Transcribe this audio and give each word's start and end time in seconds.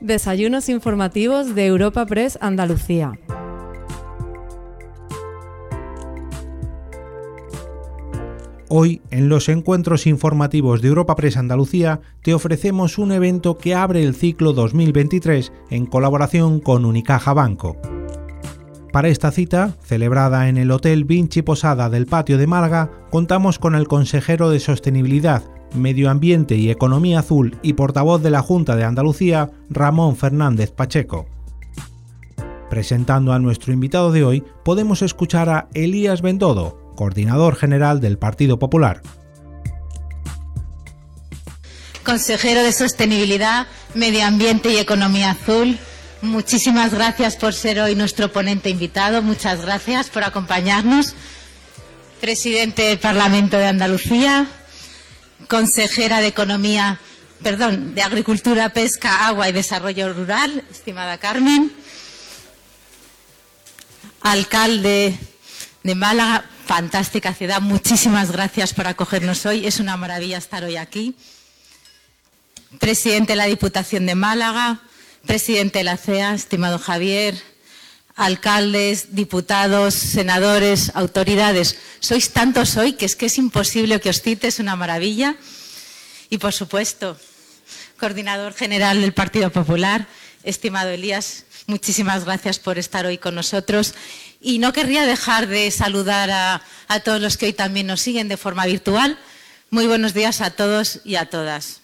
Desayunos 0.00 0.68
informativos 0.68 1.56
de 1.56 1.66
Europa 1.66 2.06
Press 2.06 2.38
Andalucía. 2.40 3.18
Hoy, 8.68 9.02
en 9.10 9.28
los 9.28 9.48
encuentros 9.48 10.06
informativos 10.06 10.82
de 10.82 10.88
Europa 10.88 11.16
Press 11.16 11.36
Andalucía, 11.36 12.00
te 12.22 12.32
ofrecemos 12.32 12.96
un 12.98 13.10
evento 13.10 13.58
que 13.58 13.74
abre 13.74 14.04
el 14.04 14.14
ciclo 14.14 14.52
2023 14.52 15.52
en 15.70 15.86
colaboración 15.86 16.60
con 16.60 16.84
Unicaja 16.84 17.32
Banco. 17.32 17.76
Para 18.92 19.08
esta 19.08 19.32
cita, 19.32 19.76
celebrada 19.82 20.48
en 20.48 20.58
el 20.58 20.70
Hotel 20.70 21.06
Vinci 21.06 21.42
Posada 21.42 21.90
del 21.90 22.06
Patio 22.06 22.38
de 22.38 22.46
Málaga, 22.46 22.90
contamos 23.10 23.58
con 23.58 23.74
el 23.74 23.88
consejero 23.88 24.48
de 24.48 24.60
Sostenibilidad, 24.60 25.42
Medio 25.74 26.10
Ambiente 26.10 26.56
y 26.56 26.70
Economía 26.70 27.20
Azul 27.20 27.58
y 27.62 27.74
portavoz 27.74 28.22
de 28.22 28.30
la 28.30 28.42
Junta 28.42 28.76
de 28.76 28.84
Andalucía, 28.84 29.50
Ramón 29.70 30.16
Fernández 30.16 30.70
Pacheco. 30.70 31.26
Presentando 32.70 33.32
a 33.32 33.38
nuestro 33.38 33.72
invitado 33.72 34.12
de 34.12 34.24
hoy, 34.24 34.44
podemos 34.64 35.02
escuchar 35.02 35.48
a 35.48 35.68
Elías 35.74 36.20
Bendodo, 36.20 36.92
coordinador 36.96 37.56
general 37.56 38.00
del 38.00 38.18
Partido 38.18 38.58
Popular. 38.58 39.02
Consejero 42.04 42.62
de 42.62 42.72
Sostenibilidad, 42.72 43.66
Medio 43.94 44.24
Ambiente 44.24 44.70
y 44.72 44.78
Economía 44.78 45.32
Azul, 45.32 45.78
muchísimas 46.22 46.92
gracias 46.92 47.36
por 47.36 47.54
ser 47.54 47.80
hoy 47.80 47.94
nuestro 47.94 48.32
ponente 48.32 48.70
invitado, 48.70 49.22
muchas 49.22 49.62
gracias 49.62 50.08
por 50.08 50.24
acompañarnos. 50.24 51.14
Presidente 52.20 52.82
del 52.82 52.98
Parlamento 52.98 53.58
de 53.58 53.66
Andalucía, 53.66 54.48
consejera 55.46 56.20
de 56.20 56.26
Economía, 56.26 56.98
perdón, 57.42 57.94
de 57.94 58.02
Agricultura, 58.02 58.70
Pesca, 58.70 59.26
Agua 59.26 59.48
y 59.48 59.52
Desarrollo 59.52 60.12
Rural, 60.12 60.64
estimada 60.70 61.18
Carmen, 61.18 61.72
alcalde 64.20 65.16
de 65.82 65.94
Málaga, 65.94 66.44
fantástica 66.66 67.32
ciudad. 67.32 67.60
Muchísimas 67.60 68.32
gracias 68.32 68.74
por 68.74 68.86
acogernos 68.86 69.46
hoy. 69.46 69.66
Es 69.66 69.80
una 69.80 69.96
maravilla 69.96 70.38
estar 70.38 70.64
hoy 70.64 70.76
aquí. 70.76 71.16
Presidente 72.78 73.32
de 73.32 73.36
la 73.36 73.46
Diputación 73.46 74.04
de 74.04 74.14
Málaga, 74.14 74.80
presidente 75.26 75.78
de 75.78 75.84
la 75.84 75.96
CEA, 75.96 76.34
estimado 76.34 76.78
Javier, 76.78 77.40
alcaldes, 78.18 79.14
diputados, 79.14 79.94
senadores, 79.94 80.90
autoridades. 80.94 81.78
Sois 82.00 82.34
tantos 82.34 82.76
hoy 82.76 82.94
que 82.98 83.06
es 83.06 83.14
que 83.14 83.26
es 83.26 83.38
imposible 83.38 84.00
que 84.00 84.10
os 84.10 84.20
cite, 84.20 84.48
es 84.48 84.58
una 84.58 84.74
maravilla. 84.74 85.36
Y, 86.28 86.38
por 86.38 86.52
supuesto, 86.52 87.16
coordinador 87.96 88.54
general 88.54 89.00
del 89.00 89.14
Partido 89.14 89.50
Popular, 89.50 90.08
estimado 90.42 90.90
Elías, 90.90 91.44
muchísimas 91.68 92.24
gracias 92.24 92.58
por 92.58 92.76
estar 92.76 93.06
hoy 93.06 93.18
con 93.18 93.36
nosotros 93.36 93.94
y 94.40 94.58
no 94.58 94.72
querría 94.72 95.06
dejar 95.06 95.46
de 95.46 95.70
saludar 95.70 96.28
a, 96.30 97.00
todos 97.00 97.20
los 97.20 97.36
que 97.36 97.46
hoy 97.46 97.52
también 97.52 97.86
nos 97.86 98.00
siguen 98.00 98.26
de 98.26 98.36
forma 98.36 98.66
virtual. 98.66 99.16
Muy 99.70 99.86
buenos 99.86 100.12
días 100.12 100.40
a 100.40 100.50
todos 100.50 101.00
y 101.04 101.14
a 101.14 101.30
todas. 101.30 101.82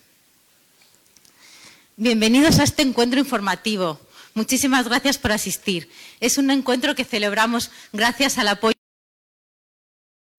Bienvenidos 1.96 2.58
a 2.58 2.64
este 2.64 2.82
encuentro 2.82 3.20
informativo. 3.20 4.00
Muchísimas 4.34 4.88
gracias 4.88 5.16
por 5.16 5.32
asistir. 5.32 5.88
Es 6.20 6.38
un 6.38 6.50
encuentro 6.50 6.94
que 6.94 7.04
celebramos 7.04 7.70
gracias 7.92 8.36
al 8.38 8.48
apoyo 8.48 8.74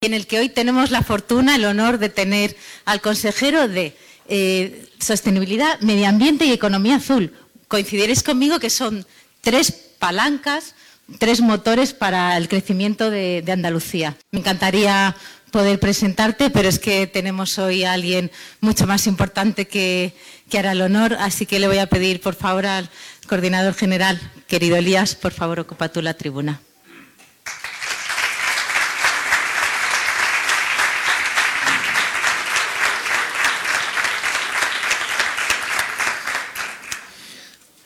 en 0.02 0.12
el 0.12 0.26
que 0.26 0.38
hoy 0.38 0.48
tenemos 0.50 0.90
la 0.90 1.02
fortuna, 1.02 1.56
el 1.56 1.64
honor 1.64 1.98
de 1.98 2.10
tener 2.10 2.56
al 2.84 3.00
consejero 3.00 3.66
de 3.66 3.96
eh, 4.28 4.86
Sostenibilidad, 5.00 5.80
Medio 5.80 6.08
Ambiente 6.08 6.44
y 6.44 6.52
Economía 6.52 6.96
Azul. 6.96 7.32
Coincidiréis 7.68 8.22
conmigo 8.22 8.60
que 8.60 8.70
son 8.70 9.06
tres 9.40 9.72
palancas 9.98 10.74
tres 11.18 11.40
motores 11.40 11.92
para 11.92 12.36
el 12.36 12.48
crecimiento 12.48 13.10
de, 13.10 13.44
Andalucía. 13.48 14.16
Me 14.32 14.40
encantaría 14.40 15.16
poder 15.56 15.80
presentarte, 15.80 16.50
pero 16.50 16.68
es 16.68 16.78
que 16.78 17.06
tenemos 17.06 17.58
hoy 17.58 17.84
a 17.84 17.94
alguien 17.94 18.30
mucho 18.60 18.86
más 18.86 19.06
importante 19.06 19.66
que, 19.66 20.12
que 20.50 20.58
hará 20.58 20.72
el 20.72 20.82
honor, 20.82 21.16
así 21.18 21.46
que 21.46 21.58
le 21.58 21.66
voy 21.66 21.78
a 21.78 21.86
pedir, 21.86 22.20
por 22.20 22.34
favor, 22.34 22.66
al 22.66 22.90
coordinador 23.26 23.72
general, 23.72 24.20
querido 24.48 24.76
Elías, 24.76 25.14
por 25.14 25.32
favor, 25.32 25.58
ocupa 25.58 25.88
tú 25.88 26.02
la 26.02 26.12
tribuna. 26.12 26.60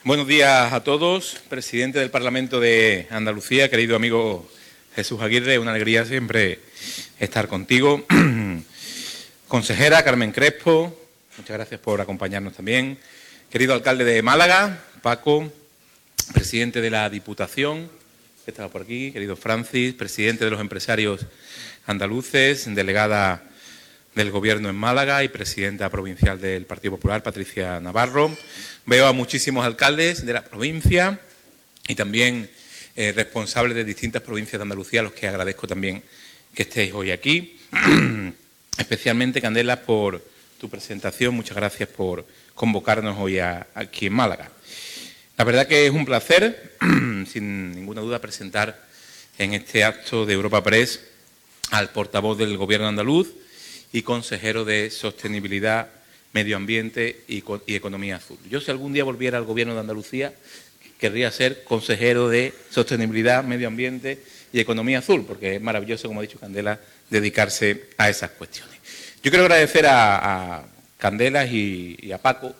Buenos 0.03 0.27
días 0.27 0.73
a 0.73 0.83
todos. 0.83 1.37
Presidente 1.47 1.99
del 1.99 2.11
Parlamento 2.11 2.59
de 2.59 3.07
Andalucía, 3.11 3.69
querido 3.69 3.95
amigo 3.95 4.45
Jesús 4.95 5.21
Aguirre, 5.21 5.57
una 5.57 5.71
alegría 5.71 6.03
siempre 6.05 6.59
estar 7.17 7.47
contigo. 7.47 8.05
Consejera 9.47 10.03
Carmen 10.03 10.33
Crespo, 10.33 10.97
muchas 11.37 11.55
gracias 11.55 11.79
por 11.79 12.01
acompañarnos 12.01 12.53
también. 12.53 12.97
Querido 13.49 13.73
alcalde 13.73 14.03
de 14.03 14.21
Málaga, 14.21 14.83
Paco, 15.01 15.49
presidente 16.33 16.81
de 16.81 16.89
la 16.89 17.09
Diputación, 17.09 17.89
que 18.43 18.51
estaba 18.51 18.67
por 18.67 18.81
aquí, 18.81 19.13
querido 19.13 19.37
Francis, 19.37 19.93
presidente 19.93 20.43
de 20.43 20.51
los 20.51 20.59
empresarios 20.59 21.25
andaluces, 21.87 22.73
delegada 22.75 23.43
del 24.13 24.29
Gobierno 24.29 24.69
en 24.69 24.75
Málaga 24.75 25.23
y 25.23 25.29
presidenta 25.29 25.89
provincial 25.89 26.41
del 26.41 26.65
Partido 26.65 26.95
Popular, 26.95 27.23
Patricia 27.23 27.79
Navarro. 27.79 28.35
Veo 28.85 29.07
a 29.07 29.13
muchísimos 29.13 29.65
alcaldes 29.65 30.25
de 30.25 30.33
la 30.33 30.43
provincia 30.43 31.21
y 31.87 31.95
también 31.95 32.49
eh, 32.95 33.11
responsables 33.11 33.75
de 33.75 33.83
distintas 33.83 34.21
provincias 34.21 34.59
de 34.59 34.63
Andalucía, 34.63 34.99
a 34.99 35.03
los 35.03 35.13
que 35.13 35.27
agradezco 35.27 35.67
también 35.67 36.03
que 36.53 36.63
estéis 36.63 36.93
hoy 36.93 37.11
aquí. 37.11 37.59
Especialmente, 38.77 39.41
Candela, 39.41 39.81
por 39.81 40.23
tu 40.59 40.69
presentación. 40.69 41.35
Muchas 41.35 41.57
gracias 41.57 41.89
por 41.89 42.25
convocarnos 42.55 43.17
hoy 43.19 43.39
aquí 43.39 44.07
en 44.07 44.13
Málaga. 44.13 44.51
La 45.37 45.43
verdad 45.43 45.67
que 45.67 45.85
es 45.85 45.91
un 45.91 46.05
placer, 46.05 46.75
sin 47.31 47.73
ninguna 47.73 48.01
duda, 48.01 48.19
presentar 48.19 48.85
en 49.37 49.53
este 49.53 49.83
acto 49.83 50.25
de 50.25 50.33
Europa 50.33 50.63
Press 50.63 51.01
al 51.71 51.89
portavoz 51.89 52.37
del 52.37 52.57
Gobierno 52.57 52.87
andaluz, 52.87 53.29
y 53.93 54.03
consejero 54.03 54.65
de 54.65 54.89
Sostenibilidad, 54.89 55.89
Medio 56.33 56.55
Ambiente 56.55 57.23
y, 57.27 57.43
Economía 57.67 58.17
Azul. 58.17 58.37
Yo 58.49 58.61
si 58.61 58.71
algún 58.71 58.93
día 58.93 59.03
volviera 59.03 59.37
al 59.37 59.43
Gobierno 59.43 59.73
de 59.73 59.81
Andalucía, 59.81 60.33
querría 61.01 61.31
ser 61.31 61.63
consejero 61.63 62.29
de 62.29 62.53
Sostenibilidad, 62.69 63.43
Medio 63.43 63.67
Ambiente 63.67 64.23
y 64.53 64.59
Economía 64.59 64.99
Azul, 64.99 65.25
porque 65.25 65.55
es 65.55 65.61
maravilloso, 65.61 66.07
como 66.07 66.19
ha 66.19 66.23
dicho 66.23 66.39
Candela, 66.39 66.79
dedicarse 67.09 67.89
a 67.97 68.07
esas 68.07 68.29
cuestiones. 68.31 68.77
Yo 69.23 69.31
quiero 69.31 69.45
agradecer 69.45 69.85
a, 69.87 70.63
Candelas 70.97 71.51
y, 71.51 72.11
a 72.13 72.19
Paco 72.19 72.53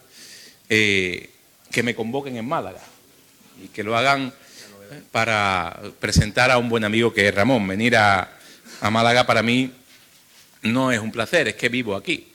eh, 0.68 1.30
que 1.72 1.84
me 1.84 1.94
convoquen 1.94 2.36
en 2.38 2.48
Málaga 2.48 2.82
y 3.64 3.68
que 3.68 3.84
lo 3.84 3.96
hagan 3.96 4.34
para 5.12 5.80
presentar 6.00 6.50
a 6.50 6.58
un 6.58 6.68
buen 6.68 6.84
amigo 6.84 7.14
que 7.14 7.28
es 7.28 7.36
Ramón. 7.36 7.68
Venir 7.68 7.96
a 7.96 8.28
Málaga 8.90 9.28
para 9.28 9.44
mí 9.44 9.72
no 10.64 10.92
es 10.92 11.00
un 11.00 11.12
placer, 11.12 11.48
es 11.48 11.56
que 11.56 11.70
vivo 11.70 11.96
aquí. 11.96 12.28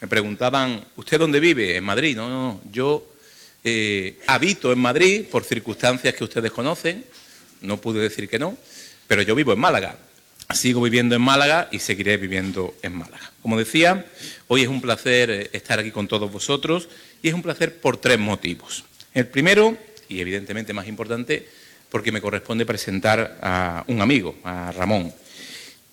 Me 0.00 0.08
preguntaban, 0.08 0.82
¿usted 0.96 1.18
dónde 1.18 1.40
vive? 1.40 1.76
En 1.76 1.84
Madrid. 1.84 2.16
No, 2.16 2.28
no, 2.28 2.60
yo 2.72 3.09
eh, 3.64 4.18
habito 4.26 4.72
en 4.72 4.78
Madrid 4.78 5.24
por 5.30 5.44
circunstancias 5.44 6.14
que 6.14 6.24
ustedes 6.24 6.50
conocen, 6.50 7.04
no 7.62 7.80
pude 7.80 8.00
decir 8.00 8.28
que 8.28 8.38
no, 8.38 8.56
pero 9.06 9.22
yo 9.22 9.34
vivo 9.34 9.52
en 9.52 9.60
Málaga. 9.60 9.96
Sigo 10.54 10.82
viviendo 10.82 11.14
en 11.14 11.22
Málaga 11.22 11.68
y 11.70 11.78
seguiré 11.78 12.16
viviendo 12.16 12.74
en 12.82 12.94
Málaga. 12.94 13.30
Como 13.40 13.56
decía, 13.56 14.04
hoy 14.48 14.62
es 14.62 14.68
un 14.68 14.80
placer 14.80 15.30
eh, 15.30 15.50
estar 15.52 15.78
aquí 15.78 15.90
con 15.90 16.08
todos 16.08 16.30
vosotros 16.32 16.88
y 17.22 17.28
es 17.28 17.34
un 17.34 17.42
placer 17.42 17.80
por 17.80 17.98
tres 17.98 18.18
motivos. 18.18 18.84
El 19.14 19.26
primero, 19.28 19.76
y 20.08 20.20
evidentemente 20.20 20.72
más 20.72 20.88
importante, 20.88 21.48
porque 21.88 22.12
me 22.12 22.20
corresponde 22.20 22.66
presentar 22.66 23.38
a 23.42 23.84
un 23.86 24.00
amigo, 24.00 24.36
a 24.44 24.72
Ramón. 24.72 25.12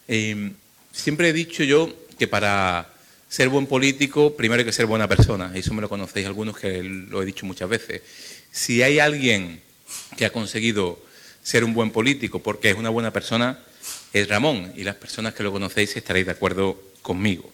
Eh, 0.07 0.51
Siempre 0.97 1.29
he 1.29 1.33
dicho 1.33 1.63
yo 1.63 1.93
que 2.17 2.27
para 2.27 2.89
ser 3.29 3.49
buen 3.49 3.67
político 3.67 4.35
primero 4.35 4.59
hay 4.59 4.65
que 4.65 4.71
ser 4.71 4.85
buena 4.85 5.07
persona. 5.07 5.51
Eso 5.53 5.73
me 5.73 5.81
lo 5.81 5.89
conocéis 5.89 6.25
algunos 6.25 6.57
que 6.57 6.83
lo 6.83 7.21
he 7.21 7.25
dicho 7.25 7.45
muchas 7.45 7.69
veces. 7.69 8.01
Si 8.51 8.81
hay 8.81 8.99
alguien 8.99 9.61
que 10.15 10.25
ha 10.25 10.31
conseguido 10.31 10.99
ser 11.43 11.63
un 11.63 11.73
buen 11.73 11.91
político 11.91 12.39
porque 12.39 12.69
es 12.69 12.75
una 12.75 12.89
buena 12.89 13.11
persona, 13.11 13.59
es 14.13 14.27
Ramón. 14.27 14.73
Y 14.75 14.83
las 14.83 14.95
personas 14.95 15.33
que 15.33 15.43
lo 15.43 15.51
conocéis 15.51 15.95
estaréis 15.95 16.25
de 16.25 16.31
acuerdo 16.31 16.81
conmigo. 17.01 17.49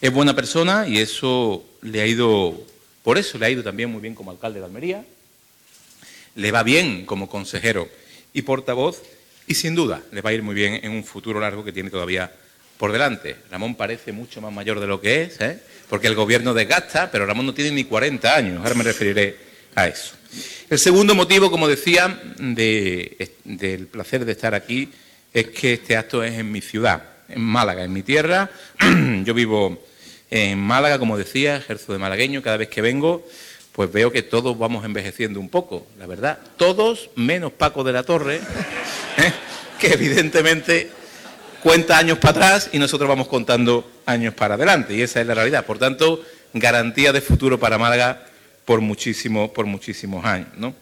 Es 0.00 0.12
buena 0.12 0.34
persona 0.34 0.86
y 0.86 0.98
eso 0.98 1.64
le 1.82 2.02
ha 2.02 2.06
ido, 2.06 2.62
por 3.02 3.16
eso 3.16 3.38
le 3.38 3.46
ha 3.46 3.50
ido 3.50 3.62
también 3.62 3.90
muy 3.90 4.00
bien 4.00 4.14
como 4.14 4.30
alcalde 4.30 4.60
de 4.60 4.66
Almería. 4.66 5.04
Le 6.34 6.52
va 6.52 6.62
bien 6.62 7.06
como 7.06 7.28
consejero 7.28 7.88
y 8.32 8.42
portavoz 8.42 9.02
y 9.46 9.54
sin 9.54 9.74
duda 9.74 10.02
le 10.10 10.20
va 10.20 10.30
a 10.30 10.32
ir 10.32 10.42
muy 10.42 10.54
bien 10.54 10.80
en 10.82 10.92
un 10.92 11.04
futuro 11.04 11.40
largo 11.40 11.64
que 11.64 11.72
tiene 11.72 11.90
todavía 11.90 12.32
por 12.84 12.92
delante. 12.92 13.36
Ramón 13.50 13.76
parece 13.76 14.12
mucho 14.12 14.42
más 14.42 14.52
mayor 14.52 14.78
de 14.78 14.86
lo 14.86 15.00
que 15.00 15.22
es, 15.22 15.40
¿eh? 15.40 15.58
porque 15.88 16.06
el 16.06 16.14
gobierno 16.14 16.52
desgasta, 16.52 17.10
pero 17.10 17.24
Ramón 17.24 17.46
no 17.46 17.54
tiene 17.54 17.70
ni 17.70 17.84
40 17.84 18.36
años. 18.36 18.58
Ahora 18.58 18.74
me 18.74 18.84
referiré 18.84 19.38
a 19.74 19.88
eso. 19.88 20.12
El 20.68 20.78
segundo 20.78 21.14
motivo, 21.14 21.50
como 21.50 21.66
decía, 21.66 22.20
del 22.36 23.86
placer 23.90 24.26
de 24.26 24.32
estar 24.32 24.54
aquí 24.54 24.90
es 25.32 25.46
que 25.46 25.72
este 25.72 25.96
acto 25.96 26.22
es 26.22 26.34
en 26.34 26.52
mi 26.52 26.60
ciudad, 26.60 27.02
en 27.26 27.40
Málaga, 27.40 27.84
en 27.84 27.92
mi 27.94 28.02
tierra. 28.02 28.50
Yo 29.24 29.32
vivo 29.32 29.82
en 30.30 30.58
Málaga, 30.58 30.98
como 30.98 31.16
decía, 31.16 31.56
ejerzo 31.56 31.94
de 31.94 31.98
malagueño. 31.98 32.42
Cada 32.42 32.58
vez 32.58 32.68
que 32.68 32.82
vengo, 32.82 33.26
pues 33.72 33.90
veo 33.90 34.12
que 34.12 34.20
todos 34.20 34.58
vamos 34.58 34.84
envejeciendo 34.84 35.40
un 35.40 35.48
poco, 35.48 35.86
la 35.98 36.06
verdad. 36.06 36.38
Todos, 36.58 37.08
menos 37.16 37.50
Paco 37.50 37.82
de 37.82 37.92
la 37.94 38.02
Torre, 38.02 38.36
¿eh? 39.16 39.32
que 39.80 39.94
evidentemente 39.94 40.90
cuenta 41.64 41.96
años 41.96 42.18
para 42.18 42.32
atrás 42.32 42.70
y 42.74 42.78
nosotros 42.78 43.08
vamos 43.08 43.26
contando 43.26 43.90
años 44.04 44.34
para 44.34 44.56
adelante. 44.56 44.92
Y 44.94 45.00
esa 45.00 45.22
es 45.22 45.26
la 45.26 45.32
realidad. 45.32 45.64
Por 45.64 45.78
tanto, 45.78 46.22
garantía 46.52 47.10
de 47.10 47.22
futuro 47.22 47.58
para 47.58 47.78
Málaga 47.78 48.26
por, 48.66 48.82
muchísimo, 48.82 49.50
por 49.50 49.64
muchísimos 49.64 50.26
años. 50.26 50.48
¿no? 50.58 50.74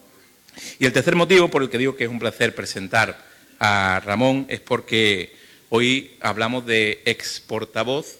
Y 0.79 0.85
el 0.85 0.91
tercer 0.91 1.15
motivo 1.15 1.47
por 1.47 1.63
el 1.63 1.69
que 1.69 1.77
digo 1.77 1.95
que 1.95 2.03
es 2.03 2.09
un 2.09 2.19
placer 2.19 2.53
presentar 2.53 3.17
a 3.61 4.01
Ramón 4.03 4.45
es 4.49 4.59
porque 4.59 5.33
hoy 5.69 6.17
hablamos 6.19 6.65
de 6.65 7.01
ex 7.05 7.39
portavoz 7.39 8.17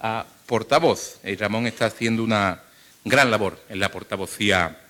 a 0.00 0.24
portavoz. 0.46 1.20
Y 1.24 1.36
Ramón 1.36 1.66
está 1.66 1.84
haciendo 1.86 2.24
una 2.24 2.62
gran 3.04 3.30
labor 3.30 3.62
en 3.68 3.80
la 3.80 3.90
portavocía 3.90 4.80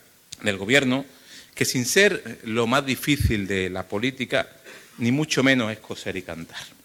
del 0.43 0.57
Gobierno, 0.57 1.05
que 1.53 1.65
sin 1.65 1.85
ser 1.85 2.39
lo 2.45 2.69
más 2.69 2.87
difícil 2.87 3.49
de 3.49 3.71
la 3.71 3.83
política, 3.83 4.49
ni 4.99 5.11
mucho 5.11 5.43
menos 5.43 5.73
es 5.73 5.81
coser 5.81 6.17
y 6.17 6.23
cantar. 6.23 6.78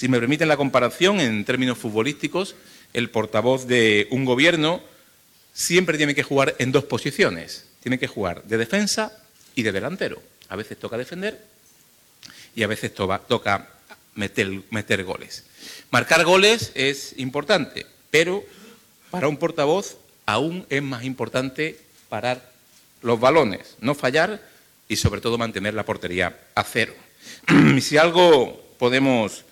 Si 0.00 0.08
me 0.08 0.18
permiten 0.18 0.48
la 0.48 0.56
comparación 0.56 1.20
en 1.20 1.44
términos 1.44 1.76
futbolísticos, 1.76 2.54
el 2.94 3.10
portavoz 3.10 3.66
de 3.66 4.08
un 4.10 4.24
gobierno 4.24 4.80
siempre 5.52 5.98
tiene 5.98 6.14
que 6.14 6.22
jugar 6.22 6.56
en 6.58 6.72
dos 6.72 6.84
posiciones. 6.84 7.66
Tiene 7.82 7.98
que 7.98 8.06
jugar 8.06 8.42
de 8.44 8.56
defensa 8.56 9.12
y 9.54 9.62
de 9.62 9.72
delantero. 9.72 10.22
A 10.48 10.56
veces 10.56 10.78
toca 10.78 10.96
defender 10.96 11.44
y 12.54 12.62
a 12.62 12.66
veces 12.66 12.94
toca 12.94 13.68
meter, 14.14 14.62
meter 14.70 15.04
goles. 15.04 15.44
Marcar 15.90 16.24
goles 16.24 16.72
es 16.74 17.12
importante, 17.18 17.84
pero 18.10 18.42
para 19.10 19.28
un 19.28 19.36
portavoz 19.36 19.98
aún 20.24 20.64
es 20.70 20.82
más 20.82 21.04
importante 21.04 21.78
parar 22.08 22.50
los 23.02 23.20
balones, 23.20 23.76
no 23.80 23.94
fallar 23.94 24.40
y 24.88 24.96
sobre 24.96 25.20
todo 25.20 25.36
mantener 25.36 25.74
la 25.74 25.84
portería 25.84 26.40
a 26.54 26.64
cero. 26.64 26.94
Si 27.82 27.98
algo 27.98 28.64
podemos 28.78 29.44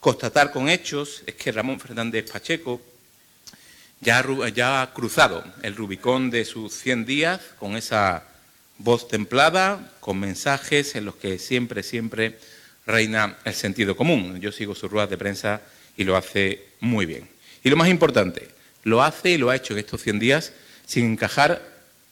constatar 0.00 0.52
con 0.52 0.68
hechos 0.68 1.22
es 1.26 1.34
que 1.34 1.52
Ramón 1.52 1.80
Fernández 1.80 2.30
Pacheco 2.30 2.80
ya, 4.00 4.82
ha 4.82 4.92
cruzado 4.92 5.44
el 5.62 5.74
Rubicón 5.74 6.30
de 6.30 6.44
sus 6.44 6.72
100 6.74 7.04
días 7.04 7.40
con 7.58 7.76
esa 7.76 8.24
voz 8.78 9.08
templada, 9.08 9.92
con 10.00 10.20
mensajes 10.20 10.94
en 10.94 11.04
los 11.04 11.16
que 11.16 11.38
siempre, 11.38 11.82
siempre 11.82 12.38
reina 12.86 13.38
el 13.44 13.54
sentido 13.54 13.96
común. 13.96 14.40
Yo 14.40 14.52
sigo 14.52 14.74
sus 14.74 14.90
ruedas 14.90 15.10
de 15.10 15.18
prensa 15.18 15.62
y 15.96 16.04
lo 16.04 16.16
hace 16.16 16.64
muy 16.80 17.06
bien. 17.06 17.28
Y 17.64 17.70
lo 17.70 17.76
más 17.76 17.88
importante, 17.88 18.48
lo 18.84 19.02
hace 19.02 19.30
y 19.30 19.38
lo 19.38 19.50
ha 19.50 19.56
hecho 19.56 19.72
en 19.72 19.80
estos 19.80 20.02
100 20.02 20.18
días 20.18 20.52
sin 20.86 21.04
encajar 21.04 21.60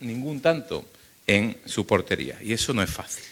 ningún 0.01 0.41
tanto 0.41 0.85
en 1.27 1.57
su 1.65 1.87
portería. 1.87 2.37
Y 2.43 2.53
eso 2.53 2.75
no 2.75 2.83
es 2.83 2.91
fácil. 2.91 3.25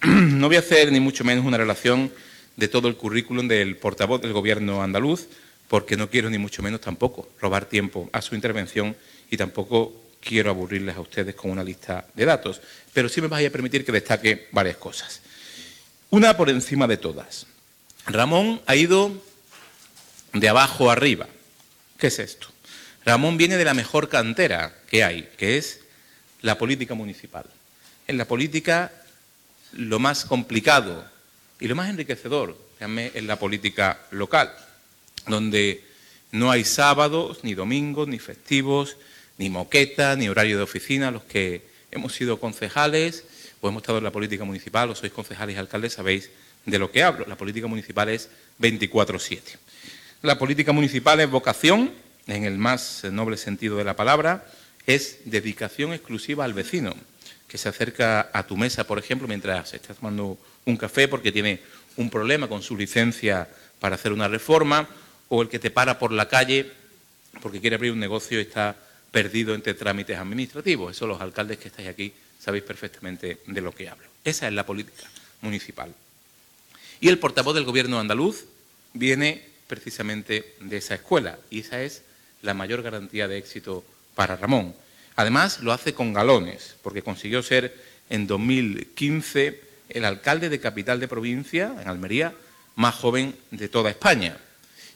No 0.04 0.46
voy 0.46 0.56
a 0.56 0.60
hacer 0.60 0.92
ni 0.92 1.00
mucho 1.00 1.24
menos 1.24 1.44
una 1.44 1.58
relación 1.58 2.12
de 2.58 2.66
todo 2.66 2.88
el 2.88 2.96
currículum 2.96 3.46
del 3.46 3.76
portavoz 3.76 4.20
del 4.20 4.32
Gobierno 4.32 4.82
andaluz, 4.82 5.28
porque 5.68 5.96
no 5.96 6.10
quiero 6.10 6.28
ni 6.28 6.38
mucho 6.38 6.60
menos 6.60 6.80
tampoco 6.80 7.28
robar 7.40 7.66
tiempo 7.66 8.10
a 8.12 8.20
su 8.20 8.34
intervención 8.34 8.96
y 9.30 9.36
tampoco 9.36 9.94
quiero 10.20 10.50
aburrirles 10.50 10.96
a 10.96 11.00
ustedes 11.00 11.36
con 11.36 11.52
una 11.52 11.62
lista 11.62 12.06
de 12.14 12.24
datos, 12.24 12.60
pero 12.92 13.08
sí 13.08 13.20
me 13.20 13.28
vais 13.28 13.46
a 13.46 13.52
permitir 13.52 13.84
que 13.84 13.92
destaque 13.92 14.48
varias 14.50 14.76
cosas. 14.76 15.20
Una 16.10 16.36
por 16.36 16.50
encima 16.50 16.88
de 16.88 16.96
todas. 16.96 17.46
Ramón 18.06 18.60
ha 18.66 18.74
ido 18.74 19.12
de 20.32 20.48
abajo 20.48 20.90
arriba. 20.90 21.28
¿Qué 21.96 22.08
es 22.08 22.18
esto? 22.18 22.48
Ramón 23.04 23.36
viene 23.36 23.56
de 23.56 23.64
la 23.64 23.74
mejor 23.74 24.08
cantera 24.08 24.74
que 24.90 25.04
hay, 25.04 25.28
que 25.38 25.58
es 25.58 25.82
la 26.42 26.58
política 26.58 26.94
municipal. 26.94 27.44
En 28.08 28.18
la 28.18 28.24
política 28.24 28.90
lo 29.74 30.00
más 30.00 30.24
complicado 30.24 31.08
y 31.60 31.68
lo 31.68 31.74
más 31.74 31.90
enriquecedor, 31.90 32.56
es 32.80 33.24
la 33.24 33.38
política 33.38 34.00
local 34.10 34.50
donde 35.28 35.84
no 36.32 36.50
hay 36.50 36.64
sábados, 36.64 37.40
ni 37.42 37.54
domingos, 37.54 38.08
ni 38.08 38.18
festivos, 38.18 38.96
ni 39.38 39.50
moqueta, 39.50 40.16
ni 40.16 40.28
horario 40.28 40.56
de 40.56 40.62
oficina. 40.62 41.10
Los 41.10 41.24
que 41.24 41.62
hemos 41.90 42.14
sido 42.14 42.40
concejales 42.40 43.24
o 43.60 43.68
hemos 43.68 43.82
estado 43.82 43.98
en 43.98 44.04
la 44.04 44.12
política 44.12 44.44
municipal 44.44 44.90
o 44.90 44.94
sois 44.94 45.12
concejales 45.12 45.56
y 45.56 45.58
alcaldes 45.58 45.94
sabéis 45.94 46.30
de 46.66 46.78
lo 46.78 46.90
que 46.90 47.02
hablo. 47.02 47.24
La 47.26 47.36
política 47.36 47.66
municipal 47.66 48.08
es 48.08 48.28
24-7. 48.60 49.40
La 50.22 50.38
política 50.38 50.72
municipal 50.72 51.20
es 51.20 51.30
vocación, 51.30 51.92
en 52.26 52.44
el 52.44 52.58
más 52.58 53.04
noble 53.04 53.36
sentido 53.36 53.76
de 53.76 53.84
la 53.84 53.96
palabra, 53.96 54.46
es 54.86 55.18
dedicación 55.24 55.92
exclusiva 55.92 56.44
al 56.44 56.54
vecino, 56.54 56.94
que 57.46 57.56
se 57.56 57.68
acerca 57.68 58.28
a 58.32 58.46
tu 58.46 58.56
mesa, 58.56 58.84
por 58.84 58.98
ejemplo, 58.98 59.28
mientras 59.28 59.72
estás 59.72 59.96
tomando 59.96 60.38
un 60.68 60.76
café 60.76 61.08
porque 61.08 61.32
tiene 61.32 61.60
un 61.96 62.10
problema 62.10 62.46
con 62.46 62.62
su 62.62 62.76
licencia 62.76 63.48
para 63.80 63.94
hacer 63.94 64.12
una 64.12 64.28
reforma 64.28 64.86
o 65.28 65.42
el 65.42 65.48
que 65.48 65.58
te 65.58 65.70
para 65.70 65.98
por 65.98 66.12
la 66.12 66.28
calle 66.28 66.70
porque 67.40 67.60
quiere 67.60 67.76
abrir 67.76 67.92
un 67.92 67.98
negocio 67.98 68.38
y 68.38 68.42
está 68.42 68.76
perdido 69.10 69.54
entre 69.54 69.74
trámites 69.74 70.18
administrativos. 70.18 70.94
Eso 70.94 71.06
los 71.06 71.20
alcaldes 71.20 71.58
que 71.58 71.68
estáis 71.68 71.88
aquí 71.88 72.12
sabéis 72.38 72.64
perfectamente 72.64 73.38
de 73.46 73.60
lo 73.60 73.72
que 73.72 73.88
hablo. 73.88 74.06
Esa 74.24 74.46
es 74.46 74.52
la 74.52 74.66
política 74.66 75.08
municipal. 75.40 75.94
Y 77.00 77.08
el 77.08 77.18
portavoz 77.18 77.54
del 77.54 77.64
gobierno 77.64 77.98
andaluz 77.98 78.44
viene 78.92 79.42
precisamente 79.66 80.54
de 80.60 80.76
esa 80.76 80.96
escuela 80.96 81.38
y 81.50 81.60
esa 81.60 81.82
es 81.82 82.02
la 82.42 82.54
mayor 82.54 82.82
garantía 82.82 83.28
de 83.28 83.38
éxito 83.38 83.84
para 84.14 84.36
Ramón. 84.36 84.74
Además, 85.16 85.60
lo 85.60 85.72
hace 85.72 85.94
con 85.94 86.12
galones, 86.12 86.76
porque 86.82 87.02
consiguió 87.02 87.42
ser 87.42 87.74
en 88.08 88.26
2015 88.26 89.67
el 89.88 90.04
alcalde 90.04 90.48
de 90.48 90.60
capital 90.60 91.00
de 91.00 91.08
provincia, 91.08 91.74
en 91.80 91.88
Almería, 91.88 92.34
más 92.76 92.94
joven 92.94 93.34
de 93.50 93.68
toda 93.68 93.90
España 93.90 94.38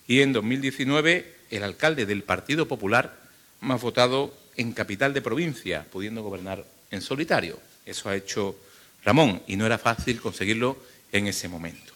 y 0.06 0.20
en 0.20 0.32
2019 0.32 1.34
el 1.50 1.62
alcalde 1.62 2.06
del 2.06 2.22
Partido 2.22 2.66
Popular 2.66 3.16
más 3.60 3.80
votado 3.80 4.34
en 4.56 4.72
capital 4.72 5.14
de 5.14 5.22
provincia, 5.22 5.86
pudiendo 5.90 6.22
gobernar 6.22 6.64
en 6.90 7.00
solitario. 7.00 7.58
Eso 7.86 8.08
ha 8.08 8.16
hecho 8.16 8.56
Ramón 9.04 9.42
y 9.46 9.56
no 9.56 9.66
era 9.66 9.78
fácil 9.78 10.20
conseguirlo 10.20 10.76
en 11.12 11.26
ese 11.26 11.48
momento. 11.48 11.92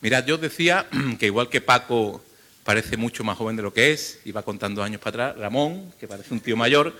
Mirad, 0.00 0.26
yo 0.26 0.38
decía 0.38 0.86
que 1.18 1.26
igual 1.26 1.48
que 1.48 1.60
Paco 1.60 2.24
parece 2.64 2.96
mucho 2.96 3.24
más 3.24 3.36
joven 3.36 3.56
de 3.56 3.62
lo 3.62 3.72
que 3.72 3.92
es, 3.92 4.20
y 4.24 4.32
va 4.32 4.42
contando 4.42 4.82
años 4.82 5.00
para 5.00 5.28
atrás, 5.28 5.42
Ramón, 5.42 5.92
que 6.00 6.08
parece 6.08 6.32
un 6.32 6.40
tío 6.40 6.56
mayor, 6.56 6.94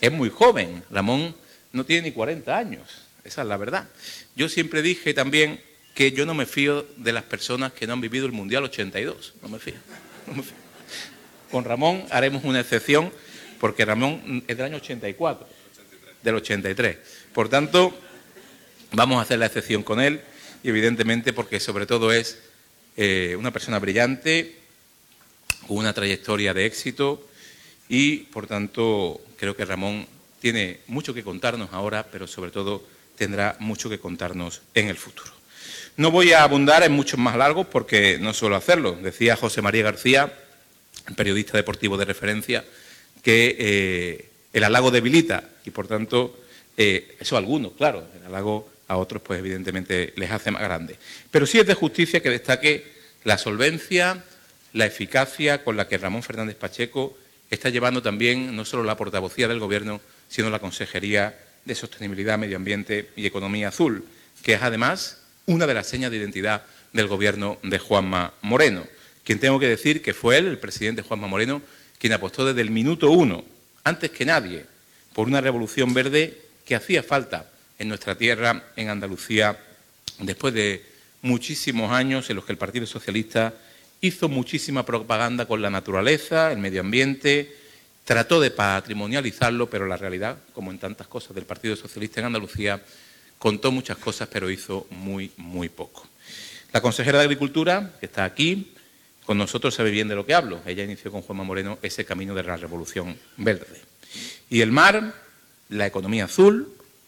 es 0.00 0.10
muy 0.10 0.30
joven. 0.30 0.82
Ramón 0.90 1.34
no 1.72 1.84
tiene 1.84 2.08
ni 2.08 2.12
40 2.12 2.56
años, 2.56 2.82
esa 3.24 3.42
es 3.42 3.48
la 3.48 3.56
verdad. 3.56 3.88
Yo 4.36 4.48
siempre 4.48 4.82
dije 4.82 5.14
también 5.14 5.60
que 5.94 6.12
yo 6.12 6.26
no 6.26 6.34
me 6.34 6.46
fío 6.46 6.86
de 6.96 7.12
las 7.12 7.24
personas 7.24 7.72
que 7.72 7.86
no 7.86 7.94
han 7.94 8.00
vivido 8.00 8.26
el 8.26 8.32
Mundial 8.32 8.64
82. 8.64 9.34
No 9.42 9.48
me 9.48 9.58
fío. 9.58 9.74
Con 11.50 11.64
Ramón 11.64 12.04
haremos 12.10 12.44
una 12.44 12.60
excepción 12.60 13.12
porque 13.58 13.84
Ramón 13.84 14.44
es 14.46 14.56
del 14.56 14.66
año 14.66 14.76
84, 14.76 15.46
del 16.22 16.34
83. 16.36 16.96
Por 17.34 17.48
tanto, 17.48 17.96
vamos 18.92 19.18
a 19.18 19.22
hacer 19.22 19.38
la 19.38 19.46
excepción 19.46 19.82
con 19.82 20.00
él 20.00 20.20
y 20.62 20.68
evidentemente 20.68 21.32
porque 21.32 21.60
sobre 21.60 21.86
todo 21.86 22.12
es 22.12 22.38
eh, 22.96 23.36
una 23.38 23.50
persona 23.50 23.78
brillante, 23.78 24.56
con 25.66 25.78
una 25.78 25.92
trayectoria 25.92 26.54
de 26.54 26.66
éxito 26.66 27.26
y 27.88 28.18
por 28.18 28.46
tanto 28.46 29.20
creo 29.36 29.56
que 29.56 29.64
Ramón 29.64 30.06
tiene 30.40 30.80
mucho 30.86 31.12
que 31.12 31.22
contarnos 31.22 31.70
ahora, 31.72 32.06
pero 32.10 32.26
sobre 32.26 32.50
todo 32.50 32.82
tendrá 33.20 33.54
mucho 33.58 33.90
que 33.90 33.98
contarnos 33.98 34.62
en 34.72 34.88
el 34.88 34.96
futuro. 34.96 35.30
No 35.98 36.10
voy 36.10 36.32
a 36.32 36.42
abundar 36.42 36.82
en 36.84 36.92
muchos 36.92 37.20
más 37.20 37.36
largos 37.36 37.66
porque 37.66 38.16
no 38.18 38.32
suelo 38.32 38.56
hacerlo. 38.56 38.92
Decía 38.92 39.36
José 39.36 39.60
María 39.60 39.82
García, 39.82 40.32
periodista 41.16 41.58
deportivo 41.58 41.98
de 41.98 42.06
referencia, 42.06 42.64
que 43.22 43.56
eh, 43.58 44.30
el 44.54 44.64
halago 44.64 44.90
debilita 44.90 45.44
y 45.66 45.70
por 45.70 45.86
tanto, 45.86 46.34
eh, 46.78 47.14
eso 47.20 47.36
a 47.36 47.40
algunos, 47.40 47.72
claro, 47.72 48.06
el 48.18 48.24
halago 48.24 48.70
a 48.88 48.96
otros 48.96 49.20
pues 49.20 49.38
evidentemente 49.38 50.14
les 50.16 50.30
hace 50.30 50.50
más 50.50 50.62
grande. 50.62 50.96
Pero 51.30 51.44
sí 51.44 51.58
es 51.58 51.66
de 51.66 51.74
justicia 51.74 52.22
que 52.22 52.30
destaque 52.30 52.90
la 53.24 53.36
solvencia, 53.36 54.24
la 54.72 54.86
eficacia 54.86 55.62
con 55.62 55.76
la 55.76 55.88
que 55.88 55.98
Ramón 55.98 56.22
Fernández 56.22 56.56
Pacheco 56.56 57.18
está 57.50 57.68
llevando 57.68 58.00
también 58.00 58.56
no 58.56 58.64
solo 58.64 58.82
la 58.82 58.96
portavocía 58.96 59.46
del 59.46 59.58
Gobierno, 59.58 60.00
sino 60.30 60.48
la 60.48 60.58
Consejería 60.58 61.36
de 61.64 61.74
Sostenibilidad, 61.74 62.38
Medio 62.38 62.56
Ambiente 62.56 63.10
y 63.16 63.26
Economía 63.26 63.68
Azul, 63.68 64.04
que 64.42 64.54
es 64.54 64.62
además 64.62 65.18
una 65.46 65.66
de 65.66 65.74
las 65.74 65.86
señas 65.86 66.10
de 66.10 66.16
identidad 66.16 66.64
del 66.92 67.06
gobierno 67.06 67.58
de 67.62 67.78
Juanma 67.78 68.34
Moreno, 68.42 68.84
quien 69.24 69.38
tengo 69.38 69.58
que 69.58 69.68
decir 69.68 70.02
que 70.02 70.14
fue 70.14 70.38
él, 70.38 70.46
el 70.46 70.58
presidente 70.58 71.02
Juanma 71.02 71.28
Moreno, 71.28 71.62
quien 71.98 72.12
apostó 72.12 72.44
desde 72.44 72.62
el 72.62 72.70
minuto 72.70 73.10
uno, 73.10 73.44
antes 73.84 74.10
que 74.10 74.24
nadie, 74.24 74.64
por 75.12 75.26
una 75.26 75.40
revolución 75.40 75.92
verde 75.94 76.40
que 76.64 76.74
hacía 76.74 77.02
falta 77.02 77.50
en 77.78 77.88
nuestra 77.88 78.16
tierra, 78.16 78.64
en 78.76 78.88
Andalucía, 78.88 79.58
después 80.18 80.54
de 80.54 80.84
muchísimos 81.22 81.92
años 81.92 82.30
en 82.30 82.36
los 82.36 82.44
que 82.44 82.52
el 82.52 82.58
Partido 82.58 82.86
Socialista 82.86 83.54
hizo 84.00 84.28
muchísima 84.28 84.86
propaganda 84.86 85.46
con 85.46 85.60
la 85.60 85.70
naturaleza, 85.70 86.52
el 86.52 86.58
medio 86.58 86.80
ambiente, 86.80 87.54
trató 88.10 88.40
de 88.40 88.50
patrimonializarlo, 88.50 89.70
pero 89.70 89.86
la 89.86 89.96
realidad, 89.96 90.36
como 90.52 90.72
en 90.72 90.80
tantas 90.80 91.06
cosas 91.06 91.32
del 91.32 91.44
Partido 91.44 91.76
Socialista 91.76 92.18
en 92.18 92.26
Andalucía, 92.26 92.82
contó 93.38 93.70
muchas 93.70 93.98
cosas, 93.98 94.28
pero 94.32 94.50
hizo 94.50 94.88
muy, 94.90 95.30
muy 95.36 95.68
poco. 95.68 96.08
La 96.72 96.80
consejera 96.80 97.18
de 97.18 97.26
Agricultura, 97.26 97.92
que 98.00 98.06
está 98.06 98.24
aquí, 98.24 98.74
con 99.24 99.38
nosotros 99.38 99.76
sabe 99.76 99.92
bien 99.92 100.08
de 100.08 100.16
lo 100.16 100.26
que 100.26 100.34
hablo. 100.34 100.60
Ella 100.66 100.82
inició 100.82 101.12
con 101.12 101.22
Juanma 101.22 101.44
Moreno 101.44 101.78
ese 101.82 102.04
camino 102.04 102.34
de 102.34 102.42
la 102.42 102.56
revolución 102.56 103.16
verde. 103.36 103.80
Y 104.48 104.60
el 104.60 104.72
mar, 104.72 105.14
la 105.68 105.86
economía 105.86 106.24
azul, 106.24 106.66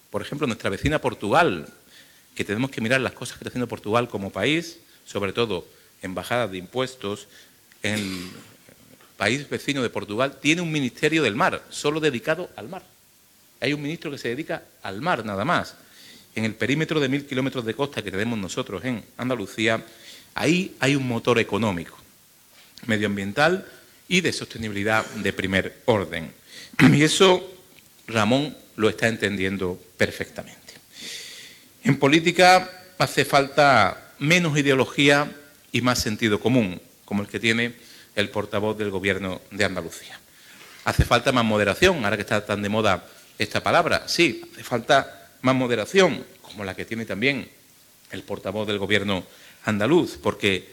por 0.09 0.23
ejemplo, 0.23 0.47
nuestra 0.47 0.71
vecina 0.71 1.00
Portugal, 1.00 1.66
que 2.37 2.44
tenemos 2.44 2.71
que 2.71 2.80
mirar 2.80 3.00
las 3.00 3.14
cosas 3.14 3.38
que 3.38 3.42
está 3.42 3.49
haciendo 3.49 3.66
Portugal 3.66 4.09
como 4.09 4.30
país, 4.30 4.78
sobre 5.04 5.32
todo 5.32 5.66
en 6.00 6.14
bajada 6.14 6.47
de 6.47 6.59
impuestos, 6.59 7.26
en 7.82 8.30
país 9.22 9.48
vecino 9.48 9.84
de 9.84 9.88
Portugal 9.88 10.40
tiene 10.42 10.62
un 10.62 10.72
ministerio 10.72 11.22
del 11.22 11.36
mar, 11.36 11.62
solo 11.70 12.00
dedicado 12.00 12.50
al 12.56 12.68
mar. 12.68 12.82
Hay 13.60 13.72
un 13.72 13.80
ministro 13.80 14.10
que 14.10 14.18
se 14.18 14.30
dedica 14.30 14.64
al 14.82 15.00
mar 15.00 15.24
nada 15.24 15.44
más. 15.44 15.76
En 16.34 16.44
el 16.44 16.56
perímetro 16.56 16.98
de 16.98 17.08
mil 17.08 17.24
kilómetros 17.24 17.64
de 17.64 17.72
costa 17.72 18.02
que 18.02 18.10
tenemos 18.10 18.36
nosotros 18.36 18.84
en 18.84 19.04
Andalucía, 19.16 19.80
ahí 20.34 20.74
hay 20.80 20.96
un 20.96 21.06
motor 21.06 21.38
económico, 21.38 21.96
medioambiental 22.86 23.64
y 24.08 24.22
de 24.22 24.32
sostenibilidad 24.32 25.06
de 25.06 25.32
primer 25.32 25.82
orden. 25.84 26.32
Y 26.92 27.04
eso 27.04 27.48
Ramón 28.08 28.56
lo 28.74 28.88
está 28.88 29.06
entendiendo 29.06 29.80
perfectamente. 29.96 30.58
En 31.84 31.96
política 31.96 32.68
hace 32.98 33.24
falta 33.24 34.14
menos 34.18 34.58
ideología 34.58 35.30
y 35.70 35.80
más 35.80 36.00
sentido 36.00 36.40
común, 36.40 36.80
como 37.04 37.22
el 37.22 37.28
que 37.28 37.38
tiene 37.38 37.91
el 38.14 38.31
portavoz 38.31 38.76
del 38.76 38.90
Gobierno 38.90 39.40
de 39.50 39.64
Andalucía. 39.64 40.19
Hace 40.85 41.04
falta 41.04 41.33
más 41.33 41.45
moderación, 41.45 42.04
ahora 42.04 42.16
que 42.16 42.23
está 42.23 42.45
tan 42.45 42.62
de 42.62 42.69
moda 42.69 43.07
esta 43.38 43.62
palabra. 43.62 44.09
Sí, 44.09 44.42
hace 44.52 44.64
falta 44.64 45.31
más 45.42 45.54
moderación, 45.54 46.25
como 46.40 46.64
la 46.64 46.75
que 46.75 46.85
tiene 46.85 47.04
también 47.04 47.49
el 48.11 48.23
portavoz 48.23 48.66
del 48.66 48.78
Gobierno 48.78 49.25
andaluz, 49.64 50.19
porque 50.23 50.71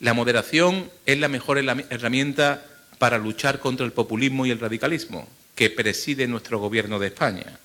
la 0.00 0.14
moderación 0.14 0.90
es 1.06 1.18
la 1.18 1.28
mejor 1.28 1.58
herramienta 1.58 2.64
para 2.98 3.18
luchar 3.18 3.58
contra 3.58 3.86
el 3.86 3.92
populismo 3.92 4.46
y 4.46 4.50
el 4.50 4.60
radicalismo 4.60 5.28
que 5.54 5.70
preside 5.70 6.26
nuestro 6.28 6.58
Gobierno 6.58 6.98
de 6.98 7.08
España. 7.08 7.58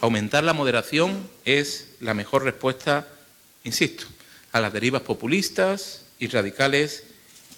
Aumentar 0.00 0.44
la 0.44 0.52
moderación 0.52 1.28
es 1.44 1.96
la 2.00 2.14
mejor 2.14 2.44
respuesta, 2.44 3.08
insisto, 3.64 4.06
a 4.52 4.60
las 4.60 4.72
derivas 4.72 5.02
populistas 5.02 6.04
y 6.18 6.28
radicales 6.28 7.04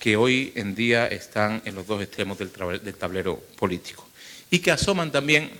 que 0.01 0.17
hoy 0.17 0.53
en 0.57 0.75
día 0.75 1.07
están 1.07 1.63
en 1.65 1.77
los 1.77 1.87
dos 1.87 2.03
extremos 2.03 2.39
del, 2.39 2.51
tablero 2.51 3.37
político 3.57 4.09
y 4.51 4.59
que 4.59 4.73
asoman 4.73 5.13
también 5.13 5.53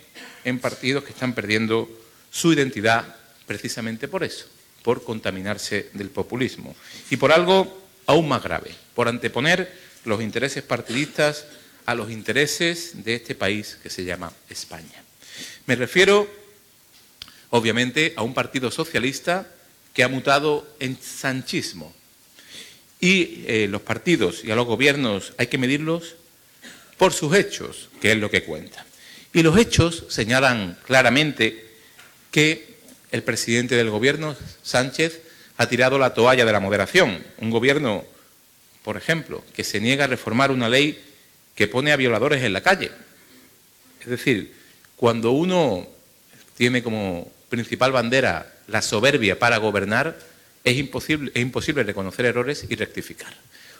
en 0.43 0.59
partidos 0.59 1.05
que 1.05 1.11
están 1.11 1.33
perdiendo 1.33 1.89
su 2.29 2.51
identidad 2.51 3.15
precisamente 3.45 4.09
por 4.09 4.25
eso, 4.25 4.47
por 4.83 5.03
contaminarse 5.05 5.89
del 5.93 6.09
populismo 6.09 6.75
y 7.09 7.15
por 7.15 7.31
algo 7.31 7.87
aún 8.07 8.27
más 8.27 8.43
grave, 8.43 8.75
por 8.95 9.07
anteponer 9.07 9.71
los 10.03 10.21
intereses 10.21 10.63
partidistas 10.63 11.45
a 11.85 11.95
los 11.95 12.11
intereses 12.11 13.03
de 13.05 13.15
este 13.15 13.35
país 13.35 13.77
que 13.81 13.89
se 13.89 14.03
llama 14.03 14.33
España. 14.49 15.03
Me 15.67 15.75
refiero 15.75 16.41
obviamente, 17.51 18.13
a 18.15 18.23
un 18.23 18.33
partido 18.33 18.71
socialista 18.71 19.47
que 19.93 20.03
ha 20.03 20.07
mutado 20.07 20.67
en 20.79 20.97
sanchismo. 20.99 21.93
Y 23.01 23.43
eh, 23.47 23.67
los 23.69 23.81
partidos 23.81 24.45
y 24.45 24.51
a 24.51 24.55
los 24.55 24.67
gobiernos 24.67 25.33
hay 25.37 25.47
que 25.47 25.57
medirlos 25.57 26.15
por 26.97 27.11
sus 27.11 27.35
hechos, 27.35 27.89
que 27.99 28.11
es 28.11 28.17
lo 28.17 28.29
que 28.29 28.43
cuenta. 28.43 28.85
Y 29.33 29.41
los 29.41 29.57
hechos 29.57 30.05
señalan 30.07 30.77
claramente 30.85 31.65
que 32.29 32.75
el 33.11 33.23
presidente 33.23 33.75
del 33.75 33.89
gobierno, 33.89 34.35
Sánchez, 34.61 35.21
ha 35.57 35.67
tirado 35.67 35.97
la 35.97 36.13
toalla 36.13 36.45
de 36.45 36.51
la 36.51 36.59
moderación. 36.59 37.23
Un 37.39 37.49
gobierno, 37.49 38.05
por 38.83 38.97
ejemplo, 38.97 39.43
que 39.55 39.63
se 39.63 39.79
niega 39.79 40.05
a 40.05 40.07
reformar 40.07 40.51
una 40.51 40.69
ley 40.69 41.01
que 41.55 41.67
pone 41.67 41.91
a 41.91 41.97
violadores 41.97 42.43
en 42.43 42.53
la 42.53 42.61
calle. 42.61 42.91
Es 43.99 44.07
decir, 44.07 44.53
cuando 44.95 45.31
uno 45.31 45.87
tiene 46.55 46.83
como 46.83 47.31
principal 47.49 47.91
bandera, 47.91 48.53
la 48.67 48.81
soberbia 48.81 49.37
para 49.37 49.57
gobernar, 49.57 50.17
es 50.63 50.77
imposible, 50.77 51.31
es 51.33 51.41
imposible 51.41 51.83
reconocer 51.83 52.25
errores 52.25 52.65
y 52.69 52.75
rectificar. 52.75 53.33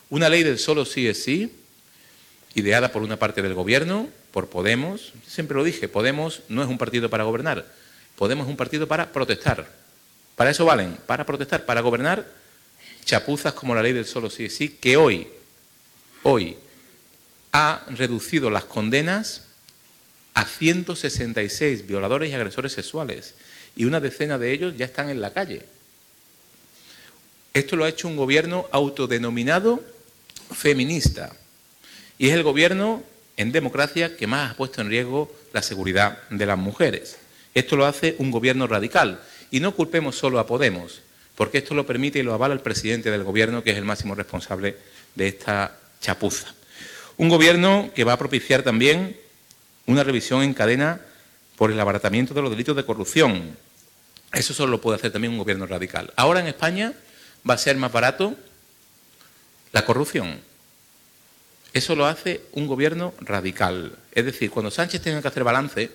Una 0.10 0.30
ley 0.30 0.44
del 0.44 0.60
solo 0.60 0.86
sí 0.86 1.08
es 1.08 1.24
sí, 1.24 1.52
ideada 2.56 2.92
por 2.92 3.02
una 3.02 3.18
parte 3.18 3.42
del 3.42 3.54
gobierno, 3.54 4.10
por 4.32 4.50
Podemos, 4.50 5.14
siempre 5.28 5.56
lo 5.56 5.64
dije, 5.64 5.88
Podemos 5.88 6.42
no 6.50 6.62
es 6.62 6.68
un 6.68 6.78
partido 6.78 7.10
para 7.10 7.24
gobernar, 7.24 7.66
Podemos 8.18 8.46
es 8.46 8.52
un 8.52 8.58
partido 8.58 8.88
para 8.88 9.12
protestar. 9.12 9.82
Para 10.36 10.52
eso 10.52 10.66
valen, 10.66 10.98
para 11.06 11.26
protestar, 11.26 11.66
para 11.66 11.82
gobernar, 11.82 12.28
chapuzas 13.06 13.54
como 13.54 13.76
la 13.76 13.84
ley 13.84 13.94
del 13.94 14.06
solo 14.06 14.30
sí 14.30 14.46
es 14.46 14.56
sí, 14.56 14.70
que 14.70 14.98
hoy, 14.98 15.28
hoy, 16.24 16.58
ha 17.52 17.86
reducido 17.90 18.50
las 18.50 18.64
condenas 18.64 19.44
a 20.34 20.46
166 20.46 21.86
violadores 21.86 22.32
y 22.32 22.34
agresores 22.34 22.72
sexuales 22.72 23.36
y 23.76 23.86
una 23.86 24.00
decena 24.00 24.38
de 24.38 24.52
ellos 24.52 24.78
ya 24.78 24.86
están 24.86 25.10
en 25.10 25.22
la 25.22 25.34
calle. 25.34 25.64
Esto 27.54 27.76
lo 27.76 27.84
ha 27.84 27.90
hecho 27.90 28.08
un 28.08 28.16
gobierno 28.16 28.68
autodenominado 28.72 29.84
feminista 30.54 31.34
y 32.18 32.30
es 32.30 32.34
el 32.34 32.44
gobierno 32.44 33.04
en 33.36 33.52
democracia 33.52 34.16
que 34.16 34.28
más 34.28 34.52
ha 34.52 34.56
puesto 34.56 34.82
en 34.82 34.90
riesgo 34.90 35.32
la 35.52 35.62
seguridad 35.62 36.20
de 36.30 36.46
las 36.46 36.58
mujeres. 36.58 37.18
Esto 37.54 37.76
lo 37.76 37.86
hace 37.86 38.16
un 38.20 38.32
gobierno 38.32 38.68
radical 38.68 39.20
y 39.50 39.60
no 39.60 39.76
culpemos 39.76 40.16
solo 40.16 40.40
a 40.40 40.48
Podemos, 40.48 41.02
porque 41.36 41.58
esto 41.58 41.74
lo 41.74 41.86
permite 41.86 42.20
y 42.20 42.24
lo 42.24 42.34
avala 42.34 42.54
el 42.54 42.62
presidente 42.62 43.12
del 43.12 43.24
gobierno, 43.24 43.64
que 43.64 43.72
es 43.72 43.78
el 43.78 43.86
máximo 43.86 44.16
responsable 44.16 44.78
de 45.16 45.28
esta 45.28 45.78
chapuza. 46.00 46.54
Un 47.18 47.28
gobierno 47.28 47.92
que 47.94 48.06
va 48.06 48.14
a 48.14 48.18
propiciar 48.18 48.64
también 48.64 49.18
una 49.88 50.04
revisión 50.04 50.44
en 50.44 50.54
cadena 50.54 51.02
por 51.58 51.72
el 51.72 51.80
abaratamiento 51.80 52.34
de 52.34 52.42
los 52.42 52.52
delitos 52.52 52.76
de 52.76 52.86
corrupción. 52.86 53.58
Eso 54.32 54.54
solo 54.54 54.72
lo 54.72 54.82
puede 54.82 54.96
hacer 54.96 55.12
también 55.12 55.34
un 55.34 55.40
gobierno 55.40 55.68
radical. 55.68 56.14
Ahora 56.16 56.40
en 56.40 56.48
España 56.48 56.94
va 57.50 57.56
a 57.56 57.58
ser 57.58 57.78
más 57.78 57.92
barato 57.92 58.36
la 59.72 59.86
corrupción. 59.86 60.42
Eso 61.74 61.96
lo 61.96 62.06
hace 62.06 62.42
un 62.52 62.68
gobierno 62.68 63.14
radical. 63.22 63.98
Es 64.12 64.26
decir, 64.26 64.52
cuando 64.52 64.72
Sánchez 64.72 65.02
tenga 65.02 65.22
que 65.22 65.28
hacer 65.28 65.44
balance, 65.44 65.90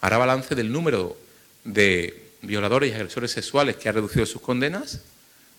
hará 0.00 0.18
balance 0.18 0.54
del 0.54 0.72
número 0.72 1.16
de 1.64 2.30
violadores 2.42 2.90
y 2.90 2.94
agresores 2.94 3.30
sexuales 3.30 3.76
que 3.76 3.88
ha 3.88 3.92
reducido 3.92 4.26
sus 4.26 4.42
condenas, 4.42 5.00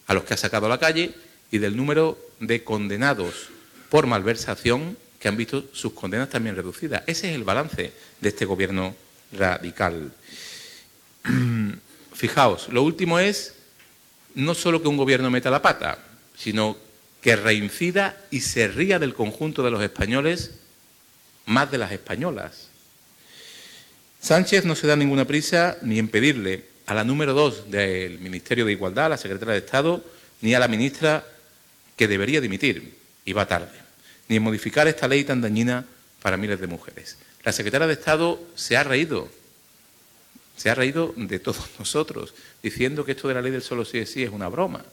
a 0.07 0.13
los 0.13 0.25
que 0.25 0.33
ha 0.33 0.37
sacado 0.37 0.65
a 0.65 0.69
la 0.69 0.79
calle, 0.79 1.13
y 1.51 1.59
del 1.59 1.77
número 1.77 2.17
de 2.39 2.63
condenados 2.63 3.49
por 3.89 4.07
malversación 4.07 4.97
que 5.19 5.29
han 5.29 5.37
visto 5.37 5.63
sus 5.71 5.93
condenas 5.93 6.29
también 6.29 6.57
reducidas. 6.57 7.03
Ese 7.07 7.29
es 7.29 7.35
el 7.35 7.45
balance 7.45 7.93
de 8.19 8.29
este 8.29 8.43
gobierno 8.43 8.95
radical. 9.31 10.11
Fijaos, 12.13 12.67
lo 12.69 12.83
último 12.83 13.19
es 13.19 13.53
no 14.35 14.53
solo 14.55 14.81
que 14.81 14.87
un 14.87 14.97
gobierno 14.97 15.29
meta 15.29 15.51
la 15.51 15.61
pata, 15.61 15.99
sino 16.35 16.77
que 17.21 17.35
reincida 17.35 18.17
y 18.31 18.41
se 18.41 18.67
ría 18.67 18.99
del 18.99 19.13
conjunto 19.13 19.63
de 19.63 19.71
los 19.71 19.81
españoles 19.81 20.51
más 21.45 21.71
de 21.71 21.77
las 21.77 21.91
españolas. 21.91 22.69
Sánchez 24.21 24.65
no 24.65 24.75
se 24.75 24.87
da 24.87 24.95
ninguna 24.95 25.25
prisa 25.25 25.77
ni 25.81 25.99
en 25.99 26.07
pedirle 26.07 26.65
a 26.85 26.93
la 26.93 27.03
número 27.03 27.33
dos 27.33 27.69
del 27.69 28.19
Ministerio 28.19 28.65
de 28.65 28.71
Igualdad, 28.71 29.05
a 29.05 29.09
la 29.09 29.17
secretaria 29.17 29.53
de 29.53 29.59
Estado, 29.59 30.03
ni 30.41 30.53
a 30.53 30.59
la 30.59 30.67
ministra 30.67 31.25
que 31.95 32.07
debería 32.07 32.41
dimitir, 32.41 32.97
y 33.25 33.33
va 33.33 33.47
tarde 33.47 33.83
ni 34.27 34.37
en 34.37 34.43
modificar 34.43 34.87
esta 34.87 35.07
ley 35.07 35.23
tan 35.23 35.41
dañina 35.41 35.85
para 36.21 36.37
miles 36.37 36.59
de 36.59 36.67
mujeres. 36.67 37.17
La 37.43 37.51
secretaria 37.51 37.87
de 37.87 37.93
Estado 37.93 38.41
se 38.55 38.77
ha 38.77 38.83
reído, 38.83 39.29
se 40.55 40.69
ha 40.69 40.75
reído 40.75 41.13
de 41.15 41.39
todos 41.39 41.69
nosotros, 41.79 42.33
diciendo 42.61 43.05
que 43.05 43.13
esto 43.13 43.27
de 43.27 43.33
la 43.33 43.41
ley 43.41 43.51
del 43.51 43.61
solo 43.61 43.85
sí 43.85 43.97
es 43.97 44.11
sí 44.11 44.23
es 44.23 44.29
una 44.29 44.47
broma. 44.47 44.83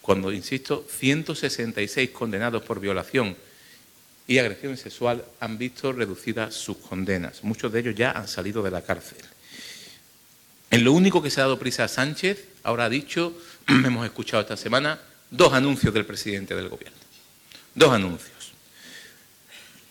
Cuando, 0.00 0.32
insisto, 0.32 0.84
166 0.88 2.10
condenados 2.10 2.62
por 2.62 2.80
violación 2.80 3.36
y 4.26 4.38
agresión 4.38 4.76
sexual 4.76 5.24
han 5.38 5.58
visto 5.58 5.92
reducidas 5.92 6.54
sus 6.54 6.76
condenas. 6.78 7.44
Muchos 7.44 7.72
de 7.72 7.80
ellos 7.80 7.94
ya 7.94 8.10
han 8.10 8.26
salido 8.26 8.62
de 8.62 8.70
la 8.70 8.82
cárcel. 8.82 9.18
En 10.70 10.84
lo 10.84 10.92
único 10.92 11.22
que 11.22 11.30
se 11.30 11.40
ha 11.40 11.44
dado 11.44 11.58
prisa 11.58 11.84
a 11.84 11.88
Sánchez, 11.88 12.46
ahora 12.64 12.86
ha 12.86 12.88
dicho, 12.88 13.36
hemos 13.68 14.04
escuchado 14.04 14.42
esta 14.42 14.56
semana, 14.56 15.00
dos 15.30 15.52
anuncios 15.52 15.94
del 15.94 16.06
presidente 16.06 16.54
del 16.56 16.68
Gobierno. 16.68 16.98
Dos 17.74 17.92
anuncios 17.92 18.32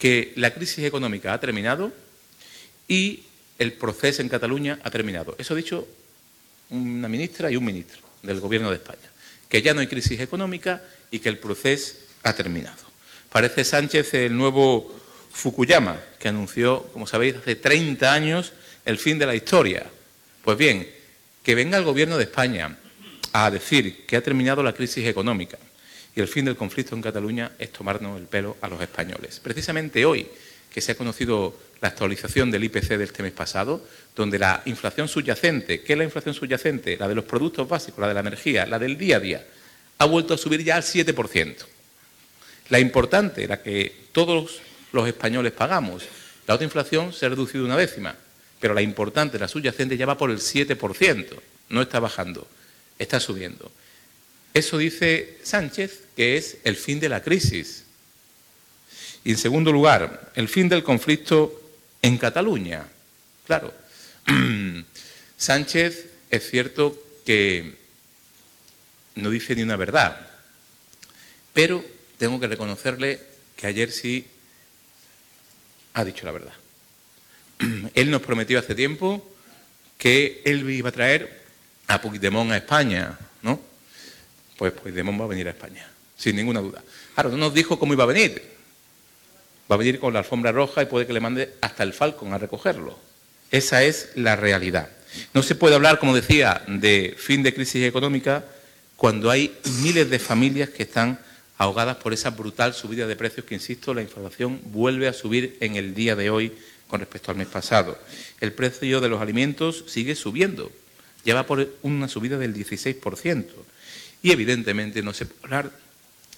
que 0.01 0.33
la 0.36 0.51
crisis 0.51 0.83
económica 0.83 1.31
ha 1.31 1.39
terminado 1.39 1.93
y 2.88 3.21
el 3.62 3.74
proceso 3.74 4.24
en 4.24 4.30
Cataluña 4.30 4.80
ha 4.84 4.89
terminado. 4.89 5.36
Eso 5.38 5.53
ha 5.53 5.58
dicho 5.58 5.88
una 6.72 7.08
ministra 7.08 7.51
y 7.51 7.56
un 7.56 7.63
ministro 7.63 8.01
del 8.24 8.39
Gobierno 8.39 8.72
de 8.72 8.77
España, 8.77 9.08
que 9.48 9.62
ya 9.62 9.75
no 9.75 9.82
hay 9.82 9.88
crisis 9.88 10.20
económica 10.20 10.82
y 11.12 11.20
que 11.20 11.30
el 11.30 11.38
proceso 11.38 11.94
ha 12.24 12.34
terminado. 12.34 12.82
Parece 13.32 13.63
Sánchez 13.63 14.15
el 14.15 14.36
nuevo 14.36 14.91
Fukuyama, 15.32 16.01
que 16.18 16.27
anunció, 16.27 16.88
como 16.91 17.06
sabéis, 17.06 17.36
hace 17.36 17.56
30 17.56 18.12
años 18.12 18.51
el 18.84 18.98
fin 18.98 19.20
de 19.20 19.27
la 19.27 19.36
historia. 19.36 19.86
Pues 20.44 20.58
bien, 20.58 20.89
que 21.44 21.53
venga 21.53 21.77
el 21.77 21.84
Gobierno 21.84 22.18
de 22.18 22.24
España 22.24 22.80
a 23.32 23.51
decir 23.51 24.08
que 24.08 24.18
ha 24.18 24.24
terminado 24.24 24.63
la 24.63 24.74
crisis 24.74 25.06
económica 25.06 25.60
y 26.15 26.20
el 26.20 26.27
fin 26.27 26.46
del 26.46 26.56
conflicto 26.56 26.96
en 26.96 27.03
Cataluña 27.03 27.51
es 27.60 27.72
tomarnos 27.72 28.20
el 28.20 28.25
pelo 28.25 28.58
a 28.60 28.68
los 28.68 28.82
españoles. 28.82 29.39
Precisamente 29.39 30.03
hoy, 30.03 30.27
que 30.74 30.82
se 30.82 30.94
ha 30.94 30.96
conocido 30.96 31.56
la 31.81 31.88
actualización 31.88 32.51
del 32.51 32.63
IPC 32.63 32.89
de 32.89 33.03
este 33.03 33.23
mes 33.23 33.31
pasado, 33.31 33.83
donde 34.15 34.38
la 34.38 34.61
inflación 34.65 35.07
subyacente, 35.07 35.81
¿qué 35.81 35.93
es 35.93 35.97
la 35.97 36.05
inflación 36.05 36.35
subyacente? 36.35 36.95
La 36.97 37.07
de 37.07 37.15
los 37.15 37.25
productos 37.25 37.67
básicos, 37.67 38.00
la 38.00 38.07
de 38.07 38.13
la 38.13 38.19
energía, 38.19 38.67
la 38.67 38.77
del 38.77 38.97
día 38.97 39.17
a 39.17 39.19
día, 39.19 39.45
ha 39.97 40.05
vuelto 40.05 40.35
a 40.35 40.38
subir 40.38 40.63
ya 40.63 40.75
al 40.75 40.83
7%. 40.83 41.55
La 42.69 42.79
importante, 42.79 43.47
la 43.47 43.61
que 43.61 43.91
todos 44.11 44.61
los 44.93 45.07
españoles 45.07 45.53
pagamos, 45.53 46.03
la 46.47 46.53
otra 46.53 46.65
inflación 46.65 47.13
se 47.13 47.25
ha 47.25 47.29
reducido 47.29 47.65
una 47.65 47.77
décima, 47.77 48.15
pero 48.59 48.75
la 48.75 48.81
importante, 48.81 49.39
la 49.39 49.47
subyacente, 49.47 49.97
ya 49.97 50.05
va 50.05 50.17
por 50.17 50.29
el 50.29 50.38
7%, 50.38 51.25
no 51.69 51.81
está 51.81 52.00
bajando, 52.00 52.47
está 53.00 53.19
subiendo. 53.19 53.71
Eso 54.53 54.77
dice 54.77 55.39
Sánchez 55.43 56.01
que 56.15 56.38
es 56.38 56.57
el 56.63 56.75
fin 56.75 57.00
de 57.00 57.09
la 57.09 57.23
crisis. 57.23 57.85
Y 59.23 59.31
en 59.31 59.38
segundo 59.38 59.71
lugar, 59.71 60.31
el 60.35 60.47
fin 60.47 60.67
del 60.69 60.83
conflicto 60.83 61.61
en 62.01 62.17
Cataluña. 62.17 62.86
Claro, 63.46 63.74
Sánchez 65.38 66.05
es 66.29 66.50
cierto 66.50 66.98
que 67.25 67.75
no 69.15 69.29
dice 69.29 69.55
ni 69.55 69.63
una 69.63 69.75
verdad, 69.75 70.27
pero 71.53 71.84
tengo 72.17 72.39
que 72.39 72.48
reconocerle 72.48 73.20
que 73.55 73.67
ayer 73.67 73.91
sí 73.91 74.27
ha 75.93 76.05
dicho 76.05 76.25
la 76.25 76.31
verdad. 76.31 76.53
Él 77.93 78.10
nos 78.10 78.22
prometió 78.22 78.60
hace 78.60 78.75
tiempo 78.75 79.27
que 79.98 80.41
él 80.46 80.67
iba 80.67 80.89
a 80.89 80.91
traer 80.91 81.43
a 81.88 82.01
Puigdemont 82.01 82.51
a 82.51 82.58
España, 82.58 83.20
¿no? 83.43 83.62
Pues 84.58 84.74
Puigdemont 84.74 85.20
va 85.20 85.25
a 85.25 85.27
venir 85.27 85.48
a 85.48 85.51
España, 85.51 85.88
sin 86.17 86.36
ninguna 86.36 86.60
duda. 86.60 86.84
Claro, 87.13 87.29
no 87.29 87.38
nos 87.38 87.53
dijo 87.53 87.77
cómo 87.77 87.93
iba 87.93 88.03
a 88.03 88.08
venir. 88.08 88.41
Va 89.71 89.75
a 89.75 89.77
venir 89.77 89.99
con 89.99 90.11
la 90.11 90.19
alfombra 90.19 90.51
roja 90.51 90.83
y 90.83 90.87
puede 90.87 91.07
que 91.07 91.13
le 91.13 91.21
mande 91.21 91.53
hasta 91.61 91.83
el 91.83 91.93
Falcon 91.93 92.33
a 92.33 92.37
recogerlo. 92.37 92.99
Esa 93.51 93.83
es 93.83 94.09
la 94.15 94.35
realidad. 94.35 94.89
No 95.33 95.43
se 95.43 95.55
puede 95.55 95.75
hablar, 95.75 95.97
como 95.97 96.13
decía, 96.13 96.61
de 96.67 97.15
fin 97.17 97.41
de 97.41 97.53
crisis 97.53 97.85
económica 97.85 98.43
cuando 98.97 99.29
hay 99.29 99.57
miles 99.81 100.09
de 100.09 100.19
familias 100.19 100.69
que 100.69 100.83
están 100.83 101.19
ahogadas 101.57 101.97
por 101.97 102.11
esa 102.11 102.31
brutal 102.31 102.73
subida 102.73 103.07
de 103.07 103.15
precios 103.15 103.45
que, 103.45 103.55
insisto, 103.55 103.93
la 103.93 104.01
inflación 104.01 104.59
vuelve 104.65 105.07
a 105.07 105.13
subir 105.13 105.57
en 105.61 105.75
el 105.77 105.93
día 105.93 106.15
de 106.15 106.29
hoy 106.29 106.51
con 106.87 106.99
respecto 106.99 107.31
al 107.31 107.37
mes 107.37 107.47
pasado. 107.47 107.97
El 108.41 108.51
precio 108.51 108.99
de 108.99 109.07
los 109.07 109.21
alimentos 109.21 109.85
sigue 109.87 110.15
subiendo, 110.15 110.69
lleva 111.23 111.45
por 111.45 111.75
una 111.81 112.09
subida 112.09 112.37
del 112.37 112.53
16%. 112.53 113.45
Y 114.21 114.31
evidentemente 114.31 115.01
no 115.01 115.13
se 115.13 115.25
puede 115.25 115.43
hablar 115.45 115.71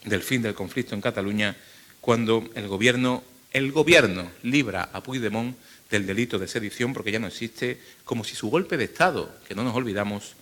del 0.05 0.21
fin 0.21 0.43
del 0.43 0.53
conflicto 0.53 0.93
en 0.93 1.01
Cataluña 1.01 1.55
cuando 2.03 2.49
el 2.55 2.67
gobierno, 2.67 3.23
el 3.53 3.71
gobierno 3.71 4.29
libra 4.41 4.89
a 4.91 5.01
Puigdemont 5.01 5.55
del 5.89 6.05
delito 6.05 6.37
de 6.37 6.49
sedición 6.49 6.91
porque 6.91 7.13
ya 7.13 7.19
no 7.19 7.27
existe, 7.27 7.79
como 8.03 8.25
si 8.25 8.35
su 8.35 8.49
golpe 8.49 8.75
de 8.75 8.83
Estado, 8.83 9.33
que 9.47 9.55
no 9.55 9.63
nos 9.63 9.73
olvidamos, 9.73 10.33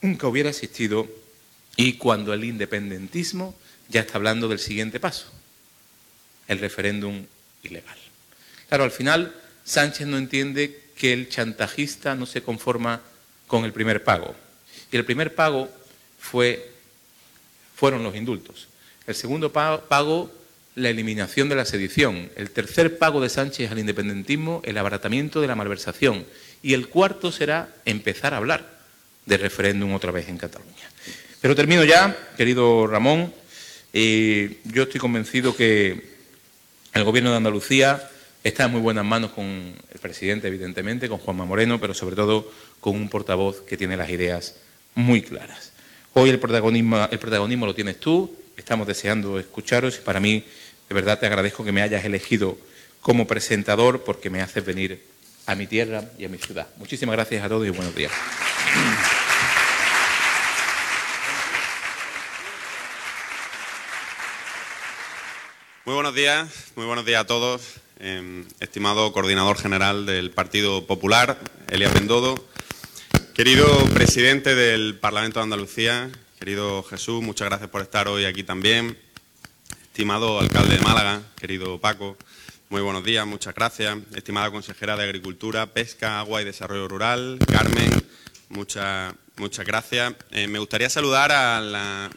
nunca 0.00 0.28
hubiera 0.28 0.50
existido 0.50 1.08
y 1.74 1.94
cuando 1.94 2.32
el 2.32 2.44
independentismo 2.44 3.56
ya 3.88 4.02
está 4.02 4.18
hablando 4.18 4.46
del 4.46 4.60
siguiente 4.60 5.00
paso, 5.00 5.32
el 6.46 6.60
referéndum 6.60 7.26
ilegal. 7.64 7.98
Claro, 8.68 8.84
al 8.84 8.92
final 8.92 9.34
Sánchez 9.64 10.06
no 10.06 10.16
entiende 10.16 10.80
que 10.96 11.12
el 11.12 11.28
chantajista 11.28 12.14
no 12.14 12.24
se 12.24 12.44
conforma 12.44 13.02
con 13.48 13.64
el 13.64 13.72
primer 13.72 14.04
pago. 14.04 14.36
Y 14.92 14.96
el 14.96 15.04
primer 15.04 15.34
pago 15.34 15.68
fue, 16.20 16.70
fueron 17.74 18.04
los 18.04 18.14
indultos. 18.14 18.68
El 19.08 19.16
segundo 19.16 19.52
pago, 19.52 20.37
la 20.78 20.90
eliminación 20.90 21.48
de 21.48 21.56
la 21.56 21.64
sedición. 21.64 22.30
El 22.36 22.50
tercer 22.50 22.98
pago 22.98 23.20
de 23.20 23.28
Sánchez 23.28 23.70
al 23.70 23.78
independentismo, 23.78 24.62
el 24.64 24.78
abaratamiento 24.78 25.40
de 25.40 25.46
la 25.46 25.56
malversación. 25.56 26.24
Y 26.62 26.74
el 26.74 26.88
cuarto 26.88 27.32
será 27.32 27.74
empezar 27.84 28.34
a 28.34 28.38
hablar 28.38 28.78
de 29.26 29.36
referéndum 29.36 29.92
otra 29.94 30.12
vez 30.12 30.28
en 30.28 30.38
Cataluña. 30.38 30.90
Pero 31.40 31.54
termino 31.54 31.84
ya, 31.84 32.16
querido 32.36 32.86
Ramón. 32.86 33.32
Yo 33.92 34.82
estoy 34.82 35.00
convencido 35.00 35.54
que 35.54 36.16
el 36.94 37.04
Gobierno 37.04 37.30
de 37.30 37.36
Andalucía 37.36 38.10
Está 38.44 38.64
en 38.64 38.72
muy 38.72 38.80
buenas 38.80 39.04
manos 39.04 39.32
con 39.32 39.44
el 39.44 40.00
presidente, 40.00 40.46
evidentemente, 40.46 41.08
con 41.08 41.18
Juanma 41.18 41.44
Moreno, 41.44 41.80
pero 41.80 41.92
sobre 41.92 42.14
todo 42.14 42.50
con 42.80 42.94
un 42.94 43.08
portavoz 43.08 43.62
que 43.62 43.76
tiene 43.76 43.96
las 43.96 44.10
ideas 44.10 44.54
muy 44.94 45.22
claras. 45.22 45.72
Hoy 46.14 46.30
el 46.30 46.38
protagonismo, 46.38 47.08
el 47.10 47.18
protagonismo 47.18 47.66
lo 47.66 47.74
tienes 47.74 47.98
tú, 47.98 48.34
estamos 48.56 48.86
deseando 48.86 49.40
escucharos 49.40 49.98
y 49.98 50.00
para 50.02 50.20
mí, 50.20 50.44
de 50.88 50.94
verdad, 50.94 51.18
te 51.18 51.26
agradezco 51.26 51.64
que 51.64 51.72
me 51.72 51.82
hayas 51.82 52.04
elegido 52.04 52.56
como 53.02 53.26
presentador 53.26 54.04
porque 54.04 54.30
me 54.30 54.40
haces 54.40 54.64
venir 54.64 55.04
a 55.46 55.54
mi 55.54 55.66
tierra 55.66 56.04
y 56.18 56.24
a 56.24 56.28
mi 56.28 56.38
ciudad. 56.38 56.66
Muchísimas 56.76 57.14
gracias 57.14 57.44
a 57.44 57.48
todos 57.48 57.66
y 57.66 57.70
buenos 57.70 57.94
días. 57.94 58.12
Muy 65.84 65.94
buenos 65.94 66.14
días, 66.14 66.48
muy 66.76 66.84
buenos 66.84 67.06
días 67.06 67.22
a 67.22 67.26
todos. 67.26 67.62
Em, 67.98 68.44
estimado 68.60 69.10
coordinador 69.12 69.58
general 69.58 70.04
del 70.04 70.30
Partido 70.30 70.86
Popular, 70.86 71.38
Elia 71.70 71.90
Pendodo, 71.90 72.46
querido 73.34 73.66
presidente 73.94 74.54
del 74.54 74.98
Parlamento 74.98 75.40
de 75.40 75.44
Andalucía, 75.44 76.10
querido 76.38 76.82
Jesús, 76.82 77.22
muchas 77.22 77.48
gracias 77.48 77.70
por 77.70 77.80
estar 77.80 78.06
hoy 78.06 78.26
aquí 78.26 78.44
también, 78.44 78.98
estimado 79.98 80.38
alcalde 80.38 80.76
de 80.76 80.80
Málaga, 80.80 81.22
querido 81.40 81.80
Paco, 81.80 82.16
muy 82.70 82.80
buenos 82.82 83.02
días, 83.02 83.26
muchas 83.26 83.52
gracias, 83.52 83.98
estimada 84.14 84.48
consejera 84.48 84.96
de 84.96 85.02
Agricultura, 85.02 85.66
Pesca, 85.66 86.20
Agua 86.20 86.40
y 86.40 86.44
Desarrollo 86.44 86.86
Rural, 86.86 87.40
Carmen, 87.50 87.90
muchas 88.48 89.12
Muchas 89.38 89.64
gracias. 89.64 90.14
Eh, 90.32 90.48
me 90.48 90.58
gustaría 90.58 90.90
saludar 90.90 91.30
al 91.30 92.10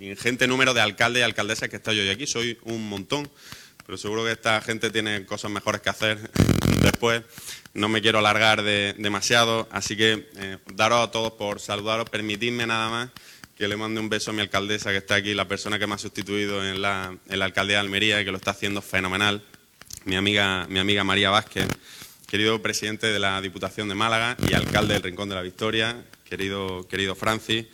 ingente 0.00 0.46
número 0.46 0.72
de 0.72 0.80
alcaldes 0.80 1.20
y 1.20 1.22
alcaldesas 1.22 1.68
que 1.68 1.76
estoy 1.76 2.00
hoy 2.00 2.08
aquí. 2.08 2.26
Soy 2.26 2.58
un 2.64 2.88
montón 2.88 3.30
pero 3.86 3.98
seguro 3.98 4.24
que 4.24 4.32
esta 4.32 4.60
gente 4.62 4.90
tiene 4.90 5.26
cosas 5.26 5.50
mejores 5.50 5.80
que 5.80 5.90
hacer 5.90 6.18
después. 6.82 7.22
No 7.74 7.88
me 7.88 8.00
quiero 8.00 8.18
alargar 8.18 8.62
demasiado, 8.62 9.68
así 9.70 9.96
que 9.96 10.28
eh, 10.36 10.58
daros 10.72 11.06
a 11.06 11.10
todos 11.10 11.32
por 11.32 11.60
saludaros. 11.60 12.08
Permitidme 12.08 12.66
nada 12.66 12.88
más 12.88 13.10
que 13.56 13.68
le 13.68 13.76
mande 13.76 14.00
un 14.00 14.08
beso 14.08 14.30
a 14.30 14.34
mi 14.34 14.40
alcaldesa 14.40 14.90
que 14.90 14.98
está 14.98 15.16
aquí, 15.16 15.34
la 15.34 15.46
persona 15.46 15.78
que 15.78 15.86
me 15.86 15.94
ha 15.94 15.98
sustituido 15.98 16.64
en 16.64 16.82
la, 16.82 17.16
en 17.28 17.38
la 17.38 17.44
alcaldía 17.44 17.76
de 17.76 17.80
Almería 17.80 18.20
y 18.20 18.24
que 18.24 18.32
lo 18.32 18.38
está 18.38 18.50
haciendo 18.50 18.82
fenomenal, 18.82 19.42
mi 20.04 20.16
amiga, 20.16 20.66
mi 20.68 20.80
amiga 20.80 21.04
María 21.04 21.30
Vázquez, 21.30 21.68
querido 22.26 22.60
presidente 22.60 23.06
de 23.06 23.18
la 23.18 23.40
Diputación 23.40 23.88
de 23.88 23.94
Málaga 23.94 24.36
y 24.48 24.54
alcalde 24.54 24.94
del 24.94 25.02
Rincón 25.02 25.28
de 25.28 25.36
la 25.36 25.42
Victoria, 25.42 26.04
querido, 26.28 26.86
querido 26.88 27.14
Francis. 27.14 27.66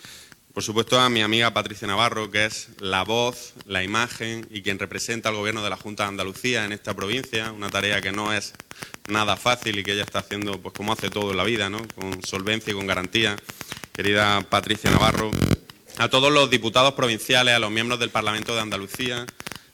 Por 0.52 0.64
supuesto 0.64 0.98
a 1.00 1.08
mi 1.08 1.22
amiga 1.22 1.54
Patricia 1.54 1.86
Navarro, 1.86 2.30
que 2.30 2.44
es 2.44 2.68
la 2.80 3.04
voz, 3.04 3.54
la 3.66 3.82
imagen 3.84 4.46
y 4.50 4.62
quien 4.62 4.78
representa 4.78 5.28
al 5.28 5.36
Gobierno 5.36 5.62
de 5.62 5.70
la 5.70 5.76
Junta 5.76 6.02
de 6.02 6.10
Andalucía 6.10 6.64
en 6.64 6.72
esta 6.72 6.94
provincia, 6.94 7.52
una 7.52 7.70
tarea 7.70 8.00
que 8.00 8.12
no 8.12 8.32
es 8.32 8.52
nada 9.08 9.36
fácil 9.36 9.78
y 9.78 9.84
que 9.84 9.92
ella 9.92 10.02
está 10.02 10.18
haciendo 10.18 10.60
pues 10.60 10.74
como 10.74 10.92
hace 10.92 11.08
todo 11.08 11.30
en 11.30 11.36
la 11.36 11.44
vida, 11.44 11.70
¿no? 11.70 11.86
con 11.94 12.22
solvencia 12.24 12.72
y 12.72 12.74
con 12.74 12.86
garantía. 12.86 13.36
Querida 13.92 14.40
Patricia 14.42 14.90
Navarro, 14.90 15.30
a 15.98 16.08
todos 16.08 16.32
los 16.32 16.50
diputados 16.50 16.94
provinciales, 16.94 17.54
a 17.54 17.58
los 17.58 17.70
miembros 17.70 18.00
del 18.00 18.10
Parlamento 18.10 18.54
de 18.54 18.60
Andalucía, 18.60 19.26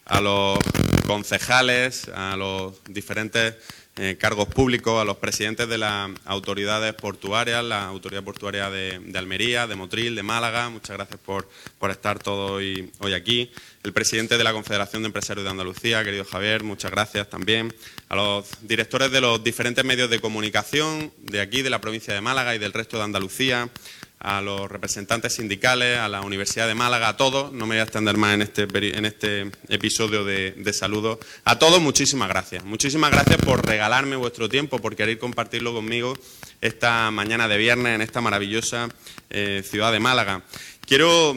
a 0.05 0.21
los 0.21 0.59
concejales, 1.07 2.09
a 2.15 2.37
los 2.37 2.75
diferentes 2.85 3.55
eh, 3.99 4.19
cargos 4.21 4.47
públicos, 4.49 5.01
a 5.01 5.07
los 5.07 5.17
presidentes 5.17 5.69
de 5.69 5.79
las 5.79 6.11
autoridades 6.27 6.93
portuarias, 6.93 7.65
la 7.65 7.87
Autoridad 7.87 8.23
Portuaria 8.23 8.69
de, 8.69 9.01
Almería, 9.15 9.67
de 9.67 9.75
Motril, 9.75 10.15
de 10.15 10.23
Málaga, 10.23 10.69
muchas 10.69 10.99
gracias 10.99 11.19
por, 11.25 11.49
por 11.79 11.91
estar 11.91 12.19
todos 12.19 12.51
hoy, 12.51 12.93
hoy, 12.99 13.15
aquí. 13.15 13.51
El 13.85 13.95
presidente 13.95 14.37
de 14.37 14.45
la 14.45 14.53
Confederación 14.53 15.01
de 15.03 15.07
Empresarios 15.07 15.45
de 15.45 15.51
Andalucía, 15.51 16.05
querido 16.05 16.27
Javier, 16.27 16.63
muchas 16.63 16.91
gracias 16.91 17.31
también. 17.31 17.75
A 18.11 18.17
los 18.17 18.47
directores 18.61 19.11
de 19.11 19.23
los 19.23 19.43
diferentes 19.43 19.83
medios 19.83 20.11
de 20.11 20.21
comunicación 20.21 21.11
de 21.19 21.41
aquí, 21.41 21.63
de 21.63 21.71
la 21.71 21.81
provincia 21.81 22.13
de 22.13 22.21
Málaga 22.21 22.55
y 22.55 22.59
del 22.59 22.75
resto 22.75 22.99
de 22.99 23.05
Andalucía, 23.05 23.71
a 24.19 24.41
los 24.41 24.71
representantes 24.71 25.35
sindicales, 25.35 25.99
a 25.99 26.09
la 26.09 26.23
Universidad 26.23 26.67
de 26.67 26.75
Málaga, 26.75 27.09
a 27.09 27.17
todos. 27.17 27.53
No 27.53 27.67
me 27.67 27.75
voy 27.75 27.81
a 27.81 27.83
extender 27.83 28.17
más 28.17 28.35
en 28.35 28.43
este, 28.43 28.67
en 28.73 29.05
este 29.05 29.51
episodio 29.69 30.25
de, 30.25 30.73
saludos. 30.73 31.19
A 31.45 31.59
todos, 31.59 31.81
muchísimas 31.81 32.29
gracias. 32.29 32.65
Muchísimas 32.65 33.11
gracias 33.11 33.39
por 33.39 33.65
regalarme 33.65 34.17
vuestro 34.17 34.49
tiempo, 34.49 34.79
por 34.79 34.97
querer 34.97 35.19
compartirlo 35.19 35.73
conmigo 35.73 36.15
esta 36.61 37.11
mañana 37.11 37.49
de 37.49 37.59
viernes 37.59 37.95
en 37.95 38.01
esta 38.01 38.21
maravillosa 38.21 38.89
eh, 39.31 39.63
ciudad 39.69 39.93
de 39.93 40.01
Málaga. 40.01 40.43
Quiero 40.87 41.37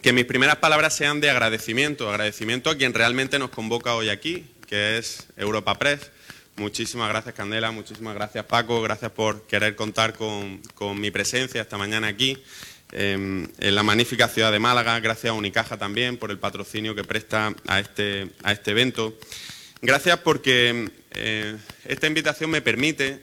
que 0.00 0.12
mis 0.12 0.24
primeras 0.24 0.56
palabras 0.56 0.94
sean 0.94 1.20
de 1.20 1.30
agradecimiento, 1.30 2.08
agradecimiento 2.08 2.70
a 2.70 2.76
quien 2.76 2.94
realmente 2.94 3.38
nos 3.38 3.50
convoca 3.50 3.94
hoy 3.94 4.10
aquí, 4.10 4.44
que 4.66 4.98
es 4.98 5.26
Europa 5.36 5.78
Press 5.78 6.10
Muchísimas 6.56 7.08
gracias, 7.08 7.34
Candela. 7.34 7.72
Muchísimas 7.72 8.14
gracias, 8.14 8.44
Paco. 8.44 8.80
Gracias 8.80 9.10
por 9.10 9.42
querer 9.42 9.74
contar 9.74 10.14
con, 10.14 10.60
mi 11.00 11.10
presencia 11.10 11.60
esta 11.60 11.76
mañana 11.76 12.06
aquí 12.06 12.40
em, 12.92 13.48
en 13.58 13.74
la 13.74 13.82
magnífica 13.82 14.28
ciudad 14.28 14.52
de 14.52 14.60
Málaga. 14.60 15.00
Gracias 15.00 15.30
a 15.30 15.32
Unicaja 15.32 15.76
también 15.78 16.16
por 16.16 16.30
el 16.30 16.38
patrocinio 16.38 16.94
que 16.94 17.02
presta 17.02 17.52
a 17.66 17.80
este, 17.80 18.30
a 18.44 18.52
este 18.52 18.70
evento. 18.70 19.18
Gracias 19.82 20.20
porque 20.20 20.92
eh, 21.10 21.56
esta 21.86 22.06
invitación 22.06 22.50
me 22.50 22.62
permite, 22.62 23.20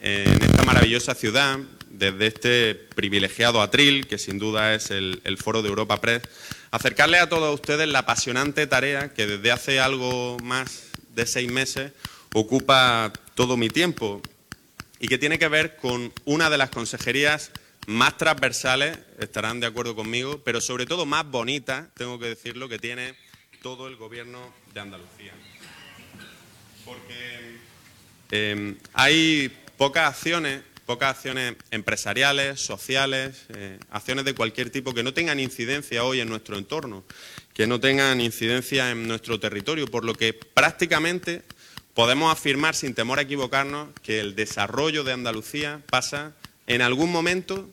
en 0.00 0.42
esta 0.42 0.62
maravillosa 0.62 1.14
ciudad, 1.14 1.58
desde 1.90 2.28
este 2.28 2.74
privilegiado 2.74 3.60
atril, 3.60 4.06
que 4.06 4.16
sin 4.16 4.38
duda 4.38 4.72
es 4.72 4.90
el, 4.90 5.20
el 5.24 5.36
Foro 5.36 5.60
de 5.60 5.68
Europa 5.68 6.00
Press, 6.00 6.22
acercarle 6.70 7.18
a 7.18 7.28
todos 7.28 7.52
ustedes 7.52 7.86
la 7.88 8.00
apasionante 8.00 8.66
tarea 8.66 9.12
que 9.12 9.26
desde 9.26 9.52
hace 9.52 9.80
algo 9.80 10.38
más 10.42 10.84
de 11.14 11.26
seis 11.26 11.52
meses 11.52 11.92
ocupa 12.34 13.12
todo 13.34 13.56
mi 13.56 13.68
tiempo 13.68 14.22
y 14.98 15.08
que 15.08 15.18
tiene 15.18 15.38
que 15.38 15.48
ver 15.48 15.76
con 15.76 16.12
una 16.24 16.50
de 16.50 16.58
las 16.58 16.70
consejerías 16.70 17.50
más 17.86 18.16
transversales, 18.16 18.98
estarán 19.18 19.60
de 19.60 19.66
acuerdo 19.66 19.96
conmigo, 19.96 20.42
pero 20.44 20.60
sobre 20.60 20.86
todo 20.86 21.06
más 21.06 21.28
bonitas, 21.28 21.88
tengo 21.96 22.18
que 22.18 22.26
decirlo, 22.26 22.68
que 22.68 22.78
tiene 22.78 23.14
todo 23.62 23.88
el 23.88 23.96
gobierno 23.96 24.52
de 24.72 24.80
Andalucía. 24.80 25.32
Porque 26.84 27.56
em, 28.30 28.76
hay 28.92 29.50
pocas 29.76 30.08
acciones, 30.08 30.62
pocas 30.86 31.16
acciones 31.16 31.56
empresariales, 31.70 32.60
sociales, 32.60 33.46
eh, 33.54 33.78
acciones 33.90 34.24
de 34.24 34.34
cualquier 34.34 34.70
tipo 34.70 34.94
que 34.94 35.02
no 35.02 35.14
tengan 35.14 35.40
incidencia 35.40 36.04
hoy 36.04 36.20
en 36.20 36.28
nuestro 36.28 36.58
entorno, 36.58 37.04
que 37.54 37.66
no 37.66 37.80
tengan 37.80 38.20
incidencia 38.20 38.90
en 38.90 39.08
nuestro 39.08 39.40
territorio, 39.40 39.86
por 39.86 40.04
lo 40.04 40.14
que 40.14 40.32
prácticamente 40.32 41.42
podemos 41.94 42.32
afirmar 42.32 42.74
sin 42.74 42.94
temor 42.94 43.18
a 43.18 43.22
equivocarnos 43.22 43.88
que 44.02 44.20
el 44.20 44.34
desarrollo 44.34 45.04
de 45.04 45.12
Andalucía 45.12 45.82
pasa 45.90 46.32
en 46.66 46.82
algún 46.82 47.10
momento 47.10 47.68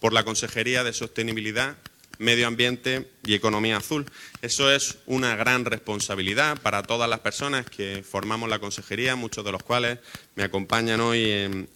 por 0.00 0.12
la 0.12 0.24
Consejería 0.24 0.84
de 0.84 0.92
Sostenibilidad, 0.92 1.76
Medio 2.18 2.46
Ambiente 2.46 3.10
y 3.24 3.34
Economía 3.34 3.78
Azul. 3.78 4.06
Eso 4.42 4.72
es 4.72 4.98
una 5.06 5.36
gran 5.36 5.64
responsabilidad 5.64 6.60
para 6.60 6.82
todas 6.82 7.08
las 7.10 7.20
personas 7.20 7.66
que 7.66 8.04
formamos 8.08 8.48
la 8.48 8.58
Consejería, 8.58 9.16
muchos 9.16 9.44
de 9.44 9.52
los 9.52 9.62
cuales 9.62 9.98
me 10.36 10.44
acompañan 10.44 11.00
hoy 11.00 11.30
en, 11.30 11.68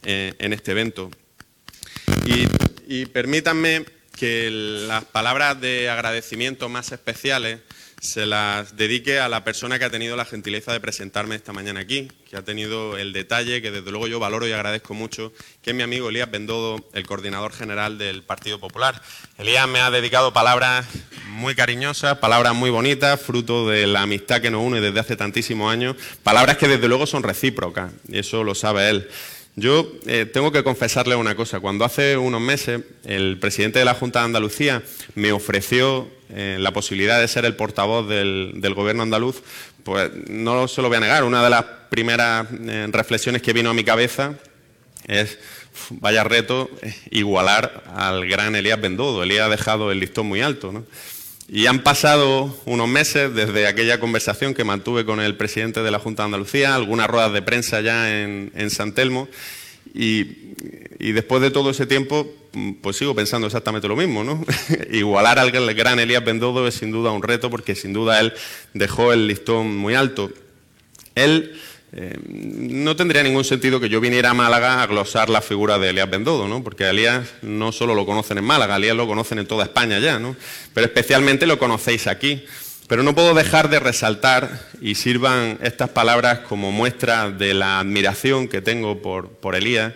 este 0.52 0.70
evento. 0.72 1.10
y 2.86 3.06
permítanme 3.06 3.84
que 4.18 4.50
las 4.50 5.04
palabras 5.04 5.60
de 5.60 5.88
agradecimiento 5.88 6.68
más 6.68 6.90
especiales 6.90 7.60
se 8.00 8.26
las 8.26 8.76
dedique 8.76 9.18
a 9.18 9.28
la 9.28 9.44
persona 9.44 9.78
que 9.78 9.84
ha 9.84 9.90
tenido 9.90 10.16
la 10.16 10.24
gentileza 10.24 10.72
de 10.72 10.80
presentarme 10.80 11.34
esta 11.34 11.52
mañana 11.52 11.80
aquí, 11.80 12.08
que 12.28 12.36
ha 12.36 12.44
tenido 12.44 12.96
el 12.96 13.12
detalle 13.12 13.60
que 13.60 13.70
desde 13.70 13.90
luego 13.90 14.06
yo 14.06 14.20
valoro 14.20 14.46
y 14.46 14.52
agradezco 14.52 14.94
mucho, 14.94 15.32
que 15.62 15.70
es 15.70 15.76
mi 15.76 15.82
amigo 15.82 16.08
Elías 16.08 16.30
Bendodo, 16.30 16.88
el 16.92 17.06
coordinador 17.06 17.52
general 17.52 17.98
del 17.98 18.22
Partido 18.22 18.60
Popular. 18.60 19.02
Elías 19.36 19.68
me 19.68 19.80
ha 19.80 19.90
dedicado 19.90 20.32
palabras 20.32 20.86
muy 21.28 21.54
cariñosas, 21.54 22.18
palabras 22.18 22.54
muy 22.54 22.70
bonitas, 22.70 23.20
fruto 23.20 23.68
de 23.68 23.86
la 23.86 24.02
amistad 24.02 24.40
que 24.40 24.50
nos 24.50 24.62
une 24.62 24.80
desde 24.80 25.00
hace 25.00 25.16
tantísimos 25.16 25.72
años, 25.72 25.96
palabras 26.22 26.56
que 26.56 26.68
desde 26.68 26.88
luego 26.88 27.06
son 27.06 27.22
recíprocas, 27.22 27.92
y 28.08 28.18
eso 28.18 28.44
lo 28.44 28.54
sabe 28.54 28.90
él. 28.90 29.08
Yo 29.58 29.90
eh, 30.06 30.24
tengo 30.24 30.52
que 30.52 30.62
confesarle 30.62 31.16
una 31.16 31.34
cosa. 31.34 31.58
Cuando 31.58 31.84
hace 31.84 32.16
unos 32.16 32.40
meses 32.40 32.80
el 33.04 33.38
presidente 33.40 33.80
de 33.80 33.84
la 33.84 33.94
Junta 33.94 34.20
de 34.20 34.26
Andalucía 34.26 34.82
me 35.16 35.32
ofreció 35.32 36.08
eh, 36.30 36.58
la 36.60 36.72
posibilidad 36.72 37.20
de 37.20 37.26
ser 37.26 37.44
el 37.44 37.56
portavoz 37.56 38.08
del, 38.08 38.74
gobierno 38.74 39.02
andaluz, 39.02 39.42
pues 39.82 40.10
no 40.28 40.68
se 40.68 40.80
lo 40.80 40.88
voy 40.88 40.98
a 40.98 41.00
negar. 41.00 41.24
Una 41.24 41.42
de 41.42 41.50
las 41.50 41.64
primeras 41.90 42.46
eh, 42.52 42.86
reflexiones 42.90 43.42
que 43.42 43.52
vino 43.52 43.70
a 43.70 43.74
mi 43.74 43.82
cabeza 43.82 44.34
es, 45.08 45.38
vaya 45.90 46.22
reto, 46.22 46.70
igualar 47.10 47.82
al 47.96 48.28
gran 48.28 48.54
Elías 48.54 48.80
Bendodo. 48.80 49.24
Elías 49.24 49.46
ha 49.46 49.50
dejado 49.50 49.90
el 49.90 49.98
listón 49.98 50.26
muy 50.26 50.40
alto. 50.40 50.70
¿no? 50.70 50.84
Y 51.50 51.64
han 51.64 51.82
pasado 51.82 52.54
unos 52.66 52.88
meses 52.88 53.34
desde 53.34 53.66
aquella 53.66 53.98
conversación 53.98 54.52
que 54.52 54.64
mantuve 54.64 55.06
con 55.06 55.18
el 55.18 55.34
presidente 55.34 55.82
de 55.82 55.90
la 55.90 55.98
Junta 55.98 56.22
de 56.22 56.26
Andalucía, 56.26 56.74
algunas 56.74 57.08
ruedas 57.08 57.32
de 57.32 57.40
prensa 57.40 57.80
ya 57.80 58.22
en, 58.22 58.70
San 58.70 58.92
Telmo, 58.92 59.28
y, 59.94 60.24
después 60.98 61.40
de 61.40 61.50
todo 61.50 61.70
ese 61.70 61.86
tiempo, 61.86 62.30
pues 62.82 62.98
sigo 62.98 63.14
pensando 63.14 63.46
exactamente 63.46 63.88
lo 63.88 63.96
mismo, 63.96 64.24
¿no? 64.24 64.44
Igualar 64.90 65.38
al 65.38 65.50
gran 65.50 65.98
Elías 65.98 66.22
Bendodo 66.22 66.68
es 66.68 66.74
sin 66.74 66.92
duda 66.92 67.12
un 67.12 67.22
reto, 67.22 67.48
porque 67.48 67.74
sin 67.74 67.94
duda 67.94 68.20
él 68.20 68.34
dejó 68.74 69.14
el 69.14 69.26
listón 69.26 69.74
muy 69.74 69.94
alto. 69.94 70.30
Él 71.14 71.58
eh, 71.92 72.16
no 72.28 72.96
tendría 72.96 73.22
ningún 73.22 73.44
sentido 73.44 73.80
que 73.80 73.88
yo 73.88 74.00
viniera 74.00 74.30
a 74.30 74.34
Málaga 74.34 74.82
a 74.82 74.86
glosar 74.86 75.30
la 75.30 75.40
figura 75.40 75.78
de 75.78 75.88
Elías 75.88 76.10
Bendodo, 76.10 76.46
¿no? 76.46 76.62
porque 76.62 76.88
Elías 76.88 77.28
no 77.40 77.72
solo 77.72 77.94
lo 77.94 78.04
conocen 78.04 78.38
en 78.38 78.44
Málaga, 78.44 78.76
Elías 78.76 78.96
lo 78.96 79.06
conocen 79.06 79.38
en 79.38 79.46
toda 79.46 79.64
España 79.64 79.98
ya, 79.98 80.18
¿no? 80.18 80.36
pero 80.74 80.86
especialmente 80.86 81.46
lo 81.46 81.58
conocéis 81.58 82.06
aquí. 82.06 82.44
Pero 82.88 83.02
no 83.02 83.14
puedo 83.14 83.34
dejar 83.34 83.68
de 83.68 83.80
resaltar, 83.80 84.66
y 84.80 84.94
sirvan 84.94 85.58
estas 85.62 85.90
palabras 85.90 86.38
como 86.38 86.72
muestra 86.72 87.30
de 87.30 87.52
la 87.52 87.80
admiración 87.80 88.48
que 88.48 88.62
tengo 88.62 89.02
por, 89.02 89.28
por 89.28 89.54
Elías, 89.54 89.92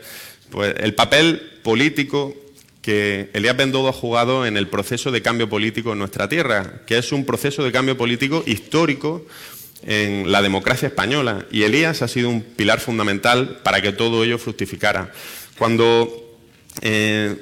pues 0.50 0.74
el 0.78 0.94
papel 0.94 1.58
político 1.62 2.36
que 2.82 3.30
Elías 3.32 3.56
Bendodo 3.56 3.88
ha 3.88 3.92
jugado 3.94 4.44
en 4.44 4.58
el 4.58 4.68
proceso 4.68 5.10
de 5.10 5.22
cambio 5.22 5.48
político 5.48 5.92
en 5.92 6.00
nuestra 6.00 6.28
tierra, 6.28 6.82
que 6.86 6.98
es 6.98 7.12
un 7.12 7.24
proceso 7.24 7.64
de 7.64 7.72
cambio 7.72 7.96
político 7.96 8.42
histórico 8.44 9.24
en 9.84 10.30
la 10.30 10.42
democracia 10.42 10.88
española 10.88 11.46
y 11.50 11.64
Elías 11.64 12.02
ha 12.02 12.08
sido 12.08 12.30
un 12.30 12.42
pilar 12.42 12.80
fundamental 12.80 13.60
para 13.62 13.80
que 13.80 13.92
todo 13.92 14.24
ello 14.24 14.38
fructificara. 14.38 15.12
Cuando 15.58 16.38
eh, 16.80 17.36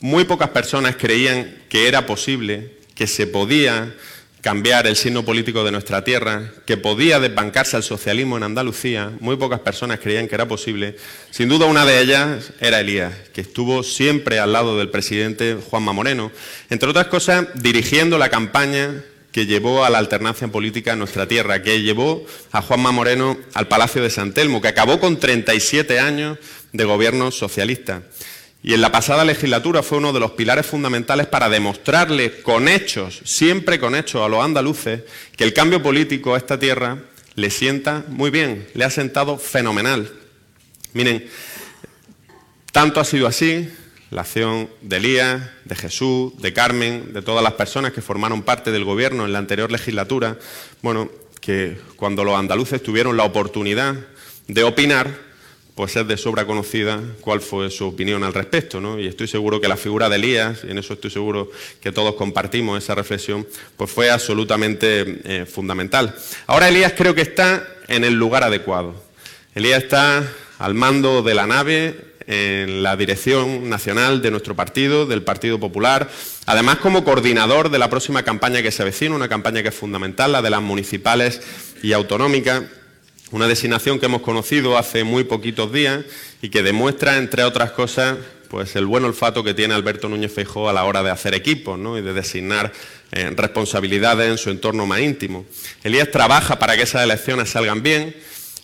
muy 0.00 0.24
pocas 0.24 0.50
personas 0.50 0.96
creían 0.96 1.62
que 1.68 1.88
era 1.88 2.06
posible, 2.06 2.78
que 2.94 3.06
se 3.06 3.26
podía 3.26 3.94
cambiar 4.44 4.86
el 4.86 4.94
signo 4.94 5.24
político 5.24 5.64
de 5.64 5.72
nuestra 5.72 6.04
tierra, 6.04 6.52
que 6.66 6.76
podía 6.76 7.18
desbancarse 7.18 7.76
al 7.76 7.82
socialismo 7.82 8.36
en 8.36 8.42
Andalucía, 8.42 9.10
muy 9.20 9.36
pocas 9.36 9.60
personas 9.60 10.00
creían 10.00 10.28
que 10.28 10.34
era 10.34 10.46
posible. 10.46 10.96
Sin 11.30 11.48
duda 11.48 11.64
una 11.64 11.86
de 11.86 11.98
ellas 12.02 12.52
era 12.60 12.80
Elías, 12.80 13.14
que 13.32 13.40
estuvo 13.40 13.82
siempre 13.82 14.38
al 14.38 14.52
lado 14.52 14.76
del 14.76 14.90
presidente 14.90 15.56
Juanma 15.70 15.94
Moreno, 15.94 16.30
entre 16.68 16.90
otras 16.90 17.06
cosas 17.06 17.46
dirigiendo 17.54 18.18
la 18.18 18.28
campaña 18.28 19.02
que 19.34 19.46
llevó 19.46 19.84
a 19.84 19.90
la 19.90 19.98
alternancia 19.98 20.46
política 20.46 20.92
en 20.92 21.00
nuestra 21.00 21.26
tierra, 21.26 21.60
que 21.60 21.82
llevó 21.82 22.24
a 22.52 22.62
Juanma 22.62 22.92
Moreno 22.92 23.36
al 23.54 23.66
Palacio 23.66 24.00
de 24.00 24.08
San 24.08 24.32
Telmo, 24.32 24.62
que 24.62 24.68
acabó 24.68 25.00
con 25.00 25.18
37 25.18 25.98
años 25.98 26.38
de 26.72 26.84
gobierno 26.84 27.32
socialista. 27.32 28.04
Y 28.62 28.74
en 28.74 28.80
la 28.80 28.92
pasada 28.92 29.24
legislatura 29.24 29.82
fue 29.82 29.98
uno 29.98 30.12
de 30.12 30.20
los 30.20 30.30
pilares 30.30 30.66
fundamentales 30.66 31.26
para 31.26 31.48
demostrarle 31.48 32.42
con 32.42 32.68
hechos, 32.68 33.22
siempre 33.24 33.80
con 33.80 33.96
hechos 33.96 34.24
a 34.24 34.28
los 34.28 34.40
andaluces, 34.40 35.00
que 35.36 35.42
el 35.42 35.52
cambio 35.52 35.82
político 35.82 36.36
a 36.36 36.38
esta 36.38 36.56
tierra 36.56 36.98
le 37.34 37.50
sienta 37.50 38.04
muy 38.06 38.30
bien, 38.30 38.68
le 38.74 38.84
ha 38.84 38.90
sentado 38.90 39.36
fenomenal. 39.36 40.12
Miren, 40.92 41.28
tanto 42.70 43.00
ha 43.00 43.04
sido 43.04 43.26
así 43.26 43.68
la 44.14 44.20
acción 44.20 44.70
de 44.80 44.98
Elías, 44.98 45.42
de 45.64 45.74
Jesús, 45.74 46.40
de 46.40 46.52
Carmen, 46.52 47.12
de 47.12 47.20
todas 47.20 47.42
las 47.42 47.54
personas 47.54 47.92
que 47.92 48.00
formaron 48.00 48.44
parte 48.44 48.70
del 48.70 48.84
gobierno 48.84 49.24
en 49.24 49.32
la 49.32 49.40
anterior 49.40 49.72
legislatura, 49.72 50.38
bueno, 50.82 51.10
que 51.40 51.76
cuando 51.96 52.22
los 52.22 52.38
andaluces 52.38 52.80
tuvieron 52.80 53.16
la 53.16 53.24
oportunidad 53.24 53.96
de 54.46 54.62
opinar, 54.62 55.10
pues 55.74 55.96
es 55.96 56.06
de 56.06 56.16
sobra 56.16 56.46
conocida 56.46 57.00
cuál 57.22 57.40
fue 57.40 57.72
su 57.72 57.88
opinión 57.88 58.22
al 58.22 58.32
respecto, 58.32 58.80
¿no? 58.80 59.00
Y 59.00 59.08
estoy 59.08 59.26
seguro 59.26 59.60
que 59.60 59.66
la 59.66 59.76
figura 59.76 60.08
de 60.08 60.14
Elías, 60.14 60.60
y 60.62 60.70
en 60.70 60.78
eso 60.78 60.94
estoy 60.94 61.10
seguro 61.10 61.50
que 61.80 61.90
todos 61.90 62.14
compartimos 62.14 62.80
esa 62.80 62.94
reflexión, 62.94 63.44
pues 63.76 63.90
fue 63.90 64.10
absolutamente 64.10 65.22
eh, 65.24 65.44
fundamental. 65.44 66.14
Ahora 66.46 66.68
Elías 66.68 66.92
creo 66.96 67.16
que 67.16 67.22
está 67.22 67.66
en 67.88 68.04
el 68.04 68.14
lugar 68.14 68.44
adecuado. 68.44 68.94
Elías 69.56 69.82
está 69.82 70.22
al 70.60 70.74
mando 70.74 71.22
de 71.24 71.34
la 71.34 71.48
nave, 71.48 72.13
en 72.26 72.82
la 72.82 72.96
dirección 72.96 73.68
nacional 73.68 74.22
de 74.22 74.30
nuestro 74.30 74.54
partido, 74.54 75.06
del 75.06 75.22
Partido 75.22 75.60
Popular, 75.60 76.08
además 76.46 76.78
como 76.78 77.04
coordinador 77.04 77.70
de 77.70 77.78
la 77.78 77.90
próxima 77.90 78.22
campaña 78.22 78.62
que 78.62 78.70
se 78.70 78.82
avecina, 78.82 79.14
una 79.14 79.28
campaña 79.28 79.62
que 79.62 79.68
es 79.68 79.74
fundamental, 79.74 80.32
la 80.32 80.42
de 80.42 80.50
las 80.50 80.62
municipales 80.62 81.40
y 81.82 81.92
autonómicas, 81.92 82.62
una 83.30 83.48
designación 83.48 83.98
que 83.98 84.06
hemos 84.06 84.22
conocido 84.22 84.78
hace 84.78 85.04
muy 85.04 85.24
poquitos 85.24 85.72
días 85.72 86.04
y 86.40 86.50
que 86.50 86.62
demuestra, 86.62 87.16
entre 87.16 87.42
otras 87.44 87.72
cosas, 87.72 88.16
pues 88.48 88.76
el 88.76 88.86
buen 88.86 89.04
olfato 89.04 89.42
que 89.42 89.54
tiene 89.54 89.74
Alberto 89.74 90.08
Núñez 90.08 90.32
Feijóo 90.32 90.68
a 90.68 90.72
la 90.72 90.84
hora 90.84 91.02
de 91.02 91.10
hacer 91.10 91.34
equipos 91.34 91.78
y 91.98 92.02
de 92.02 92.12
designar 92.12 92.72
eh, 93.10 93.30
responsabilidades 93.34 94.30
en 94.30 94.38
su 94.38 94.50
entorno 94.50 94.86
más 94.86 95.00
íntimo. 95.00 95.44
Elías 95.82 96.10
trabaja 96.10 96.58
para 96.58 96.76
que 96.76 96.82
esas 96.82 97.02
elecciones 97.02 97.50
salgan 97.50 97.82
bien 97.82 98.14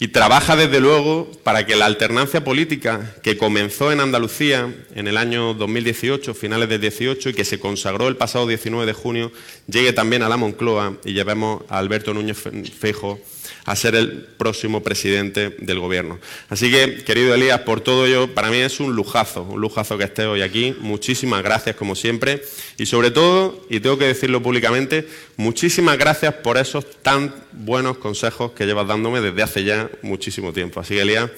y 0.02 0.08
trabaja 0.08 0.56
desde 0.56 0.80
luego 0.80 1.30
para 1.44 1.66
que 1.66 1.76
la 1.76 1.84
alternancia 1.84 2.42
política 2.42 3.14
que 3.22 3.36
comenzó 3.36 3.92
en 3.92 4.00
Andalucía 4.00 4.74
en 4.94 5.06
el 5.06 5.18
año 5.18 5.52
2018, 5.52 6.32
finales 6.32 6.70
del 6.70 6.80
18, 6.80 7.28
y 7.28 7.34
que 7.34 7.44
se 7.44 7.60
consagró 7.60 8.08
el 8.08 8.16
pasado 8.16 8.46
19 8.46 8.86
de 8.86 8.94
junio, 8.94 9.30
llegue 9.66 9.92
también 9.92 10.22
a 10.22 10.30
la 10.30 10.38
Moncloa. 10.38 10.96
Y 11.04 11.12
llevemos 11.12 11.64
a 11.68 11.76
Alberto 11.76 12.14
Núñez 12.14 12.38
Feijóo 12.78 13.20
a 13.64 13.76
ser 13.76 13.94
el 13.94 14.22
próximo 14.36 14.82
presidente 14.82 15.56
del 15.58 15.78
gobierno. 15.78 16.18
Así 16.48 16.70
que, 16.70 17.04
querido 17.04 17.34
Elías, 17.34 17.60
por 17.60 17.80
todo 17.80 18.06
ello, 18.06 18.34
para 18.34 18.50
mí 18.50 18.58
es 18.58 18.80
un 18.80 18.94
lujazo, 18.94 19.42
un 19.42 19.60
lujazo 19.60 19.98
que 19.98 20.04
esté 20.04 20.26
hoy 20.26 20.42
aquí. 20.42 20.76
Muchísimas 20.80 21.42
gracias, 21.42 21.76
como 21.76 21.94
siempre. 21.94 22.42
Y 22.78 22.86
sobre 22.86 23.10
todo, 23.10 23.66
y 23.68 23.80
tengo 23.80 23.98
que 23.98 24.06
decirlo 24.06 24.42
públicamente, 24.42 25.06
muchísimas 25.36 25.98
gracias 25.98 26.34
por 26.34 26.58
esos 26.58 26.84
tan 27.02 27.34
buenos 27.52 27.98
consejos 27.98 28.52
que 28.52 28.66
llevas 28.66 28.86
dándome 28.86 29.20
desde 29.20 29.42
hace 29.42 29.64
ya 29.64 29.90
muchísimo 30.02 30.52
tiempo. 30.52 30.80
Así 30.80 30.94
que, 30.94 31.02
Elías, 31.02 31.30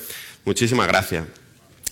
muchísimas 0.45 0.87
gracias. 0.89 1.25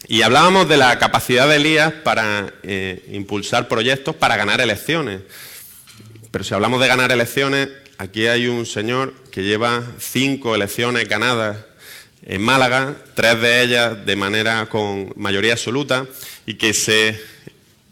Y 0.09 0.23
hablábamos 0.23 0.69
de 0.69 0.77
la 0.77 0.99
capacidad 0.99 1.49
de 1.49 1.57
Elías 1.57 1.93
para 1.93 2.53
eh, 2.63 3.05
impulsar 3.13 3.69
proyectos 3.69 4.15
para 4.17 4.37
ganar 4.37 4.61
elecciones. 4.61 5.21
Pero 6.31 6.45
si 6.45 6.55
hablamos 6.55 6.81
de 6.81 6.89
ganar 6.89 7.13
elecciones, 7.13 7.69
Aquí 8.01 8.29
hay 8.29 8.47
un 8.47 8.65
señor 8.65 9.13
que 9.31 9.43
lleva 9.43 9.83
cinco 9.99 10.55
elecciones 10.55 11.07
ganadas 11.07 11.59
en 12.23 12.41
Málaga, 12.41 12.97
tres 13.15 13.39
de 13.43 13.63
ellas 13.63 14.07
de 14.07 14.17
manera 14.17 14.71
con 14.71 15.13
mayoría 15.17 15.53
absoluta 15.53 16.07
y 16.47 16.55
que 16.55 16.73
se 16.73 17.21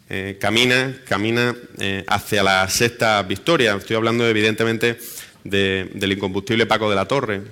eh, 0.09 0.39
camina, 0.41 0.99
camina 1.07 1.55
eh, 1.77 2.03
hacia 2.07 2.41
la 2.41 2.67
sexta 2.69 3.21
victoria. 3.21 3.75
Estoy 3.75 3.97
hablando 3.97 4.27
evidentemente 4.27 4.97
del 5.43 6.11
incombustible 6.11 6.65
Paco 6.65 6.89
de 6.89 6.95
la 6.95 7.05
Torre. 7.05 7.43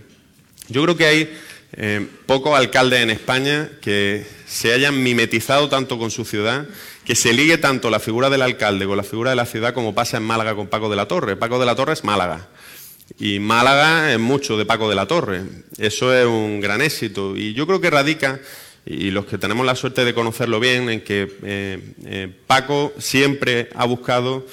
Yo 0.67 0.82
creo 0.82 0.98
que 0.98 1.06
hay 1.06 1.38
eh, 1.74 2.08
pocos 2.26 2.58
alcaldes 2.58 3.02
en 3.02 3.12
España 3.12 3.70
que 3.82 4.26
se 4.48 4.74
hayan 4.74 5.04
mimetizado 5.04 5.70
tanto 5.70 6.00
con 6.00 6.10
su 6.10 6.26
ciudad 6.26 6.65
que 7.08 7.15
se 7.15 7.32
ligue 7.32 7.58
tanto 7.58 7.89
la 7.89 8.02
figura 8.02 8.30
del 8.30 8.41
alcalde 8.41 8.86
con 8.86 8.98
la 8.98 9.04
figura 9.04 9.30
de 9.30 9.38
la 9.38 9.46
ciudad 9.46 9.74
como 9.74 9.96
pasa 9.96 10.17
en 10.17 10.24
Málaga 10.24 10.56
con 10.56 10.67
Paco 10.67 10.89
de 10.89 10.98
la 10.98 11.08
Torre. 11.08 11.38
Paco 11.38 11.58
de 11.58 11.65
la 11.65 11.74
Torre 11.74 11.93
es 11.93 12.04
Málaga. 12.04 12.50
Y 13.17 13.39
Málaga 13.39 14.12
es 14.12 14.20
mucho 14.20 14.58
de 14.58 14.65
Paco 14.65 14.89
de 14.89 14.96
la 14.96 15.06
Torre. 15.06 15.43
Eso 15.78 16.13
es 16.13 16.26
un 16.26 16.60
gran 16.60 16.82
éxito. 16.82 17.38
Y 17.38 17.54
yo 17.54 17.65
creo 17.65 17.80
que 17.80 17.89
radica, 17.89 18.41
y 18.86 19.12
los 19.12 19.26
que 19.26 19.38
tenemos 19.38 19.65
la 19.65 19.76
suerte 19.76 20.04
de 20.04 20.13
conocerlo 20.13 20.60
bien, 20.60 20.89
en 20.89 21.00
que 21.00 21.34
eh, 21.43 21.80
eh, 22.04 22.28
Paco 22.46 22.91
siempre 22.98 23.70
ha 23.74 23.86
buscado 23.86 24.46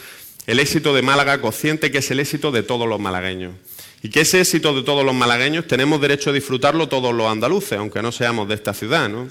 el 0.47 0.61
éxito 0.61 0.95
de 0.95 1.03
Málaga, 1.03 1.41
consciente 1.41 1.91
que 1.91 1.99
es 1.99 2.11
el 2.13 2.21
éxito 2.21 2.53
de 2.53 2.63
todos 2.63 2.89
los 2.89 3.01
malagueños. 3.01 3.53
Y 4.01 4.11
que 4.11 4.21
ese 4.21 4.41
éxito 4.41 4.77
de 4.77 4.85
todos 4.85 5.05
los 5.05 5.15
malagueños 5.17 5.67
tenemos 5.67 6.01
derecho 6.01 6.31
a 6.31 6.33
disfrutarlo 6.33 6.89
todos 6.89 7.13
los 7.13 7.27
andaluces, 7.27 7.81
aunque 7.81 8.01
no 8.01 8.13
seamos 8.13 8.47
de 8.47 8.55
esta 8.55 8.75
ciudad, 8.75 9.09
¿no? 9.09 9.27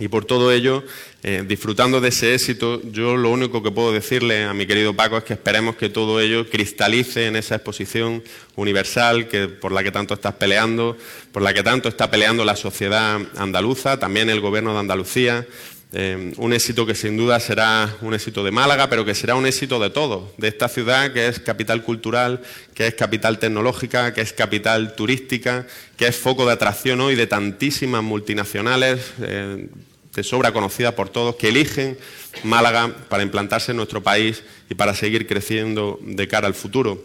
Y 0.00 0.08
por 0.08 0.24
todo 0.24 0.50
ello, 0.50 0.82
eh, 1.22 1.44
disfrutando 1.46 2.00
de 2.00 2.08
ese 2.08 2.34
éxito, 2.34 2.82
yo 2.90 3.16
lo 3.16 3.30
único 3.30 3.62
que 3.62 3.70
puedo 3.70 3.92
decirle 3.92 4.42
a 4.42 4.52
mi 4.52 4.66
querido 4.66 4.92
Paco 4.94 5.16
es 5.16 5.22
que 5.22 5.34
esperemos 5.34 5.76
que 5.76 5.88
todo 5.88 6.18
ello 6.18 6.50
cristalice 6.50 7.26
en 7.26 7.36
esa 7.36 7.54
exposición 7.54 8.20
universal 8.56 9.28
que, 9.28 9.46
por 9.46 9.70
la 9.70 9.84
que 9.84 9.92
tanto 9.92 10.14
estás 10.14 10.34
peleando, 10.34 10.98
por 11.30 11.42
la 11.42 11.54
que 11.54 11.62
tanto 11.62 11.88
está 11.88 12.10
peleando 12.10 12.44
la 12.44 12.56
sociedad 12.56 13.20
andaluza, 13.36 13.96
también 13.96 14.28
el 14.30 14.40
gobierno 14.40 14.72
de 14.72 14.80
Andalucía. 14.80 15.46
Eh, 15.96 16.32
un 16.38 16.52
éxito 16.52 16.84
que 16.84 16.96
sin 16.96 17.16
duda 17.16 17.38
será 17.38 17.96
un 18.00 18.14
éxito 18.14 18.42
de 18.42 18.50
Málaga, 18.50 18.90
pero 18.90 19.04
que 19.04 19.14
será 19.14 19.36
un 19.36 19.46
éxito 19.46 19.78
de 19.78 19.90
todos, 19.90 20.24
de 20.38 20.48
esta 20.48 20.68
ciudad 20.68 21.12
que 21.12 21.28
es 21.28 21.38
capital 21.38 21.84
cultural, 21.84 22.42
que 22.74 22.88
es 22.88 22.94
capital 22.94 23.38
tecnológica, 23.38 24.12
que 24.12 24.20
es 24.20 24.32
capital 24.32 24.96
turística, 24.96 25.68
que 25.96 26.08
es 26.08 26.16
foco 26.16 26.46
de 26.46 26.52
atracción 26.52 27.00
hoy 27.00 27.14
de 27.14 27.28
tantísimas 27.28 28.02
multinacionales, 28.02 29.12
eh, 29.22 29.68
de 30.12 30.22
sobra 30.24 30.52
conocida 30.52 30.96
por 30.96 31.10
todos, 31.10 31.36
que 31.36 31.50
eligen 31.50 31.96
Málaga 32.42 32.92
para 33.08 33.22
implantarse 33.22 33.70
en 33.70 33.76
nuestro 33.76 34.02
país 34.02 34.42
y 34.68 34.74
para 34.74 34.94
seguir 34.94 35.28
creciendo 35.28 36.00
de 36.02 36.26
cara 36.26 36.48
al 36.48 36.54
futuro. 36.54 37.04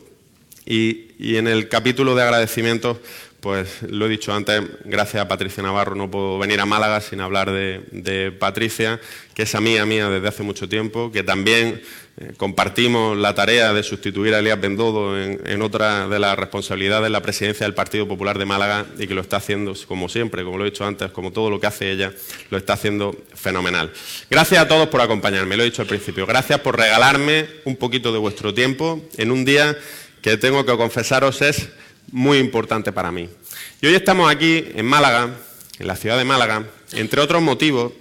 Y 0.65 1.35
en 1.35 1.47
el 1.47 1.67
capítulo 1.67 2.13
de 2.13 2.21
agradecimientos 2.21 2.97
pues 3.41 3.83
lo 3.83 4.05
he 4.05 4.09
dicho 4.09 4.33
antes, 4.33 4.61
gracias 4.83 5.23
a 5.23 5.27
Patricia 5.27 5.63
Navarro 5.63 5.95
no 5.95 6.11
puedo 6.11 6.37
venir 6.37 6.59
a 6.59 6.65
Málaga 6.65 6.99
sin 6.99 7.21
hablar 7.21 7.49
de, 7.51 8.35
Patricia, 8.37 8.99
que 9.33 9.43
es 9.43 9.55
amiga 9.55 9.85
mía 9.85 10.09
desde 10.09 10.27
hace 10.27 10.43
mucho 10.43 10.67
tiempo, 10.67 11.09
que 11.11 11.23
también 11.23 11.81
eh, 12.17 12.33
compartimos 12.35 13.17
la 13.17 13.33
tarea 13.35 13.71
de 13.71 13.81
sustituir 13.81 14.33
a 14.33 14.39
Elías 14.39 14.59
Bendodo 14.59 15.17
en, 15.17 15.61
otra 15.61 16.09
de 16.09 16.19
las 16.19 16.37
responsabilidades 16.37 17.05
de 17.05 17.09
la 17.11 17.21
presidencia 17.21 17.65
del 17.65 17.73
Partido 17.73 18.07
Popular 18.07 18.37
de 18.37 18.45
Málaga 18.45 18.85
y 18.97 19.07
que 19.07 19.13
lo 19.13 19.21
está 19.21 19.37
haciendo, 19.37 19.73
como 19.87 20.09
siempre, 20.09 20.43
como 20.43 20.57
lo 20.57 20.65
he 20.65 20.71
dicho 20.71 20.85
antes, 20.85 21.11
como 21.11 21.31
todo 21.31 21.49
lo 21.49 21.61
que 21.61 21.67
hace 21.67 21.91
ella, 21.91 22.11
lo 22.49 22.57
está 22.57 22.73
haciendo 22.73 23.15
fenomenal. 23.35 23.91
Gracias 24.29 24.61
a 24.61 24.67
todos 24.67 24.89
por 24.89 24.99
acompañarme, 24.99 25.55
lo 25.55 25.63
he 25.63 25.67
dicho 25.67 25.81
al 25.81 25.87
principio. 25.87 26.25
Gracias 26.25 26.59
por 26.59 26.77
regalarme 26.77 27.47
un 27.63 27.77
poquito 27.77 28.11
de 28.11 28.19
vuestro 28.19 28.53
tiempo 28.53 29.01
en 29.17 29.31
un 29.31 29.45
día 29.45 29.77
que 30.21 30.35
tengo 30.35 30.65
que 30.65 30.75
confesaros 30.75 31.41
es 31.41 31.69
muy 32.11 32.37
importante 32.37 32.91
para 32.91 33.11
mí. 33.11 33.29
Y 33.81 33.87
hoy 33.87 33.95
estamos 33.95 34.31
aquí 34.31 34.65
en 34.75 34.85
Málaga, 34.85 35.29
en 35.79 35.87
la 35.87 35.95
ciudad 35.95 36.17
de 36.17 36.25
Málaga, 36.25 36.65
entre 36.93 37.21
otros 37.21 37.41
motivos, 37.41 37.93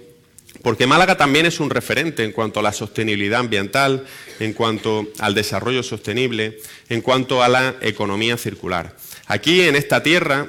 porque 0.61 0.87
Málaga 0.87 1.15
también 1.15 1.45
es 1.45 1.59
un 1.59 1.69
referente 1.69 2.23
en 2.23 2.31
cuanto 2.31 2.59
a 2.59 2.63
la 2.63 2.73
sostenibilidad 2.73 3.39
ambiental, 3.39 4.05
en 4.39 4.53
cuanto 4.53 5.07
al 5.19 5.33
desarrollo 5.33 5.83
sostenible, 5.83 6.59
en 6.89 7.01
cuanto 7.01 7.41
a 7.41 7.47
la 7.47 7.75
economía 7.81 8.37
circular. 8.37 8.95
Aquí 9.27 9.61
en 9.61 9.75
esta 9.75 10.03
tierra 10.03 10.47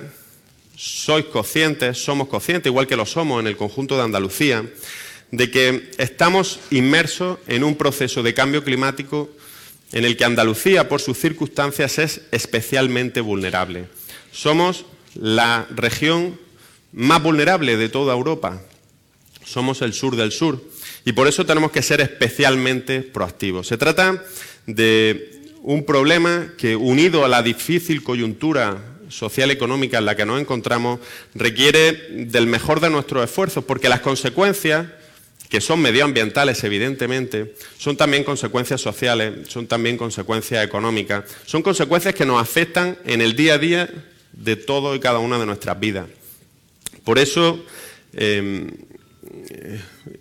sois 0.77 1.27
conscientes, 1.27 2.03
somos 2.03 2.29
conscientes, 2.29 2.71
igual 2.71 2.87
que 2.87 2.97
lo 2.97 3.07
somos 3.07 3.41
en 3.41 3.47
el 3.47 3.57
conjunto 3.57 3.97
de 3.97 4.03
Andalucía, 4.03 4.65
de 5.31 5.51
que 5.51 5.91
estamos 5.99 6.59
inmersos 6.71 7.39
en 7.47 7.63
un 7.63 7.77
proceso 7.77 8.23
de 8.23 8.35
cambio 8.35 8.65
climático 8.65 9.31
en 9.93 10.05
el 10.05 10.17
que 10.17 10.25
Andalucía, 10.25 10.89
por 10.89 11.01
sus 11.01 11.19
circunstancias, 11.19 11.99
es 11.99 12.23
especialmente 12.31 13.21
vulnerable. 13.21 13.87
Somos 14.33 14.85
la 15.15 15.67
región 15.71 16.39
más 16.93 17.23
vulnerable 17.23 17.77
de 17.77 17.89
toda 17.89 18.15
Europa. 18.15 18.63
Somos 19.45 19.83
el 19.83 19.93
sur 19.93 20.17
del 20.17 20.33
sur 20.33 20.63
y 21.05 21.13
por 21.13 21.27
eso 21.27 21.45
tenemos 21.45 21.73
que 21.73 21.83
ser 21.83 22.01
especialmente 22.01 23.01
proactivos. 23.03 23.67
Se 23.67 23.79
trata 23.79 24.23
de 24.67 25.41
un 25.63 25.85
problema 25.85 26.53
que, 26.57 26.77
unido 26.77 27.25
a 27.25 27.29
la 27.29 27.43
difícil 27.43 28.03
coyuntura 28.03 28.83
social 29.09 29.51
económica 29.51 29.99
en 29.99 30.05
la 30.05 30.15
que 30.15 30.25
nos 30.25 30.41
encontramos, 30.41 31.01
requiere 31.35 31.93
del 32.11 32.47
mejor 32.47 32.81
de 32.81 32.91
nuestros 32.91 33.25
esfuerzos, 33.25 33.65
porque 33.65 33.89
las 33.89 34.01
consecuencias 34.01 34.87
que 35.51 35.61
son 35.61 35.83
medioambientales, 35.83 36.63
evidentemente, 36.63 37.57
son 37.77 37.97
también 37.97 38.23
consecuencias 38.23 38.81
sociales, 38.81 39.49
son 39.49 39.67
también 39.67 39.99
consecuencias 39.99 40.65
económicas, 40.65 41.25
son 41.45 41.61
consecuencias 41.63 42.15
que 42.15 42.25
nos 42.25 42.41
afectan 42.41 42.97
en 43.05 43.21
el 43.21 43.35
día 43.35 43.55
a 43.55 43.59
día 43.59 43.91
de 44.33 44.55
todo 44.55 44.95
y 44.95 45.01
cada 45.01 45.19
una 45.19 45.41
de 45.41 45.47
nuestras 45.47 45.79
vidas. 45.81 46.07
Por 47.03 47.19
eso, 47.19 47.65
em, 48.13 48.71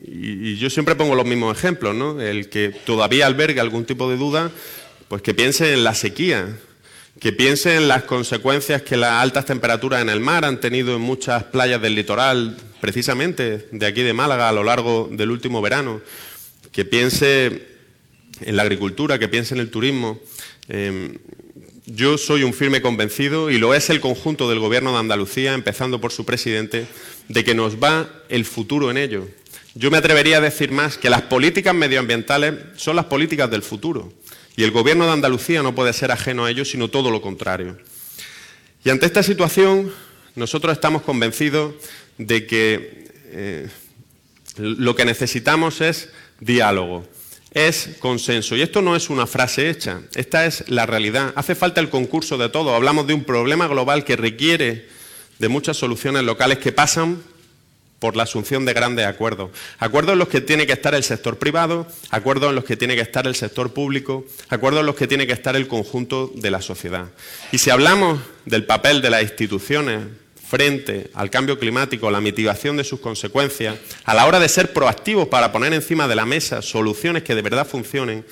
y, 0.03 0.55
yo 0.55 0.69
siempre 0.71 0.95
pongo 0.95 1.13
los 1.13 1.27
mismos 1.27 1.55
ejemplos, 1.55 1.93
¿no? 1.93 2.19
El 2.19 2.49
que 2.49 2.69
todavía 2.69 3.27
alberga 3.27 3.61
algún 3.61 3.85
tipo 3.85 4.09
de 4.09 4.17
duda, 4.17 4.51
pues 5.09 5.21
que 5.21 5.35
piense 5.35 5.73
en 5.73 5.83
la 5.83 5.93
sequía, 5.93 6.57
que 7.19 7.33
piense 7.33 7.75
en 7.75 7.87
las 7.87 8.03
consecuencias 8.03 8.81
que 8.81 8.95
las 8.95 9.21
altas 9.21 9.45
temperaturas 9.45 10.01
en 10.01 10.09
el 10.09 10.21
mar 10.21 10.45
han 10.45 10.59
tenido 10.59 10.95
en 10.95 11.01
muchas 11.01 11.43
playas 11.43 11.81
del 11.81 11.95
litoral 11.95 12.57
precisamente 12.79 13.67
de 13.71 13.85
aquí 13.85 14.03
de 14.03 14.13
Málaga 14.13 14.47
a 14.47 14.53
lo 14.53 14.63
largo 14.63 15.09
del 15.11 15.31
último 15.31 15.61
verano, 15.61 16.01
que 16.71 16.85
piense 16.85 17.67
en 18.41 18.55
la 18.55 18.63
agricultura, 18.63 19.19
que 19.19 19.27
piense 19.27 19.53
en 19.53 19.59
el 19.59 19.69
turismo. 19.69 20.19
Em, 20.69 21.17
yo 21.85 22.17
soy 22.17 22.43
un 22.43 22.53
firme 22.53 22.81
convencido, 22.81 23.49
y 23.49 23.57
lo 23.57 23.73
es 23.73 23.89
el 23.89 23.99
conjunto 23.99 24.49
del 24.49 24.59
Gobierno 24.59 24.93
de 24.93 24.99
Andalucía, 24.99 25.53
empezando 25.53 25.99
por 25.99 26.13
su 26.13 26.23
presidente, 26.23 26.85
de 27.27 27.43
que 27.43 27.55
nos 27.55 27.83
va 27.83 28.09
el 28.29 28.45
futuro 28.45 28.91
en 28.91 28.97
ello. 28.97 29.27
Yo 29.75 29.91
me 29.91 29.97
atrevería 29.97 30.37
a 30.37 30.41
decir 30.41 30.71
más 30.71 30.97
que 30.97 31.09
las 31.09 31.23
políticas 31.23 31.75
medioambientales 31.75 32.53
son 32.77 32.95
las 32.95 33.05
políticas 33.05 33.49
del 33.51 33.61
futuro, 33.61 34.13
y 34.59 34.63
el 34.65 34.71
Gobierno 34.71 35.05
de 35.05 35.13
Andalucía 35.13 35.63
no 35.63 35.73
puede 35.73 35.93
ser 35.93 36.11
ajeno 36.11 36.43
a 36.43 36.51
ello, 36.51 36.65
sino 36.65 36.89
todo 36.89 37.11
lo 37.11 37.21
contrario. 37.21 37.77
Y 38.83 38.89
ante 38.89 39.05
esta 39.05 39.23
situación, 39.23 39.89
nosotros 40.35 40.73
estamos 40.73 41.01
convencidos 41.03 41.75
de 42.17 42.45
que 42.45 43.07
eh, 43.27 43.69
lo 44.57 44.97
que 44.97 45.05
necesitamos 45.05 45.79
es 45.79 46.09
diálogo, 46.41 47.07
es 47.53 47.91
consenso. 47.99 48.57
Y 48.57 48.61
esto 48.61 48.81
no 48.81 48.97
es 48.97 49.09
una 49.09 49.27
frase 49.27 49.69
hecha, 49.69 50.01
esta 50.13 50.45
es 50.45 50.69
la 50.69 50.85
realidad. 50.85 51.31
Hace 51.37 51.55
falta 51.55 51.79
el 51.79 51.89
concurso 51.89 52.37
de 52.37 52.49
todo. 52.49 52.75
Hablamos 52.75 53.07
de 53.07 53.13
un 53.13 53.23
problema 53.23 53.65
global 53.69 54.03
que 54.03 54.17
requiere 54.17 54.89
de 55.37 55.47
muchas 55.47 55.77
soluciones 55.77 56.23
locales 56.23 56.57
que 56.57 56.73
pasan 56.73 57.23
por 57.99 58.15
la 58.15 58.23
asunción 58.23 58.65
de 58.65 58.73
grandes 58.73 59.05
acuerdos. 59.05 59.51
Acuerdos 59.77 60.13
en 60.13 60.19
los 60.19 60.27
que 60.27 60.41
tiene 60.41 60.65
que 60.65 60.73
estar 60.73 60.95
el 60.95 61.03
sector 61.03 61.37
privado, 61.37 61.87
acuerdos 62.09 62.49
en 62.49 62.55
los 62.55 62.65
que 62.65 62.77
tiene 62.77 62.95
que 62.95 63.01
estar 63.01 63.27
el 63.27 63.35
sector 63.35 63.73
público, 63.73 64.25
acuerdos 64.49 64.81
en 64.81 64.85
los 64.85 64.95
que 64.95 65.07
tiene 65.07 65.27
que 65.27 65.33
estar 65.33 65.55
el 65.55 65.67
conjunto 65.67 66.31
de 66.35 66.51
la 66.51 66.61
sociedad. 66.61 67.07
Y 67.51 67.57
si 67.57 67.69
hablamos 67.69 68.19
del 68.45 68.65
papel 68.65 69.01
de 69.01 69.09
las 69.09 69.21
instituciones 69.21 70.01
frente 70.49 71.11
al 71.13 71.29
cambio 71.29 71.59
climático, 71.59 72.09
la 72.09 72.21
mitigación 72.21 72.75
de 72.75 72.83
sus 72.83 72.99
consecuencias, 72.99 73.75
a 74.03 74.15
la 74.15 74.25
hora 74.25 74.39
de 74.39 74.49
ser 74.49 74.73
proactivos 74.73 75.27
para 75.27 75.51
poner 75.51 75.73
encima 75.73 76.07
de 76.07 76.15
la 76.15 76.25
mesa 76.25 76.63
soluciones 76.63 77.21
que 77.21 77.35
de 77.35 77.43
verdad 77.43 77.67
funcionen, 77.67 78.25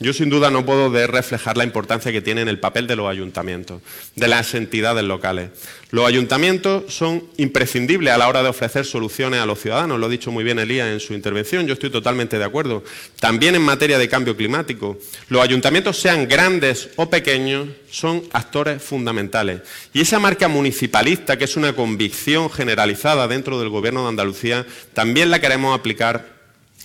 yo 0.00 0.12
sin 0.12 0.28
duda 0.28 0.50
no 0.50 0.66
puedo 0.66 0.90
de 0.90 1.06
reflejar 1.06 1.56
la 1.56 1.64
importancia 1.64 2.10
que 2.10 2.20
tiene 2.20 2.42
el 2.42 2.58
papel 2.58 2.86
de 2.86 2.96
los 2.96 3.08
ayuntamientos, 3.08 3.80
de 4.16 4.26
las 4.28 4.54
entidades 4.54 5.04
locales. 5.04 5.50
Los 5.90 6.06
ayuntamientos 6.06 6.92
son 6.92 7.22
imprescindibles 7.36 8.12
a 8.12 8.18
la 8.18 8.26
hora 8.26 8.42
de 8.42 8.48
ofrecer 8.48 8.84
soluciones 8.84 9.40
a 9.40 9.46
los 9.46 9.60
ciudadanos, 9.60 10.00
lo 10.00 10.06
ha 10.06 10.08
dicho 10.08 10.32
muy 10.32 10.42
bien 10.42 10.58
Elías 10.58 10.88
en 10.88 10.98
su 10.98 11.14
intervención, 11.14 11.66
yo 11.66 11.74
estoy 11.74 11.90
totalmente 11.90 12.38
de 12.38 12.44
acuerdo. 12.44 12.82
También 13.20 13.54
en 13.54 13.62
materia 13.62 13.98
de 13.98 14.08
cambio 14.08 14.36
climático, 14.36 14.98
los 15.28 15.42
ayuntamientos, 15.42 15.96
sean 15.96 16.26
grandes 16.26 16.90
o 16.96 17.08
pequeños, 17.08 17.68
son 17.90 18.24
actores 18.32 18.82
fundamentales. 18.82 19.60
Y 19.92 20.00
esa 20.00 20.18
marca 20.18 20.48
municipalista, 20.48 21.38
que 21.38 21.44
es 21.44 21.56
una 21.56 21.74
convicción 21.74 22.50
generalizada 22.50 23.28
dentro 23.28 23.60
del 23.60 23.68
Gobierno 23.68 24.02
de 24.02 24.08
Andalucía, 24.08 24.66
también 24.92 25.30
la 25.30 25.40
queremos 25.40 25.78
aplicar 25.78 26.33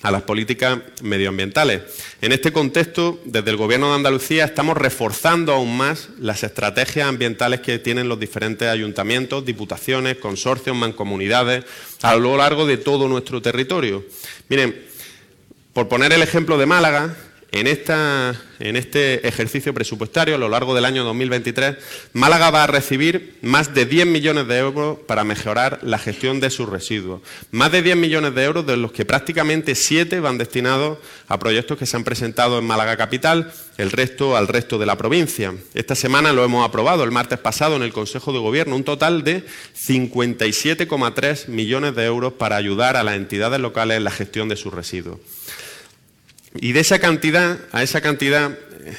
a 0.02 0.10
las 0.10 0.22
políticas 0.22 0.78
medioambientales. 1.02 1.82
En 2.22 2.32
este 2.32 2.52
contexto, 2.52 3.20
desde 3.24 3.50
el 3.50 3.56
Gobierno 3.56 3.88
de 3.90 3.96
Andalucía 3.96 4.44
estamos 4.44 4.76
reforzando 4.76 5.52
aún 5.52 5.76
más 5.76 6.08
las 6.18 6.42
estrategias 6.42 7.08
ambientales 7.08 7.60
que 7.60 7.78
tienen 7.78 8.08
los 8.08 8.18
diferentes 8.18 8.68
ayuntamientos, 8.68 9.44
diputaciones, 9.44 10.16
consorcios, 10.16 10.76
mancomunidades 10.76 11.64
a 12.02 12.16
lo 12.16 12.36
largo 12.36 12.66
de 12.66 12.78
todo 12.78 13.08
nuestro 13.08 13.42
territorio. 13.42 14.04
Miren, 14.48 14.82
por 15.72 15.88
poner 15.88 16.12
el 16.12 16.22
ejemplo 16.22 16.58
de 16.58 16.66
Málaga, 16.66 17.16
en, 17.52 17.66
este 18.76 19.26
ejercicio 19.26 19.74
presupuestario, 19.74 20.36
a 20.36 20.38
lo 20.38 20.48
largo 20.48 20.74
del 20.74 20.84
año 20.84 21.02
2023, 21.04 21.76
Málaga 22.12 22.50
va 22.50 22.64
a 22.64 22.66
recibir 22.68 23.38
más 23.42 23.74
de 23.74 23.86
10 23.86 24.06
millones 24.06 24.46
de 24.46 24.58
euros 24.58 24.98
para 25.06 25.24
mejorar 25.24 25.80
la 25.82 25.98
gestión 25.98 26.38
de 26.38 26.50
sus 26.50 26.68
residuos. 26.68 27.22
Más 27.50 27.72
de 27.72 27.82
10 27.82 27.96
millones 27.96 28.34
de 28.34 28.44
euros, 28.44 28.66
de 28.66 28.76
los 28.76 28.92
que 28.92 29.04
prácticamente 29.04 29.74
7 29.74 30.20
van 30.20 30.38
destinados 30.38 30.98
a 31.26 31.38
proyectos 31.38 31.76
que 31.76 31.86
se 31.86 31.96
han 31.96 32.04
presentado 32.04 32.58
en 32.58 32.66
Málaga 32.66 32.96
Capital, 32.96 33.52
el 33.78 33.90
resto 33.90 34.36
al 34.36 34.46
resto 34.46 34.78
de 34.78 34.86
la 34.86 34.96
provincia. 34.96 35.52
Esta 35.74 35.94
semana 35.94 36.32
lo 36.32 36.44
hemos 36.44 36.64
aprobado 36.64 37.02
el 37.02 37.10
martes 37.10 37.38
pasado 37.38 37.76
en 37.76 37.82
el 37.82 37.92
Consejo 37.92 38.32
de 38.32 38.38
Gobierno, 38.38 38.76
un 38.76 38.84
total 38.84 39.24
de 39.24 39.44
57,3 39.74 41.48
millones 41.48 41.96
de 41.96 42.04
euros 42.04 42.34
para 42.34 42.56
ayudar 42.56 42.96
a 42.96 43.02
las 43.02 43.16
entidades 43.16 43.58
locales 43.58 43.96
en 43.96 44.04
la 44.04 44.10
gestión 44.10 44.48
de 44.48 44.56
sus 44.56 44.72
residuos. 44.72 45.18
Y 46.54 46.72
de 46.72 46.80
esa 46.80 46.98
cantidad, 46.98 47.58
a 47.72 47.82
esa 47.82 48.00
cantidad, 48.00 48.50
eh, 48.50 48.96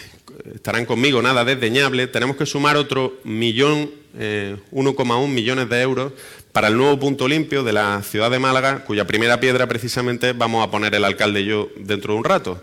estarán 0.56 0.86
conmigo, 0.86 1.22
nada 1.22 1.44
desdeñable, 1.44 2.08
tenemos 2.08 2.38
que 2.38 2.46
sumar 2.46 2.78
otro 2.78 3.20
millón, 3.24 3.92
1,1 4.14 5.26
eh, 5.26 5.28
millones 5.28 5.70
de 5.70 5.82
euros 5.82 6.14
para 6.52 6.68
el 6.68 6.78
nuevo 6.78 7.00
punto 7.00 7.28
limpio 7.28 7.64
de 7.64 7.74
la 7.74 8.02
ciudad 8.04 8.32
de 8.32 8.40
Málaga, 8.40 8.84
cuya 8.84 9.06
primera 9.06 9.40
piedra 9.40 9.68
precisamente 9.68 10.34
vamos 10.34 10.66
a 10.66 10.72
poner 10.72 10.96
el 10.96 11.06
alcalde 11.06 11.42
y 11.42 11.46
yo 11.46 11.70
dentro 11.78 12.14
de 12.14 12.20
un 12.20 12.26
rato. 12.26 12.62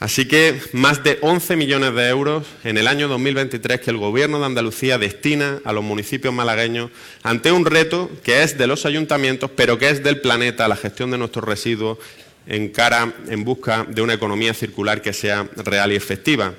Así 0.00 0.28
que 0.28 0.60
más 0.72 1.02
de 1.02 1.18
11 1.22 1.56
millones 1.56 1.92
de 1.94 2.08
euros 2.08 2.46
en 2.62 2.78
el 2.78 2.86
año 2.86 3.08
2023 3.08 3.80
que 3.80 3.90
el 3.90 3.96
Gobierno 3.96 4.38
de 4.38 4.46
Andalucía 4.46 4.96
destina 4.96 5.60
a 5.64 5.72
los 5.72 5.82
municipios 5.82 6.32
malagueños 6.32 6.90
ante 7.24 7.50
un 7.50 7.66
reto 7.66 8.08
que 8.22 8.44
es 8.44 8.56
de 8.56 8.68
los 8.68 8.86
ayuntamientos, 8.86 9.50
pero 9.56 9.76
que 9.76 9.90
es 9.90 10.04
del 10.04 10.20
planeta, 10.20 10.68
la 10.68 10.76
gestión 10.76 11.10
de 11.10 11.18
nuestros 11.18 11.44
residuos 11.44 11.98
en 12.48 12.70
cara, 12.70 13.14
en 13.28 13.44
busca 13.44 13.86
de 13.88 14.02
una 14.02 14.14
economía 14.14 14.54
circular 14.54 15.02
que 15.02 15.12
sea 15.12 15.48
real 15.56 15.92
y 15.92 15.96
efectiva. 15.96 16.54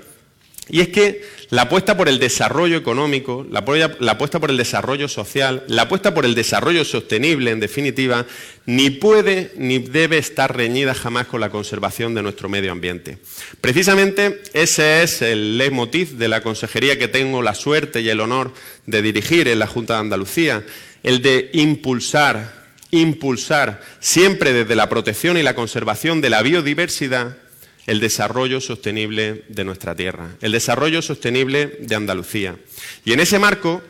Y 0.71 0.82
es 0.82 0.89
que 0.89 1.23
la 1.49 1.63
apuesta 1.63 1.97
por 1.97 2.08
el 2.08 2.19
desarrollo 2.19 2.78
económico, 2.78 3.43
la, 3.49 3.60
apuesta 4.12 4.39
por 4.39 4.52
el 4.52 4.58
desarrollo 4.58 5.08
social, 5.08 5.63
la 5.67 5.84
apuesta 5.84 6.13
por 6.13 6.25
el 6.25 6.36
desarrollo 6.36 6.86
sostenible, 6.86 7.49
en 7.49 7.60
definitiva, 7.60 8.28
ni 8.67 8.91
puede 8.91 9.52
ni 9.58 9.80
debe 9.80 10.19
estar 10.19 10.56
reñida 10.56 10.93
jamás 10.93 11.25
con 11.25 11.41
la 11.41 11.49
conservación 11.49 12.13
de 12.13 12.21
nuestro 12.21 12.49
medio 12.49 12.71
ambiente. 12.71 13.17
Precisamente 13.62 14.43
ese 14.54 15.02
es 15.02 15.23
el 15.23 15.58
leitmotiv 15.58 16.17
de 16.17 16.28
la 16.28 16.41
consejería 16.41 16.99
que 16.99 17.08
tengo 17.08 17.41
la 17.41 17.56
suerte 17.56 18.02
y 18.02 18.10
el 18.10 18.19
honor 18.19 18.54
de 18.86 19.02
dirigir 19.02 19.47
en 19.47 19.58
la 19.58 19.67
Junta 19.67 19.95
de 19.95 20.02
Andalucía, 20.02 20.63
el 21.02 21.23
de 21.23 21.49
impulsar 21.54 22.59
impulsar 22.91 23.82
siempre 23.99 24.54
desde 24.54 24.75
la 24.75 24.89
protección 24.89 25.38
y 25.38 25.43
la 25.43 25.56
conservación 25.56 26.21
de 26.21 26.30
la 26.30 26.41
biodiversidad 26.41 27.38
el 27.89 27.99
desarrollo 27.99 28.62
sostenible 28.62 29.45
de 29.49 29.63
nuestra 29.63 29.95
tierra, 29.95 30.30
el 30.41 30.52
desarrollo 30.52 31.02
sostenible 31.02 31.78
de 31.80 31.95
Andalucía. 31.95 32.56
Y 33.04 33.13
en 33.13 33.19
ese 33.19 33.39
marco 33.39 33.82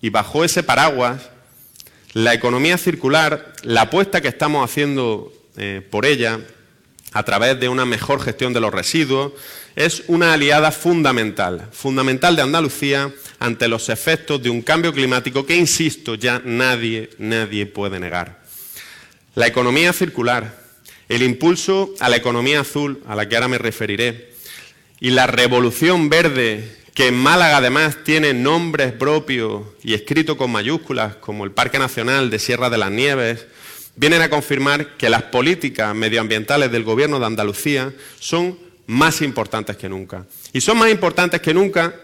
y 0.00 0.10
bajo 0.10 0.44
ese 0.44 0.62
paraguas, 0.62 1.28
la 2.12 2.34
economía 2.34 2.78
circular, 2.78 3.52
la 3.64 3.82
apuesta 3.82 4.20
que 4.20 4.28
estamos 4.28 4.64
haciendo 4.64 5.32
eh, 5.56 5.84
por 5.90 6.06
ella 6.06 6.38
a 7.12 7.24
través 7.24 7.58
de 7.58 7.68
una 7.68 7.84
mejor 7.84 8.22
gestión 8.22 8.52
de 8.52 8.60
los 8.60 8.72
residuos, 8.72 9.32
es 9.76 10.04
una 10.08 10.34
aliada 10.34 10.70
fundamental, 10.70 11.68
fundamental 11.72 12.36
de 12.36 12.42
Andalucía 12.42 13.10
ante 13.38 13.68
los 13.68 13.88
efectos 13.88 14.42
de 14.42 14.50
un 14.50 14.62
cambio 14.62 14.92
climático 14.92 15.46
que, 15.46 15.56
insisto, 15.56 16.14
ya 16.14 16.42
nadie, 16.44 17.10
nadie 17.18 17.66
puede 17.66 17.98
negar. 17.98 18.42
La 19.34 19.46
economía 19.46 19.92
circular, 19.92 20.60
el 21.08 21.22
impulso 21.22 21.94
a 22.00 22.08
la 22.08 22.16
economía 22.16 22.60
azul, 22.60 23.02
a 23.06 23.16
la 23.16 23.28
que 23.28 23.36
ahora 23.36 23.48
me 23.48 23.58
referiré, 23.58 24.32
y 25.00 25.10
la 25.10 25.26
revolución 25.26 26.08
verde, 26.08 26.76
que 26.94 27.08
en 27.08 27.14
Málaga 27.14 27.56
además 27.56 28.04
tiene 28.04 28.34
nombres 28.34 28.92
propios 28.92 29.62
y 29.82 29.94
escritos 29.94 30.36
con 30.36 30.52
mayúsculas, 30.52 31.16
como 31.16 31.44
el 31.44 31.50
Parque 31.50 31.78
Nacional 31.78 32.30
de 32.30 32.38
Sierra 32.38 32.68
de 32.68 32.78
las 32.78 32.90
Nieves, 32.90 33.46
vienen 33.96 34.22
a 34.22 34.30
confirmar 34.30 34.96
que 34.96 35.10
las 35.10 35.24
políticas 35.24 35.94
medioambientales 35.94 36.70
del 36.70 36.84
Gobierno 36.84 37.18
de 37.18 37.26
Andalucía 37.26 37.92
son 38.20 38.58
más 38.86 39.22
importantes 39.22 39.76
que 39.76 39.88
nunca. 39.88 40.26
Y 40.52 40.60
son 40.60 40.78
más 40.78 40.90
importantes 40.90 41.40
que 41.40 41.54
nunca 41.54 41.94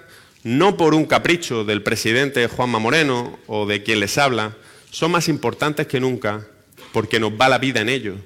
no 0.45 0.77
por 0.77 0.95
un 0.95 1.07
capricho 1.07 1.65
del 1.65 1.83
presidente 1.83 2.47
Juanma 2.47 2.79
Moreno 2.79 3.39
o 3.47 3.67
de 3.67 3.83
quien 3.83 4.01
les 4.01 4.19
habla, 4.19 4.57
son 4.91 5.11
más 5.11 5.29
importantes 5.29 5.87
que 5.87 6.01
nunca 6.01 6.47
porque 6.93 7.21
nos 7.21 7.33
va 7.33 7.49
la 7.49 7.59
vida 7.59 7.81
en 7.81 7.89
ellos, 7.89 8.17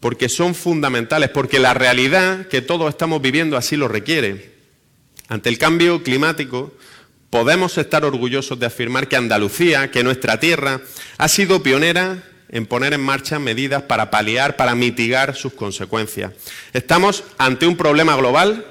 porque 0.00 0.28
son 0.28 0.54
fundamentales, 0.54 1.30
porque 1.30 1.58
la 1.58 1.74
realidad 1.74 2.48
que 2.48 2.62
todos 2.62 2.88
estamos 2.88 3.22
viviendo 3.22 3.56
así 3.56 3.76
lo 3.76 3.88
requiere. 3.88 4.54
Ante 5.28 5.48
el 5.48 5.58
cambio 5.58 6.02
climático, 6.02 6.74
podemos 7.28 7.78
estar 7.78 8.04
orgullosos 8.04 8.58
de 8.58 8.66
afirmar 8.66 9.06
que 9.06 9.16
Andalucía, 9.16 9.90
que 9.90 10.02
nuestra 10.02 10.40
tierra, 10.40 10.80
ha 11.18 11.28
sido 11.28 11.62
pionera 11.62 12.24
en 12.50 12.66
poner 12.66 12.92
en 12.92 13.00
marcha 13.00 13.38
medidas 13.38 13.82
para 13.82 14.10
paliar, 14.10 14.56
para 14.56 14.74
mitigar 14.74 15.36
sus 15.36 15.52
consecuencias. 15.52 16.32
Estamos 16.72 17.24
ante 17.38 17.66
un 17.66 17.76
problema 17.76 18.16
global, 18.16 18.66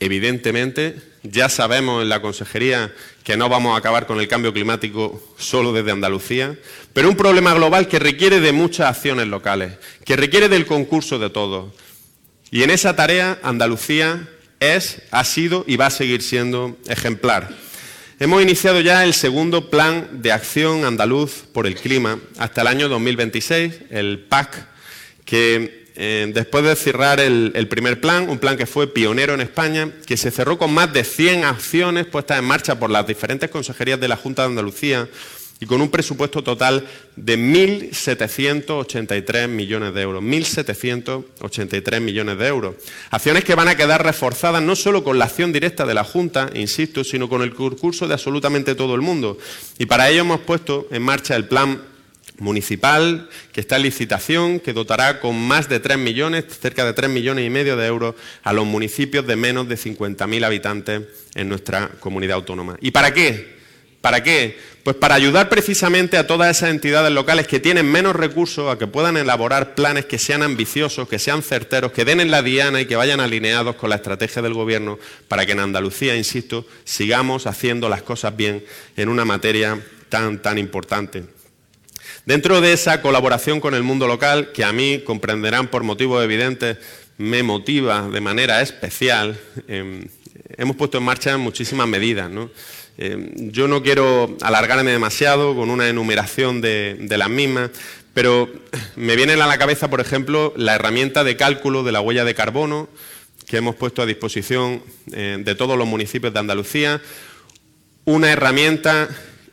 evidentemente, 0.00 0.96
ya 1.22 1.48
sabemos 1.48 2.02
en 2.02 2.08
la 2.08 2.20
consejería 2.20 2.92
que 3.22 3.36
no 3.36 3.48
vamos 3.48 3.74
a 3.74 3.78
acabar 3.78 4.06
con 4.06 4.18
el 4.18 4.28
cambio 4.28 4.52
climático 4.52 5.22
solo 5.38 5.72
desde 5.72 5.92
Andalucía, 5.92 6.56
pero 6.92 7.08
un 7.08 7.16
problema 7.16 7.54
global 7.54 7.86
que 7.86 7.98
requiere 7.98 8.40
de 8.40 8.52
muchas 8.52 8.88
acciones 8.88 9.28
locales, 9.28 9.74
que 10.04 10.16
requiere 10.16 10.48
del 10.48 10.66
concurso 10.66 11.18
de 11.18 11.30
todos. 11.30 11.72
Y 12.50 12.64
en 12.64 12.70
esa 12.70 12.96
tarea 12.96 13.38
Andalucía 13.42 14.28
es, 14.58 15.02
ha 15.10 15.24
sido 15.24 15.64
y 15.66 15.76
va 15.76 15.86
a 15.86 15.90
seguir 15.90 16.22
siendo 16.22 16.76
ejemplar. 16.88 17.50
Hemos 18.22 18.40
iniciado 18.40 18.80
ya 18.80 19.02
el 19.02 19.14
segundo 19.14 19.68
plan 19.68 20.22
de 20.22 20.30
acción 20.30 20.84
andaluz 20.84 21.42
por 21.52 21.66
el 21.66 21.74
clima 21.74 22.20
hasta 22.38 22.60
el 22.60 22.68
año 22.68 22.88
2026, 22.88 23.74
el 23.90 24.20
PAC, 24.20 24.64
que 25.24 25.88
eh, 25.96 26.30
después 26.32 26.62
de 26.62 26.76
cerrar 26.76 27.18
el, 27.18 27.50
el, 27.56 27.66
primer 27.66 28.00
plan, 28.00 28.30
un 28.30 28.38
plan 28.38 28.56
que 28.56 28.66
fue 28.66 28.86
pionero 28.86 29.34
en 29.34 29.40
España, 29.40 29.90
que 30.06 30.16
se 30.16 30.30
cerró 30.30 30.56
con 30.56 30.72
más 30.72 30.92
de 30.92 31.02
100 31.02 31.42
acciones 31.42 32.06
puestas 32.06 32.38
en 32.38 32.44
marcha 32.44 32.78
por 32.78 32.90
las 32.90 33.08
diferentes 33.08 33.50
consejerías 33.50 33.98
de 33.98 34.06
la 34.06 34.16
Junta 34.16 34.42
de 34.42 34.50
Andalucía, 34.50 35.08
y 35.62 35.66
con 35.66 35.80
un 35.80 35.88
presupuesto 35.90 36.42
total 36.42 36.84
de 37.14 37.38
1.783 37.38 39.46
millones 39.46 39.94
de 39.94 40.02
euros. 40.02 40.20
1.783 40.20 42.00
millones 42.00 42.36
de 42.36 42.48
euros. 42.48 42.74
Acciones 43.10 43.44
que 43.44 43.54
van 43.54 43.68
a 43.68 43.76
quedar 43.76 44.04
reforzadas 44.04 44.60
no 44.60 44.74
solo 44.74 45.04
con 45.04 45.20
la 45.20 45.26
acción 45.26 45.52
directa 45.52 45.86
de 45.86 45.94
la 45.94 46.02
Junta, 46.02 46.50
insisto, 46.54 47.04
sino 47.04 47.28
con 47.28 47.42
el 47.42 47.54
concurso 47.54 48.08
de 48.08 48.14
absolutamente 48.14 48.74
todo 48.74 48.96
el 48.96 49.02
mundo. 49.02 49.38
Y 49.78 49.86
para 49.86 50.10
ello 50.10 50.22
hemos 50.22 50.40
puesto 50.40 50.88
en 50.90 51.02
marcha 51.02 51.36
el 51.36 51.46
plan 51.46 51.80
municipal 52.38 53.28
que 53.52 53.60
está 53.60 53.76
en 53.76 53.82
licitación, 53.82 54.58
que 54.58 54.72
dotará 54.72 55.20
con 55.20 55.40
más 55.40 55.68
de 55.68 55.78
3 55.78 55.96
millones, 55.96 56.44
cerca 56.60 56.84
de 56.84 56.92
3 56.92 57.08
millones 57.08 57.46
y 57.46 57.50
medio 57.50 57.76
de 57.76 57.86
euros 57.86 58.16
a 58.42 58.52
los 58.52 58.66
municipios 58.66 59.24
de 59.28 59.36
menos 59.36 59.68
de 59.68 59.76
50.000 59.76 60.44
habitantes 60.44 61.02
en 61.36 61.48
nuestra 61.48 61.88
comunidad 62.00 62.34
autónoma. 62.34 62.76
¿Y 62.80 62.90
para 62.90 63.14
qué? 63.14 63.61
¿Para 64.02 64.22
qué? 64.22 64.58
Pues 64.82 64.96
para 64.96 65.14
ayudar 65.14 65.48
precisamente 65.48 66.18
a 66.18 66.26
todas 66.26 66.54
esas 66.54 66.70
entidades 66.70 67.12
locales 67.12 67.46
que 67.46 67.60
tienen 67.60 67.86
menos 67.86 68.16
recursos 68.16 68.70
a 68.70 68.76
que 68.76 68.88
puedan 68.88 69.16
elaborar 69.16 69.76
planes 69.76 70.06
que 70.06 70.18
sean 70.18 70.42
ambiciosos, 70.42 71.08
que 71.08 71.20
sean 71.20 71.40
certeros, 71.42 71.92
que 71.92 72.04
den 72.04 72.18
en 72.18 72.32
la 72.32 72.42
diana 72.42 72.80
y 72.80 72.86
que 72.86 72.96
vayan 72.96 73.20
alineados 73.20 73.76
con 73.76 73.90
la 73.90 73.96
estrategia 73.96 74.42
del 74.42 74.54
Gobierno 74.54 74.98
para 75.28 75.46
que 75.46 75.52
en 75.52 75.60
Andalucía, 75.60 76.16
insisto, 76.16 76.66
sigamos 76.82 77.46
haciendo 77.46 77.88
las 77.88 78.02
cosas 78.02 78.36
bien 78.36 78.64
en 78.96 79.08
una 79.08 79.24
materia 79.24 79.80
tan, 80.08 80.42
tan 80.42 80.58
importante. 80.58 81.24
Dentro 82.26 82.60
de 82.60 82.72
esa 82.72 83.02
colaboración 83.02 83.60
con 83.60 83.74
el 83.74 83.84
mundo 83.84 84.08
local, 84.08 84.50
que 84.52 84.64
a 84.64 84.72
mí, 84.72 85.00
comprenderán 85.04 85.68
por 85.68 85.84
motivos 85.84 86.24
evidentes, 86.24 86.78
me 87.18 87.44
motiva 87.44 88.08
de 88.08 88.20
manera 88.20 88.62
especial, 88.62 89.38
em, 89.68 90.08
hemos 90.56 90.74
puesto 90.74 90.98
en 90.98 91.04
marcha 91.04 91.36
muchísimas 91.38 91.86
medidas. 91.86 92.28
¿no? 92.28 92.50
Eh, 92.98 93.32
yo 93.36 93.68
no 93.68 93.82
quiero 93.82 94.36
alargarme 94.42 94.90
demasiado 94.90 95.54
con 95.56 95.70
una 95.70 95.88
enumeración 95.88 96.60
de, 96.60 97.06
las 97.08 97.30
mismas, 97.30 97.70
pero 98.14 98.50
me 98.96 99.16
viene 99.16 99.32
a 99.32 99.46
la 99.46 99.58
cabeza, 99.58 99.88
por 99.88 100.00
ejemplo, 100.00 100.52
la 100.56 100.74
herramienta 100.74 101.24
de 101.24 101.36
cálculo 101.36 101.82
de 101.82 101.92
la 101.92 102.00
huella 102.00 102.24
de 102.24 102.34
carbono 102.34 102.88
que 103.46 103.56
hemos 103.56 103.74
puesto 103.74 104.02
a 104.02 104.06
disposición 104.06 104.82
eh, 105.12 105.38
de 105.40 105.54
todos 105.54 105.76
los 105.76 105.86
municipios 105.86 106.32
de 106.32 106.40
Andalucía. 106.40 107.02
Una 108.04 108.30
herramienta, 108.30 109.08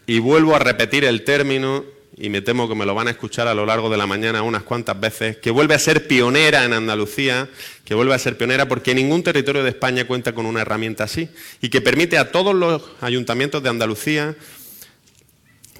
y 0.06 0.20
vuelvo 0.20 0.56
a 0.56 0.60
repetir 0.60 1.06
el 1.06 1.24
término, 1.24 1.84
y 2.20 2.30
me 2.30 2.42
temo 2.42 2.68
que 2.68 2.76
me 2.76 2.86
lo 2.86 2.94
van 2.94 3.08
a 3.08 3.12
escuchar 3.12 3.48
a 3.48 3.54
lo 3.54 3.66
largo 3.66 3.90
de 3.90 3.98
la 3.98 4.06
mañana 4.06 4.44
unas 4.44 4.64
cuantas 4.64 5.00
veces, 5.00 5.38
que 5.38 5.52
vuelve 5.52 5.74
a 5.74 5.80
ser 5.80 6.06
pionera 6.06 6.66
en 6.66 6.74
Andalucía, 6.74 7.48
que 7.86 7.96
vuelve 7.96 8.14
a 8.14 8.20
ser 8.20 8.38
pionera 8.38 8.68
porque 8.68 8.94
ningún 8.94 9.24
territorio 9.24 9.64
de 9.64 9.70
España 9.70 10.06
cuenta 10.06 10.34
con 10.36 10.46
una 10.46 10.62
herramienta 10.62 11.06
así 11.06 11.30
y 11.62 11.70
que 11.70 11.80
permite 11.80 12.18
a 12.18 12.32
todos 12.32 12.54
los 12.54 12.84
ayuntamientos 13.00 13.64
de 13.64 13.70
Andalucía 13.70 14.36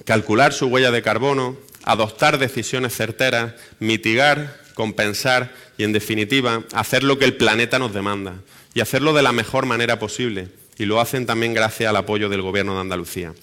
calcular 0.06 0.54
su 0.54 0.66
huella 0.68 0.90
de 0.90 1.02
carbono, 1.02 1.58
adoptar 1.84 2.38
decisiones 2.38 2.94
certeras, 2.96 3.52
mitigar, 3.78 4.62
compensar 4.72 5.52
y, 5.76 5.84
en 5.84 5.92
definitiva, 5.92 6.64
hacer 6.72 7.02
lo 7.02 7.18
que 7.18 7.26
el 7.26 7.36
planeta 7.36 7.78
nos 7.78 7.92
demanda 7.92 8.36
y 8.72 8.80
hacerlo 8.80 9.12
de 9.12 9.22
la 9.22 9.32
mejor 9.32 9.66
manera 9.66 9.98
posible. 9.98 10.48
Y 10.78 10.86
lo 10.86 11.02
hacen 11.02 11.26
también 11.26 11.52
gracias 11.52 11.90
al 11.90 11.96
apoyo 11.96 12.30
del 12.30 12.40
Gobierno 12.40 12.74
de 12.74 12.80
Andalucía. 12.80 13.34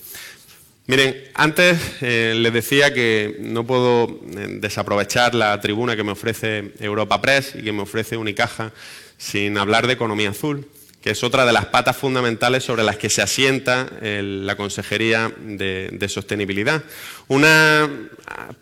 Miren, 0.87 1.21
antes 1.33 1.77
eh, 1.99 2.33
les 2.33 2.53
decía 2.53 2.93
que 2.93 3.35
no 3.41 3.65
puedo 3.67 4.05
eh, 4.07 4.47
desaprovechar 4.61 5.35
la 5.35 5.59
tribuna 5.59 5.97
que 5.97 6.03
me 6.05 6.13
ofrece 6.13 6.71
Europa 6.79 7.21
Press 7.21 7.55
y 7.55 7.61
que 7.61 7.73
me 7.73 7.81
ofrece 7.81 8.15
Unicaja 8.15 8.71
sin 9.17 9.57
hablar 9.57 9.85
de 9.85 9.93
economía 9.93 10.29
azul, 10.29 10.65
que 11.01 11.09
es 11.09 11.25
otra 11.25 11.45
de 11.45 11.51
las 11.51 11.65
patas 11.65 11.97
fundamentales 11.97 12.63
sobre 12.63 12.83
las 12.83 12.95
que 12.95 13.09
se 13.09 13.21
asienta 13.21 13.89
la 14.01 14.55
Consejería 14.55 15.29
de, 15.37 16.07
Sostenibilidad. 16.07 16.81
Una 17.27 17.89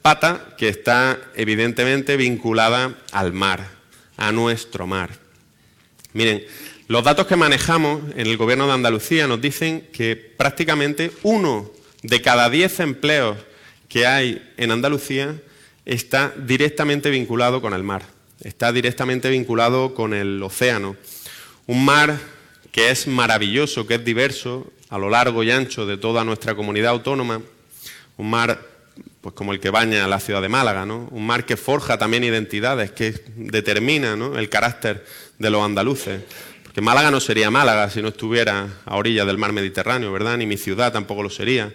pata 0.02 0.56
que 0.58 0.70
está 0.70 1.20
evidentemente 1.36 2.18
vinculada 2.18 2.96
al 3.12 3.34
mar, 3.34 3.68
a 4.18 4.32
nuestro 4.32 4.88
mar. 4.88 5.12
Miren, 6.14 6.44
los 6.88 7.04
datos 7.04 7.28
que 7.28 7.36
manejamos 7.36 8.02
en 8.16 8.26
el 8.26 8.38
Gobierno 8.38 8.66
de 8.66 8.74
Andalucía 8.74 9.28
nos 9.28 9.42
dicen 9.42 9.90
que 9.94 10.16
prácticamente 10.16 11.12
uno 11.22 11.75
de 12.08 12.22
cada 12.22 12.50
10 12.50 12.80
empleos 12.82 13.38
que 13.90 14.06
hay 14.06 14.54
en 14.58 14.72
Andalucía 14.72 15.36
está 15.86 16.34
directamente 16.38 17.10
vinculado 17.10 17.62
con 17.62 17.74
el 17.74 17.84
mar, 17.84 18.04
está 18.42 18.72
directamente 18.72 19.30
vinculado 19.30 19.94
con 19.94 20.14
el 20.14 20.42
océano. 20.44 20.96
Un 21.68 21.84
mar 21.84 22.20
que 22.72 22.92
es 22.92 23.08
maravilloso, 23.08 23.88
que 23.88 23.96
es 23.96 24.06
diverso 24.06 24.72
a 24.90 24.98
lo 24.98 25.10
largo 25.10 25.44
y 25.44 25.52
ancho 25.52 25.86
de 25.86 25.98
toda 25.98 26.24
nuestra 26.24 26.56
comunidad 26.56 26.92
autónoma, 26.92 27.42
un 28.18 28.30
mar 28.30 28.60
pues 29.22 29.34
como 29.34 29.52
el 29.54 29.60
que 29.60 29.72
baña 29.72 30.08
la 30.08 30.20
ciudad 30.20 30.42
de 30.42 30.50
Málaga, 30.50 30.86
¿no? 30.86 31.08
un 31.12 31.26
mar 31.26 31.46
que 31.46 31.58
forja 31.58 31.98
también 31.98 32.24
identidades, 32.24 32.92
que 32.92 33.24
determina 33.36 34.14
el 34.14 34.50
carácter 34.50 35.04
de 35.40 35.50
los 35.50 35.64
andaluces. 35.64 36.22
Porque 36.76 36.84
Málaga 36.84 37.10
no 37.10 37.22
sería 37.22 37.50
Málaga 37.50 37.90
si 37.90 38.02
no 38.02 38.10
estuviera 38.10 38.68
a 38.84 38.98
orilla 38.98 39.24
del 39.24 39.38
mar 39.38 39.54
Mediterráneo, 39.54 40.12
¿verdad? 40.12 40.36
Ni 40.36 40.46
mi 40.46 40.58
ciudad 40.58 40.92
tampoco 40.92 41.24
lo 41.24 41.30
sería. 41.30 41.74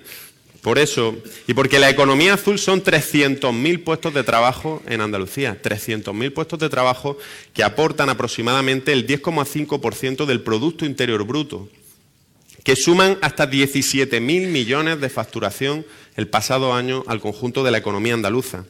Por 0.60 0.78
eso, 0.78 1.16
y 1.46 1.54
porque 1.54 1.78
la 1.78 1.88
economía 1.88 2.34
azul 2.34 2.58
son 2.58 2.84
300.000 2.84 3.82
puestos 3.82 4.12
de 4.12 4.24
trabajo 4.24 4.82
en 4.86 5.00
Andalucía, 5.00 5.56
300.000 5.62 6.34
puestos 6.34 6.58
de 6.58 6.68
trabajo 6.68 7.16
que 7.54 7.64
aportan 7.64 8.10
aproximadamente 8.10 8.92
el 8.92 9.06
10,5% 9.06 10.26
del 10.26 10.42
Producto 10.42 10.84
Interior 10.84 11.24
Bruto, 11.24 11.70
que 12.62 12.76
suman 12.76 13.16
hasta 13.22 13.50
17.000 13.50 14.20
millones 14.20 15.00
de 15.00 15.08
facturación 15.08 15.86
el 16.16 16.28
pasado 16.28 16.74
año 16.74 17.04
al 17.06 17.22
conjunto 17.22 17.64
de 17.64 17.70
la 17.70 17.78
economía 17.78 18.12
andaluza. 18.12 18.66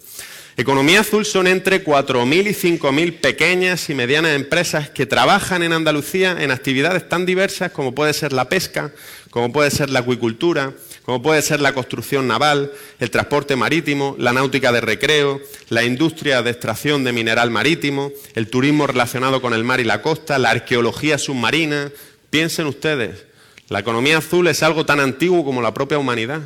Economía 0.57 1.01
Azul 1.01 1.24
son 1.24 1.46
entre 1.46 1.84
4.000 1.84 2.51
y 2.51 2.78
5.000 2.78 3.20
pequeñas 3.20 3.88
y 3.88 3.94
medianas 3.94 4.32
empresas 4.32 4.90
que 4.90 5.07
trabajan 5.07 5.62
en 5.62 5.72
Andalucía 5.72 6.36
en 6.38 6.51
actividades 6.51 7.09
tan 7.09 7.24
diversas 7.24 7.70
como 7.70 7.94
puede 7.94 8.12
ser 8.12 8.32
la 8.32 8.48
pesca, 8.48 8.92
como 9.30 9.53
puede 9.53 9.70
ser 9.70 9.90
la 9.90 10.01
acuicultura, 10.01 10.74
como 11.05 11.22
puede 11.22 11.40
ser 11.42 11.61
la 11.61 11.72
construcción 11.72 12.26
naval, 12.26 12.72
el 12.98 13.11
transporte 13.11 13.57
marítimo, 13.57 14.16
la 14.18 14.32
náutica 14.32 14.72
de 14.72 14.80
recreo, 14.80 15.40
la 15.68 15.84
industria 15.84 16.42
de 16.42 16.51
extracción 16.51 17.05
de 17.05 17.12
mineral 17.12 17.51
marítimo, 17.51 18.11
el 18.34 18.51
turismo 18.51 18.86
relacionado 18.86 19.40
con 19.40 19.55
el 19.55 19.64
mar 19.64 19.80
y 19.80 19.84
la 19.84 20.03
costa, 20.03 20.38
la 20.38 20.51
arqueología 20.51 21.16
submarina. 21.16 21.90
Piensen 22.28 22.66
ustedes, 22.66 23.24
la 23.68 23.78
economía 23.78 24.18
azul 24.18 24.48
es 24.48 24.62
algo 24.64 24.84
tan 24.84 24.98
antiguo 24.98 25.44
como 25.44 25.62
la 25.62 25.72
propia 25.72 25.98
humanidad. 25.98 26.42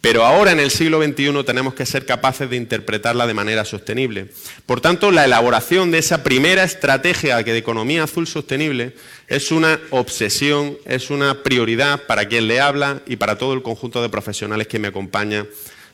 Pero 0.00 0.24
ahora 0.24 0.52
en 0.52 0.60
el 0.60 0.70
siglo 0.70 1.02
XXI 1.02 1.44
tenemos 1.44 1.74
que 1.74 1.86
ser 1.86 2.06
capaces 2.06 2.48
de 2.48 2.56
interpretarla 2.56 3.26
de 3.26 3.34
manera 3.34 3.64
sostenible. 3.64 4.28
Por 4.64 4.80
tanto, 4.80 5.10
la 5.10 5.24
elaboración 5.24 5.90
de 5.90 5.98
esa 5.98 6.22
primera 6.22 6.62
estrategia 6.62 7.42
de 7.42 7.56
economía 7.56 8.04
azul 8.04 8.26
sostenible 8.26 8.94
es 9.26 9.50
una 9.50 9.80
obsesión, 9.90 10.78
es 10.84 11.10
una 11.10 11.42
prioridad 11.42 12.02
para 12.06 12.28
quien 12.28 12.46
le 12.46 12.60
habla 12.60 13.02
y 13.06 13.16
para 13.16 13.38
todo 13.38 13.54
el 13.54 13.62
conjunto 13.62 14.00
de 14.00 14.08
profesionales 14.08 14.68
que 14.68 14.78
me 14.78 14.88
acompaña 14.88 15.46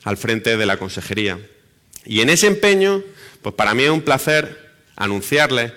al 0.05 0.17
frente 0.17 0.57
de 0.57 0.67
la 0.67 0.77
consejería. 0.77 1.39
Y 2.05 2.21
en 2.21 2.29
ese 2.29 2.49
empeño, 2.49 3.03
pues 3.41 3.55
para 3.55 3.75
mí 3.75 3.85
es 3.85 3.91
un 3.91 4.03
placer 4.03 4.73
anunciarles 4.97 5.73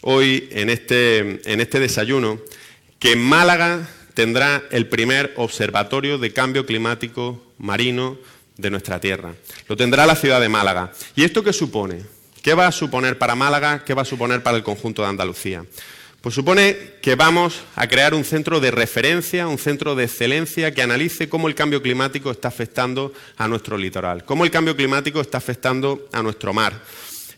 hoy 0.00 0.48
en 0.52 0.70
este, 0.70 1.40
en 1.50 1.60
este 1.60 1.80
desayuno 1.80 2.40
que 2.98 3.12
en 3.12 3.22
Málaga 3.22 3.88
tendrá 4.14 4.62
el 4.70 4.88
primer 4.88 5.34
observatorio 5.36 6.18
de 6.18 6.32
cambio 6.32 6.64
climático 6.64 7.42
marino 7.58 8.16
de 8.56 8.70
nuestra 8.70 9.00
tierra. 9.00 9.34
Lo 9.68 9.76
tendrá 9.76 10.06
la 10.06 10.16
ciudad 10.16 10.40
de 10.40 10.48
Málaga. 10.48 10.92
¿Y 11.16 11.24
esto 11.24 11.42
qué 11.42 11.52
supone? 11.52 12.02
¿Qué 12.42 12.54
va 12.54 12.66
a 12.66 12.72
suponer 12.72 13.18
para 13.18 13.34
Málaga? 13.34 13.84
¿Qué 13.84 13.94
va 13.94 14.02
a 14.02 14.06
suponer 14.06 14.42
para 14.42 14.56
el 14.56 14.62
conjunto 14.62 15.02
de 15.02 15.08
Andalucía? 15.08 15.64
Pues 16.20 16.34
supone 16.34 16.76
que 17.02 17.16
vamos 17.16 17.60
a 17.76 17.86
crear 17.86 18.14
un 18.14 18.24
centro 18.24 18.58
de 18.58 18.70
referencia, 18.70 19.46
un 19.46 19.58
centro 19.58 19.94
de 19.94 20.04
excelencia 20.04 20.72
que 20.72 20.80
analice 20.80 21.28
cómo 21.28 21.48
el 21.48 21.54
cambio 21.54 21.82
climático 21.82 22.30
está 22.30 22.48
afectando 22.48 23.12
a 23.36 23.46
nuestro 23.46 23.76
litoral, 23.76 24.24
cómo 24.24 24.44
el 24.44 24.50
cambio 24.50 24.74
climático 24.74 25.20
está 25.20 25.36
afectando 25.36 26.08
a 26.12 26.22
nuestro 26.22 26.54
mar. 26.54 26.80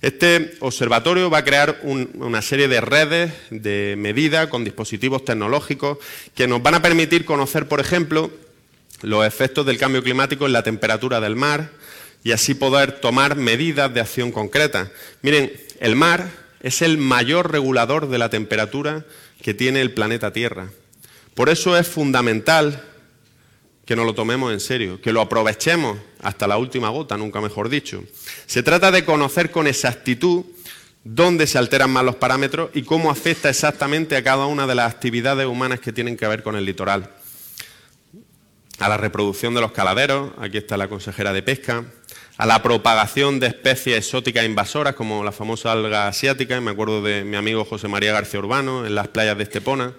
Este 0.02 0.56
observatorio 0.60 1.30
va 1.30 1.38
a 1.38 1.44
crear 1.44 1.80
una 1.82 2.42
serie 2.42 2.68
de 2.68 2.80
redes 2.80 3.32
de 3.50 3.94
medida 3.96 4.50
con 4.50 4.64
dispositivos 4.64 5.24
tecnológicos 5.24 5.98
que 6.34 6.46
nos 6.46 6.62
van 6.62 6.74
a 6.74 6.82
permitir 6.82 7.24
conocer, 7.24 7.66
por 7.66 7.80
ejemplo, 7.80 8.30
los 9.02 9.26
efectos 9.26 9.64
del 9.64 9.78
cambio 9.78 10.02
climático 10.02 10.46
en 10.46 10.52
la 10.52 10.62
temperatura 10.62 11.20
del 11.20 11.36
mar 11.36 11.70
y 12.22 12.32
así 12.32 12.54
poder 12.54 13.00
tomar 13.00 13.36
medidas 13.36 13.92
de 13.92 14.00
acción 14.00 14.32
concreta. 14.32 14.90
Miren, 15.22 15.52
el 15.80 15.96
mar 15.96 16.30
es 16.60 16.82
el 16.82 16.98
mayor 16.98 17.52
regulador 17.52 18.08
de 18.08 18.18
la 18.18 18.30
temperatura 18.30 19.04
que 19.42 19.54
tiene 19.54 19.80
el 19.80 19.92
planeta 19.92 20.32
Tierra. 20.32 20.70
Por 21.34 21.48
eso 21.48 21.76
es 21.76 21.86
fundamental 21.86 22.82
que 23.84 23.94
nos 23.94 24.06
lo 24.06 24.14
tomemos 24.14 24.52
en 24.52 24.60
serio, 24.60 25.00
que 25.00 25.12
lo 25.12 25.20
aprovechemos 25.20 25.98
hasta 26.26 26.46
la 26.46 26.58
última 26.58 26.88
gota, 26.88 27.16
nunca 27.16 27.40
mejor 27.40 27.68
dicho. 27.68 28.02
Se 28.46 28.62
trata 28.62 28.90
de 28.90 29.04
conocer 29.04 29.50
con 29.50 29.66
exactitud 29.66 30.44
dónde 31.04 31.46
se 31.46 31.58
alteran 31.58 31.90
más 31.90 32.04
los 32.04 32.16
parámetros 32.16 32.70
y 32.74 32.82
cómo 32.82 33.10
afecta 33.10 33.48
exactamente 33.48 34.16
a 34.16 34.24
cada 34.24 34.46
una 34.46 34.66
de 34.66 34.74
las 34.74 34.92
actividades 34.92 35.46
humanas 35.46 35.80
que 35.80 35.92
tienen 35.92 36.16
que 36.16 36.26
ver 36.26 36.42
con 36.42 36.56
el 36.56 36.64
litoral 36.64 37.10
a 38.78 38.88
la 38.88 38.96
reproducción 38.96 39.54
de 39.54 39.60
los 39.60 39.72
caladeros, 39.72 40.32
aquí 40.38 40.58
está 40.58 40.76
la 40.76 40.88
consejera 40.88 41.32
de 41.32 41.42
pesca, 41.42 41.84
a 42.36 42.46
la 42.46 42.62
propagación 42.62 43.40
de 43.40 43.46
especies 43.46 43.96
exóticas 43.96 44.44
invasoras 44.44 44.94
como 44.94 45.24
la 45.24 45.32
famosa 45.32 45.72
alga 45.72 46.08
asiática, 46.08 46.60
me 46.60 46.72
acuerdo 46.72 47.00
de 47.02 47.24
mi 47.24 47.36
amigo 47.36 47.64
José 47.64 47.88
María 47.88 48.12
García 48.12 48.40
Urbano 48.40 48.84
en 48.84 48.94
las 48.94 49.08
playas 49.08 49.38
de 49.38 49.44
Estepona. 49.44 49.94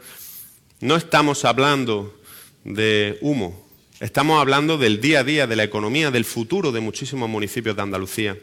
No 0.80 0.95
estamos 0.95 1.43
hablando 1.45 2.19
de 2.63 3.17
humo, 3.21 3.66
estamos 3.99 4.39
hablando 4.39 4.77
del 4.77 5.01
día 5.01 5.21
a 5.21 5.23
día, 5.23 5.47
de 5.47 5.55
la 5.55 5.63
economía, 5.63 6.11
del 6.11 6.25
futuro 6.25 6.71
de 6.71 6.79
muchísimos 6.79 7.29
municipios 7.29 7.75
de 7.75 7.81
Andalucía. 7.81 8.37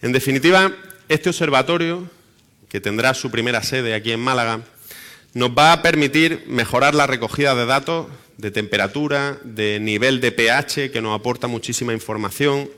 En 0.00 0.12
definitiva, 0.12 0.72
este 1.08 1.28
observatorio, 1.28 2.08
que 2.68 2.80
tendrá 2.80 3.14
su 3.14 3.30
primera 3.30 3.62
sede 3.62 3.94
aquí 3.94 4.12
en 4.12 4.20
Málaga, 4.20 4.60
nos 5.34 5.50
va 5.50 5.72
a 5.72 5.82
permitir 5.82 6.44
mejorar 6.46 6.94
la 6.94 7.06
recogida 7.06 7.54
de 7.54 7.66
datos 7.66 8.06
de 8.38 8.50
temperatura, 8.50 9.38
de 9.44 9.78
nivel 9.78 10.20
de 10.20 10.32
pH, 10.32 10.90
que 10.90 11.02
nos 11.02 11.18
aporta 11.18 11.46
muchísima 11.48 11.92
información, 11.92 12.70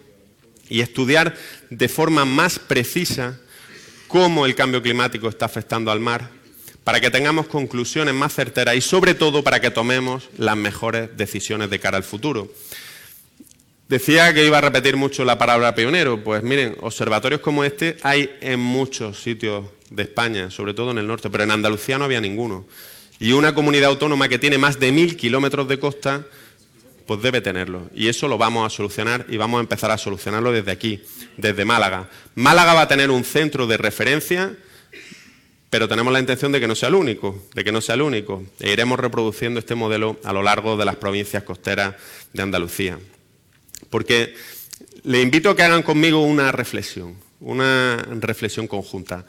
y 0.69 0.81
estudiar 0.81 1.37
de 1.71 1.89
forma 1.89 2.25
más 2.25 2.59
precisa 2.59 3.39
cómo 4.09 4.47
el 4.47 4.55
cambio 4.55 4.83
climático 4.83 5.29
está 5.29 5.47
afectando 5.47 5.91
al 5.91 6.01
mar, 6.01 6.31
para 6.85 7.01
que 7.01 7.11
tengamos 7.11 7.47
conclusiones 7.47 8.15
más 8.15 8.35
certeras 8.35 8.77
y 8.77 8.81
sobre 8.81 9.15
todo 9.15 9.43
para 9.43 9.61
que 9.61 9.71
tomemos 9.71 10.29
las 10.37 10.57
mejores 10.57 11.17
decisiones 11.17 11.71
de 11.71 11.81
cara 11.81 11.97
al 11.97 12.05
futuro. 12.05 12.53
Decía 13.89 14.33
que 14.33 14.47
iba 14.47 14.59
a 14.59 14.63
repetir 14.63 14.97
mucho 14.97 15.25
la 15.25 15.39
palabra 15.39 15.75
pionero, 15.75 16.23
pues 16.23 16.43
miren, 16.43 16.77
observatorios 16.81 17.41
como 17.41 17.65
este 17.65 17.97
hay 18.03 18.31
en 18.41 18.61
muchos 18.61 19.23
sitios 19.23 19.67
de 19.91 20.05
España, 20.05 20.51
sobre 20.51 20.75
todo 20.75 20.91
en 20.91 20.99
el 20.99 21.07
norte, 21.07 21.29
pero 21.31 21.45
en 21.45 21.51
Andalucía 21.51 21.99
no 21.99 22.05
había 22.05 22.21
ninguno. 22.21 22.67
Y 23.19 23.33
una 23.33 23.55
comunidad 23.55 23.91
autónoma 23.91 24.29
que 24.29 24.39
tiene 24.39 24.59
más 24.59 24.81
de 24.81 24.91
mil 24.91 25.17
kilómetros 25.17 25.69
de 25.69 25.79
costa, 25.79 26.27
pues 27.07 27.23
debe 27.23 27.41
tenerlo. 27.41 27.91
Y 27.95 28.09
eso 28.09 28.27
lo 28.27 28.39
vamos 28.39 28.67
a 28.67 28.75
solucionar 28.75 29.27
y 29.29 29.37
vamos 29.37 29.59
a 29.59 29.61
empezar 29.61 29.91
a 29.91 29.99
solucionarlo 29.99 30.51
desde 30.51 30.73
aquí, 30.73 31.03
desde 31.37 31.65
Málaga. 31.65 32.09
Málaga 32.35 32.75
va 32.75 32.83
a 32.83 32.89
tener 32.89 33.11
un 33.11 33.25
centro 33.25 33.67
de 33.67 33.77
referencia, 33.77 34.57
pero 35.75 35.89
tenemos 35.89 36.13
la 36.13 36.21
intención 36.21 36.53
de 36.53 36.61
que 36.61 36.69
no 36.69 36.77
sea 36.77 36.89
el 36.89 36.95
único, 36.95 37.43
de 37.53 37.65
que 37.65 37.73
no 37.73 37.81
sea 37.81 37.97
el 37.97 38.03
único. 38.03 38.45
E 38.61 38.71
iremos 38.71 38.97
reproduciendo 38.97 39.59
este 39.59 39.75
modelo 39.75 40.21
a 40.23 40.33
lo 40.33 40.41
largo 40.41 40.77
de 40.77 40.85
las 40.85 40.95
provincias 40.95 41.43
costeras 41.43 41.97
de 42.33 42.43
Andalucía. 42.45 42.97
Porque 43.91 44.37
le 45.03 45.21
invito 45.21 45.51
a 45.51 45.57
que 45.57 45.65
hagan 45.65 45.83
conmigo 45.83 46.23
una 46.23 46.53
reflexión, 46.53 47.17
una 47.41 47.97
reflexión 48.21 48.69
conjunta. 48.69 49.27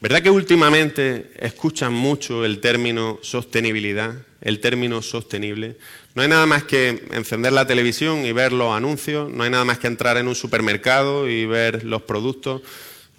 ¿Verdad 0.00 0.22
que 0.22 0.30
últimamente 0.30 1.32
escuchan 1.40 1.92
mucho 1.92 2.44
el 2.44 2.60
término 2.60 3.18
sostenibilidad, 3.20 4.14
el 4.40 4.60
término 4.60 5.02
sostenible? 5.02 5.78
No 6.14 6.22
hay 6.22 6.28
nada 6.28 6.46
más 6.46 6.62
que 6.62 7.08
encender 7.10 7.52
la 7.52 7.66
televisión 7.66 8.24
y 8.24 8.30
ver 8.30 8.52
los 8.52 8.72
anuncios, 8.72 9.32
no 9.32 9.42
hay 9.42 9.50
nada 9.50 9.64
más 9.64 9.78
que 9.78 9.88
entrar 9.88 10.16
en 10.16 10.28
un 10.28 10.36
supermercado 10.36 11.28
y 11.28 11.44
ver 11.44 11.82
los 11.82 12.02
productos, 12.02 12.62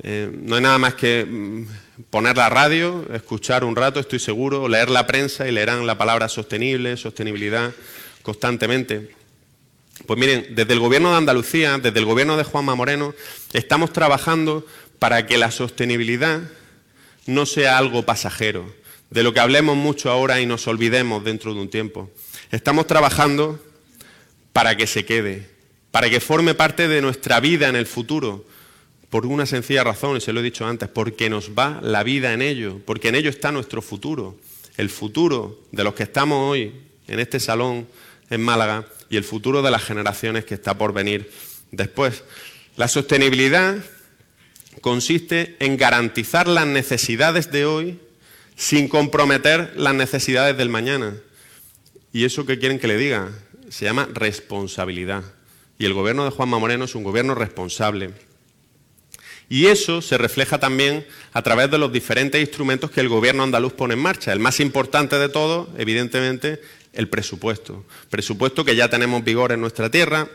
eh, 0.02 0.32
no 0.34 0.56
hay 0.56 0.62
nada 0.62 0.78
más 0.78 0.96
que 0.96 1.26
mm, 1.26 1.66
poner 2.10 2.36
la 2.36 2.50
radio, 2.50 3.06
escuchar 3.14 3.64
un 3.64 3.76
rato, 3.76 4.00
estoy 4.00 4.20
seguro, 4.20 4.68
leer 4.68 4.90
la 4.90 5.06
prensa 5.06 5.48
y 5.48 5.52
leerán 5.52 5.86
la 5.86 5.98
palabra 5.98 6.30
sostenible, 6.30 6.98
sostenibilidad 6.98 7.72
constantemente. 8.24 9.16
Pues 10.08 10.20
miren, 10.20 10.48
desde 10.56 10.74
el 10.74 10.80
Gobierno 10.80 11.12
de 11.12 11.18
Andalucía, 11.18 11.78
desde 11.78 12.00
el 12.00 12.06
Gobierno 12.06 12.36
de 12.36 12.44
Juanma 12.44 12.74
Moreno, 12.74 13.14
estamos 13.54 13.94
trabajando 13.94 14.66
para 14.98 15.28
que 15.28 15.38
la 15.38 15.52
sostenibilidad 15.52 16.42
no 17.28 17.46
sea 17.46 17.78
algo 17.78 18.04
pasajero, 18.04 18.74
de 19.12 19.24
lo 19.24 19.34
que 19.34 19.40
hablemos 19.40 19.78
mucho 19.78 20.10
ahora 20.10 20.42
y 20.42 20.46
nos 20.46 20.68
olvidemos 20.68 21.24
dentro 21.24 21.54
de 21.54 21.62
un 21.62 21.70
tiempo. 21.70 22.10
Estamos 22.52 22.88
trabajando 22.88 23.64
para 24.52 24.76
que 24.76 24.88
se 24.88 25.06
quede, 25.06 25.48
para 25.92 26.10
que 26.10 26.20
forme 26.20 26.56
parte 26.56 26.88
de 26.88 27.02
nuestra 27.02 27.40
vida 27.40 27.70
en 27.70 27.76
el 27.76 27.86
futuro, 27.86 28.46
por 29.14 29.28
una 29.28 29.46
sencilla 29.46 29.84
razón, 29.84 30.18
y 30.18 30.22
se 30.22 30.34
lo 30.34 30.40
he 30.40 30.44
dicho 30.44 30.66
antes, 30.66 30.90
porque 30.90 31.30
nos 31.30 31.52
va 31.52 31.80
la 31.84 32.02
vida 32.02 32.34
en 32.34 32.42
ello, 32.42 32.82
porque 32.84 33.10
en 33.10 33.16
ello 33.16 33.30
está 33.30 33.52
nuestro 33.52 33.84
futuro, 33.84 34.40
el 34.76 34.90
futuro 34.90 35.62
de 35.72 35.84
los 35.84 35.94
que 35.94 36.02
estamos 36.02 36.50
hoy 36.50 36.74
en 37.08 37.20
este 37.20 37.40
salón 37.40 37.88
en 38.32 38.42
Málaga 38.42 38.88
y 39.12 39.18
el 39.18 39.24
futuro 39.24 39.62
de 39.62 39.70
las 39.70 39.84
generaciones 39.84 40.46
que 40.46 40.56
está 40.56 40.80
por 40.80 40.94
venir 40.94 41.30
después. 41.70 42.24
La 42.76 42.88
sostenibilidad 42.88 43.78
consiste 44.82 45.58
en 45.60 45.78
garantizar 45.78 46.48
las 46.48 46.66
necesidades 46.66 47.52
de 47.52 47.68
hoy 47.68 48.00
sin 48.56 48.88
comprometer 48.88 49.74
las 49.76 49.94
necesidades 49.94 50.58
del 50.58 50.70
mañana. 50.70 51.14
¿Y 52.12 52.26
eso 52.26 52.48
qué 52.48 52.58
quieren 52.58 52.80
que 52.80 52.88
le 52.88 52.98
diga? 52.98 53.30
Se 53.70 53.86
llama 53.86 54.10
responsabilidad. 54.12 55.24
Y 55.78 55.86
el 55.86 55.94
gobierno 55.94 56.26
de 56.26 56.32
Juanma 56.32 56.58
Moreno 56.58 56.86
es 56.86 56.96
un 56.96 57.04
gobierno 57.04 57.36
responsable. 57.36 58.33
Y 59.50 59.68
eso 59.68 60.02
se 60.02 60.18
refleja 60.18 60.60
también 60.60 61.06
a 61.34 61.42
través 61.42 61.70
de 61.70 61.78
los 61.78 61.92
diferentes 61.92 62.42
instrumentos 62.42 62.92
que 62.92 63.02
el 63.02 63.10
gobierno 63.10 63.44
andaluz 63.44 63.74
pone 63.74 63.94
en 63.94 64.02
marcha. 64.02 64.34
El 64.34 64.40
más 64.40 64.60
importante 64.60 65.18
de 65.18 65.30
todos, 65.30 65.68
evidentemente, 65.78 66.62
el 66.94 67.10
presupuesto. 67.10 67.86
Presupuesto 68.10 68.64
que 68.64 68.76
ya 68.76 68.90
tenemos 68.90 69.24
vigor 69.24 69.52
en 69.52 69.62
nuestra 69.62 69.90
tierra 69.90 70.28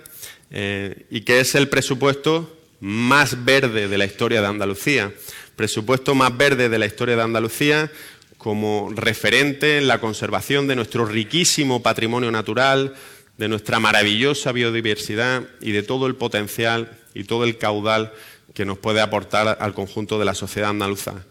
eh, 0.50 1.06
y 1.10 1.22
que 1.22 1.40
es 1.40 1.54
el 1.54 1.68
presupuesto 1.68 2.56
más 2.80 3.44
verde 3.44 3.88
de 3.88 3.98
la 3.98 4.04
historia 4.04 4.40
de 4.40 4.46
Andalucía, 4.46 5.12
presupuesto 5.56 6.14
más 6.14 6.36
verde 6.36 6.68
de 6.68 6.78
la 6.78 6.86
historia 6.86 7.16
de 7.16 7.22
Andalucía 7.22 7.90
como 8.36 8.92
referente 8.94 9.78
en 9.78 9.88
la 9.88 10.00
conservación 10.00 10.68
de 10.68 10.76
nuestro 10.76 11.04
riquísimo 11.04 11.82
patrimonio 11.82 12.30
natural, 12.30 12.94
de 13.36 13.48
nuestra 13.48 13.80
maravillosa 13.80 14.52
biodiversidad 14.52 15.44
y 15.60 15.72
de 15.72 15.82
todo 15.82 16.06
el 16.06 16.14
potencial 16.14 16.96
y 17.14 17.24
todo 17.24 17.44
el 17.44 17.58
caudal 17.58 18.12
que 18.54 18.64
nos 18.64 18.78
puede 18.78 19.00
aportar 19.00 19.58
al 19.60 19.74
conjunto 19.74 20.18
de 20.18 20.24
la 20.24 20.34
sociedad 20.34 20.70
andaluza. 20.70 21.24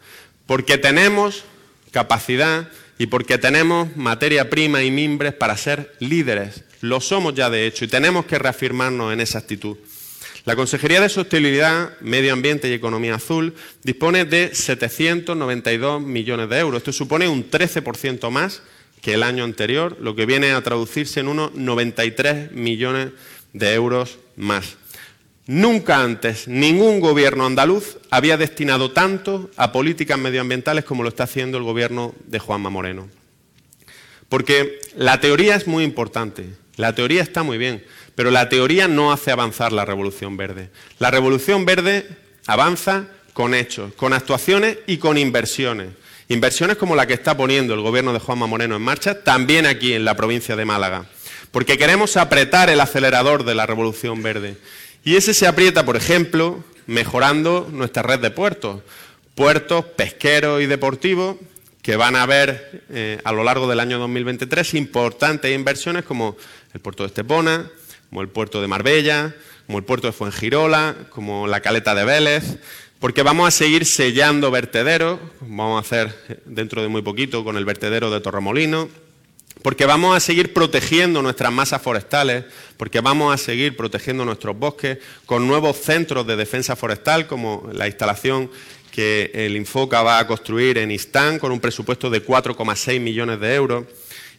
Porque 0.45 0.77
tenemos 0.77 1.43
capacidad 1.91 2.69
y 2.97 3.07
porque 3.07 3.37
tenemos 3.37 3.95
materia 3.95 4.49
prima 4.49 4.83
y 4.83 4.91
mimbres 4.91 5.33
para 5.33 5.57
ser 5.57 5.95
líderes. 5.99 6.63
Lo 6.81 7.01
somos 7.01 7.35
ya 7.35 7.49
de 7.49 7.67
hecho 7.67 7.85
y 7.85 7.87
tenemos 7.87 8.25
que 8.25 8.39
reafirmarnos 8.39 9.13
en 9.13 9.21
esa 9.21 9.39
actitud. 9.39 9.77
La 10.45 10.55
Consejería 10.55 11.01
de 11.01 11.09
Sostenibilidad, 11.09 11.99
Medio 11.99 12.31
Ambiente 12.31 12.69
y 12.69 12.73
Economía 12.73 13.15
Azul 13.15 13.53
dispone 13.83 14.23
de 14.23 14.55
792 14.55 16.01
millones 16.01 16.49
de 16.49 16.59
euros. 16.59 16.77
Esto 16.77 16.93
supone 16.93 17.27
un 17.27 17.51
13% 17.51 18.29
más 18.29 18.61
que 19.01 19.13
el 19.13 19.23
año 19.23 19.43
anterior, 19.43 19.97
lo 19.99 20.15
que 20.15 20.25
viene 20.25 20.53
a 20.53 20.61
traducirse 20.61 21.19
en 21.19 21.27
unos 21.27 21.53
93 21.53 22.53
millones 22.53 23.09
de 23.51 23.73
euros 23.73 24.19
más. 24.37 24.77
Nunca 25.47 26.03
antes 26.03 26.49
ningún 26.49 26.99
gobierno 26.99 27.45
andaluz 27.45 27.97
había 28.11 28.35
destinado 28.35 28.91
tanto 28.91 29.49
a 29.55 29.71
políticas 29.71 30.19
medioambientales 30.19 30.83
como 30.83 31.03
lo 31.03 31.09
está 31.09 31.23
haciendo 31.23 31.57
el 31.57 31.63
gobierno 31.63 32.13
de 32.25 32.39
Juanma 32.39 32.69
Moreno. 32.69 33.07
Porque 34.27 34.81
la 34.97 35.21
teoría 35.21 35.55
es 35.55 35.65
muy 35.65 35.85
importante, 35.85 36.49
la 36.75 36.93
teoría 36.93 37.23
está 37.23 37.43
muy 37.43 37.57
bien, 37.57 37.85
pero 38.13 38.29
la 38.29 38.49
teoría 38.49 38.89
no 38.89 39.13
hace 39.13 39.31
avanzar 39.31 39.71
la 39.71 39.85
revolución 39.85 40.35
verde. 40.35 40.69
La 40.99 41.11
revolución 41.11 41.65
verde 41.65 42.05
avanza 42.45 43.07
con 43.31 43.53
hechos, 43.53 43.93
con 43.93 44.11
actuaciones 44.11 44.79
y 44.85 44.97
con 44.97 45.17
inversiones. 45.17 45.89
Inversiones 46.27 46.75
como 46.75 46.93
la 46.93 47.07
que 47.07 47.13
está 47.13 47.37
poniendo 47.37 47.73
el 47.73 47.79
gobierno 47.79 48.11
de 48.11 48.19
Juanma 48.19 48.47
Moreno 48.47 48.75
en 48.75 48.81
marcha, 48.81 49.23
también 49.23 49.65
aquí 49.65 49.93
en 49.93 50.03
la 50.03 50.17
provincia 50.17 50.57
de 50.57 50.65
Málaga. 50.65 51.05
Porque 51.51 51.77
queremos 51.77 52.17
apretar 52.17 52.69
el 52.69 52.81
acelerador 52.81 53.45
de 53.45 53.55
la 53.55 53.65
revolución 53.65 54.21
verde. 54.21 54.57
Y 55.07 55.15
ese 55.15 55.33
se 55.33 55.47
aprieta, 55.47 55.85
por 55.85 55.95
ejemplo, 55.95 56.65
mejorando 56.85 57.69
nuestra 57.71 58.03
red 58.03 58.19
de 58.19 58.29
puertos. 58.29 58.81
Puertos 59.35 59.85
pesqueros 59.85 60.61
y 60.61 60.65
deportivos 60.65 61.37
que 61.81 61.95
van 61.95 62.17
a 62.17 62.25
ver 62.25 62.83
eh, 62.89 63.17
a 63.23 63.31
lo 63.31 63.45
largo 63.45 63.69
del 63.69 63.79
año 63.79 63.99
2023 63.99 64.73
importantes 64.73 65.55
inversiones 65.55 66.03
como 66.03 66.35
el 66.73 66.81
puerto 66.81 67.03
de 67.03 67.07
Estepona, 67.07 67.71
como 68.09 68.21
el 68.21 68.27
puerto 68.27 68.61
de 68.61 68.67
Marbella, 68.67 69.33
como 69.65 69.77
el 69.77 69.85
puerto 69.85 70.07
de 70.07 70.11
Fuengirola, 70.11 70.93
como 71.09 71.47
la 71.47 71.61
caleta 71.61 71.95
de 71.95 72.03
Vélez, 72.03 72.57
porque 72.99 73.23
vamos 73.23 73.47
a 73.47 73.51
seguir 73.51 73.85
sellando 73.85 74.51
vertederos, 74.51 75.21
vamos 75.39 75.77
a 75.77 75.85
hacer 75.87 76.41
dentro 76.43 76.81
de 76.81 76.89
muy 76.89 77.01
poquito 77.01 77.45
con 77.45 77.55
el 77.55 77.63
vertedero 77.63 78.11
de 78.11 78.19
Torremolino, 78.19 78.89
porque 79.61 79.85
vamos 79.85 80.15
a 80.15 80.19
seguir 80.19 80.53
protegiendo 80.53 81.21
nuestras 81.21 81.51
masas 81.51 81.81
forestales, 81.81 82.45
porque 82.77 83.01
vamos 83.01 83.33
a 83.33 83.37
seguir 83.37 83.75
protegiendo 83.75 84.25
nuestros 84.25 84.57
bosques 84.57 84.99
con 85.25 85.47
nuevos 85.47 85.77
centros 85.77 86.25
de 86.27 86.35
defensa 86.35 86.75
forestal, 86.75 87.27
como 87.27 87.69
la 87.73 87.87
instalación 87.87 88.49
que 88.91 89.29
el 89.33 89.55
Infoca 89.55 90.01
va 90.01 90.19
a 90.19 90.27
construir 90.27 90.77
en 90.77 90.89
Istán, 90.89 91.37
con 91.37 91.51
un 91.51 91.59
presupuesto 91.59 92.09
de 92.09 92.25
4,6 92.25 92.99
millones 92.99 93.39
de 93.39 93.53
euros. 93.53 93.85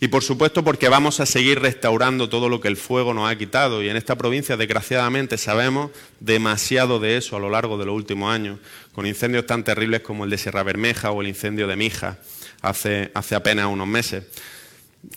Y 0.00 0.08
por 0.08 0.22
supuesto 0.22 0.62
porque 0.62 0.88
vamos 0.88 1.18
a 1.18 1.26
seguir 1.26 1.60
restaurando 1.60 2.28
todo 2.28 2.48
lo 2.48 2.60
que 2.60 2.68
el 2.68 2.76
fuego 2.76 3.14
nos 3.14 3.30
ha 3.30 3.36
quitado. 3.36 3.82
Y 3.82 3.88
en 3.88 3.96
esta 3.96 4.16
provincia, 4.16 4.56
desgraciadamente, 4.56 5.38
sabemos 5.38 5.90
demasiado 6.20 7.00
de 7.00 7.16
eso 7.16 7.36
a 7.36 7.40
lo 7.40 7.50
largo 7.50 7.78
de 7.78 7.86
los 7.86 7.94
últimos 7.94 8.32
años, 8.32 8.58
con 8.92 9.06
incendios 9.06 9.46
tan 9.46 9.64
terribles 9.64 10.00
como 10.00 10.24
el 10.24 10.30
de 10.30 10.38
Sierra 10.38 10.62
Bermeja 10.62 11.10
o 11.10 11.20
el 11.20 11.28
incendio 11.28 11.66
de 11.66 11.76
Mija 11.76 12.18
hace, 12.62 13.10
hace 13.14 13.34
apenas 13.34 13.66
unos 13.66 13.88
meses. 13.88 14.24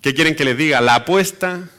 ¿Qué 0.01 0.13
quieren 0.13 0.35
que 0.35 0.45
les 0.45 0.57
diga? 0.57 0.81
La 0.81 0.95
apuesta 0.95 1.69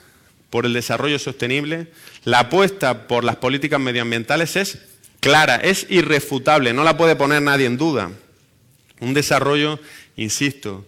por 0.51 0.67
el 0.67 0.73
desarrollo 0.75 1.19
sostenible, 1.19 1.89
la 2.25 2.41
apuesta 2.41 3.07
por 3.09 3.25
las 3.25 3.37
políticas 3.37 3.81
medioambientales 3.81 4.57
es 4.57 4.79
clara, 5.21 5.57
es 5.57 5.87
irrefutable, 5.89 6.73
no 6.73 6.85
la 6.85 6.97
puede 6.97 7.17
poner 7.17 7.41
nadie 7.43 7.67
en 7.67 7.79
duda. 7.79 8.11
Un 9.01 9.15
desarrollo, 9.15 9.81
insisto, 10.17 10.85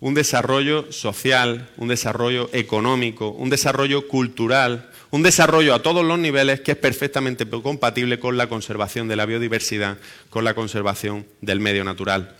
un 0.00 0.14
desarrollo 0.14 0.92
social, 0.92 1.68
un 1.76 1.88
desarrollo 1.88 2.48
económico, 2.52 3.30
un 3.30 3.50
desarrollo 3.50 4.08
cultural, 4.08 4.90
un 5.10 5.22
desarrollo 5.22 5.74
a 5.74 5.82
todos 5.82 6.04
los 6.04 6.18
niveles 6.18 6.60
que 6.60 6.72
es 6.72 6.76
perfectamente 6.76 7.48
compatible 7.48 8.20
con 8.20 8.36
la 8.36 8.48
conservación 8.48 9.08
de 9.08 9.16
la 9.16 9.26
biodiversidad, 9.26 9.98
con 10.30 10.44
la 10.44 10.54
conservación 10.54 11.26
del 11.40 11.60
medio 11.60 11.84
natural. 11.84 12.36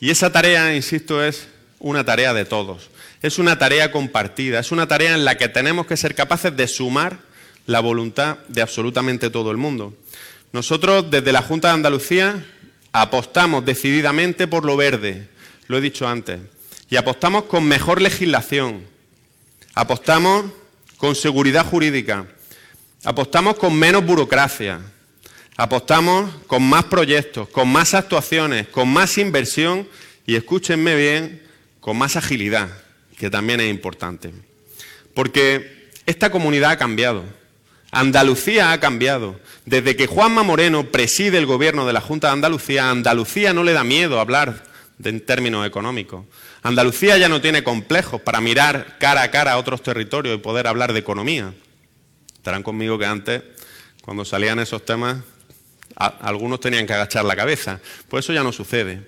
Y 0.00 0.10
esa 0.10 0.32
tarea, 0.32 0.74
insisto, 0.74 1.22
es 1.22 1.48
una 1.78 2.04
tarea 2.04 2.32
de 2.34 2.44
todos. 2.44 2.90
Es 3.22 3.38
una 3.38 3.58
tarea 3.58 3.92
compartida, 3.92 4.60
es 4.60 4.72
una 4.72 4.86
tarea 4.88 5.14
en 5.14 5.24
la 5.24 5.36
que 5.36 5.48
tenemos 5.48 5.86
que 5.86 5.96
ser 5.96 6.14
capaces 6.14 6.56
de 6.56 6.68
sumar 6.68 7.18
la 7.66 7.80
voluntad 7.80 8.38
de 8.48 8.62
absolutamente 8.62 9.30
todo 9.30 9.50
el 9.50 9.56
mundo. 9.56 9.94
Nosotros 10.52 11.10
desde 11.10 11.32
la 11.32 11.42
Junta 11.42 11.68
de 11.68 11.74
Andalucía 11.74 12.44
apostamos 12.92 13.64
decididamente 13.64 14.46
por 14.46 14.64
lo 14.64 14.76
verde, 14.76 15.28
lo 15.66 15.78
he 15.78 15.80
dicho 15.80 16.08
antes, 16.08 16.40
y 16.88 16.96
apostamos 16.96 17.44
con 17.44 17.64
mejor 17.64 18.00
legislación, 18.00 18.84
apostamos 19.74 20.46
con 20.96 21.14
seguridad 21.14 21.66
jurídica, 21.66 22.26
apostamos 23.04 23.56
con 23.56 23.76
menos 23.76 24.04
burocracia, 24.04 24.80
apostamos 25.56 26.30
con 26.46 26.62
más 26.62 26.84
proyectos, 26.84 27.48
con 27.48 27.68
más 27.68 27.94
actuaciones, 27.94 28.68
con 28.68 28.88
más 28.88 29.18
inversión 29.18 29.88
y 30.26 30.36
escúchenme 30.36 30.94
bien, 30.94 31.45
con 31.86 31.96
más 31.96 32.16
agilidad, 32.16 32.68
que 33.16 33.30
también 33.30 33.60
es 33.60 33.70
importante. 33.70 34.32
Porque 35.14 35.88
esta 36.04 36.30
comunidad 36.30 36.72
ha 36.72 36.78
cambiado. 36.78 37.22
Andalucía 37.92 38.72
ha 38.72 38.80
cambiado. 38.80 39.38
Desde 39.66 39.94
que 39.94 40.08
Juanma 40.08 40.42
Moreno 40.42 40.90
preside 40.90 41.38
el 41.38 41.46
gobierno 41.46 41.86
de 41.86 41.92
la 41.92 42.00
Junta 42.00 42.26
de 42.26 42.32
Andalucía, 42.32 42.86
a 42.86 42.90
Andalucía 42.90 43.54
no 43.54 43.62
le 43.62 43.72
da 43.72 43.84
miedo 43.84 44.18
hablar 44.18 44.64
en 45.00 45.24
términos 45.24 45.64
económicos. 45.64 46.24
Andalucía 46.64 47.18
ya 47.18 47.28
no 47.28 47.40
tiene 47.40 47.62
complejos 47.62 48.20
para 48.20 48.40
mirar 48.40 48.96
cara 48.98 49.22
a 49.22 49.30
cara 49.30 49.52
a 49.52 49.56
otros 49.56 49.80
territorios 49.80 50.34
y 50.34 50.38
poder 50.38 50.66
hablar 50.66 50.92
de 50.92 50.98
economía. 50.98 51.54
Estarán 52.34 52.64
conmigo 52.64 52.98
que 52.98 53.06
antes, 53.06 53.44
cuando 54.02 54.24
salían 54.24 54.58
esos 54.58 54.84
temas, 54.84 55.18
algunos 55.94 56.58
tenían 56.58 56.84
que 56.84 56.94
agachar 56.94 57.24
la 57.24 57.36
cabeza. 57.36 57.78
Pues 58.08 58.24
eso 58.24 58.32
ya 58.32 58.42
no 58.42 58.50
sucede, 58.50 59.06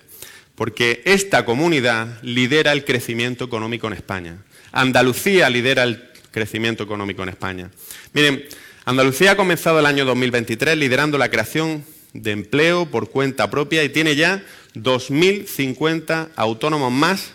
porque 0.59 1.01
esta 1.05 1.45
comunidad 1.45 2.21
lidera 2.21 2.73
el 2.73 2.83
crecimiento 2.83 3.45
económico 3.45 3.87
en 3.87 3.93
España. 3.93 4.39
Andalucía 4.73 5.49
lidera 5.49 5.83
el 5.83 6.03
crecimiento 6.31 6.83
económico 6.83 7.23
en 7.23 7.29
España. 7.29 7.71
Miren, 8.11 8.43
Andalucía 8.83 9.31
ha 9.31 9.35
comenzado 9.37 9.79
el 9.79 9.85
año 9.85 10.03
2023 10.03 10.77
liderando 10.77 11.17
la 11.17 11.29
creación 11.29 11.85
de 12.11 12.31
empleo 12.31 12.87
por 12.87 13.09
cuenta 13.09 13.49
propia 13.49 13.85
y 13.85 13.89
tiene 13.89 14.17
ya 14.17 14.43
2.050 14.75 16.31
autónomos 16.35 16.91
más 16.91 17.31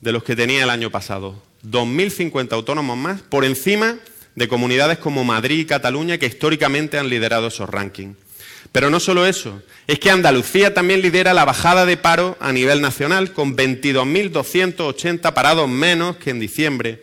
de 0.00 0.12
los 0.12 0.22
que 0.22 0.36
tenía 0.36 0.62
el 0.62 0.70
año 0.70 0.92
pasado. 0.92 1.42
2.050 1.68 2.52
autónomos 2.52 2.96
más 2.96 3.22
por 3.22 3.44
encima 3.44 3.98
de 4.36 4.46
comunidades 4.46 4.98
como 4.98 5.24
Madrid 5.24 5.58
y 5.58 5.64
Cataluña 5.64 6.16
que 6.16 6.26
históricamente 6.26 6.96
han 6.96 7.08
liderado 7.08 7.48
esos 7.48 7.68
rankings. 7.68 8.21
Pero 8.70 8.90
no 8.90 9.00
solo 9.00 9.26
eso, 9.26 9.62
es 9.86 9.98
que 9.98 10.10
Andalucía 10.10 10.72
también 10.72 11.02
lidera 11.02 11.34
la 11.34 11.44
bajada 11.44 11.84
de 11.84 11.96
paro 11.96 12.36
a 12.40 12.52
nivel 12.52 12.80
nacional 12.80 13.32
con 13.32 13.56
22.280 13.56 15.32
parados 15.32 15.68
menos 15.68 16.16
que 16.16 16.30
en 16.30 16.40
diciembre 16.40 17.02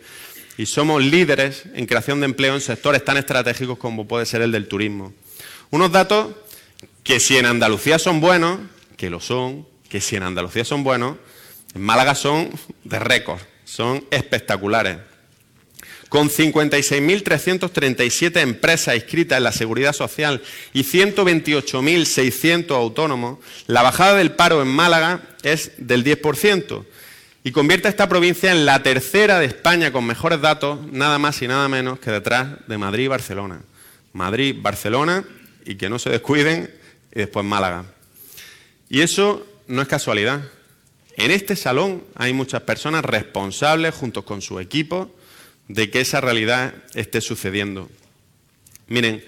y 0.56 0.66
somos 0.66 1.02
líderes 1.02 1.64
en 1.74 1.86
creación 1.86 2.20
de 2.20 2.26
empleo 2.26 2.54
en 2.54 2.60
sectores 2.60 3.04
tan 3.04 3.16
estratégicos 3.16 3.78
como 3.78 4.06
puede 4.06 4.26
ser 4.26 4.42
el 4.42 4.52
del 4.52 4.68
turismo. 4.68 5.12
Unos 5.70 5.90
datos 5.90 6.34
que 7.02 7.18
si 7.18 7.36
en 7.36 7.46
Andalucía 7.46 7.98
son 7.98 8.20
buenos, 8.20 8.60
que 8.96 9.08
lo 9.08 9.20
son, 9.20 9.66
que 9.88 10.00
si 10.00 10.16
en 10.16 10.22
Andalucía 10.22 10.64
son 10.64 10.84
buenos, 10.84 11.16
en 11.74 11.82
Málaga 11.82 12.14
son 12.14 12.50
de 12.84 12.98
récord, 12.98 13.40
son 13.64 14.04
espectaculares. 14.10 14.98
Con 16.10 16.28
56.337 16.28 18.40
empresas 18.40 18.94
inscritas 18.96 19.38
en 19.38 19.44
la 19.44 19.52
seguridad 19.52 19.94
social 19.94 20.42
y 20.72 20.82
128.600 20.82 22.72
autónomos, 22.72 23.38
la 23.68 23.82
bajada 23.82 24.16
del 24.16 24.32
paro 24.32 24.60
en 24.60 24.68
Málaga 24.68 25.22
es 25.44 25.70
del 25.78 26.04
10% 26.04 26.84
y 27.44 27.52
convierte 27.52 27.86
a 27.86 27.90
esta 27.90 28.08
provincia 28.08 28.50
en 28.50 28.66
la 28.66 28.82
tercera 28.82 29.38
de 29.38 29.46
España 29.46 29.92
con 29.92 30.04
mejores 30.04 30.40
datos, 30.40 30.80
nada 30.90 31.18
más 31.18 31.40
y 31.42 31.48
nada 31.48 31.68
menos 31.68 32.00
que 32.00 32.10
detrás 32.10 32.48
de 32.66 32.76
Madrid 32.76 33.04
y 33.04 33.08
Barcelona. 33.08 33.60
Madrid, 34.12 34.56
Barcelona 34.60 35.24
y 35.64 35.76
que 35.76 35.88
no 35.88 36.00
se 36.00 36.10
descuiden 36.10 36.74
y 37.14 37.20
después 37.20 37.46
Málaga. 37.46 37.84
Y 38.88 39.02
eso 39.02 39.46
no 39.68 39.80
es 39.80 39.86
casualidad. 39.86 40.40
En 41.16 41.30
este 41.30 41.54
salón 41.54 42.02
hay 42.16 42.32
muchas 42.32 42.62
personas 42.62 43.04
responsables, 43.04 43.94
junto 43.94 44.24
con 44.24 44.42
su 44.42 44.58
equipo, 44.58 45.14
de 45.72 45.90
que 45.90 46.00
esa 46.00 46.20
realidad 46.20 46.74
esté 46.94 47.20
sucediendo. 47.20 47.88
Miren, 48.88 49.24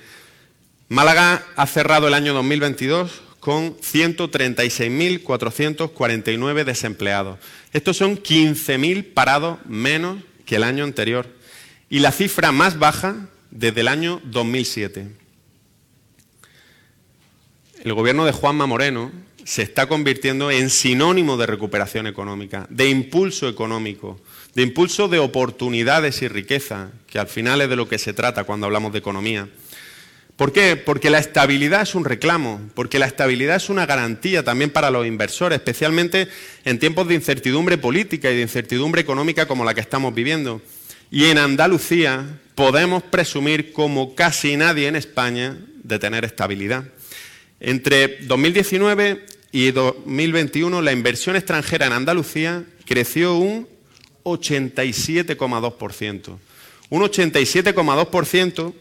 Málaga 0.88 1.46
ha 1.54 1.68
cerrado 1.68 2.08
el 2.08 2.14
año 2.14 2.34
2022 2.34 3.22
con 3.38 3.76
136.449 3.76 6.64
desempleados. 6.64 7.38
Estos 7.72 7.96
son 7.96 8.18
15.000 8.18 9.14
parados 9.14 9.60
menos 9.66 10.20
que 10.44 10.56
el 10.56 10.64
año 10.64 10.82
anterior 10.82 11.32
y 11.88 12.00
la 12.00 12.10
cifra 12.10 12.50
más 12.50 12.76
baja 12.78 13.28
desde 13.52 13.82
el 13.82 13.88
año 13.88 14.20
2007. 14.24 15.10
El 17.84 17.94
gobierno 17.94 18.24
de 18.24 18.32
Juanma 18.32 18.66
Moreno 18.66 19.12
se 19.44 19.62
está 19.62 19.86
convirtiendo 19.86 20.50
en 20.50 20.70
sinónimo 20.70 21.36
de 21.36 21.46
recuperación 21.46 22.08
económica, 22.08 22.66
de 22.68 22.88
impulso 22.88 23.48
económico, 23.48 24.20
de 24.54 24.62
impulso 24.62 25.08
de 25.08 25.18
oportunidades 25.18 26.22
y 26.22 26.28
riqueza, 26.28 26.90
que 27.06 27.18
al 27.18 27.26
final 27.26 27.60
es 27.60 27.68
de 27.68 27.76
lo 27.76 27.88
que 27.88 27.98
se 27.98 28.12
trata 28.12 28.44
cuando 28.44 28.66
hablamos 28.66 28.92
de 28.92 28.98
economía. 28.98 29.48
¿Por 30.36 30.52
qué? 30.52 30.76
Porque 30.76 31.10
la 31.10 31.18
estabilidad 31.18 31.82
es 31.82 31.94
un 31.94 32.04
reclamo, 32.04 32.60
porque 32.74 32.98
la 32.98 33.06
estabilidad 33.06 33.56
es 33.56 33.68
una 33.68 33.86
garantía 33.86 34.42
también 34.42 34.70
para 34.70 34.90
los 34.90 35.06
inversores, 35.06 35.56
especialmente 35.58 36.28
en 36.64 36.78
tiempos 36.78 37.06
de 37.06 37.14
incertidumbre 37.14 37.78
política 37.78 38.30
y 38.30 38.36
de 38.36 38.42
incertidumbre 38.42 39.00
económica 39.00 39.46
como 39.46 39.64
la 39.64 39.74
que 39.74 39.80
estamos 39.80 40.14
viviendo. 40.14 40.60
Y 41.10 41.26
en 41.26 41.38
Andalucía 41.38 42.40
podemos 42.54 43.02
presumir, 43.02 43.72
como 43.72 44.14
casi 44.14 44.56
nadie 44.56 44.88
en 44.88 44.96
España, 44.96 45.58
de 45.82 45.98
tener 45.98 46.24
estabilidad. 46.24 46.84
Entre 47.60 48.18
2019 48.22 49.24
y 49.52 49.70
2021 49.70 50.80
la 50.80 50.92
inversión 50.92 51.36
extranjera 51.36 51.86
en 51.86 51.92
Andalucía 51.92 52.64
creció 52.86 53.36
un 53.36 53.68
87,2%. 54.24 56.38
Un 56.90 57.02
87,2% 57.02 58.74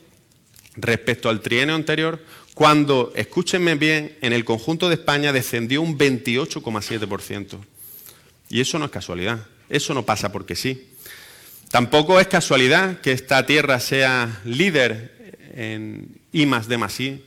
respecto 0.75 1.29
al 1.29 1.41
trienio 1.41 1.75
anterior, 1.75 2.23
cuando, 2.53 3.11
escúchenme 3.15 3.75
bien, 3.75 4.17
en 4.21 4.33
el 4.33 4.45
conjunto 4.45 4.89
de 4.89 4.95
España 4.95 5.31
descendió 5.31 5.81
un 5.81 5.97
28,7%. 5.97 7.57
Y 8.49 8.59
eso 8.59 8.77
no 8.77 8.85
es 8.85 8.91
casualidad, 8.91 9.45
eso 9.69 9.93
no 9.93 10.05
pasa 10.05 10.31
porque 10.31 10.55
sí. 10.55 10.89
Tampoco 11.69 12.19
es 12.19 12.27
casualidad 12.27 12.99
que 12.99 13.13
esta 13.13 13.45
tierra 13.45 13.79
sea 13.79 14.41
líder 14.43 15.39
en 15.55 16.19
I 16.33 16.45
de 16.45 17.21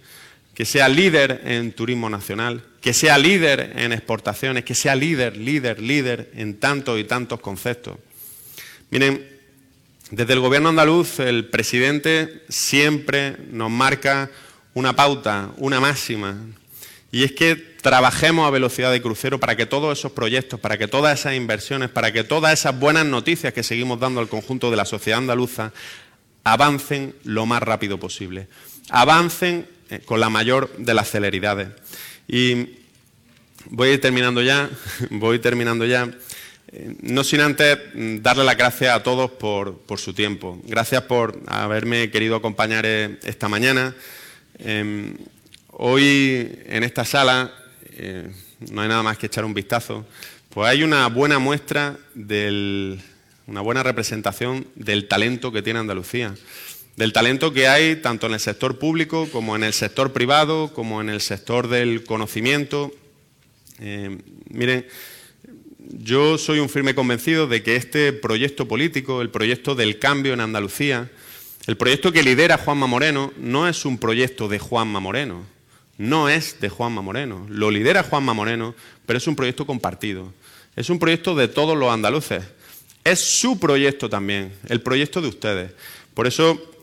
que 0.54 0.64
sea 0.64 0.88
líder 0.88 1.42
en 1.44 1.72
turismo 1.72 2.10
nacional, 2.10 2.62
que 2.84 2.92
sea 2.92 3.16
líder 3.16 3.72
en 3.76 3.94
exportaciones, 3.94 4.62
que 4.62 4.74
sea 4.74 4.94
líder, 4.94 5.38
líder, 5.38 5.80
líder 5.80 6.30
en 6.34 6.60
tantos 6.60 7.00
y 7.00 7.04
tantos 7.04 7.40
conceptos. 7.40 7.96
Miren, 8.90 9.26
desde 10.10 10.34
el 10.34 10.40
Gobierno 10.40 10.68
andaluz, 10.68 11.18
el 11.18 11.46
presidente 11.46 12.42
siempre 12.50 13.38
nos 13.50 13.70
marca 13.70 14.30
una 14.74 14.94
pauta, 14.94 15.52
una 15.56 15.80
máxima, 15.80 16.36
y 17.10 17.24
es 17.24 17.32
que 17.32 17.56
trabajemos 17.56 18.46
a 18.46 18.50
velocidad 18.50 18.92
de 18.92 19.00
crucero 19.00 19.40
para 19.40 19.56
que 19.56 19.64
todos 19.64 19.98
esos 19.98 20.12
proyectos, 20.12 20.60
para 20.60 20.76
que 20.76 20.86
todas 20.86 21.18
esas 21.18 21.36
inversiones, 21.36 21.88
para 21.88 22.12
que 22.12 22.22
todas 22.22 22.52
esas 22.52 22.78
buenas 22.78 23.06
noticias 23.06 23.54
que 23.54 23.62
seguimos 23.62 23.98
dando 23.98 24.20
al 24.20 24.28
conjunto 24.28 24.70
de 24.70 24.76
la 24.76 24.84
sociedad 24.84 25.20
andaluza 25.20 25.72
avancen 26.44 27.14
lo 27.24 27.46
más 27.46 27.62
rápido 27.62 27.98
posible, 27.98 28.46
avancen 28.90 29.66
eh, 29.88 30.00
con 30.04 30.20
la 30.20 30.28
mayor 30.28 30.70
de 30.76 30.92
las 30.92 31.10
celeridades. 31.10 31.68
Y 32.28 32.70
voy 33.70 33.88
a 33.88 33.92
ir 33.94 34.00
terminando 34.00 34.42
ya, 34.42 34.70
voy 35.10 35.38
terminando 35.38 35.84
ya. 35.84 36.10
No 37.02 37.22
sin 37.22 37.40
antes 37.40 37.78
mm, 37.94 38.18
darle 38.18 38.44
las 38.44 38.56
gracias 38.56 38.94
a 38.94 39.02
todos 39.02 39.30
por, 39.30 39.76
su 39.96 40.12
tiempo. 40.12 40.60
Gracias 40.64 41.02
por 41.02 41.40
haberme 41.46 42.10
querido 42.10 42.36
acompañar 42.36 42.84
eh, 42.86 43.18
esta 43.22 43.48
mañana. 43.48 43.94
Em, 44.58 45.16
hoy 45.70 46.50
en 46.66 46.82
esta 46.82 47.04
sala, 47.04 47.52
eh, 47.92 48.28
no 48.70 48.80
hay 48.80 48.88
nada 48.88 49.02
más 49.02 49.18
que 49.18 49.26
echar 49.26 49.44
un 49.44 49.54
vistazo, 49.54 50.04
pues 50.50 50.68
hay 50.68 50.82
una 50.82 51.06
buena 51.08 51.38
muestra, 51.38 51.96
una 52.16 53.60
buena 53.60 53.82
representación 53.82 54.66
del 54.74 55.08
talento 55.08 55.52
que 55.52 55.62
tiene 55.62 55.80
Andalucía. 55.80 56.34
Del 56.96 57.12
talento 57.12 57.52
que 57.52 57.66
hay 57.66 57.96
tanto 57.96 58.26
en 58.26 58.34
el 58.34 58.40
sector 58.40 58.78
público 58.78 59.28
como 59.32 59.56
en 59.56 59.64
el 59.64 59.72
sector 59.72 60.12
privado, 60.12 60.72
como 60.72 61.00
en 61.00 61.08
el 61.08 61.20
sector 61.20 61.66
del 61.68 62.04
conocimiento. 62.04 62.92
Em, 63.80 64.20
miren, 64.48 64.86
yo 65.78 66.38
soy 66.38 66.60
un 66.60 66.68
firme 66.68 66.94
convencido 66.94 67.48
de 67.48 67.64
que 67.64 67.74
este 67.74 68.12
proyecto 68.12 68.68
político, 68.68 69.22
el 69.22 69.30
proyecto 69.30 69.74
del 69.74 69.98
cambio 69.98 70.34
en 70.34 70.40
Andalucía, 70.40 71.10
el 71.66 71.76
proyecto 71.76 72.12
que 72.12 72.22
lidera 72.22 72.58
Juanma 72.58 72.86
Moreno, 72.86 73.32
no 73.38 73.66
es 73.66 73.84
un 73.84 73.98
proyecto 73.98 74.46
de 74.46 74.60
Juanma 74.60 75.00
Moreno, 75.00 75.44
no 75.98 76.28
es 76.28 76.60
de 76.60 76.68
Juanma 76.68 77.02
Moreno, 77.02 77.46
lo 77.48 77.70
lidera 77.72 78.04
Juanma 78.04 78.34
Moreno, 78.34 78.74
pero 79.04 79.16
es 79.16 79.26
un 79.26 79.34
proyecto 79.34 79.66
compartido. 79.66 80.32
Es 80.76 80.90
un 80.90 80.98
proyecto 80.98 81.34
de 81.34 81.48
todos 81.48 81.76
los 81.76 81.90
andaluces. 81.90 82.44
Es 83.04 83.20
su 83.20 83.58
proyecto 83.58 84.08
también, 84.08 84.52
el 84.68 84.80
proyecto 84.80 85.20
de 85.20 85.28
ustedes. 85.28 85.72
Por 86.14 86.26
eso, 86.26 86.73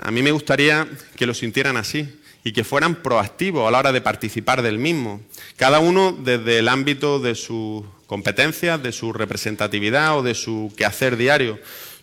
a 0.00 0.10
mí 0.10 0.22
me 0.22 0.30
gustaría 0.30 0.86
que 1.16 1.26
lo 1.26 1.34
sintieran 1.34 1.76
así 1.76 2.08
y 2.44 2.52
que 2.52 2.64
fueran 2.64 3.02
proactivos 3.02 3.66
a 3.66 3.70
la 3.70 3.78
hora 3.78 3.92
de 3.92 4.00
participar 4.00 4.62
del 4.62 4.78
mismo. 4.78 5.20
Cada 5.56 5.80
uno 5.80 6.12
desde 6.12 6.58
el 6.58 6.68
ámbito 6.68 7.18
de 7.18 7.34
sus 7.34 7.84
competencias, 8.06 8.82
de 8.82 8.92
su 8.92 9.12
representatividad 9.12 10.18
o 10.18 10.22
de 10.22 10.34
su 10.34 10.72
quehacer 10.76 11.16
diario. 11.16 11.58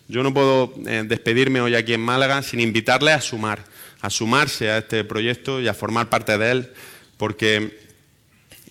Yo 0.08 0.22
no 0.22 0.32
puedo 0.32 0.72
eh, 0.86 1.04
despedirme 1.06 1.60
hoy 1.60 1.74
aquí 1.74 1.94
en 1.94 2.00
Málaga 2.00 2.42
sin 2.42 2.60
invitarles 2.60 3.14
a 3.14 3.20
sumar, 3.20 3.64
a 4.00 4.10
sumarse 4.10 4.70
a 4.70 4.78
este 4.78 5.02
proyecto 5.02 5.60
y 5.60 5.66
a 5.66 5.74
formar 5.74 6.08
parte 6.08 6.38
de 6.38 6.50
él, 6.50 6.72
porque 7.16 7.85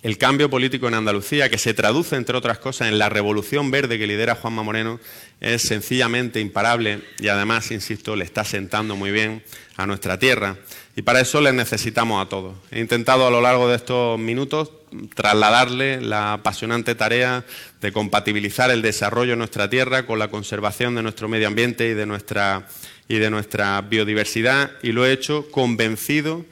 el 0.05 0.19
cambio 0.19 0.51
político 0.51 0.87
en 0.87 0.93
Andalucía, 0.93 1.49
que 1.49 1.57
se 1.57 1.73
traduce, 1.73 2.15
entre 2.15 2.37
otras 2.37 2.59
cosas, 2.59 2.89
en 2.89 2.99
la 2.99 3.09
revolución 3.09 3.71
verde 3.71 3.97
que 3.97 4.05
lidera 4.05 4.35
Juanma 4.35 4.61
Moreno, 4.61 4.99
es 5.41 5.63
sencillamente 5.63 6.39
imparable 6.39 7.01
y 7.17 7.27
además, 7.27 7.71
insisto, 7.71 8.15
le 8.15 8.23
está 8.23 8.43
sentando 8.43 8.95
muy 8.95 9.09
bien 9.09 9.41
a 9.77 9.87
nuestra 9.87 10.19
tierra. 10.19 10.57
Y 10.95 11.01
para 11.01 11.21
eso 11.21 11.41
les 11.41 11.55
necesitamos 11.55 12.23
a 12.23 12.29
todos. 12.29 12.53
He 12.69 12.81
intentado 12.81 13.25
a 13.25 13.31
lo 13.31 13.41
largo 13.41 13.67
de 13.67 13.77
estos 13.77 14.19
minutos 14.19 14.69
trasladarle 15.15 15.99
la 16.01 16.33
apasionante 16.33 16.93
tarea 16.93 17.43
de 17.81 17.91
compatibilizar 17.91 18.69
el 18.69 18.83
desarrollo 18.83 19.31
de 19.31 19.37
nuestra 19.37 19.71
tierra 19.71 20.05
con 20.05 20.19
la 20.19 20.27
conservación 20.27 20.93
de 20.93 21.01
nuestro 21.01 21.27
medio 21.27 21.47
ambiente 21.47 21.89
y 21.89 21.95
de 21.95 22.05
nuestra, 22.05 22.67
y 23.07 23.17
de 23.17 23.31
nuestra 23.31 23.81
biodiversidad 23.81 24.69
y 24.83 24.91
lo 24.91 25.03
he 25.03 25.13
hecho 25.13 25.49
convencido 25.49 26.45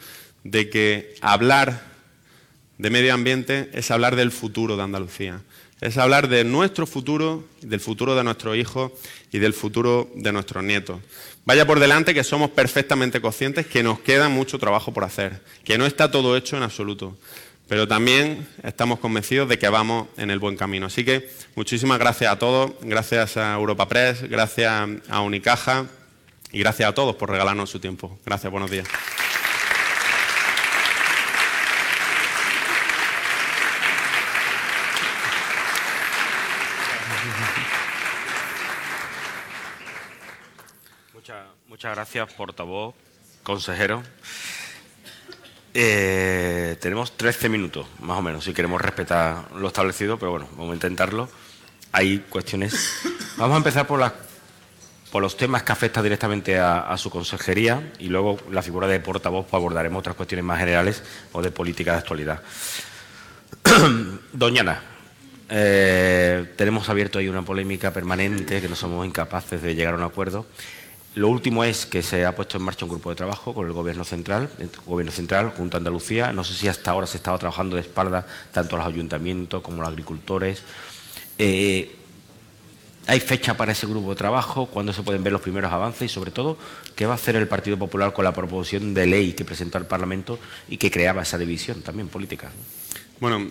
de 0.44 0.72
que 0.72 1.14
hablar 1.22 1.93
de 2.84 2.90
medio 2.90 3.14
ambiente 3.14 3.70
es 3.72 3.92
hablar 3.92 4.18
del 4.18 4.30
futuro 4.30 4.76
de 4.76 4.84
Andalucía. 4.84 5.40
Es 5.80 5.98
hablar 5.98 6.28
de 6.28 6.44
nuestro 6.44 6.86
futuro, 6.86 7.46
del 7.62 7.80
futuro 7.80 8.14
de 8.14 8.26
nuestros 8.26 8.58
hijos 8.58 8.92
y 9.32 9.40
del 9.40 9.54
futuro 9.54 10.12
de 10.16 10.34
nuestros 10.34 10.66
nietos. 10.66 11.00
Vaya 11.46 11.66
por 11.66 11.80
delante 11.80 12.14
que 12.14 12.26
somos 12.26 12.50
perfectamente 12.50 13.22
conscientes 13.22 13.68
que 13.68 13.84
nos 13.84 14.00
queda 14.00 14.28
mucho 14.28 14.60
trabajo 14.60 14.92
por 14.92 15.06
hacer, 15.06 15.42
que 15.64 15.78
no 15.78 15.86
está 15.86 16.12
todo 16.12 16.36
hecho 16.36 16.58
en 16.58 16.64
absoluto, 16.64 17.18
pero 17.70 17.88
también 17.88 18.46
estamos 18.64 19.00
convencidos 19.00 19.48
de 19.48 19.58
que 19.58 19.70
vamos 19.70 20.10
en 20.18 20.30
el 20.30 20.40
buen 20.40 20.58
camino. 20.58 20.88
Así 20.88 21.06
que 21.06 21.30
muchísimas 21.56 22.00
gracias 22.00 22.34
a 22.34 22.38
todos, 22.38 22.74
gracias 22.82 23.38
a 23.38 23.54
Europa 23.54 23.88
Press, 23.88 24.24
gracias 24.24 24.90
a 25.08 25.22
Unicaja 25.22 25.86
y 26.52 26.60
gracias 26.60 26.90
a 26.90 26.94
todos 26.94 27.16
por 27.16 27.30
regalarnos 27.30 27.70
su 27.70 27.80
tiempo. 27.80 28.20
Gracias, 28.26 28.52
buenos 28.52 28.70
días. 28.70 28.90
Muchas 41.84 41.98
gracias, 41.98 42.34
portavoz, 42.36 42.96
consejero. 43.44 44.04
Eh, 45.74 46.78
tenemos 46.80 47.18
13 47.18 47.50
minutos, 47.50 47.86
más 48.00 48.20
o 48.20 48.22
menos, 48.22 48.46
si 48.46 48.54
queremos 48.54 48.80
respetar 48.80 49.52
lo 49.52 49.68
establecido, 49.68 50.18
pero 50.18 50.32
bueno, 50.32 50.48
vamos 50.52 50.72
a 50.72 50.76
intentarlo. 50.76 51.28
Hay 51.92 52.20
cuestiones. 52.20 53.02
Vamos 53.36 53.56
a 53.56 53.58
empezar 53.58 53.86
por, 53.86 54.02
por 55.12 55.22
los 55.22 55.36
temas 55.36 55.64
que 55.64 55.74
afectan 55.74 56.04
directamente 56.04 56.58
a, 56.58 56.96
su 56.98 57.10
consejería 57.10 57.92
y 58.00 58.08
luego 58.08 58.40
la 58.50 58.62
figura 58.62 58.88
de 58.88 59.02
portavoz, 59.02 59.46
pues 59.46 59.60
abordaremos 59.60 60.00
otras 60.00 60.16
cuestiones 60.16 60.46
más 60.46 60.60
generales 60.60 61.04
o 61.34 61.42
de 61.42 61.52
política 61.52 61.92
de 61.92 61.98
actualidad. 61.98 62.42
Doñana, 64.32 64.82
eh, 65.50 66.54
tenemos 66.56 66.88
abierto 66.88 67.20
ahí 67.20 67.28
una 67.28 67.42
polémica 67.42 67.92
permanente 67.92 68.62
que 68.62 68.70
no 68.70 68.76
somos 68.78 69.06
incapaces 69.06 69.62
de 69.62 69.76
llegar 69.76 69.96
a 69.96 69.98
un 69.98 70.04
acuerdo. 70.04 70.46
Lo 71.16 71.28
último 71.30 71.64
es 71.64 71.86
que 71.86 72.02
se 72.02 72.26
ha 72.26 72.36
puesto 72.36 72.58
en 72.58 72.64
marcha 72.64 72.86
un 72.86 72.92
grupo 72.92 73.12
de 73.12 73.16
trabajo 73.16 73.54
con 73.54 73.68
el 73.68 73.74
Gobierno 73.74 74.04
Central, 74.04 74.50
Gobierno 74.86 75.12
Central 75.12 75.54
junto 75.56 75.78
a 75.78 75.80
Andalucía. 75.80 76.34
No 76.34 76.44
sé 76.44 76.56
si 76.56 76.68
hasta 76.68 76.90
ahora 76.90 77.06
se 77.06 77.18
estaba 77.18 77.38
trabajando 77.38 77.76
de 77.76 77.84
espalda 77.84 78.26
tanto 78.52 78.78
los 78.78 78.86
ayuntamientos 78.86 79.62
como 79.62 79.82
los 79.82 79.90
agricultores. 79.90 80.64
Eh, 81.38 81.96
¿Hay 83.06 83.20
fecha 83.20 83.56
para 83.56 83.74
ese 83.74 83.86
grupo 83.86 84.12
de 84.12 84.16
trabajo? 84.16 84.66
¿Cuándo 84.66 84.94
se 84.94 85.04
pueden 85.04 85.24
ver 85.24 85.34
los 85.34 85.42
primeros 85.42 85.72
avances? 85.72 86.10
Y 86.10 86.14
sobre 86.14 86.32
todo, 86.32 86.58
¿qué 86.96 87.06
va 87.06 87.12
a 87.12 87.16
hacer 87.16 87.36
el 87.36 87.48
Partido 87.48 87.78
Popular 87.78 88.14
con 88.14 88.24
la 88.24 88.34
proposición 88.34 88.94
de 88.94 89.06
ley 89.06 89.34
que 89.34 89.44
presentó 89.44 89.78
al 89.78 89.86
Parlamento 89.86 90.40
y 90.70 90.78
que 90.78 90.90
creaba 90.90 91.22
esa 91.22 91.38
división 91.38 91.82
también 91.82 92.08
política? 92.08 92.50
Bueno, 93.24 93.48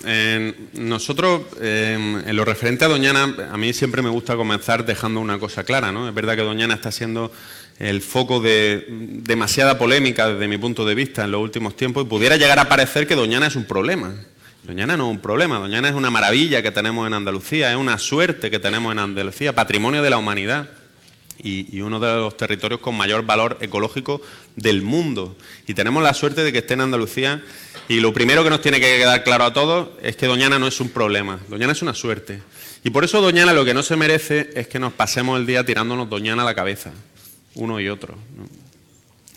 nosotros, 0.74 1.44
en 1.58 2.36
lo 2.36 2.44
referente 2.44 2.84
a 2.84 2.88
Doñana, 2.88 3.34
a 3.50 3.56
mí 3.56 3.72
siempre 3.72 4.02
me 4.02 4.10
gusta 4.10 4.36
comenzar 4.36 4.84
dejando 4.84 5.18
una 5.18 5.38
cosa 5.38 5.64
clara, 5.64 5.90
¿no? 5.90 6.06
Es 6.06 6.14
verdad 6.14 6.36
que 6.36 6.42
Doñana 6.42 6.74
está 6.74 6.92
siendo 6.92 7.32
el 7.78 8.02
foco 8.02 8.40
de 8.40 8.84
demasiada 8.90 9.78
polémica 9.78 10.28
desde 10.28 10.46
mi 10.46 10.58
punto 10.58 10.84
de 10.84 10.94
vista 10.94 11.24
en 11.24 11.30
los 11.30 11.40
últimos 11.40 11.74
tiempos 11.74 12.04
y 12.04 12.06
pudiera 12.06 12.36
llegar 12.36 12.58
a 12.58 12.68
parecer 12.68 13.06
que 13.06 13.14
Doñana 13.14 13.46
es 13.46 13.56
un 13.56 13.64
problema. 13.64 14.14
Doñana 14.62 14.98
no 14.98 15.06
es 15.06 15.10
un 15.12 15.22
problema, 15.22 15.58
Doñana 15.58 15.88
es 15.88 15.94
una 15.94 16.10
maravilla 16.10 16.62
que 16.62 16.70
tenemos 16.70 17.06
en 17.06 17.14
Andalucía, 17.14 17.70
es 17.70 17.78
una 17.78 17.96
suerte 17.96 18.50
que 18.50 18.58
tenemos 18.58 18.92
en 18.92 18.98
Andalucía, 18.98 19.54
patrimonio 19.54 20.02
de 20.02 20.10
la 20.10 20.18
humanidad 20.18 20.68
y, 21.42 21.80
uno 21.80 21.98
de 22.00 22.14
los 22.16 22.36
territorios 22.36 22.80
con 22.80 22.96
mayor 22.96 23.24
valor 23.24 23.58
ecológico 23.60 24.22
del 24.56 24.82
mundo. 24.82 25.36
Y 25.66 25.74
tenemos 25.74 26.02
la 26.02 26.14
suerte 26.14 26.44
de 26.44 26.52
que 26.52 26.58
esté 26.58 26.74
en 26.74 26.82
Andalucía 26.82 27.42
y 27.88 28.00
lo 28.00 28.12
primero 28.12 28.44
que 28.44 28.50
nos 28.50 28.60
tiene 28.60 28.80
que 28.80 28.98
quedar 28.98 29.24
claro 29.24 29.44
a 29.44 29.52
todos 29.52 29.90
es 30.02 30.16
que 30.16 30.26
Doñana 30.26 30.58
no 30.58 30.66
es 30.66 30.80
un 30.80 30.90
problema, 30.90 31.40
Doñana 31.48 31.72
es 31.72 31.82
una 31.82 31.94
suerte. 31.94 32.42
Y 32.84 32.90
por 32.90 33.04
eso 33.04 33.20
Doñana 33.20 33.52
lo 33.52 33.64
que 33.64 33.74
no 33.74 33.82
se 33.82 33.96
merece 33.96 34.50
es 34.54 34.68
que 34.68 34.78
nos 34.78 34.92
pasemos 34.92 35.38
el 35.38 35.46
día 35.46 35.64
tirándonos 35.64 36.08
Doñana 36.08 36.42
a 36.42 36.46
la 36.46 36.54
cabeza, 36.54 36.92
uno 37.54 37.80
y 37.80 37.88
otro. 37.88 38.16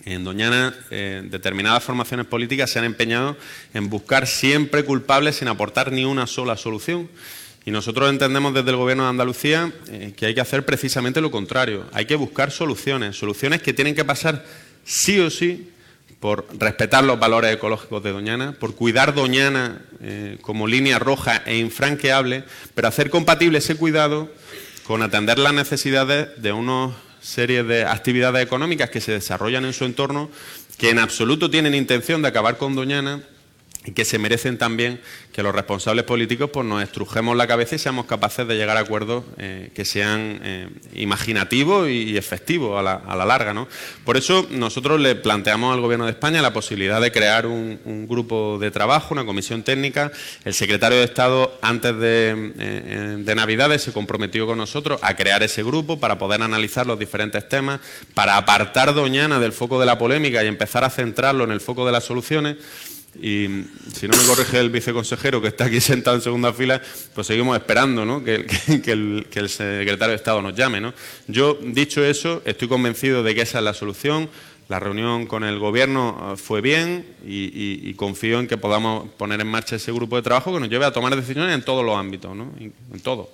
En 0.04 0.22
Doñana, 0.22 0.72
eh, 0.90 1.22
determinadas 1.28 1.82
formaciones 1.82 2.26
políticas 2.26 2.70
se 2.70 2.78
han 2.78 2.84
empeñado 2.84 3.36
en 3.74 3.90
buscar 3.90 4.28
siempre 4.28 4.84
culpables 4.84 5.36
sin 5.36 5.48
aportar 5.48 5.90
ni 5.90 6.04
una 6.04 6.28
sola 6.28 6.56
solución. 6.56 7.08
Y 7.66 7.72
nosotros 7.72 8.08
entendemos 8.08 8.54
desde 8.54 8.70
el 8.70 8.76
Gobierno 8.76 9.02
de 9.02 9.08
Andalucía 9.10 9.72
eh, 9.88 10.14
que 10.16 10.26
hay 10.26 10.34
que 10.36 10.40
hacer 10.40 10.64
precisamente 10.64 11.20
lo 11.20 11.32
contrario. 11.32 11.84
Hay 11.92 12.06
que 12.06 12.14
buscar 12.14 12.52
soluciones, 12.52 13.18
soluciones 13.18 13.60
que 13.60 13.74
tienen 13.74 13.96
que 13.96 14.04
pasar 14.04 14.44
sí 14.84 15.18
o 15.18 15.30
sí 15.30 15.72
por 16.20 16.46
respetar 16.56 17.02
los 17.02 17.18
valores 17.18 17.52
ecológicos 17.52 18.04
de 18.04 18.12
Doñana, 18.12 18.52
por 18.52 18.76
cuidar 18.76 19.14
Doñana 19.14 19.82
eh, 20.00 20.38
como 20.42 20.68
línea 20.68 21.00
roja 21.00 21.42
e 21.44 21.58
infranqueable, 21.58 22.44
pero 22.76 22.86
hacer 22.86 23.10
compatible 23.10 23.58
ese 23.58 23.74
cuidado 23.74 24.30
con 24.84 25.02
atender 25.02 25.40
las 25.40 25.52
necesidades 25.52 26.40
de 26.40 26.52
una 26.52 26.96
serie 27.20 27.64
de 27.64 27.84
actividades 27.84 28.46
económicas 28.46 28.90
que 28.90 29.00
se 29.00 29.10
desarrollan 29.10 29.64
en 29.64 29.72
su 29.72 29.84
entorno, 29.84 30.30
que 30.78 30.90
en 30.90 31.00
absoluto 31.00 31.50
tienen 31.50 31.74
intención 31.74 32.22
de 32.22 32.28
acabar 32.28 32.58
con 32.58 32.76
Doñana 32.76 33.22
y 33.86 33.92
que 33.92 34.04
se 34.04 34.18
merecen 34.18 34.58
también 34.58 35.00
que 35.32 35.42
los 35.42 35.54
responsables 35.54 36.04
políticos 36.04 36.50
pues, 36.52 36.66
nos 36.66 36.82
estrujemos 36.82 37.36
la 37.36 37.46
cabeza 37.46 37.76
y 37.76 37.78
seamos 37.78 38.06
capaces 38.06 38.46
de 38.48 38.56
llegar 38.56 38.76
a 38.76 38.80
acuerdos 38.80 39.24
eh, 39.38 39.70
que 39.74 39.84
sean 39.84 40.40
eh, 40.42 40.68
imaginativos 40.94 41.88
y 41.88 42.16
efectivos 42.16 42.78
a 42.78 42.82
la, 42.82 43.26
larga. 43.26 43.54
¿no? 43.54 43.68
Por 44.04 44.16
eso 44.16 44.46
nosotros 44.50 45.00
le 45.00 45.14
planteamos 45.14 45.74
al 45.74 45.80
Gobierno 45.80 46.06
de 46.06 46.12
España 46.12 46.42
la 46.42 46.52
posibilidad 46.52 47.00
de 47.00 47.12
crear 47.12 47.46
un, 47.46 47.76
grupo 48.08 48.58
de 48.60 48.70
trabajo, 48.70 49.14
una 49.14 49.24
comisión 49.24 49.62
técnica. 49.62 50.10
El 50.44 50.54
secretario 50.54 50.98
de 50.98 51.04
Estado, 51.04 51.56
antes 51.62 51.96
de, 51.98 52.52
eh, 52.58 53.16
de 53.18 53.34
Navidades, 53.34 53.82
se 53.82 53.92
comprometió 53.92 54.46
con 54.46 54.58
nosotros 54.58 54.98
a 55.02 55.14
crear 55.16 55.42
ese 55.42 55.62
grupo 55.62 56.00
para 56.00 56.18
poder 56.18 56.42
analizar 56.42 56.86
los 56.86 56.98
diferentes 56.98 57.48
temas, 57.48 57.80
para 58.14 58.36
apartar 58.36 58.94
Doñana 58.94 59.38
del 59.38 59.52
foco 59.52 59.78
de 59.78 59.86
la 59.86 59.98
polémica 59.98 60.42
y 60.42 60.46
empezar 60.46 60.84
a 60.84 60.90
centrarlo 60.90 61.44
en 61.44 61.50
el 61.50 61.60
foco 61.60 61.84
de 61.84 61.92
las 61.92 62.04
soluciones. 62.04 62.56
Y 63.20 63.64
si 63.94 64.08
no 64.08 64.16
me 64.16 64.24
corrige 64.24 64.58
el 64.58 64.70
viceconsejero 64.70 65.40
que 65.40 65.48
está 65.48 65.64
aquí 65.66 65.80
sentado 65.80 66.16
en 66.16 66.22
segunda 66.22 66.52
fila, 66.52 66.80
pues 67.14 67.26
seguimos 67.26 67.56
esperando 67.56 68.04
¿no? 68.04 68.22
que, 68.22 68.46
el, 68.86 69.48
secretario 69.48 70.08
de 70.08 70.14
Estado 70.16 70.42
nos 70.42 70.54
llame. 70.54 70.80
¿no? 70.80 70.92
Yo, 71.26 71.58
dicho 71.62 72.04
eso, 72.04 72.42
estoy 72.44 72.68
convencido 72.68 73.22
de 73.22 73.34
que 73.34 73.42
esa 73.42 73.58
es 73.58 73.64
la 73.64 73.74
solución. 73.74 74.28
La 74.68 74.80
reunión 74.80 75.26
con 75.26 75.44
el 75.44 75.60
Gobierno 75.60 76.32
eh, 76.32 76.36
fue 76.36 76.60
bien 76.60 77.06
y, 77.24 77.94
confío 77.94 78.40
en 78.40 78.48
que 78.48 78.56
podamos 78.58 79.08
poner 79.16 79.40
en 79.40 79.46
marcha 79.46 79.76
ese 79.76 79.92
grupo 79.92 80.16
de 80.16 80.22
trabajo 80.22 80.52
que 80.52 80.60
nos 80.60 80.68
lleve 80.68 80.84
a 80.84 80.92
tomar 80.92 81.14
decisiones 81.14 81.54
en 81.54 81.62
todos 81.62 81.84
los 81.84 81.96
ámbitos, 81.96 82.34
¿no? 82.34 82.52
en 82.58 83.00
todo 83.00 83.30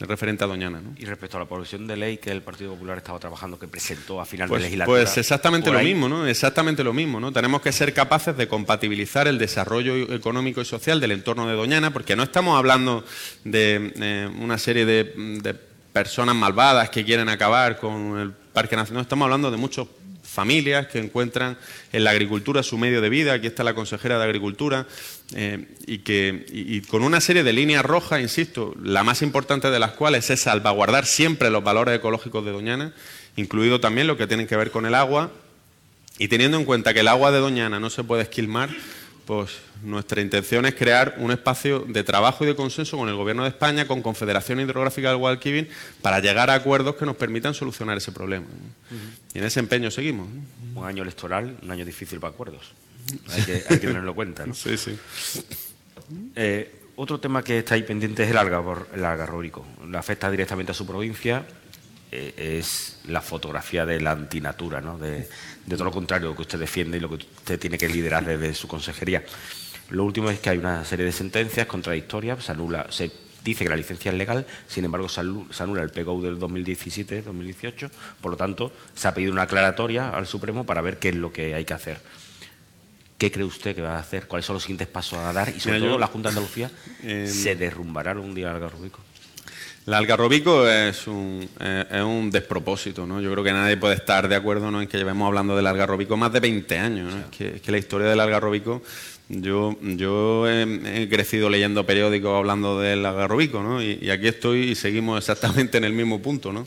referente 0.00 0.44
a 0.44 0.46
Doñana. 0.46 0.80
¿no? 0.80 0.94
Y 0.98 1.04
respecto 1.04 1.36
a 1.36 1.40
la 1.40 1.46
proposición 1.46 1.86
de 1.86 1.96
ley 1.96 2.18
que 2.18 2.30
el 2.30 2.42
Partido 2.42 2.72
Popular 2.72 2.98
estaba 2.98 3.18
trabajando, 3.18 3.58
que 3.58 3.68
presentó 3.68 4.20
a 4.20 4.24
final 4.24 4.48
pues, 4.48 4.60
de 4.60 4.66
legislatura. 4.68 5.00
Pues 5.00 5.16
exactamente 5.16 5.70
lo 5.70 5.80
mismo, 5.80 6.08
¿no? 6.08 6.26
Exactamente 6.26 6.84
lo 6.84 6.92
mismo, 6.92 7.20
¿no? 7.20 7.32
Tenemos 7.32 7.62
que 7.62 7.72
ser 7.72 7.92
capaces 7.94 8.36
de 8.36 8.48
compatibilizar 8.48 9.28
el 9.28 9.38
desarrollo 9.38 10.12
económico 10.12 10.60
y 10.60 10.64
social 10.64 11.00
del 11.00 11.12
entorno 11.12 11.46
de 11.46 11.54
Doñana, 11.54 11.92
porque 11.92 12.16
no 12.16 12.22
estamos 12.22 12.58
hablando 12.58 13.04
de 13.44 13.92
eh, 13.96 14.30
una 14.40 14.58
serie 14.58 14.84
de, 14.84 15.72
personas 15.92 16.34
malvadas 16.34 16.88
que 16.88 17.04
quieren 17.04 17.28
acabar 17.28 17.78
con 17.78 18.18
el 18.18 18.32
Parque 18.32 18.76
Nacional, 18.76 19.02
estamos 19.02 19.26
hablando 19.26 19.50
de 19.50 19.58
muchos 19.58 19.88
familias 20.32 20.86
que 20.86 20.98
encuentran 20.98 21.58
en 21.92 22.04
la 22.04 22.10
agricultura 22.10 22.62
su 22.62 22.78
medio 22.78 23.02
de 23.02 23.10
vida. 23.10 23.34
Aquí 23.34 23.46
está 23.46 23.64
la 23.64 23.74
consejera 23.74 24.18
de 24.18 24.24
Agricultura. 24.24 24.86
Eh, 25.34 25.66
y, 25.86 25.98
que, 25.98 26.46
y 26.50 26.80
con 26.82 27.02
una 27.02 27.20
serie 27.20 27.42
de 27.42 27.52
líneas 27.52 27.84
rojas, 27.84 28.20
insisto, 28.20 28.74
la 28.82 29.02
más 29.02 29.22
importante 29.22 29.70
de 29.70 29.78
las 29.78 29.92
cuales 29.92 30.30
es 30.30 30.40
salvaguardar 30.40 31.04
siempre 31.06 31.50
los 31.50 31.62
valores 31.62 31.96
ecológicos 31.96 32.44
de 32.44 32.52
Doñana, 32.52 32.94
incluido 33.36 33.80
también 33.80 34.06
lo 34.06 34.16
que 34.16 34.26
tiene 34.26 34.46
que 34.46 34.56
ver 34.56 34.70
con 34.70 34.86
el 34.86 34.94
agua. 34.94 35.30
Y 36.18 36.28
teniendo 36.28 36.56
en 36.58 36.64
cuenta 36.64 36.94
que 36.94 37.00
el 37.00 37.08
agua 37.08 37.30
de 37.30 37.38
Doñana 37.38 37.80
no 37.80 37.90
se 37.90 38.04
puede 38.04 38.22
esquilmar, 38.22 38.70
pues 39.24 39.50
nuestra 39.82 40.20
intención 40.20 40.66
es 40.66 40.74
crear 40.74 41.16
un 41.18 41.30
espacio 41.30 41.80
de 41.80 42.04
trabajo 42.04 42.44
y 42.44 42.46
de 42.48 42.54
consenso 42.54 42.96
con 42.96 43.08
el 43.08 43.14
Gobierno 43.14 43.42
de 43.44 43.50
España, 43.50 43.86
con 43.86 44.02
Confederación 44.02 44.60
Hidrográfica 44.60 45.08
del 45.08 45.18
Guadalquivir, 45.18 45.70
para 46.00 46.20
llegar 46.20 46.50
a 46.50 46.54
acuerdos 46.54 46.96
que 46.96 47.06
nos 47.06 47.16
permitan 47.16 47.54
solucionar 47.54 47.96
ese 47.96 48.12
problema. 48.12 48.46
Y 49.34 49.38
en 49.38 49.44
ese 49.44 49.60
empeño 49.60 49.90
seguimos. 49.90 50.28
Un 50.74 50.84
año 50.84 51.02
electoral, 51.02 51.56
un 51.62 51.70
año 51.70 51.84
difícil 51.84 52.18
para 52.20 52.32
acuerdos. 52.32 52.72
Hay 53.30 53.42
que, 53.42 53.64
hay 53.68 53.78
tenerlo 53.78 54.10
en 54.10 54.14
cuenta. 54.14 54.46
¿no? 54.46 54.54
Sí, 54.62 54.76
sí. 54.76 54.98
Eh, 56.36 56.80
otro 56.96 57.20
tema 57.20 57.42
que 57.42 57.58
está 57.58 57.74
ahí 57.74 57.82
pendiente 57.82 58.24
es 58.24 58.30
el, 58.30 58.36
el 58.36 59.04
algarrobico. 59.04 59.64
Le 59.88 59.98
afecta 59.98 60.30
directamente 60.30 60.72
a 60.72 60.74
su 60.74 60.86
provincia. 60.86 61.44
Eh, 62.14 62.58
es 62.58 62.98
la 63.08 63.22
fotografía 63.22 63.86
de 63.86 63.98
la 63.98 64.10
antinatura, 64.10 64.82
¿no? 64.82 64.98
de, 64.98 65.26
de 65.64 65.76
todo 65.76 65.84
lo 65.84 65.90
contrario 65.90 66.36
que 66.36 66.42
usted 66.42 66.58
defiende 66.58 66.98
y 66.98 67.00
lo 67.00 67.08
que 67.08 67.14
usted 67.14 67.58
tiene 67.58 67.78
que 67.78 67.88
liderar 67.88 68.22
desde 68.22 68.54
su 68.54 68.68
consejería. 68.68 69.24
Lo 69.88 70.04
último 70.04 70.28
es 70.28 70.38
que 70.38 70.50
hay 70.50 70.58
una 70.58 70.84
serie 70.84 71.06
de 71.06 71.12
sentencias 71.12 71.66
contradictorias, 71.66 72.44
se 72.44 72.52
anula, 72.52 72.86
se 72.90 73.10
dice 73.42 73.64
que 73.64 73.70
la 73.70 73.76
licencia 73.76 74.10
es 74.10 74.18
legal, 74.18 74.46
sin 74.68 74.84
embargo 74.84 75.08
se 75.08 75.20
anula 75.20 75.82
el 75.82 75.88
PGO 75.88 76.20
del 76.20 76.38
2017-2018, 76.38 77.90
por 78.20 78.32
lo 78.32 78.36
tanto 78.36 78.72
se 78.94 79.08
ha 79.08 79.14
pedido 79.14 79.32
una 79.32 79.42
aclaratoria 79.42 80.10
al 80.10 80.26
Supremo 80.26 80.64
para 80.64 80.82
ver 80.82 80.98
qué 80.98 81.08
es 81.08 81.16
lo 81.16 81.32
que 81.32 81.54
hay 81.54 81.64
que 81.64 81.74
hacer. 81.74 81.98
¿Qué 83.16 83.30
cree 83.30 83.46
usted 83.46 83.74
que 83.74 83.80
va 83.80 83.96
a 83.96 84.00
hacer? 84.00 84.26
¿Cuáles 84.26 84.44
son 84.44 84.54
los 84.54 84.64
siguientes 84.64 84.88
pasos 84.88 85.18
a 85.18 85.32
dar? 85.32 85.48
Y 85.48 85.60
sobre 85.60 85.78
todo, 85.78 85.96
la 85.96 86.08
Junta 86.08 86.28
de 86.28 86.34
Andalucía 86.34 86.70
eh, 87.04 87.26
se 87.26 87.54
derrumbará 87.54 88.12
un 88.18 88.34
día 88.34 88.50
Algarrobico. 88.50 88.98
El 89.86 89.94
algarrobico 89.94 90.68
es 90.68 91.06
un, 91.08 91.48
eh, 91.58 91.84
es 91.90 92.02
un 92.02 92.30
despropósito, 92.30 93.04
¿no? 93.04 93.20
Yo 93.20 93.32
creo 93.32 93.42
que 93.42 93.52
nadie 93.52 93.76
puede 93.76 93.96
estar 93.96 94.28
de 94.28 94.36
acuerdo 94.36 94.70
¿no? 94.70 94.80
en 94.80 94.86
que 94.86 94.96
llevemos 94.96 95.26
hablando 95.26 95.56
del 95.56 95.66
algarrobico 95.66 96.16
más 96.16 96.32
de 96.32 96.38
20 96.38 96.78
años. 96.78 97.12
Es, 97.12 97.36
que, 97.36 97.56
es, 97.56 97.62
que, 97.62 97.72
la 97.72 97.78
historia 97.78 98.06
del 98.06 98.20
algarrobico 98.20 98.82
yo, 99.28 100.46
he, 100.48 101.08
crecido 101.08 101.48
leyendo 101.48 101.86
periódicos 101.86 102.36
hablando 102.36 102.80
del 102.80 103.04
algarrobico, 103.06 103.62
¿no? 103.62 103.82
Y, 103.82 104.10
aquí 104.10 104.28
estoy 104.28 104.70
y 104.70 104.74
seguimos 104.74 105.18
exactamente 105.18 105.78
en 105.78 105.84
el 105.84 105.92
mismo 105.92 106.20
punto, 106.20 106.52
¿no? 106.52 106.66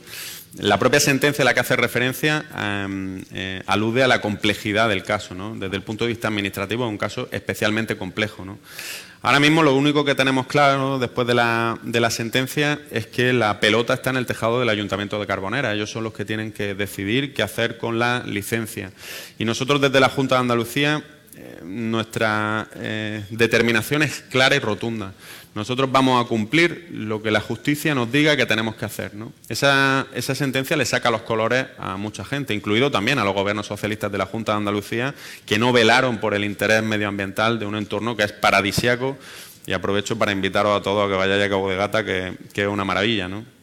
La 0.58 0.78
propia 0.78 1.00
sentencia 1.00 1.42
a 1.42 1.44
la 1.44 1.54
que 1.54 1.60
hace 1.60 1.76
referencia 1.76 2.44
eh, 2.56 3.22
eh, 3.32 3.62
alude 3.66 4.02
a 4.02 4.08
la 4.08 4.20
complejidad 4.20 4.88
del 4.88 5.02
caso, 5.02 5.34
¿no? 5.34 5.54
Desde 5.54 5.76
el 5.76 5.82
punto 5.82 6.04
de 6.04 6.08
vista 6.08 6.28
administrativo 6.28 6.84
es 6.84 6.90
un 6.90 6.98
caso 6.98 7.28
especialmente 7.30 7.96
complejo, 7.96 8.44
¿no? 8.44 8.58
Ahora 9.26 9.40
mismo 9.40 9.64
lo 9.64 9.74
único 9.74 10.04
que 10.04 10.14
tenemos 10.14 10.46
claro 10.46 11.00
después 11.00 11.26
de 11.26 11.34
la, 11.34 11.80
de 11.82 11.98
la, 11.98 12.10
sentencia 12.10 12.78
es 12.92 13.08
que 13.08 13.32
la 13.32 13.58
pelota 13.58 13.92
está 13.92 14.10
en 14.10 14.18
el 14.18 14.24
tejado 14.24 14.60
del 14.60 14.68
Ayuntamiento 14.68 15.18
de 15.18 15.26
Carbonera. 15.26 15.74
Ellos 15.74 15.90
son 15.90 16.04
los 16.04 16.12
que 16.12 16.24
tienen 16.24 16.52
que 16.52 16.76
decidir 16.76 17.34
qué 17.34 17.42
hacer 17.42 17.76
con 17.76 17.98
la 17.98 18.22
licencia. 18.24 18.92
Y 19.36 19.44
nosotros 19.44 19.80
desde 19.80 19.98
la 19.98 20.10
Junta 20.10 20.36
de 20.36 20.42
Andalucía 20.42 21.02
eh, 21.34 21.58
nuestra 21.64 22.68
eh, 22.76 23.24
determinación 23.30 24.04
es 24.04 24.20
clara 24.30 24.54
y 24.54 24.60
rotunda. 24.60 25.12
Nosotros 25.56 25.90
vamos 25.90 26.22
a 26.22 26.28
cumplir 26.28 26.86
lo 26.92 27.22
que 27.22 27.30
la 27.30 27.40
justicia 27.40 27.94
nos 27.94 28.12
diga 28.12 28.36
que 28.36 28.44
tenemos 28.44 28.74
que 28.74 28.84
hacer. 28.84 29.14
¿no? 29.14 29.32
Esa, 29.48 30.06
esa, 30.12 30.34
sentencia 30.34 30.76
le 30.76 30.84
saca 30.84 31.10
los 31.10 31.22
colores 31.22 31.64
a 31.78 31.96
mucha 31.96 32.26
gente, 32.26 32.52
incluido 32.52 32.90
también 32.90 33.18
a 33.18 33.24
los 33.24 33.32
gobiernos 33.32 33.66
socialistas 33.66 34.12
de 34.12 34.18
la 34.18 34.26
Junta 34.26 34.52
de 34.52 34.58
Andalucía, 34.58 35.14
que 35.46 35.58
no 35.58 35.72
velaron 35.72 36.18
por 36.18 36.34
el 36.34 36.44
interés 36.44 36.82
medioambiental 36.82 37.58
de 37.58 37.64
un 37.64 37.74
entorno 37.74 38.14
que 38.14 38.24
es 38.24 38.32
paradisiaco. 38.32 39.16
Y 39.64 39.72
aprovecho 39.72 40.18
para 40.18 40.30
invitaros 40.30 40.78
a 40.78 40.82
todos 40.82 41.06
a 41.06 41.10
que 41.10 41.16
vayáis 41.16 41.46
a 41.46 41.48
Cabo 41.48 41.70
de 41.70 41.76
Gata, 41.76 42.04
que, 42.04 42.34
que 42.52 42.64
es 42.64 42.68
una 42.68 42.84
maravilla. 42.84 43.26
¿no? 43.26 43.55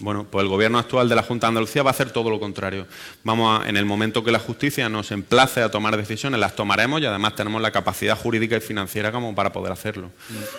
Bueno, 0.00 0.26
pues 0.30 0.42
el 0.42 0.48
gobierno 0.48 0.78
actual 0.78 1.10
de 1.10 1.14
la 1.14 1.22
Junta 1.22 1.46
de 1.46 1.48
Andalucía 1.48 1.82
va 1.82 1.90
a 1.90 1.92
hacer 1.92 2.10
todo 2.10 2.30
lo 2.30 2.40
contrario. 2.40 2.86
Vamos 3.22 3.60
a, 3.60 3.68
en 3.68 3.76
el 3.76 3.84
momento 3.84 4.24
que 4.24 4.32
la 4.32 4.38
justicia 4.38 4.88
nos 4.88 5.10
emplace 5.12 5.62
a 5.62 5.70
tomar 5.70 5.96
decisiones, 5.96 6.40
las 6.40 6.56
tomaremos 6.56 7.02
y 7.02 7.06
además 7.06 7.34
tenemos 7.34 7.60
la 7.60 7.70
capacidad 7.70 8.16
jurídica 8.16 8.56
y 8.56 8.60
financiera 8.60 9.12
como 9.12 9.34
para 9.34 9.52
poder 9.52 9.72
hacerlo. 9.72 10.10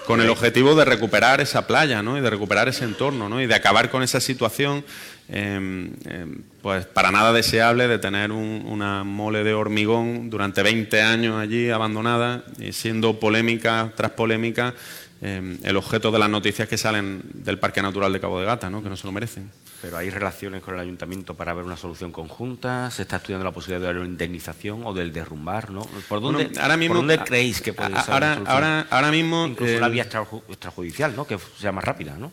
Con 0.06 0.22
el 0.22 0.30
objetivo 0.30 0.76
de 0.76 0.86
recuperar 0.86 1.42
esa 1.42 1.66
playa, 1.66 2.04
¿no? 2.04 2.20
Y 2.20 2.22
de 2.22 2.30
recuperar 2.30 2.70
ese 2.70 2.86
entorno, 2.86 3.30
¿no? 3.30 3.42
Y 3.42 3.48
de 3.48 3.56
acabar 3.56 3.90
con 3.90 4.04
esa 4.04 4.20
situación, 4.20 4.86
eh, 5.28 5.90
eh, 6.06 6.26
pues 6.62 6.86
para 6.86 7.12
nada 7.12 7.34
deseable 7.34 7.88
de 7.88 7.98
tener 7.98 8.32
un, 8.32 8.64
una 8.68 9.04
mole 9.04 9.44
de 9.44 9.56
hormigón 9.56 10.30
durante 10.30 10.62
20 10.62 11.02
años 11.02 11.40
allí 11.40 11.72
abandonada, 11.72 12.44
y 12.60 12.74
siendo 12.74 13.20
polémica 13.20 13.92
tras 13.96 14.12
polémica 14.12 14.76
eh, 15.22 15.58
el 15.64 15.78
objeto 15.78 16.12
de 16.12 16.20
las 16.20 16.30
noticias 16.30 16.68
que 16.68 16.78
salen 16.78 17.22
del 17.34 17.60
Parque 17.60 17.82
Natural 17.82 18.12
de 18.12 18.20
Cabo 18.20 18.40
de 18.40 18.46
Gata, 18.46 18.70
¿no? 18.70 18.82
que 18.84 18.90
no 18.90 18.98
se 18.98 19.08
lo 19.08 19.14
merecen. 19.14 19.52
Pero 19.82 19.98
hay 19.98 20.10
relaciones 20.10 20.62
con 20.62 20.76
el 20.76 20.80
ayuntamiento 20.80 21.34
para 21.34 21.54
ver 21.54 21.66
una 21.66 21.78
solución 21.78 22.12
conjunta. 22.12 22.92
Se 22.92 23.02
está 23.02 23.18
estudiando 23.18 23.44
la 23.44 23.52
posibilidad 23.52 23.94
de 23.94 24.00
la 24.00 24.06
indemnización 24.06 24.82
o 24.86 24.94
del 24.94 25.12
derrumbar, 25.12 25.72
¿no? 25.72 25.82
¿Por 26.08 26.22
dónde, 26.22 26.46
bueno, 26.46 26.62
ahora 26.62 26.78
mismo, 26.78 26.96
¿por 26.96 27.08
dónde 27.08 27.24
creéis 27.24 27.62
que 27.62 27.74
puede 27.74 27.90
ser 28.02 28.14
ahora, 28.14 28.42
ahora, 28.46 28.88
ahora 28.90 29.12
mismo 29.12 29.48
incluso 29.48 29.74
eh, 29.74 29.78
una 29.78 29.90
vía 29.90 30.04
extrajudicial, 30.04 31.16
¿no? 31.16 31.26
Que 31.26 31.40
sea 31.60 31.72
más 31.72 31.84
rápida, 31.84 32.16
¿no? 32.18 32.32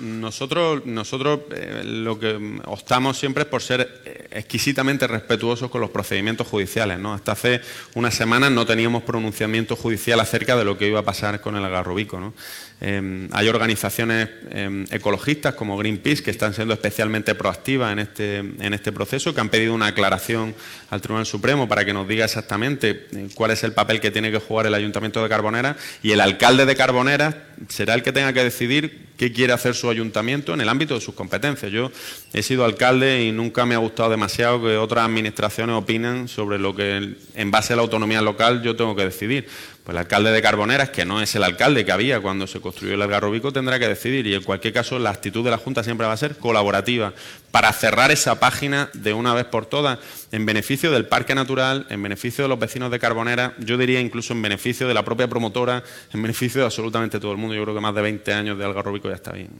Nosotros, 0.00 0.84
nosotros 0.84 1.40
eh, 1.52 1.82
lo 1.84 2.18
que 2.18 2.60
optamos 2.66 3.18
siempre 3.18 3.44
es 3.44 3.48
por 3.48 3.62
ser 3.62 4.02
eh, 4.04 4.28
exquisitamente 4.32 5.06
respetuosos 5.06 5.70
con 5.70 5.80
los 5.80 5.90
procedimientos 5.90 6.46
judiciales, 6.46 6.98
¿no? 6.98 7.14
Hasta 7.14 7.32
hace 7.32 7.60
unas 7.94 8.14
semanas 8.14 8.50
no 8.50 8.66
teníamos 8.66 9.02
pronunciamiento 9.02 9.76
judicial 9.76 10.20
acerca 10.20 10.56
de 10.56 10.64
lo 10.64 10.76
que 10.76 10.88
iba 10.88 11.00
a 11.00 11.04
pasar 11.04 11.40
con 11.40 11.56
el 11.56 11.64
agarrobico, 11.64 12.20
¿no? 12.20 12.34
Eh, 12.82 13.28
hay 13.32 13.48
organizaciones 13.48 14.28
eh, 14.50 14.86
ecologistas 14.90 15.54
como 15.54 15.76
Greenpeace 15.76 16.22
que 16.22 16.30
están 16.30 16.54
siendo 16.54 16.72
especialmente 16.72 17.34
proactivas 17.34 17.92
en 17.92 17.98
este, 17.98 18.38
en 18.38 18.72
este 18.72 18.90
proceso, 18.90 19.34
que 19.34 19.40
han 19.40 19.50
pedido 19.50 19.74
una 19.74 19.88
aclaración 19.88 20.54
al 20.88 21.02
Tribunal 21.02 21.26
Supremo 21.26 21.68
para 21.68 21.84
que 21.84 21.92
nos 21.92 22.08
diga 22.08 22.24
exactamente 22.24 23.06
eh, 23.12 23.28
cuál 23.34 23.50
es 23.50 23.62
el 23.64 23.72
papel 23.72 24.00
que 24.00 24.10
tiene 24.10 24.32
que 24.32 24.38
jugar 24.38 24.66
el 24.66 24.74
Ayuntamiento 24.74 25.22
de 25.22 25.28
Carbonera 25.28 25.76
y 26.02 26.12
el 26.12 26.20
alcalde 26.20 26.64
de 26.64 26.74
Carbonera 26.74 27.44
será 27.68 27.94
el 27.94 28.02
que 28.02 28.12
tenga 28.12 28.32
que 28.32 28.44
decidir 28.44 29.10
qué 29.18 29.30
quiere 29.32 29.52
hacer 29.52 29.74
su 29.74 29.90
ayuntamiento 29.90 30.54
en 30.54 30.62
el 30.62 30.68
ámbito 30.70 30.94
de 30.94 31.02
sus 31.02 31.14
competencias. 31.14 31.70
Yo 31.70 31.92
he 32.32 32.42
sido 32.42 32.64
alcalde 32.64 33.22
y 33.22 33.32
nunca 33.32 33.66
me 33.66 33.74
ha 33.74 33.78
gustado 33.78 34.08
demasiado 34.08 34.62
que 34.62 34.78
otras 34.78 35.04
administraciones 35.04 35.76
opinen 35.76 36.26
sobre 36.26 36.58
lo 36.58 36.74
que 36.74 37.16
en 37.34 37.50
base 37.50 37.74
a 37.74 37.76
la 37.76 37.82
autonomía 37.82 38.22
local 38.22 38.62
yo 38.62 38.76
tengo 38.76 38.96
que 38.96 39.04
decidir. 39.04 39.46
Pues 39.90 39.96
el 39.96 40.02
alcalde 40.02 40.30
de 40.30 40.40
Carboneras, 40.40 40.90
que 40.90 41.04
no 41.04 41.20
es 41.20 41.34
el 41.34 41.42
alcalde 41.42 41.84
que 41.84 41.90
había 41.90 42.20
cuando 42.20 42.46
se 42.46 42.60
construyó 42.60 42.94
el 42.94 43.02
Algarrobico, 43.02 43.52
tendrá 43.52 43.80
que 43.80 43.88
decidir 43.88 44.24
y 44.24 44.36
en 44.36 44.44
cualquier 44.44 44.72
caso 44.72 45.00
la 45.00 45.10
actitud 45.10 45.44
de 45.44 45.50
la 45.50 45.58
Junta 45.58 45.82
siempre 45.82 46.06
va 46.06 46.12
a 46.12 46.16
ser 46.16 46.36
colaborativa 46.36 47.12
para 47.50 47.72
cerrar 47.72 48.12
esa 48.12 48.38
página 48.38 48.88
de 48.94 49.12
una 49.14 49.34
vez 49.34 49.46
por 49.46 49.66
todas 49.66 49.98
en 50.30 50.46
beneficio 50.46 50.92
del 50.92 51.06
parque 51.06 51.34
natural, 51.34 51.88
en 51.90 52.00
beneficio 52.04 52.44
de 52.44 52.48
los 52.48 52.60
vecinos 52.60 52.92
de 52.92 53.00
Carbonera, 53.00 53.54
yo 53.58 53.76
diría 53.76 54.00
incluso 54.00 54.32
en 54.32 54.42
beneficio 54.42 54.86
de 54.86 54.94
la 54.94 55.04
propia 55.04 55.26
promotora, 55.26 55.82
en 56.12 56.22
beneficio 56.22 56.60
de 56.60 56.66
absolutamente 56.66 57.18
todo 57.18 57.32
el 57.32 57.38
mundo. 57.38 57.56
Yo 57.56 57.64
creo 57.64 57.74
que 57.74 57.80
más 57.80 57.94
de 57.96 58.02
20 58.02 58.32
años 58.32 58.58
de 58.58 58.64
Algarrobico 58.64 59.08
ya 59.08 59.16
está 59.16 59.32
bien 59.32 59.50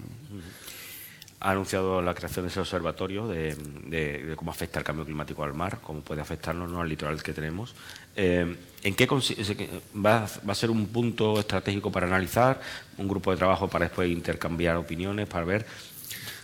ha 1.40 1.52
anunciado 1.52 2.02
la 2.02 2.14
creación 2.14 2.44
de 2.44 2.50
ese 2.50 2.60
observatorio 2.60 3.26
de, 3.26 4.34
cómo 4.36 4.50
afecta 4.50 4.78
el 4.78 4.84
cambio 4.84 5.06
climático 5.06 5.42
al 5.42 5.54
mar, 5.54 5.78
cómo 5.82 6.02
puede 6.02 6.20
afectarnos 6.20 6.70
¿no? 6.70 6.82
al 6.82 6.88
litoral 6.88 7.22
que 7.22 7.32
tenemos. 7.32 7.74
Eh, 8.22 8.54
¿En 8.82 8.94
qué 8.94 9.06
va, 9.06 10.26
va, 10.46 10.52
a 10.52 10.54
ser 10.54 10.70
un 10.70 10.86
punto 10.86 11.38
estratégico 11.38 11.90
para 11.90 12.06
analizar, 12.06 12.60
un 12.98 13.08
grupo 13.08 13.30
de 13.30 13.38
trabajo 13.38 13.68
para 13.68 13.86
después 13.86 14.10
intercambiar 14.10 14.76
opiniones, 14.76 15.26
para 15.26 15.44
ver 15.44 15.66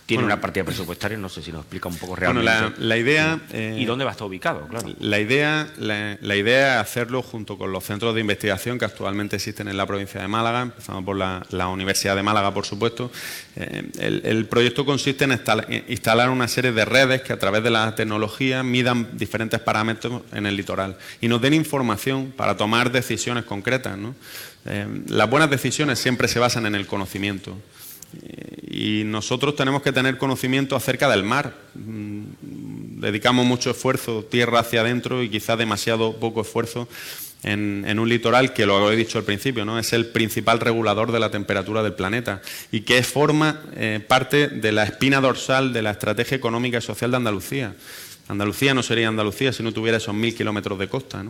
tiene 0.07 0.23
bueno, 0.23 0.35
una 0.35 0.41
partida 0.41 0.63
presupuestaria, 0.63 1.17
no 1.17 1.27
sé 1.27 1.43
si 1.43 1.51
nos 1.51 1.61
explica 1.61 1.89
un 1.89 1.97
poco 1.97 2.15
realmente. 2.15 2.49
Bueno, 2.49 2.73
la, 2.77 2.85
la 2.85 2.97
idea... 2.97 3.41
Eh, 3.51 3.75
¿Y 3.77 3.83
dónde 3.83 4.05
va 4.05 4.11
a 4.11 4.13
estar 4.13 4.25
ubicado? 4.25 4.65
Claro. 4.69 4.89
La 5.01 5.19
idea, 5.19 5.67
la, 5.77 6.17
la, 6.21 6.35
idea 6.37 6.75
es 6.75 6.81
hacerlo 6.81 7.21
junto 7.21 7.57
con 7.57 7.73
los 7.73 7.83
centros 7.83 8.15
de 8.15 8.21
investigación 8.21 8.79
que 8.79 8.85
actualmente 8.85 9.35
existen 9.35 9.67
en 9.67 9.75
la 9.75 9.85
provincia 9.85 10.21
de 10.21 10.29
Málaga, 10.29 10.61
empezando 10.61 11.03
por 11.03 11.17
la, 11.17 11.45
la 11.49 11.67
Universidad 11.67 12.15
de 12.15 12.23
Málaga, 12.23 12.53
por 12.53 12.65
supuesto. 12.65 13.11
Eh, 13.57 13.83
el, 13.99 14.21
el, 14.23 14.45
proyecto 14.45 14.85
consiste 14.85 15.25
en 15.25 15.83
instalar 15.89 16.29
una 16.29 16.47
serie 16.47 16.71
de 16.71 16.85
redes 16.85 17.21
que 17.21 17.33
a 17.33 17.39
través 17.39 17.61
de 17.61 17.69
la 17.69 17.93
tecnología 17.93 18.63
midan 18.63 19.09
diferentes 19.17 19.59
parámetros 19.59 20.21
en 20.31 20.45
el 20.45 20.55
litoral 20.55 20.97
y 21.19 21.27
nos 21.27 21.41
den 21.41 21.53
información 21.53 22.31
para 22.33 22.55
tomar 22.55 22.93
decisiones 22.93 23.43
concretas. 23.43 23.97
¿no? 23.97 24.15
Eh, 24.65 24.87
las 25.07 25.29
buenas 25.29 25.49
decisiones 25.49 25.99
siempre 25.99 26.29
se 26.29 26.39
basan 26.39 26.65
en 26.65 26.75
el 26.75 26.87
conocimiento. 26.87 27.57
Y 28.77 29.05
nosotros 29.05 29.55
tenemos 29.55 29.81
que 29.81 29.91
tener 29.91 30.19
conocimiento 30.19 30.75
acerca 30.75 31.09
del 31.09 31.23
mar. 31.23 31.51
Mm, 31.73 32.99
dedicamos 33.01 33.43
mucho 33.43 33.71
esfuerzo 33.71 34.23
tierra 34.23 34.59
hacia 34.59 34.81
adentro 34.81 35.23
y 35.23 35.29
quizás 35.29 35.57
demasiado 35.57 36.17
poco 36.17 36.41
esfuerzo 36.41 36.87
en, 37.41 37.97
un 37.97 38.07
litoral 38.07 38.53
que, 38.53 38.67
lo 38.67 38.91
he 38.91 38.95
dicho 38.95 39.17
al 39.17 39.23
principio, 39.23 39.65
¿no? 39.65 39.79
es 39.79 39.93
el 39.93 40.05
principal 40.05 40.59
regulador 40.59 41.11
de 41.11 41.19
la 41.19 41.31
temperatura 41.31 41.81
del 41.81 41.93
planeta 41.93 42.43
y 42.71 42.81
que 42.81 43.01
forma 43.01 43.61
eh, 43.75 43.99
parte 44.07 44.47
de 44.47 44.71
la 44.71 44.83
espina 44.83 45.21
dorsal 45.21 45.73
de 45.73 45.81
la 45.81 45.89
estrategia 45.89 46.37
económica 46.37 46.77
y 46.77 46.81
social 46.81 47.09
de 47.09 47.17
Andalucía. 47.17 47.73
Andalucía 48.27 48.75
no 48.75 48.83
sería 48.83 49.07
Andalucía 49.07 49.53
si 49.53 49.63
no 49.63 49.71
tuviera 49.71 49.97
esos 49.97 50.13
mil 50.13 50.35
kilómetros 50.35 50.77
de 50.77 50.87
costa. 50.87 51.25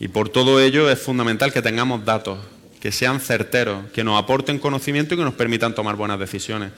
Y 0.00 0.08
por 0.08 0.28
todo 0.28 0.60
ello 0.60 0.90
es 0.90 0.98
fundamental 0.98 1.52
que 1.52 1.62
tengamos 1.62 2.04
datos, 2.04 2.40
que 2.80 2.90
sean 2.92 3.20
certeros, 3.20 3.90
que 3.92 4.02
nos 4.02 4.20
aporten 4.20 4.58
conocimiento 4.58 5.14
y 5.14 5.18
que 5.18 5.24
nos 5.24 5.34
permitan 5.34 5.74
tomar 5.74 5.96
buenas 5.96 6.18
decisiones. 6.18 6.72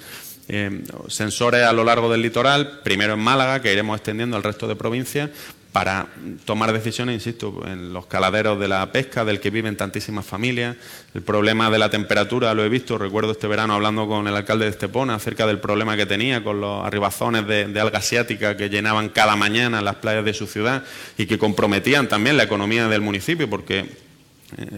Eh, 0.49 0.83
sensores 1.07 1.63
a 1.63 1.73
lo 1.73 1.85
largo 1.85 2.11
del 2.11 2.21
litoral, 2.21 2.81
primero 2.83 3.15
en 3.15 3.21
Málaga, 3.21 3.63
que 3.63 3.73
iremos 3.73 3.97
extendiendo 3.97 4.37
al 4.37 4.43
resto 4.43 4.67
de 4.67 4.75
provincias, 4.75 5.31
para 5.73 6.09
tomar 6.45 6.71
decisiones, 6.73 7.15
insisto, 7.15 7.63
en 7.67 7.95
los 7.95 8.05
caladeros 8.05 8.61
de 8.61 8.69
la 8.69 8.93
pesca, 8.93 9.25
del 9.25 9.41
que 9.41 9.49
viven 9.49 9.75
tantísimas 9.75 10.27
familias. 10.27 10.77
El 11.15 11.23
problema 11.23 11.71
de 11.71 11.79
la 11.79 11.89
temperatura 11.89 12.53
lo 12.53 12.63
he 12.63 12.69
visto, 12.69 12.99
recuerdo 12.99 13.33
este 13.33 13.47
verano 13.47 13.73
hablando 13.73 14.07
con 14.07 14.29
el 14.29 14.37
alcalde 14.37 14.67
de 14.67 14.73
Estepona 14.73 15.15
acerca 15.15 15.47
del 15.47 15.61
problema 15.61 15.97
que 15.97 16.05
tenía 16.05 16.45
con 16.45 16.61
los 16.61 16.85
arribazones 16.85 17.47
de, 17.47 17.69
de 17.69 17.81
alga 17.81 18.01
asiática 18.01 18.55
que 18.55 18.69
llenaban 18.69 19.09
cada 19.09 19.35
mañana 19.35 19.81
las 19.81 19.97
playas 19.97 20.27
de 20.27 20.35
su 20.35 20.47
ciudad 20.47 20.85
y 21.17 21.25
que 21.25 21.39
comprometían 21.39 22.07
también 22.07 22.37
la 22.37 22.43
economía 22.43 22.89
del 22.89 23.01
municipio, 23.01 23.49
porque 23.49 23.89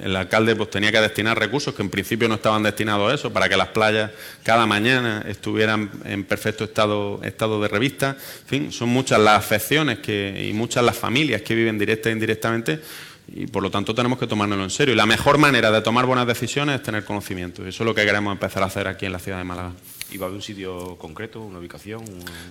el 0.03 0.14
alcalde 0.16 0.57
pues, 0.57 0.70
tenía 0.70 0.93
que 0.93 1.01
destinar 1.01 1.39
recursos 1.39 1.75
que 1.75 1.83
en 1.83 1.91
principio 1.91 2.29
no 2.29 2.37
estaban 2.37 2.62
destinados 2.62 3.11
a 3.11 3.14
eso, 3.14 3.33
para 3.33 3.49
que 3.49 3.57
las 3.57 3.68
playas 3.68 4.11
cada 4.43 4.66
mañana 4.66 5.25
estuvieran 5.27 5.91
en 6.05 6.25
perfecto 6.25 6.64
estado, 6.64 7.20
estado 7.22 7.61
de 7.61 7.68
revista. 7.68 8.16
En 8.43 8.47
fin, 8.47 8.72
son 8.72 8.89
muchas 8.89 9.20
las 9.20 9.39
afecciones 9.39 9.99
que, 9.99 10.49
y 10.49 10.53
muchas 10.53 10.85
las 10.85 10.97
familias 10.97 11.43
que 11.43 11.55
viven 11.55 11.79
directa 11.79 12.09
e 12.09 12.12
indirectamente 12.12 12.81
y 13.27 13.47
por 13.47 13.62
lo 13.62 13.70
tanto 13.70 13.95
tenemos 13.95 14.18
que 14.18 14.27
tomárnoslo 14.27 14.64
en 14.64 14.70
serio. 14.70 14.95
Y 14.95 14.97
la 14.97 15.07
mejor 15.07 15.39
manera 15.39 15.70
de 15.70 15.81
tomar 15.81 16.07
buenas 16.07 16.27
decisiones 16.27 16.77
es 16.77 16.83
tener 16.83 17.05
conocimiento. 17.05 17.64
Y 17.64 17.68
eso 17.68 17.83
es 17.83 17.87
lo 17.87 17.95
que 17.95 18.05
queremos 18.05 18.33
empezar 18.33 18.62
a 18.62 18.66
hacer 18.66 18.87
aquí 18.87 19.07
en 19.07 19.12
la 19.12 19.18
ciudad 19.18 19.39
de 19.39 19.45
Málaga. 19.45 19.72
¿Y 20.11 20.18
va 20.18 20.27
a 20.27 20.29
haber 20.29 20.37
un 20.37 20.43
sitio 20.43 20.97
concreto, 20.97 21.41
una 21.41 21.59
ubicación? 21.59 22.05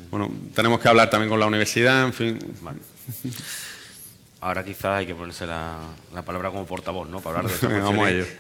Bueno, 0.10 0.32
tenemos 0.54 0.80
que 0.80 0.90
hablar 0.90 1.10
también 1.10 1.30
con 1.30 1.40
la 1.40 1.46
universidad, 1.46 2.06
en 2.06 2.14
fin. 2.14 2.40
Ahora 4.44 4.66
quizás 4.66 4.98
hay 4.98 5.06
que 5.06 5.16
ponerse 5.16 5.48
la, 5.48 5.80
palabra 6.26 6.52
como 6.52 6.66
portavoz, 6.66 7.08
¿no? 7.08 7.22
Para 7.22 7.40
hablar 7.40 7.58
de. 7.58 7.80
Vamos 7.80 8.06
a 8.06 8.12
ello. 8.12 8.26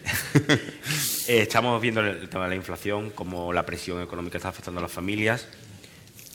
Eh, 1.26 1.44
estamos 1.44 1.82
viendo 1.82 2.02
el 2.02 2.28
tema 2.28 2.44
de 2.44 2.50
la 2.50 2.56
inflación, 2.58 3.12
cómo 3.12 3.54
la 3.54 3.66
presión 3.66 4.02
económica 4.02 4.36
está 4.36 4.50
afectando 4.50 4.80
a 4.80 4.82
las 4.82 4.92
familias. 4.92 5.48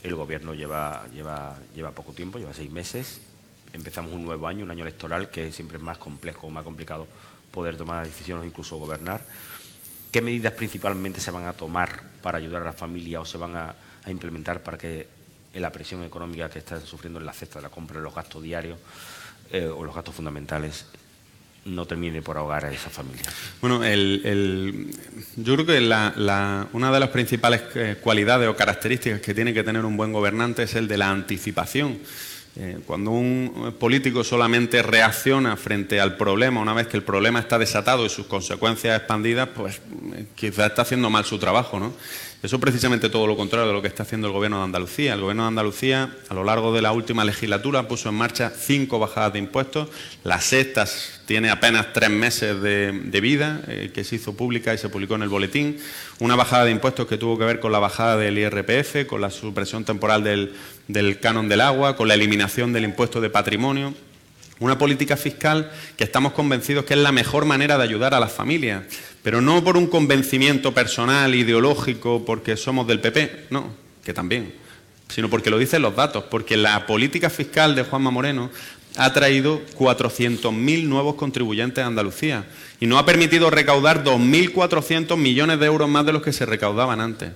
El 0.03 0.15
gobierno 0.15 0.55
lleva, 0.55 1.05
lleva, 1.13 1.59
lleva 1.75 1.91
poco 1.91 2.15
tiempo, 2.15 2.39
lleva 2.39 2.55
seis 2.55 2.71
meses. 2.71 3.21
Empezamos 3.75 4.15
un 4.15 4.25
nuevo 4.25 4.49
año, 4.49 4.65
un 4.65 4.71
año 4.71 4.85
electoral, 4.85 5.29
que 5.29 5.53
siempre 5.53 5.77
es 5.77 5.83
más 5.83 5.99
complejo, 5.99 6.49
más 6.49 6.65
complicado 6.65 7.07
poder 7.51 7.77
tomar 7.77 8.07
decisiones 8.07 8.45
o 8.45 8.47
incluso 8.47 8.79
gobernar. 8.79 9.21
¿Qué 10.11 10.23
medidas 10.23 10.55
principalmente 10.55 11.21
se 11.21 11.31
van 11.31 11.45
a 11.45 11.53
tomar 11.53 12.01
para 12.23 12.39
ayudar 12.39 12.63
a 12.63 12.65
las 12.65 12.77
familias 12.77 13.21
o 13.21 13.25
se 13.27 13.37
van 13.37 13.55
a, 13.57 13.75
a 14.05 14.11
implementar 14.11 14.63
para 14.63 14.79
que 14.79 15.07
la 15.53 15.71
presión 15.71 16.03
económica 16.03 16.49
que 16.49 16.61
están 16.61 16.81
sufriendo 16.81 17.21
en 17.21 17.27
la 17.27 17.35
cesta 17.35 17.59
de 17.59 17.65
la 17.65 17.69
compra, 17.69 17.99
en 17.99 18.05
los 18.05 18.15
gastos 18.15 18.43
diarios, 18.43 18.79
eh, 19.51 19.67
o 19.67 19.85
los 19.85 19.95
gastos 19.95 20.15
fundamentales 20.15 20.87
no 21.65 21.87
termine 21.87 22.23
por 22.23 22.37
ahogar 22.39 22.65
a 22.65 22.73
esa 22.73 22.91
familia. 22.91 23.25
Bueno, 23.61 23.81
yo 25.37 25.55
creo 25.55 25.67
que 25.67 25.79
una 26.73 26.93
de 26.93 27.01
las 27.01 27.09
principales 27.11 27.63
eh, 27.75 27.97
cualidades 28.01 28.49
o 28.49 28.57
características 28.57 29.21
que 29.21 29.35
tiene 29.35 29.53
que 29.53 29.63
tener 29.63 29.85
un 29.85 29.97
buen 29.97 30.13
gobernante 30.13 30.63
es 30.63 30.75
el 30.75 30.89
de 30.89 30.99
la 30.99 31.11
anticipación. 31.11 31.99
Eh, 32.57 32.79
cuando 32.87 33.13
un 33.13 33.77
político 33.79 34.25
solamente 34.25 34.83
reacciona 34.83 35.57
frente 35.57 36.01
al 36.01 36.17
problema, 36.17 36.61
una 36.61 36.73
vez 36.73 36.89
que 36.89 36.97
el 36.97 37.05
problema 37.05 37.39
está 37.39 37.59
desatado 37.59 38.05
y 38.05 38.09
sus 38.09 38.27
consecuencias 38.27 38.99
expandidas, 38.99 39.49
pues 39.55 39.81
quizás 40.35 40.71
está 40.71 40.83
haciendo 40.83 41.09
mal 41.09 41.25
su 41.25 41.39
trabajo, 41.39 41.79
¿no? 41.79 41.93
Eso 42.41 42.55
es 42.55 42.63
precisamente 42.63 43.11
todo 43.11 43.27
lo 43.27 43.37
contrario 43.37 43.67
de 43.67 43.73
lo 43.73 43.83
que 43.83 43.89
está 43.89 44.05
haciendo 44.05 44.29
el 44.29 44.33
Gobierno 44.33 44.59
de 44.59 44.65
Andalucía. 44.65 45.15
El 45.15 45.23
Gobierno 45.23 45.43
de 45.43 45.49
Andalucía, 45.49 46.15
a 46.29 46.35
lo 46.35 46.45
largo 46.45 46.73
de 46.73 46.81
la 46.81 46.93
última 46.93 47.25
legislatura, 47.25 47.89
puso 47.89 48.11
en 48.11 48.15
marcha 48.15 48.53
cinco 48.57 49.01
bajadas 49.01 49.33
de 49.33 49.41
impuestos. 49.41 49.89
La 50.23 50.41
sexta 50.41 50.87
tiene 51.27 51.51
apenas 51.51 51.93
tres 51.93 52.11
meses 52.11 52.63
de, 52.63 53.21
vida, 53.21 53.61
eh, 53.67 53.91
que 53.93 54.05
se 54.05 54.15
hizo 54.15 54.37
pública 54.37 54.73
y 54.73 54.79
se 54.79 54.89
publicó 54.89 55.17
en 55.17 55.23
el 55.23 55.29
boletín. 55.29 55.79
Una 56.21 56.37
bajada 56.37 56.65
de 56.65 56.71
impuestos 56.71 57.09
que 57.09 57.19
tuvo 57.19 57.37
que 57.39 57.45
ver 57.45 57.59
con 57.59 57.73
la 57.73 57.81
bajada 57.81 58.17
del 58.17 58.39
IRPF, 58.39 59.09
con 59.09 59.21
la 59.21 59.31
supresión 59.31 59.85
temporal 59.85 60.23
del, 60.23 60.55
del 60.87 61.19
canon 61.19 61.49
del 61.49 61.61
agua, 61.61 61.97
con 61.97 62.07
la 62.07 62.15
eliminación 62.15 62.73
del 62.73 62.85
impuesto 62.85 63.21
de 63.21 63.31
patrimonio. 63.31 63.95
Una 64.61 64.79
política 64.79 65.17
fiscal 65.17 65.71
que 65.97 66.05
estamos 66.05 66.33
convencidos 66.33 66.85
que 66.85 66.95
es 66.95 67.01
la 67.01 67.13
mejor 67.13 67.45
manera 67.45 67.79
de 67.79 67.85
ayudar 67.85 68.15
a 68.15 68.21
las 68.21 68.33
familias 68.33 68.83
pero 69.23 69.41
no 69.41 69.63
por 69.63 69.77
un 69.77 69.89
convencimiento 69.89 70.73
personal, 70.73 71.35
ideológico, 71.35 72.25
porque 72.25 72.57
somos 72.57 72.87
del 72.87 73.01
PP, 73.01 73.49
no, 73.51 73.75
que 74.03 74.15
también, 74.15 74.55
sino 75.09 75.29
porque 75.29 75.51
lo 75.51 75.59
dicen 75.59 75.83
los 75.83 75.97
datos, 75.97 76.25
porque 76.25 76.57
la 76.57 76.87
política 76.87 77.29
fiscal 77.29 77.75
de 77.75 77.83
Juanma 77.83 78.11
Moreno 78.11 78.51
ha 78.97 79.13
traído 79.13 79.61
400.000 79.77 80.85
nuevos 80.85 81.17
contribuyentes 81.17 81.85
a 81.85 81.87
Andalucía 81.87 82.47
y 82.81 82.87
no 82.87 82.99
ha 82.99 83.05
permitido 83.05 83.51
recaudar 83.51 84.03
2.400 84.03 85.17
millones 85.17 85.61
de 85.61 85.67
euros 85.67 85.89
más 85.89 86.07
de 86.07 86.13
los 86.13 86.23
que 86.23 86.33
se 86.33 86.47
recaudaban 86.47 87.01
antes. 87.01 87.33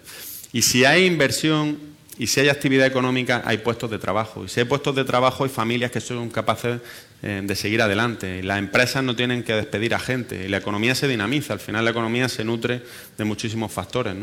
Y 0.52 0.62
si 0.62 0.84
hay 0.84 1.04
inversión 1.04 1.78
y 2.18 2.26
si 2.26 2.40
hay 2.40 2.48
actividad 2.48 2.86
económica, 2.86 3.42
hay 3.44 3.58
puestos 3.58 3.90
de 3.90 3.98
trabajo. 3.98 4.44
Y 4.44 4.48
si 4.48 4.60
hay 4.60 4.66
puestos 4.66 4.94
de 4.94 5.04
trabajo, 5.04 5.44
hay 5.44 5.50
familias 5.50 5.90
que 5.90 6.00
son 6.00 6.30
capaces 6.30 6.80
de 7.22 7.54
seguir 7.54 7.80
adelante. 7.80 8.42
las 8.42 8.58
empresas 8.58 9.04
no 9.04 9.14
tienen 9.14 9.44
que 9.44 9.54
despedir 9.54 9.94
a 9.94 10.00
gente. 10.00 10.44
Y 10.44 10.48
la 10.48 10.58
economía 10.58 10.94
se 10.94 11.06
dinamiza. 11.06 11.52
Al 11.52 11.60
final, 11.60 11.84
la 11.84 11.92
economía 11.92 12.28
se 12.28 12.44
nutre 12.44 12.82
de 13.16 13.24
muchísimos 13.24 13.70
factores. 13.70 14.16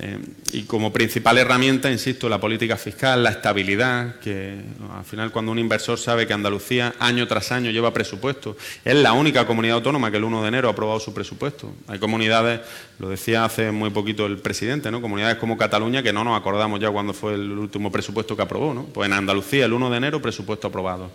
Eh, 0.00 0.18
y 0.52 0.62
como 0.62 0.92
principal 0.92 1.38
herramienta, 1.38 1.90
insisto, 1.90 2.28
la 2.28 2.38
política 2.38 2.76
fiscal, 2.76 3.22
la 3.24 3.30
estabilidad, 3.30 4.20
que 4.20 4.54
al 4.96 5.04
final 5.04 5.32
cuando 5.32 5.50
un 5.50 5.58
inversor 5.58 5.98
sabe 5.98 6.24
que 6.24 6.32
Andalucía 6.32 6.94
año 7.00 7.26
tras 7.26 7.50
año 7.50 7.72
lleva 7.72 7.92
presupuesto, 7.92 8.56
es 8.84 8.94
la 8.94 9.12
única 9.12 9.44
comunidad 9.44 9.76
autónoma 9.76 10.12
que 10.12 10.18
el 10.18 10.24
1 10.24 10.42
de 10.42 10.48
enero 10.48 10.68
ha 10.68 10.72
aprobado 10.72 11.00
su 11.00 11.12
presupuesto. 11.12 11.74
Hay 11.88 11.98
comunidades, 11.98 12.60
lo 13.00 13.08
decía 13.08 13.44
hace 13.44 13.72
muy 13.72 13.90
poquito 13.90 14.26
el 14.26 14.38
presidente, 14.38 14.90
¿no? 14.92 15.00
comunidades 15.00 15.36
como 15.38 15.58
Cataluña 15.58 16.02
que 16.02 16.12
no 16.12 16.22
nos 16.22 16.38
acordamos 16.38 16.78
ya 16.78 16.90
cuando 16.90 17.12
fue 17.12 17.34
el 17.34 17.50
último 17.50 17.90
presupuesto 17.90 18.36
que 18.36 18.42
aprobó. 18.42 18.72
¿no? 18.72 18.84
Pues 18.84 19.08
en 19.08 19.14
Andalucía 19.14 19.64
el 19.64 19.72
1 19.72 19.90
de 19.90 19.96
enero 19.96 20.22
presupuesto 20.22 20.68
aprobado. 20.68 21.10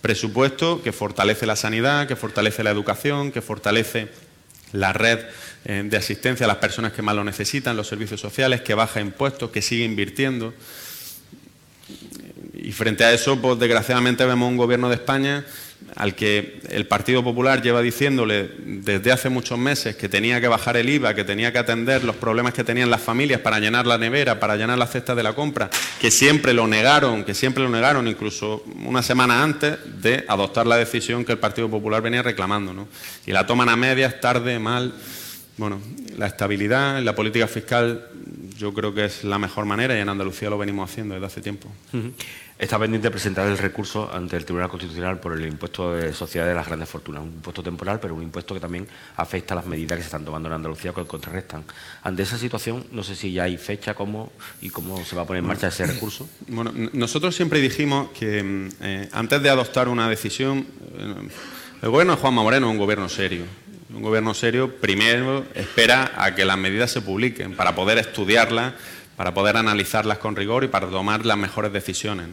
Presupuesto 0.00 0.82
que 0.82 0.92
fortalece 0.92 1.46
la 1.46 1.56
sanidad, 1.56 2.06
que 2.06 2.16
fortalece 2.16 2.62
la 2.62 2.70
educación, 2.70 3.32
que 3.32 3.42
fortalece 3.42 4.08
la 4.72 4.92
red 4.92 5.18
eh, 5.64 5.82
de 5.84 5.96
asistencia 5.96 6.44
a 6.44 6.48
las 6.48 6.58
personas 6.58 6.92
que 6.92 7.02
más 7.02 7.16
lo 7.16 7.24
necesitan, 7.24 7.76
los 7.76 7.88
servicios 7.88 8.20
sociales, 8.20 8.60
que 8.60 8.74
baja 8.74 9.00
impuestos, 9.00 9.50
que 9.50 9.62
sigue 9.62 9.84
invirtiendo. 9.84 10.54
Y 12.54 12.72
frente 12.72 13.04
a 13.04 13.12
eso, 13.12 13.40
pues 13.40 13.58
desgraciadamente 13.58 14.24
vemos 14.24 14.48
un 14.48 14.56
gobierno 14.56 14.88
de 14.88 14.96
España 14.96 15.44
al 15.96 16.14
que 16.14 16.60
el 16.70 16.86
Partido 16.86 17.24
Popular 17.24 17.62
lleva 17.62 17.82
diciéndole 17.82 18.50
desde 18.64 19.12
hace 19.12 19.28
muchos 19.28 19.58
meses 19.58 19.96
que 19.96 20.08
tenía 20.08 20.40
que 20.40 20.48
bajar 20.48 20.76
el 20.76 20.88
IVA, 20.88 21.14
que 21.14 21.24
tenía 21.24 21.52
que 21.52 21.58
atender 21.58 22.04
los 22.04 22.16
problemas 22.16 22.54
que 22.54 22.64
tenían 22.64 22.90
las 22.90 23.00
familias 23.00 23.40
para 23.40 23.58
llenar 23.58 23.86
la 23.86 23.98
nevera, 23.98 24.38
para 24.38 24.56
llenar 24.56 24.78
la 24.78 24.86
cesta 24.86 25.14
de 25.14 25.22
la 25.22 25.34
compra, 25.34 25.70
que 26.00 26.10
siempre 26.10 26.52
lo 26.52 26.66
negaron, 26.66 27.24
que 27.24 27.34
siempre 27.34 27.62
lo 27.62 27.70
negaron, 27.70 28.06
incluso 28.06 28.62
una 28.84 29.02
semana 29.02 29.42
antes 29.42 29.78
de 30.00 30.24
adoptar 30.28 30.66
la 30.66 30.76
decisión 30.76 31.24
que 31.24 31.32
el 31.32 31.38
Partido 31.38 31.68
Popular 31.68 32.02
venía 32.02 32.22
reclamando. 32.22 32.72
¿no? 32.72 32.88
Y 33.26 33.32
la 33.32 33.46
toman 33.46 33.68
a 33.68 33.76
medias, 33.76 34.20
tarde, 34.20 34.58
mal. 34.58 34.94
Bueno, 35.56 35.80
la 36.16 36.28
estabilidad, 36.28 37.02
la 37.02 37.16
política 37.16 37.48
fiscal, 37.48 38.08
yo 38.56 38.72
creo 38.72 38.94
que 38.94 39.06
es 39.06 39.24
la 39.24 39.38
mejor 39.38 39.64
manera 39.64 39.96
y 39.96 40.00
en 40.00 40.08
Andalucía 40.08 40.50
lo 40.50 40.58
venimos 40.58 40.88
haciendo 40.88 41.14
desde 41.14 41.26
hace 41.26 41.40
tiempo. 41.40 41.68
Está 42.58 42.76
pendiente 42.76 43.06
de 43.06 43.12
presentar 43.12 43.46
el 43.46 43.56
recurso 43.56 44.10
ante 44.12 44.36
el 44.36 44.44
Tribunal 44.44 44.68
Constitucional 44.68 45.20
por 45.20 45.32
el 45.32 45.46
impuesto 45.46 45.94
de 45.94 46.12
sociedades 46.12 46.50
de 46.50 46.56
las 46.56 46.66
grandes 46.66 46.88
fortunas. 46.88 47.22
Un 47.22 47.28
impuesto 47.28 47.62
temporal, 47.62 48.00
pero 48.00 48.16
un 48.16 48.22
impuesto 48.22 48.52
que 48.52 48.58
también 48.58 48.88
afecta 49.16 49.54
a 49.54 49.58
las 49.58 49.66
medidas 49.66 49.96
que 49.96 50.02
se 50.02 50.08
están 50.08 50.24
tomando 50.24 50.48
en 50.48 50.54
Andalucía 50.54 50.92
que 50.92 51.04
contrarrestan. 51.04 51.62
Ante 52.02 52.24
esa 52.24 52.36
situación, 52.36 52.84
no 52.90 53.04
sé 53.04 53.14
si 53.14 53.32
ya 53.32 53.44
hay 53.44 53.56
fecha 53.58 53.94
cómo 53.94 54.32
y 54.60 54.70
cómo 54.70 55.04
se 55.04 55.14
va 55.14 55.22
a 55.22 55.24
poner 55.24 55.44
en 55.44 55.46
marcha 55.46 55.68
ese 55.68 55.86
recurso. 55.86 56.28
Bueno, 56.48 56.72
nosotros 56.94 57.36
siempre 57.36 57.60
dijimos 57.60 58.10
que 58.10 58.42
mm, 58.42 58.68
eh, 58.80 59.08
antes 59.12 59.40
de 59.40 59.50
adoptar 59.50 59.86
una 59.86 60.08
decisión, 60.08 60.66
eh, 60.98 61.28
el 61.82 61.90
gobierno 61.90 62.16
de 62.16 62.20
Juanma 62.20 62.42
Moreno 62.42 62.66
es 62.66 62.72
un 62.72 62.78
gobierno 62.78 63.08
serio. 63.08 63.44
Un 63.94 64.02
gobierno 64.02 64.34
serio 64.34 64.74
primero 64.80 65.46
espera 65.54 66.12
a 66.16 66.34
que 66.34 66.44
las 66.44 66.58
medidas 66.58 66.90
se 66.90 67.02
publiquen 67.02 67.54
para 67.54 67.76
poder 67.76 67.98
estudiarlas 67.98 68.74
para 69.18 69.34
poder 69.34 69.56
analizarlas 69.56 70.18
con 70.18 70.36
rigor 70.36 70.62
y 70.62 70.68
para 70.68 70.86
tomar 70.86 71.26
las 71.26 71.36
mejores 71.36 71.72
decisiones. 71.72 72.28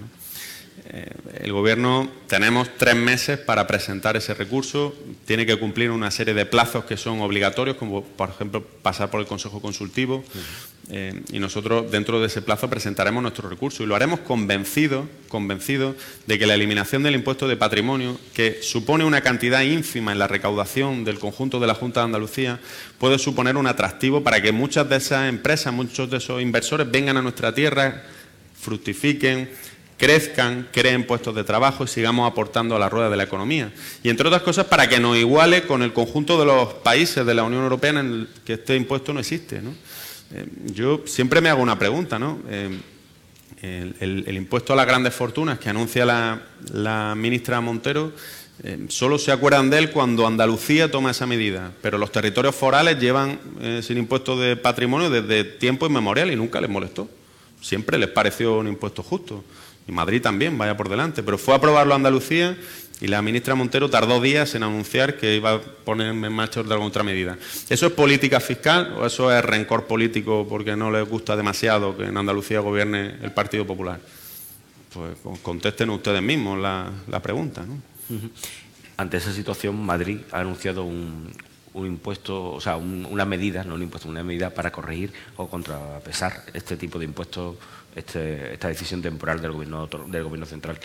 Eh, 0.87 1.09
el 1.41 1.51
Gobierno 1.51 2.09
tenemos 2.27 2.69
tres 2.77 2.95
meses 2.95 3.39
para 3.39 3.65
presentar 3.65 4.15
ese 4.17 4.35
recurso, 4.35 4.95
tiene 5.25 5.45
que 5.45 5.57
cumplir 5.57 5.89
una 5.89 6.11
serie 6.11 6.35
de 6.35 6.45
plazos 6.45 6.85
que 6.85 6.95
son 6.95 7.21
obligatorios, 7.21 7.77
como 7.77 8.03
por 8.03 8.29
ejemplo 8.29 8.63
pasar 8.81 9.09
por 9.09 9.19
el 9.19 9.25
Consejo 9.25 9.61
Consultivo, 9.61 10.23
eh, 10.91 11.23
y 11.31 11.39
nosotros 11.39 11.89
dentro 11.91 12.19
de 12.21 12.27
ese 12.27 12.43
plazo 12.43 12.69
presentaremos 12.69 13.23
nuestro 13.23 13.49
recurso. 13.49 13.83
Y 13.83 13.87
lo 13.87 13.95
haremos 13.95 14.19
convencido, 14.19 15.07
convencido 15.27 15.95
de 16.27 16.37
que 16.37 16.45
la 16.45 16.53
eliminación 16.53 17.01
del 17.01 17.15
impuesto 17.15 17.47
de 17.47 17.57
patrimonio, 17.57 18.19
que 18.35 18.59
supone 18.61 19.03
una 19.05 19.21
cantidad 19.21 19.61
ínfima 19.61 20.11
en 20.11 20.19
la 20.19 20.27
recaudación 20.27 21.03
del 21.03 21.17
conjunto 21.17 21.59
de 21.59 21.65
la 21.65 21.73
Junta 21.73 22.01
de 22.01 22.05
Andalucía, 22.05 22.59
puede 22.99 23.17
suponer 23.17 23.57
un 23.57 23.65
atractivo 23.65 24.23
para 24.23 24.39
que 24.41 24.51
muchas 24.51 24.87
de 24.87 24.97
esas 24.97 25.29
empresas, 25.29 25.73
muchos 25.73 26.11
de 26.11 26.17
esos 26.17 26.43
inversores 26.43 26.89
vengan 26.91 27.17
a 27.17 27.23
nuestra 27.23 27.55
tierra, 27.55 28.03
fructifiquen, 28.53 29.49
crezcan, 29.97 30.67
creen 30.71 31.05
puestos 31.05 31.35
de 31.35 31.43
trabajo 31.43 31.85
y 31.85 31.87
sigamos 31.87 32.29
aportando 32.29 32.75
a 32.75 32.79
la 32.79 32.89
rueda 32.89 33.09
de 33.09 33.17
la 33.17 33.23
economía. 33.23 33.71
Y 34.03 34.09
entre 34.09 34.27
otras 34.27 34.41
cosas 34.41 34.65
para 34.65 34.89
que 34.89 34.99
nos 34.99 35.17
iguale 35.17 35.63
con 35.63 35.81
el 35.83 35.93
conjunto 35.93 36.39
de 36.39 36.45
los 36.45 36.73
países 36.75 37.25
de 37.25 37.33
la 37.33 37.43
Unión 37.43 37.63
Europea 37.63 37.91
en 37.91 37.97
el 37.97 38.29
que 38.43 38.53
este 38.53 38.75
impuesto 38.75 39.13
no 39.13 39.19
existe. 39.19 39.61
Eh, 40.33 40.45
yo 40.73 41.03
siempre 41.05 41.41
me 41.41 41.49
hago 41.49 41.61
una 41.61 41.79
pregunta, 41.79 42.19
¿no? 42.19 42.39
Eh, 42.49 42.79
el, 43.61 44.35
impuesto 44.35 44.73
a 44.73 44.75
las 44.75 44.85
grandes 44.85 45.13
fortunas 45.13 45.57
que 45.57 45.69
anuncia 45.69 46.05
la, 46.05 47.13
ministra 47.17 47.61
Montero, 47.61 48.11
eh, 48.63 48.85
solo 48.89 49.17
se 49.17 49.31
acuerdan 49.31 49.71
de 49.71 49.79
él 49.79 49.91
cuando 49.91 50.27
Andalucía 50.27 50.91
toma 50.91 51.11
esa 51.11 51.25
medida, 51.25 51.71
pero 51.81 51.97
los 51.97 52.11
territorios 52.11 52.53
forales 52.53 52.99
llevan 52.99 53.39
sin 53.81 53.97
impuesto 53.97 54.39
de 54.39 54.55
patrimonio 54.55 55.09
desde 55.09 55.43
tiempo 55.43 55.87
inmemorial 55.87 56.31
y 56.31 56.35
nunca 56.35 56.61
les 56.61 56.69
molestó. 56.69 57.09
Siempre 57.59 57.97
les 57.97 58.09
pareció 58.09 58.59
un 58.59 58.67
impuesto 58.67 59.01
justo. 59.01 59.43
Y 59.87 59.91
Madrid 59.91 60.21
también, 60.21 60.57
vaya 60.57 60.75
por 60.75 60.89
delante. 60.89 61.23
Pero 61.23 61.37
fue 61.37 61.53
a 61.53 61.57
aprobarlo 61.57 61.93
Andalucía 61.93 62.57
y 63.01 63.07
la 63.07 63.21
ministra 63.21 63.55
Montero 63.55 63.89
tardó 63.89 64.21
días 64.21 64.55
en 64.55 64.63
anunciar 64.63 65.17
que 65.17 65.35
iba 65.35 65.53
a 65.53 65.61
poner 65.61 66.07
en 66.07 66.33
marcha 66.33 66.61
otra 66.61 66.77
contramedida. 66.77 67.37
¿Eso 67.69 67.87
es 67.87 67.91
política 67.91 68.39
fiscal 68.39 68.93
o 68.97 69.05
eso 69.05 69.35
es 69.35 69.43
rencor 69.43 69.85
político 69.85 70.47
porque 70.49 70.75
no 70.75 70.91
les 70.91 71.07
gusta 71.07 71.35
demasiado 71.35 71.97
que 71.97 72.05
en 72.05 72.17
Andalucía 72.17 72.61
gobierne 72.61 73.17
el 73.21 73.31
Partido 73.31 73.67
Popular? 73.67 73.99
Pues 74.93 75.17
contesten 75.41 75.89
ustedes 75.89 76.21
mismos 76.21 76.57
la, 76.57 77.19
pregunta. 77.21 77.65
Ante 78.95 79.17
esa 79.17 79.33
situación, 79.33 79.85
Madrid 79.85 80.19
ha 80.31 80.39
anunciado 80.39 80.85
un, 80.85 81.33
impuesto, 81.75 82.53
o 82.53 82.61
sea, 82.61 82.77
una 82.77 83.25
medida, 83.25 83.65
no 83.65 83.75
un 83.75 83.83
impuesto, 83.83 84.07
una 84.07 84.23
medida 84.23 84.51
para 84.51 84.71
corregir 84.71 85.11
o 85.35 85.49
contrapesar 85.49 86.43
este 86.53 86.77
tipo 86.77 86.97
de 86.97 87.05
impuestos 87.05 87.57
este, 87.95 88.53
esta 88.53 88.67
decisión 88.67 89.01
temporal 89.01 89.41
del 89.41 89.51
gobierno, 89.51 89.87
del 89.87 90.23
gobierno 90.23 90.45
central. 90.45 90.77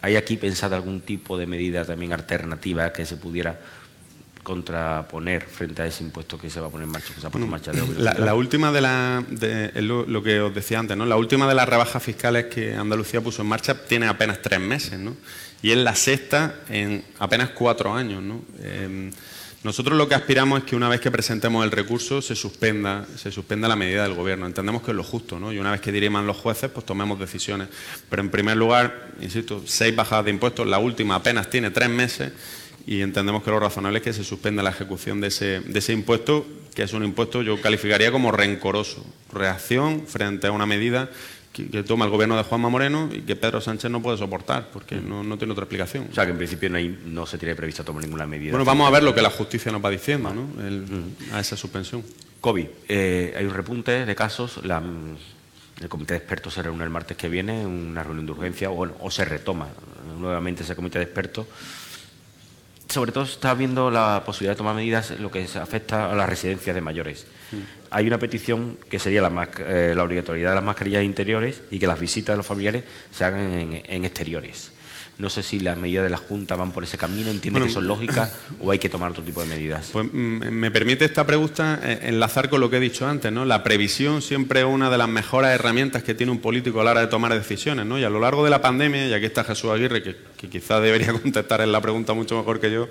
¿Hay 0.00 0.16
aquí 0.16 0.36
pensada 0.36 0.76
algún 0.76 1.00
tipo 1.00 1.36
de 1.36 1.46
medida 1.46 1.84
también 1.84 2.12
alternativa 2.12 2.92
que 2.92 3.04
se 3.04 3.16
pudiera 3.16 3.58
contraponer 4.42 5.42
frente 5.44 5.82
a 5.82 5.86
ese 5.86 6.02
impuesto 6.04 6.38
que 6.38 6.48
se 6.48 6.58
va 6.58 6.68
a 6.68 6.70
poner 6.70 6.86
en 6.86 6.92
marcha, 6.92 7.72
la, 7.98 8.34
última 8.34 8.72
de 8.72 8.80
la, 8.80 9.22
lo, 9.74 10.22
que 10.22 10.40
os 10.40 10.54
decía 10.54 10.78
antes, 10.78 10.96
¿no? 10.96 11.04
La 11.04 11.16
última 11.16 11.46
de 11.46 11.54
las 11.54 11.68
rebajas 11.68 12.02
fiscales 12.02 12.46
que 12.46 12.74
Andalucía 12.74 13.20
puso 13.20 13.42
en 13.42 13.48
marcha 13.48 13.74
tiene 13.74 14.06
apenas 14.06 14.40
tres 14.40 14.58
meses, 14.58 14.98
¿no? 14.98 15.16
Y 15.60 15.72
es 15.72 15.76
la 15.76 15.94
sexta 15.94 16.60
en 16.70 17.04
apenas 17.18 17.50
cuatro 17.50 17.92
años, 17.92 18.22
¿no? 18.22 18.40
Eh, 18.60 19.10
nosotros 19.68 19.98
lo 19.98 20.08
que 20.08 20.14
aspiramos 20.14 20.60
es 20.60 20.64
que 20.64 20.76
una 20.76 20.88
vez 20.88 20.98
que 20.98 21.10
presentemos 21.10 21.62
el 21.62 21.70
recurso 21.70 22.22
se 22.22 22.34
suspenda, 22.34 23.04
se 23.18 23.30
suspenda 23.30 23.68
la 23.68 23.76
medida 23.76 24.02
del 24.02 24.14
Gobierno. 24.14 24.46
Entendemos 24.46 24.80
que 24.80 24.92
es 24.92 24.96
lo 24.96 25.04
justo, 25.04 25.38
¿no? 25.38 25.52
Y 25.52 25.58
una 25.58 25.70
vez 25.70 25.82
que 25.82 25.92
diriman 25.92 26.26
los 26.26 26.38
jueces, 26.38 26.70
pues 26.70 26.86
tomemos 26.86 27.20
decisiones. 27.20 27.68
Pero 28.08 28.22
en 28.22 28.30
primer 28.30 28.56
lugar, 28.56 29.08
insisto, 29.20 29.60
seis 29.66 29.94
bajadas 29.94 30.24
de 30.24 30.30
impuestos, 30.30 30.66
la 30.66 30.78
última 30.78 31.16
apenas 31.16 31.50
tiene 31.50 31.70
tres 31.70 31.90
meses 31.90 32.32
y 32.86 33.02
entendemos 33.02 33.42
que 33.42 33.50
lo 33.50 33.60
razonable 33.60 33.98
es 33.98 34.04
que 34.04 34.14
se 34.14 34.24
suspenda 34.24 34.62
la 34.62 34.70
ejecución 34.70 35.20
de 35.20 35.26
ese, 35.26 35.60
de 35.60 35.78
ese 35.78 35.92
impuesto, 35.92 36.46
que 36.74 36.84
es 36.84 36.94
un 36.94 37.04
impuesto 37.04 37.42
yo 37.42 37.60
calificaría 37.60 38.10
como 38.10 38.32
rencoroso, 38.32 39.04
reacción 39.30 40.06
frente 40.06 40.46
a 40.46 40.52
una 40.52 40.64
medida 40.64 41.10
que, 41.66 41.82
toma 41.82 42.04
el 42.04 42.10
gobierno 42.10 42.36
de 42.36 42.42
Juanma 42.42 42.68
Moreno 42.68 43.08
y 43.12 43.22
que 43.22 43.36
Pedro 43.36 43.60
Sánchez 43.60 43.90
no 43.90 44.02
puede 44.02 44.18
soportar, 44.18 44.68
porque 44.72 44.96
mm. 44.96 45.28
no, 45.28 45.38
tiene 45.38 45.52
otra 45.52 45.64
explicación. 45.64 46.08
O 46.10 46.14
sea, 46.14 46.24
que 46.24 46.32
en 46.32 46.38
principio 46.38 46.70
no, 46.70 46.78
no 47.06 47.26
se 47.26 47.38
tiene 47.38 47.54
previsto 47.54 47.84
tomar 47.84 48.02
ninguna 48.02 48.26
medida. 48.26 48.52
Bueno, 48.52 48.64
vamos 48.64 48.86
a 48.86 48.90
ver 48.90 49.02
lo 49.02 49.14
que 49.14 49.22
la 49.22 49.30
justicia 49.30 49.72
nos 49.72 49.84
va 49.84 49.90
diciendo 49.90 50.32
¿no? 50.32 50.42
Mm. 50.42 51.34
a 51.34 51.40
esa 51.40 51.56
suspensión. 51.56 52.02
COVID. 52.40 52.66
Eh, 52.88 53.34
hay 53.36 53.44
un 53.44 53.54
repunte 53.54 54.06
de 54.06 54.14
casos. 54.14 54.60
el 54.62 55.88
comité 55.88 56.14
de 56.14 56.18
expertos 56.18 56.54
se 56.54 56.62
reúne 56.62 56.84
el 56.84 56.90
martes 56.90 57.16
que 57.16 57.28
viene, 57.28 57.66
una 57.66 58.02
reunión 58.02 58.26
de 58.26 58.32
urgencia, 58.32 58.70
o, 58.70 58.74
bueno, 58.74 58.94
o 59.00 59.10
se 59.10 59.24
retoma 59.24 59.68
nuevamente 60.18 60.62
ese 60.62 60.74
comité 60.74 60.98
de 60.98 61.04
expertos 61.04 61.46
sobre 62.98 63.12
todo 63.12 63.22
está 63.22 63.54
viendo 63.54 63.92
la 63.92 64.24
posibilidad 64.26 64.54
de 64.54 64.58
tomar 64.58 64.74
medidas 64.74 65.12
en 65.12 65.22
lo 65.22 65.30
que 65.30 65.46
afecta 65.54 66.10
a 66.10 66.16
las 66.16 66.28
residencias 66.28 66.74
de 66.74 66.80
mayores. 66.80 67.28
Mm. 67.52 67.56
Hay 67.90 68.08
una 68.08 68.18
petición 68.18 68.76
que 68.90 68.98
sería 68.98 69.22
la, 69.22 69.48
eh, 69.60 69.92
la, 69.94 70.02
obligatoriedad 70.02 70.50
de 70.50 70.54
las 70.56 70.64
mascarillas 70.64 71.04
interiores 71.04 71.62
y 71.70 71.78
que 71.78 71.86
las 71.86 72.00
visitas 72.00 72.32
de 72.32 72.38
los 72.38 72.46
familiares 72.46 72.82
se 73.12 73.24
hagan 73.24 73.80
en 73.84 74.04
exteriores. 74.04 74.72
No 75.18 75.30
sé 75.30 75.42
si 75.42 75.58
las 75.58 75.76
medidas 75.76 76.04
de 76.04 76.10
la 76.10 76.16
Junta 76.16 76.54
van 76.54 76.70
por 76.70 76.84
ese 76.84 76.96
camino, 76.96 77.30
entiende 77.30 77.60
que 77.60 77.68
son 77.68 77.88
lógicas 77.88 78.32
o 78.60 78.70
hay 78.70 78.78
que 78.78 78.88
tomar 78.88 79.10
otro 79.10 79.24
tipo 79.24 79.40
de 79.40 79.48
medidas. 79.48 79.90
Pues 79.92 80.06
mm, 80.12 80.48
me 80.50 80.70
permite 80.70 81.04
esta 81.04 81.26
pregunta 81.26 81.80
eh, 81.82 81.98
enlazar 82.02 82.48
con 82.48 82.60
lo 82.60 82.70
que 82.70 82.76
he 82.76 82.80
dicho 82.80 83.06
antes, 83.06 83.32
¿no? 83.32 83.44
La 83.44 83.64
previsión 83.64 84.22
siempre 84.22 84.60
es 84.60 84.66
una 84.66 84.90
de 84.90 84.98
las 84.98 85.08
mejores 85.08 85.50
herramientas 85.50 86.04
que 86.04 86.14
tiene 86.14 86.30
un 86.30 86.38
político 86.38 86.80
a 86.80 86.84
la 86.84 86.92
hora 86.92 87.00
de 87.00 87.08
tomar 87.08 87.34
decisiones, 87.34 87.84
¿no? 87.84 87.98
Y 87.98 88.04
a 88.04 88.10
lo 88.10 88.20
largo 88.20 88.44
de 88.44 88.50
la 88.50 88.62
pandemia, 88.62 89.08
y 89.08 89.12
aquí 89.12 89.26
está 89.26 89.42
Jesús 89.42 89.72
Aguirre, 89.72 90.04
que, 90.04 90.16
quizás 90.46 90.80
debería 90.82 91.12
contestar 91.20 91.60
en 91.60 91.72
la 91.72 91.80
pregunta 91.80 92.14
mucho 92.14 92.36
mejor 92.36 92.60
que 92.60 92.70
yo, 92.70 92.88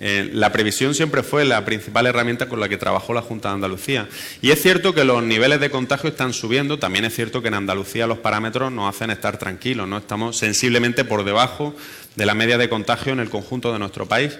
eh, 0.00 0.30
la 0.32 0.50
previsión 0.52 0.94
siempre 0.94 1.22
fue 1.22 1.44
la 1.44 1.64
principal 1.64 2.06
herramienta 2.06 2.48
con 2.48 2.58
la 2.58 2.68
que 2.68 2.76
trabajó 2.76 3.14
la 3.14 3.22
Junta 3.22 3.48
de 3.50 3.54
Andalucía. 3.54 4.08
Y 4.42 4.50
es 4.50 4.60
cierto 4.60 4.94
que 4.94 5.04
los 5.04 5.22
niveles 5.22 5.60
de 5.60 5.70
contagio 5.70 6.10
están 6.10 6.32
subiendo, 6.32 6.78
también 6.78 7.04
es 7.04 7.14
cierto 7.14 7.40
que 7.40 7.48
en 7.48 7.54
Andalucía 7.54 8.06
los 8.06 8.18
parámetros 8.18 8.72
nos 8.72 8.92
hacen 8.92 9.10
estar 9.10 9.38
tranquilos, 9.38 9.86
¿no? 9.86 9.98
Estamos 9.98 10.36
sensiblemente 10.36 11.04
por 11.04 11.24
debajo 11.24 11.74
de 12.16 12.26
la 12.26 12.34
media 12.34 12.58
de 12.58 12.68
contagio 12.68 13.12
en 13.12 13.20
el 13.20 13.30
conjunto 13.30 13.72
de 13.72 13.78
nuestro 13.78 14.06
país. 14.06 14.36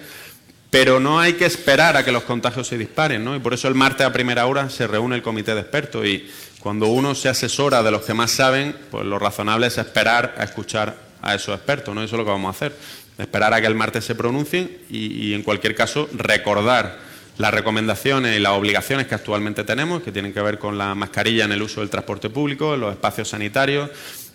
Pero 0.69 0.99
no 0.99 1.19
hay 1.19 1.33
que 1.33 1.45
esperar 1.45 1.97
a 1.97 2.05
que 2.05 2.11
los 2.11 2.23
contagios 2.23 2.67
se 2.67 2.77
disparen, 2.77 3.23
¿no? 3.23 3.35
Y 3.35 3.39
por 3.39 3.53
eso 3.53 3.67
el 3.67 3.73
martes 3.73 4.05
a 4.05 4.13
primera 4.13 4.45
hora 4.45 4.69
se 4.69 4.85
reúne 4.85 5.15
el 5.15 5.23
comité 5.23 5.55
de 5.55 5.61
expertos 5.61 6.05
y 6.05 6.29
cuando 6.59 6.87
uno 6.87 7.15
se 7.15 7.29
asesora 7.29 7.81
de 7.81 7.89
los 7.89 8.03
que 8.03 8.13
más 8.13 8.31
saben, 8.31 8.75
pues 8.91 9.05
lo 9.05 9.17
razonable 9.17 9.67
es 9.67 9.77
esperar 9.77 10.35
a 10.37 10.43
escuchar 10.43 11.08
a 11.21 11.35
esos 11.35 11.55
expertos, 11.55 11.93
¿no? 11.93 12.03
Eso 12.03 12.15
es 12.15 12.19
lo 12.19 12.25
que 12.25 12.31
vamos 12.31 12.47
a 12.47 12.51
hacer. 12.51 12.75
Esperar 13.17 13.53
a 13.53 13.61
que 13.61 13.67
el 13.67 13.75
martes 13.75 14.05
se 14.05 14.15
pronuncien 14.15 14.77
y, 14.89 15.27
y 15.27 15.33
en 15.33 15.43
cualquier 15.43 15.75
caso 15.75 16.09
recordar 16.13 17.09
las 17.37 17.53
recomendaciones 17.53 18.35
y 18.35 18.39
las 18.39 18.51
obligaciones 18.51 19.07
que 19.07 19.15
actualmente 19.15 19.63
tenemos, 19.63 20.03
que 20.03 20.11
tienen 20.11 20.33
que 20.33 20.41
ver 20.41 20.59
con 20.59 20.77
la 20.77 20.93
mascarilla 20.93 21.45
en 21.45 21.53
el 21.53 21.61
uso 21.61 21.79
del 21.79 21.89
transporte 21.89 22.29
público, 22.29 22.73
en 22.73 22.81
los 22.81 22.91
espacios 22.91 23.29
sanitarios, 23.29 23.89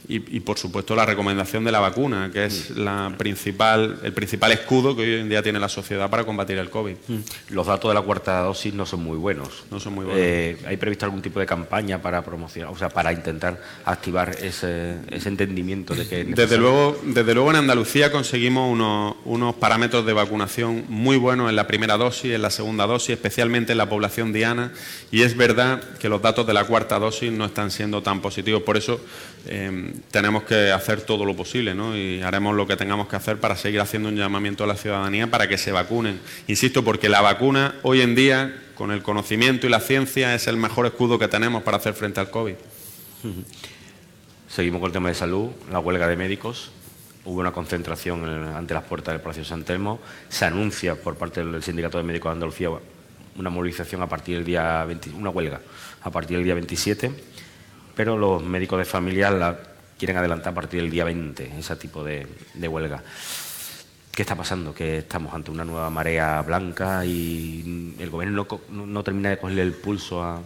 y, 0.07 0.41
por 0.41 0.59
supuesto 0.59 0.95
la 0.95 1.07
recomendación 1.07 1.65
de 1.65 1.73
la 1.73 1.81
vacuna, 1.81 2.31
que 2.33 2.45
es 2.45 2.71
la 2.71 3.15
principal, 3.17 4.01
el 4.03 4.13
principal 4.13 4.53
escudo 4.53 4.95
que 4.95 5.03
hoy 5.03 5.21
en 5.21 5.29
día 5.29 5.43
tiene 5.43 5.59
la 5.59 5.69
sociedad 5.69 6.11
para 6.11 6.25
combatir 6.25 6.59
el 6.59 6.69
COVID. 6.69 6.95
Mm. 7.09 7.19
Los 7.51 7.67
datos 7.67 7.91
de 7.91 7.95
la 7.95 8.03
cuarta 8.03 8.41
dosis 8.41 8.75
no 8.75 8.85
son 8.85 9.03
muy 9.03 9.17
buenos. 9.17 9.65
No 9.71 9.81
son 9.81 9.95
muy 9.95 10.05
buenos. 10.05 10.23
Eh, 10.23 10.59
¿Hay 10.67 10.77
previsto 10.77 11.07
algún 11.07 11.23
tipo 11.23 11.41
de 11.41 11.47
campaña 11.47 12.03
para 12.03 12.23
promocionar, 12.23 12.73
o 12.73 12.77
sea, 12.77 12.91
para 12.91 13.13
intentar 13.13 13.61
activar 13.85 14.37
ese, 14.43 14.97
entendimiento 15.11 15.95
de 15.95 16.07
que 16.07 16.25
desde 16.25 16.59
luego, 16.59 16.99
desde 17.05 17.35
luego 17.35 17.51
en 17.51 17.57
Andalucía 17.57 18.13
conseguimos 18.13 18.71
unos, 18.71 19.17
unos 19.25 19.55
parámetros 19.55 20.05
de 20.05 20.13
vacunación 20.13 20.85
muy 20.89 21.17
buenos 21.17 21.49
en 21.49 21.57
la 21.57 21.67
primera 21.67 21.97
dosis, 21.97 22.33
en 22.33 22.43
la 22.43 22.51
segunda 22.51 22.87
dosis, 22.87 23.11
especialmente 23.11 23.73
en 23.73 23.79
la 23.79 23.89
población 23.89 24.33
diana, 24.33 24.73
y 25.11 25.23
es 25.23 25.37
verdad 25.37 25.83
que 25.99 26.09
los 26.09 26.21
datos 26.21 26.47
de 26.47 26.53
la 26.53 26.65
cuarta 26.65 26.99
dosis 26.99 27.33
no 27.33 27.47
están 27.47 27.71
siendo 27.71 28.03
tan 28.03 28.21
positivos. 28.21 28.63
Por 28.63 28.77
eso 28.77 29.01
eh, 29.47 29.93
tenemos 30.11 30.45
que 30.45 30.73
hacer 30.73 31.03
todo 31.03 31.25
lo 31.25 31.37
posible 31.37 31.75
¿no? 31.75 31.97
y 31.97 32.23
haremos 32.23 32.57
lo 32.57 32.67
que 32.67 32.77
tengamos 32.77 33.09
que 33.09 33.17
hacer 33.17 33.39
para 33.39 33.57
seguir 33.57 33.81
haciendo 33.81 34.09
un 34.09 34.17
llamamiento 34.17 34.65
a 34.65 34.67
la 34.67 34.77
ciudadanía 34.77 35.27
para 35.31 35.49
que 35.49 35.59
se 35.59 35.73
vacunen. 35.73 36.21
Insisto, 36.47 36.83
porque 36.83 37.09
la 37.09 37.21
vacuna 37.21 37.75
hoy 37.83 38.01
en 38.01 38.15
día, 38.15 38.62
con 38.75 38.91
el 38.91 39.03
conocimiento 39.03 39.66
y 39.66 39.71
la 39.71 39.81
ciencia, 39.81 40.35
es 40.35 40.47
el 40.47 40.57
mejor 40.57 40.87
escudo 40.87 41.19
que 41.19 41.29
tenemos 41.29 41.62
para 41.62 41.77
hacer 41.77 41.95
frente 41.95 42.21
al 42.21 42.31
COVID. 42.31 42.55
Seguimos 44.49 44.81
con 44.81 44.89
el 44.89 44.93
tema 44.93 45.09
de 45.09 45.15
salud, 45.15 45.51
la 45.71 45.81
huelga 45.81 46.09
de 46.09 46.16
médicos. 46.16 46.71
Hubo 47.25 47.41
una 47.41 47.53
concentración 47.53 48.25
ante 48.25 48.75
las 48.75 48.85
puertas 48.85 49.15
del 49.15 49.21
Palacio 49.21 49.45
San 49.45 49.65
Telmo. 49.65 50.01
Se 50.29 50.45
anuncia 50.45 50.95
por 50.95 51.16
parte 51.16 51.45
del 51.45 51.62
Sindicato 51.62 51.99
de 51.99 52.05
Médicos 52.05 52.31
de 52.31 52.33
Andalucía 52.35 52.71
una 53.37 53.51
movilización 53.51 54.01
a 54.03 54.09
partir 54.09 54.37
del 54.37 54.45
día 54.45 54.85
20, 54.85 55.11
una 55.11 55.31
huelga 55.31 55.61
a 56.03 56.11
partir 56.11 56.37
del 56.37 56.45
día 56.45 56.55
27 56.55 57.34
pero 57.95 58.16
los 58.16 58.43
médicos 58.43 58.79
de 58.79 58.85
familia 58.85 59.31
la 59.31 59.59
quieren 59.99 60.16
adelantar 60.16 60.53
a 60.53 60.55
partir 60.55 60.81
del 60.83 60.91
día 60.91 61.05
20, 61.05 61.53
ese 61.59 61.77
tipo 61.77 62.05
de, 62.05 62.27
huelga. 62.69 63.03
¿Qué 64.12 64.23
está 64.23 64.37
pasando? 64.37 64.75
Que 64.75 64.99
estamos 64.99 65.35
ante 65.35 65.51
una 65.51 65.65
nueva 65.65 65.91
marea 65.91 66.41
blanca 66.43 67.05
y 67.05 67.95
el 67.99 68.11
gobierno 68.11 68.47
no, 68.71 69.03
termina 69.03 69.31
de 69.31 69.39
cogerle 69.39 69.62
el 69.62 69.73
pulso 69.73 70.23
a, 70.23 70.43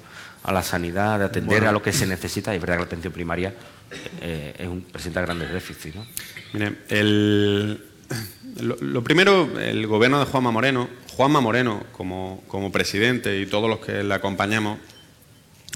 la 0.51 0.63
sanidad, 0.63 1.19
de 1.19 1.27
atender 1.27 1.67
a 1.67 1.73
lo 1.73 1.83
que 1.83 1.93
se 1.93 2.07
necesita. 2.07 2.53
Y 2.53 2.57
es 2.57 2.63
verdad 2.63 2.77
que 2.77 2.81
la 2.81 2.87
atención 2.87 3.13
primaria 3.13 3.55
eh, 4.23 4.55
es 4.59 4.67
un, 4.67 4.81
presenta 4.83 5.21
grandes 5.21 5.53
déficits. 5.53 5.97
¿no? 5.97 6.07
Mire, 6.55 6.73
lo, 8.61 9.05
primero, 9.05 9.61
el 9.61 9.87
gobierno 9.87 10.19
de 10.19 10.25
Juanma 10.25 10.51
Moreno, 10.51 10.89
Juanma 11.17 11.41
Moreno 11.41 11.85
como, 11.93 12.43
como 12.49 12.73
presidente 12.73 13.39
y 13.39 13.47
todos 13.47 13.69
los 13.69 13.81
que 13.81 14.03
le 14.03 14.15
acompañamos, 14.15 14.79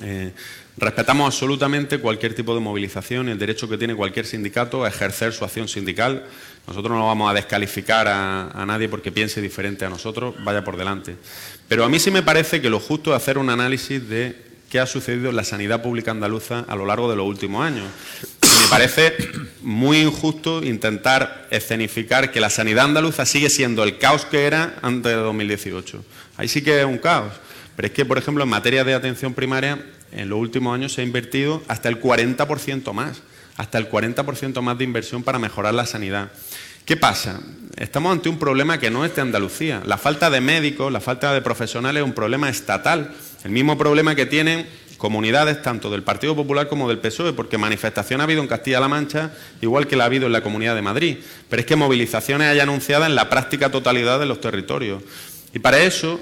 eh, 0.02 0.32
Respetamos 0.76 1.26
absolutamente 1.26 1.98
cualquier 1.98 2.34
tipo 2.34 2.54
de 2.54 2.60
movilización 2.60 3.28
y 3.28 3.32
el 3.32 3.38
derecho 3.38 3.68
que 3.68 3.76
tiene 3.76 3.94
cualquier 3.94 4.24
sindicato 4.24 4.84
a 4.84 4.88
ejercer 4.88 5.34
su 5.34 5.44
acción 5.44 5.68
sindical. 5.68 6.24
Nosotros 6.66 6.96
no 6.96 7.06
vamos 7.06 7.30
a 7.30 7.34
descalificar 7.34 8.08
a, 8.08 8.64
nadie 8.66 8.88
porque 8.88 9.12
piense 9.12 9.42
diferente 9.42 9.84
a 9.84 9.90
nosotros, 9.90 10.34
vaya 10.42 10.64
por 10.64 10.78
delante. 10.78 11.16
Pero 11.68 11.84
a 11.84 11.88
mí 11.90 11.98
sí 11.98 12.10
me 12.10 12.22
parece 12.22 12.62
que 12.62 12.70
lo 12.70 12.80
justo 12.80 13.10
es 13.10 13.16
hacer 13.16 13.36
un 13.36 13.50
análisis 13.50 14.08
de 14.08 14.34
qué 14.70 14.80
ha 14.80 14.86
sucedido 14.86 15.28
en 15.28 15.36
la 15.36 15.44
sanidad 15.44 15.82
pública 15.82 16.10
andaluza 16.10 16.60
a 16.60 16.74
lo 16.74 16.86
largo 16.86 17.10
de 17.10 17.16
los 17.16 17.26
últimos 17.26 17.66
años. 17.66 17.84
Y 18.42 18.62
me 18.62 18.68
parece 18.70 19.14
muy 19.60 19.98
injusto 19.98 20.62
intentar 20.62 21.48
escenificar 21.50 22.32
que 22.32 22.40
la 22.40 22.48
sanidad 22.48 22.86
andaluza 22.86 23.26
sigue 23.26 23.50
siendo 23.50 23.84
el 23.84 23.98
caos 23.98 24.24
que 24.24 24.46
era 24.46 24.76
antes 24.80 25.12
de 25.12 25.18
2018. 25.18 26.02
Ahí 26.38 26.48
sí 26.48 26.62
que 26.62 26.80
es 26.80 26.86
un 26.86 26.96
caos. 26.96 27.34
Pero 27.76 27.88
es 27.88 27.92
que, 27.92 28.06
por 28.06 28.16
ejemplo, 28.16 28.44
en 28.44 28.50
materia 28.50 28.84
de 28.84 28.94
atención 28.94 29.34
primaria, 29.34 29.78
en 30.12 30.28
los 30.28 30.38
últimos 30.38 30.74
años 30.74 30.92
se 30.92 31.00
ha 31.00 31.04
invertido 31.04 31.62
hasta 31.68 31.88
el 31.88 32.00
40% 32.00 32.92
más, 32.92 33.22
hasta 33.56 33.78
el 33.78 33.90
40% 33.90 34.60
más 34.60 34.78
de 34.78 34.84
inversión 34.84 35.22
para 35.22 35.38
mejorar 35.38 35.74
la 35.74 35.86
sanidad. 35.86 36.30
¿Qué 36.84 36.96
pasa? 36.96 37.40
Estamos 37.76 38.12
ante 38.12 38.28
un 38.28 38.38
problema 38.38 38.78
que 38.78 38.90
no 38.90 39.04
es 39.04 39.14
de 39.14 39.22
Andalucía. 39.22 39.82
La 39.86 39.98
falta 39.98 40.30
de 40.30 40.40
médicos, 40.40 40.92
la 40.92 41.00
falta 41.00 41.32
de 41.32 41.40
profesionales 41.40 42.02
es 42.02 42.06
un 42.06 42.14
problema 42.14 42.48
estatal. 42.48 43.14
El 43.44 43.50
mismo 43.52 43.78
problema 43.78 44.14
que 44.14 44.26
tienen 44.26 44.66
comunidades 44.98 45.62
tanto 45.62 45.90
del 45.90 46.02
Partido 46.02 46.36
Popular 46.36 46.68
como 46.68 46.88
del 46.88 46.98
PSOE, 46.98 47.32
porque 47.32 47.58
manifestación 47.58 48.20
ha 48.20 48.24
habido 48.24 48.42
en 48.42 48.48
Castilla-La 48.48 48.88
Mancha, 48.88 49.32
igual 49.60 49.86
que 49.86 49.96
la 49.96 50.04
ha 50.04 50.06
habido 50.06 50.26
en 50.26 50.32
la 50.32 50.42
Comunidad 50.42 50.74
de 50.74 50.82
Madrid. 50.82 51.18
Pero 51.48 51.60
es 51.60 51.66
que 51.66 51.76
movilizaciones 51.76 52.48
hay 52.48 52.60
anunciadas 52.60 53.08
en 53.08 53.14
la 53.14 53.28
práctica 53.28 53.70
totalidad 53.70 54.20
de 54.20 54.26
los 54.26 54.40
territorios. 54.40 55.02
Y 55.54 55.58
para 55.60 55.78
eso, 55.80 56.20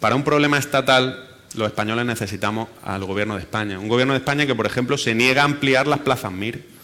para 0.00 0.14
un 0.14 0.24
problema 0.24 0.58
estatal, 0.58 1.27
los 1.54 1.68
españoles 1.68 2.04
necesitamos 2.04 2.68
al 2.82 3.04
Gobierno 3.04 3.34
de 3.34 3.40
España. 3.40 3.78
Un 3.78 3.88
Gobierno 3.88 4.12
de 4.12 4.18
España 4.18 4.46
que, 4.46 4.54
por 4.54 4.66
ejemplo, 4.66 4.98
se 4.98 5.14
niega 5.14 5.42
a 5.42 5.44
ampliar 5.44 5.86
las 5.86 6.00
plazas 6.00 6.32
MIR. 6.32 6.78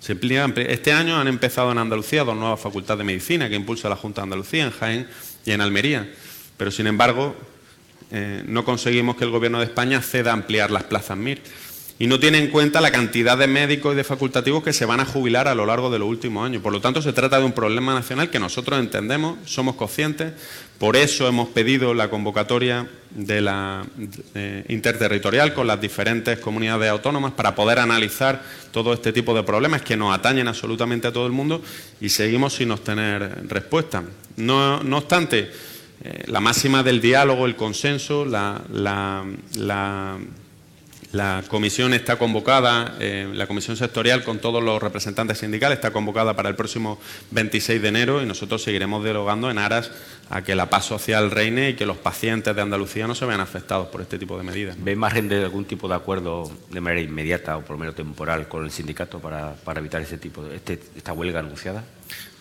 Este 0.00 0.92
año 0.92 1.20
han 1.20 1.28
empezado 1.28 1.70
en 1.70 1.78
Andalucía 1.78 2.24
dos 2.24 2.36
nuevas 2.36 2.58
facultades 2.58 2.98
de 2.98 3.04
medicina 3.04 3.48
que 3.48 3.54
impulsa 3.54 3.88
la 3.88 3.96
Junta 3.96 4.22
de 4.22 4.24
Andalucía, 4.24 4.64
en 4.64 4.70
Jaén 4.70 5.08
y 5.44 5.52
en 5.52 5.60
Almería. 5.60 6.10
Pero, 6.56 6.70
sin 6.70 6.86
embargo, 6.86 7.36
eh, 8.10 8.42
no 8.46 8.64
conseguimos 8.64 9.16
que 9.16 9.24
el 9.24 9.30
Gobierno 9.30 9.58
de 9.58 9.66
España 9.66 10.00
ceda 10.00 10.30
a 10.30 10.34
ampliar 10.34 10.70
las 10.70 10.84
plazas 10.84 11.18
MIR 11.18 11.42
y 12.00 12.06
no 12.06 12.18
tiene 12.18 12.38
en 12.38 12.48
cuenta 12.48 12.80
la 12.80 12.90
cantidad 12.90 13.36
de 13.36 13.46
médicos 13.46 13.92
y 13.92 13.96
de 13.96 14.04
facultativos 14.04 14.64
que 14.64 14.72
se 14.72 14.86
van 14.86 15.00
a 15.00 15.04
jubilar 15.04 15.48
a 15.48 15.54
lo 15.54 15.66
largo 15.66 15.90
de 15.90 15.98
los 15.98 16.08
últimos 16.08 16.46
años. 16.46 16.62
Por 16.62 16.72
lo 16.72 16.80
tanto, 16.80 17.02
se 17.02 17.12
trata 17.12 17.38
de 17.38 17.44
un 17.44 17.52
problema 17.52 17.92
nacional 17.92 18.30
que 18.30 18.38
nosotros 18.38 18.80
entendemos, 18.80 19.38
somos 19.44 19.76
conscientes, 19.76 20.32
por 20.80 20.96
eso 20.96 21.28
hemos 21.28 21.50
pedido 21.50 21.92
la 21.92 22.08
convocatoria 22.08 22.88
de 23.10 23.42
la 23.42 23.84
interterritorial 24.68 25.52
con 25.52 25.66
las 25.66 25.78
diferentes 25.78 26.38
comunidades 26.38 26.90
autónomas 26.90 27.32
para 27.32 27.54
poder 27.54 27.78
analizar 27.78 28.42
todo 28.72 28.94
este 28.94 29.12
tipo 29.12 29.34
de 29.34 29.42
problemas 29.42 29.82
que 29.82 29.94
nos 29.94 30.14
atañen 30.14 30.48
absolutamente 30.48 31.06
a 31.06 31.12
todo 31.12 31.26
el 31.26 31.32
mundo 31.32 31.62
y 32.00 32.08
seguimos 32.08 32.54
sin 32.54 32.70
obtener 32.70 33.46
respuesta. 33.46 34.02
No, 34.38 34.80
obstante, 34.96 35.50
eh, 36.02 36.24
la 36.28 36.40
máxima 36.40 36.82
del 36.82 37.02
diálogo, 37.02 37.44
el 37.44 37.56
consenso, 37.56 38.24
la 38.24 38.62
la 38.72 40.18
comisión 41.48 41.92
está 41.92 42.16
convocada, 42.16 42.96
eh, 43.00 43.28
la 43.34 43.46
comisión 43.46 43.76
sectorial 43.76 44.22
con 44.22 44.38
todos 44.38 44.62
los 44.62 44.80
representantes 44.80 45.38
sindicales 45.38 45.78
está 45.78 45.90
convocada 45.90 46.36
para 46.36 46.48
el 46.48 46.54
próximo 46.54 47.00
26 47.32 47.82
de 47.82 47.88
enero 47.88 48.22
y 48.22 48.26
nosotros 48.26 48.62
seguiremos 48.62 49.02
dialogando 49.02 49.50
en 49.50 49.58
aras 49.58 49.90
a 50.30 50.42
que 50.42 50.54
la 50.54 50.70
paz 50.70 50.84
social 50.84 51.32
reine 51.32 51.70
y 51.70 51.74
que 51.74 51.84
los 51.84 51.96
pacientes 51.96 52.54
de 52.54 52.62
Andalucía 52.62 53.08
no 53.08 53.16
se 53.16 53.26
vean 53.26 53.40
afectados 53.40 53.88
por 53.88 54.00
este 54.00 54.18
tipo 54.18 54.38
de 54.38 54.44
medidas. 54.44 54.76
¿Ve 54.78 54.94
margen 54.94 55.28
de 55.28 55.42
algún 55.42 55.64
tipo 55.64 55.88
de 55.88 55.96
acuerdo 55.96 56.50
de 56.70 56.80
manera 56.80 57.00
inmediata 57.00 57.56
o 57.56 57.62
por 57.62 57.72
lo 57.72 57.78
menos 57.78 57.96
temporal 57.96 58.46
con 58.46 58.64
el 58.64 58.70
sindicato 58.70 59.18
para, 59.18 59.56
evitar 59.76 60.00
ese 60.02 60.18
tipo 60.18 60.44
de 60.44 60.56
este, 60.56 60.80
esta 60.96 61.12
huelga 61.12 61.40
anunciada? 61.40 61.82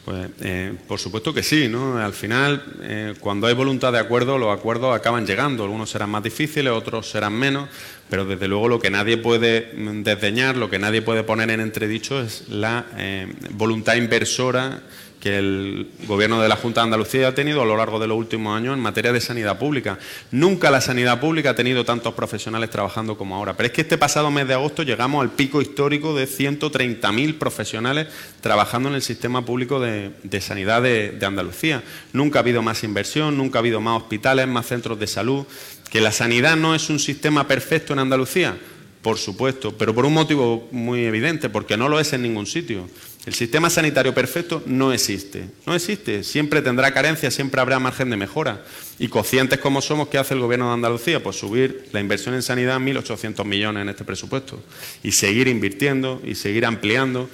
Pues, 0.06 0.30
eh, 0.42 0.74
por 0.88 1.00
supuesto 1.00 1.34
que 1.34 1.44
sí, 1.44 1.68
¿no? 1.68 1.98
Al 1.98 2.14
final, 2.14 2.64
eh, 2.82 3.14
cuando 3.20 3.48
hay 3.48 3.54
voluntad 3.54 3.92
de 3.92 4.00
acuerdo, 4.00 4.38
los 4.38 4.58
acuerdos 4.58 4.96
acaban 4.96 5.26
llegando. 5.26 5.64
Algunos 5.64 5.90
serán 5.90 6.10
más 6.10 6.24
difíciles, 6.24 6.72
otros 6.74 7.10
serán 7.10 7.34
menos, 7.34 7.70
pero 8.10 8.26
desde 8.26 8.48
luego 8.48 8.68
lo 8.68 8.80
que 8.80 8.90
nadie 8.90 9.18
puede 9.18 9.72
mm, 9.76 10.04
desdeñar, 10.04 10.58
lo 10.58 10.70
que 10.70 10.80
nadie 10.80 11.02
puede 11.02 11.24
poner 11.24 11.50
en 11.52 11.60
entredicho 11.60 12.22
es 12.22 12.50
la 12.50 12.86
eh, 12.98 13.28
voluntad 13.52 13.96
inversora 13.96 14.82
que 15.20 15.38
el 15.38 15.90
gobierno 16.08 16.42
de 16.42 16.48
la 16.48 16.56
Junta 16.56 16.82
de 16.82 16.86
Andalucía 16.86 17.28
ha 17.28 17.36
tenido 17.36 17.62
a 17.62 17.66
lo 17.66 17.76
largo 17.76 18.00
de 18.00 18.08
los 18.08 18.18
últimos 18.18 18.56
años 18.56 18.74
en 18.74 18.80
materia 18.80 19.12
de 19.12 19.20
sanidad 19.20 19.60
pública. 19.60 20.00
Nunca 20.32 20.72
la 20.72 20.80
sanidad 20.80 21.20
pública 21.20 21.52
ha 21.52 21.56
tenido 21.56 21.84
tantos 21.84 22.14
profesionales 22.14 22.70
trabajando 22.70 23.18
como 23.18 23.36
ahora. 23.36 23.56
Pero 23.58 23.68
es 23.68 23.74
que 23.74 23.82
este 23.82 23.98
pasado 23.98 24.32
mes 24.32 24.48
de 24.48 24.54
agosto 24.54 24.84
llegamos 24.84 25.22
al 25.22 25.32
pico 25.32 25.62
histórico 25.62 26.16
de 26.16 26.26
130.000 26.26 27.38
profesionales 27.38 28.08
trabajando 28.40 28.88
en 28.90 28.96
el 28.96 29.02
sistema 29.02 29.44
público 29.44 29.80
de, 29.82 30.12
sanidad 30.42 30.82
de, 30.82 31.20
Andalucía. 31.22 31.84
Nunca 32.14 32.40
ha 32.40 32.42
habido 32.42 32.62
más 32.62 32.84
inversión, 32.84 33.38
nunca 33.38 33.60
ha 33.60 33.62
habido 33.62 33.82
más 33.82 34.02
hospitales, 34.02 34.48
más 34.48 34.68
centros 34.68 35.00
de 35.00 35.08
salud. 35.08 35.46
¿Que 35.92 36.00
la 36.00 36.12
sanidad 36.12 36.56
no 36.56 36.76
es 36.76 36.90
un 36.90 37.00
sistema 37.00 37.46
perfecto 37.46 37.94
en 37.94 38.00
Andalucía? 38.00 38.58
Por 39.02 39.18
supuesto, 39.18 39.78
pero 39.78 39.94
por 39.94 40.06
un 40.06 40.14
motivo 40.14 40.68
muy 40.72 41.06
evidente, 41.06 41.50
porque 41.50 41.78
no 41.78 41.90
lo 41.90 42.00
es 42.00 42.14
en 42.14 42.22
ningún 42.22 42.46
sitio. 42.46 42.88
El 43.26 43.34
sistema 43.34 43.70
sanitario 43.70 44.14
perfecto 44.14 44.64
no 44.66 44.94
existe, 44.94 45.50
no 45.66 45.76
existe, 45.76 46.24
siempre 46.24 46.62
tendrá 46.62 46.94
carencias, 46.94 47.34
siempre 47.34 47.60
habrá 47.60 47.78
margen 47.78 48.10
de 48.10 48.16
mejora. 48.16 48.64
Y 48.98 49.10
conscientes 49.10 49.60
como 49.60 49.82
somos, 49.82 50.08
¿qué 50.08 50.18
hace 50.18 50.36
el 50.36 50.40
Gobierno 50.40 50.68
de 50.68 50.76
Andalucía? 50.76 51.22
Pues 51.22 51.36
subir 51.36 51.90
la 51.92 52.00
inversión 52.00 52.34
en 52.34 52.42
sanidad 52.42 52.78
a 52.78 52.80
1.800 52.80 53.44
millones 53.44 53.82
en 53.82 53.90
este 53.90 54.06
presupuesto 54.06 54.64
y 55.04 55.12
seguir 55.12 55.50
invirtiendo 55.50 56.22
y 56.24 56.36
seguir 56.36 56.66
ampliando. 56.66 57.30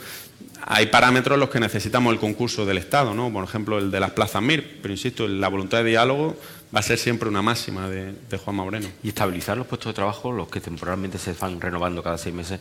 Hay 0.64 0.88
parámetros 0.88 1.36
en 1.36 1.42
los 1.42 1.50
que 1.50 1.60
necesitamos 1.60 2.12
el 2.12 2.20
concurso 2.20 2.66
del 2.66 2.80
Estado, 2.80 3.14
¿no? 3.14 3.32
por 3.32 3.44
ejemplo 3.44 3.78
el 3.78 3.92
de 3.92 4.00
las 4.00 4.12
plazas 4.12 4.42
MIR, 4.42 4.80
pero 4.82 4.92
insisto, 4.92 5.28
la 5.28 5.50
voluntad 5.50 5.84
de 5.84 5.92
diálogo 5.92 6.36
va 6.76 6.80
a 6.80 6.84
ser 6.84 6.98
siempre 6.98 7.30
una 7.30 7.44
máxima 7.44 7.88
de, 7.88 8.14
de 8.28 8.38
Juan 8.38 8.56
Moreno. 8.56 8.88
Y 9.04 9.10
estabilizar 9.10 9.56
los 9.56 9.68
puestos 9.68 9.92
de 9.92 9.94
trabajo, 9.94 10.32
los 10.32 10.48
que 10.48 10.60
temporalmente 10.60 11.20
se 11.20 11.34
van 11.34 11.62
renovando 11.62 12.02
cada 12.02 12.18
seis 12.18 12.34
meses, 12.34 12.60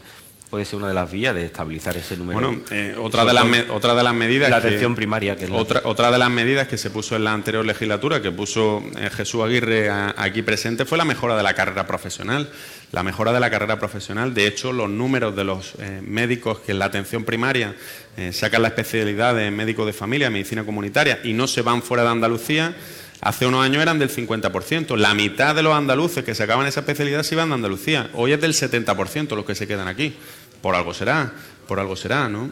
puede 0.50 0.64
ser 0.64 0.76
una 0.76 0.88
de 0.88 0.94
las 0.94 1.10
vías 1.10 1.34
de 1.34 1.46
estabilizar 1.46 1.96
ese 1.96 2.16
número. 2.16 2.40
Bueno, 2.40 2.62
eh, 2.70 2.94
otra, 2.98 3.24
de 3.24 3.32
las 3.32 3.44
otra 3.70 3.94
de 3.94 4.02
las 4.02 4.14
medidas... 4.14 4.50
La 4.50 4.58
atención 4.58 4.94
primaria. 4.94 5.36
Que 5.36 5.46
otra, 5.50 5.82
otra 5.84 6.10
de 6.10 6.18
las 6.18 6.30
medidas 6.30 6.68
que 6.68 6.78
se 6.78 6.90
puso 6.90 7.16
en 7.16 7.24
la 7.24 7.32
anterior 7.32 7.64
legislatura, 7.64 8.22
que 8.22 8.30
puso 8.30 8.82
eh, 8.96 9.10
Jesús 9.10 9.42
Aguirre 9.42 9.90
aquí 9.90 10.42
presente, 10.42 10.84
fue 10.84 10.98
la 10.98 11.04
mejora 11.04 11.36
de 11.36 11.42
la 11.42 11.54
carrera 11.54 11.86
profesional. 11.86 12.48
La 12.92 13.02
mejora 13.02 13.32
de 13.32 13.40
la 13.40 13.50
carrera 13.50 13.78
profesional, 13.78 14.34
de 14.34 14.46
hecho, 14.46 14.72
los 14.72 14.88
números 14.88 15.34
de 15.34 15.44
los 15.44 15.74
eh, 15.80 16.00
médicos 16.06 16.60
que 16.60 16.72
en 16.72 16.78
la 16.78 16.84
atención 16.84 17.24
primaria 17.24 17.74
sacan 18.30 18.62
la 18.62 18.68
especialidad 18.68 19.34
de 19.34 19.50
médico 19.50 19.84
de 19.84 19.92
familia, 19.92 20.30
medicina 20.30 20.62
comunitaria, 20.62 21.18
y 21.24 21.32
no 21.32 21.48
se 21.48 21.62
van 21.62 21.82
fuera 21.82 22.04
de 22.04 22.10
Andalucía, 22.10 22.76
Hace 23.24 23.46
unos 23.46 23.64
años 23.64 23.80
eran 23.80 23.98
del 23.98 24.10
50%. 24.10 24.96
La 24.98 25.14
mitad 25.14 25.54
de 25.54 25.62
los 25.62 25.74
andaluces 25.74 26.22
que 26.24 26.34
sacaban 26.34 26.66
esa 26.66 26.80
especialidad 26.80 27.22
se 27.22 27.34
iban 27.34 27.48
de 27.48 27.54
Andalucía. 27.54 28.10
Hoy 28.12 28.32
es 28.32 28.40
del 28.40 28.52
70% 28.52 29.34
los 29.34 29.46
que 29.46 29.54
se 29.54 29.66
quedan 29.66 29.88
aquí. 29.88 30.14
Por 30.60 30.74
algo 30.74 30.92
será, 30.92 31.32
por 31.66 31.80
algo 31.80 31.96
será, 31.96 32.28
¿no? 32.28 32.50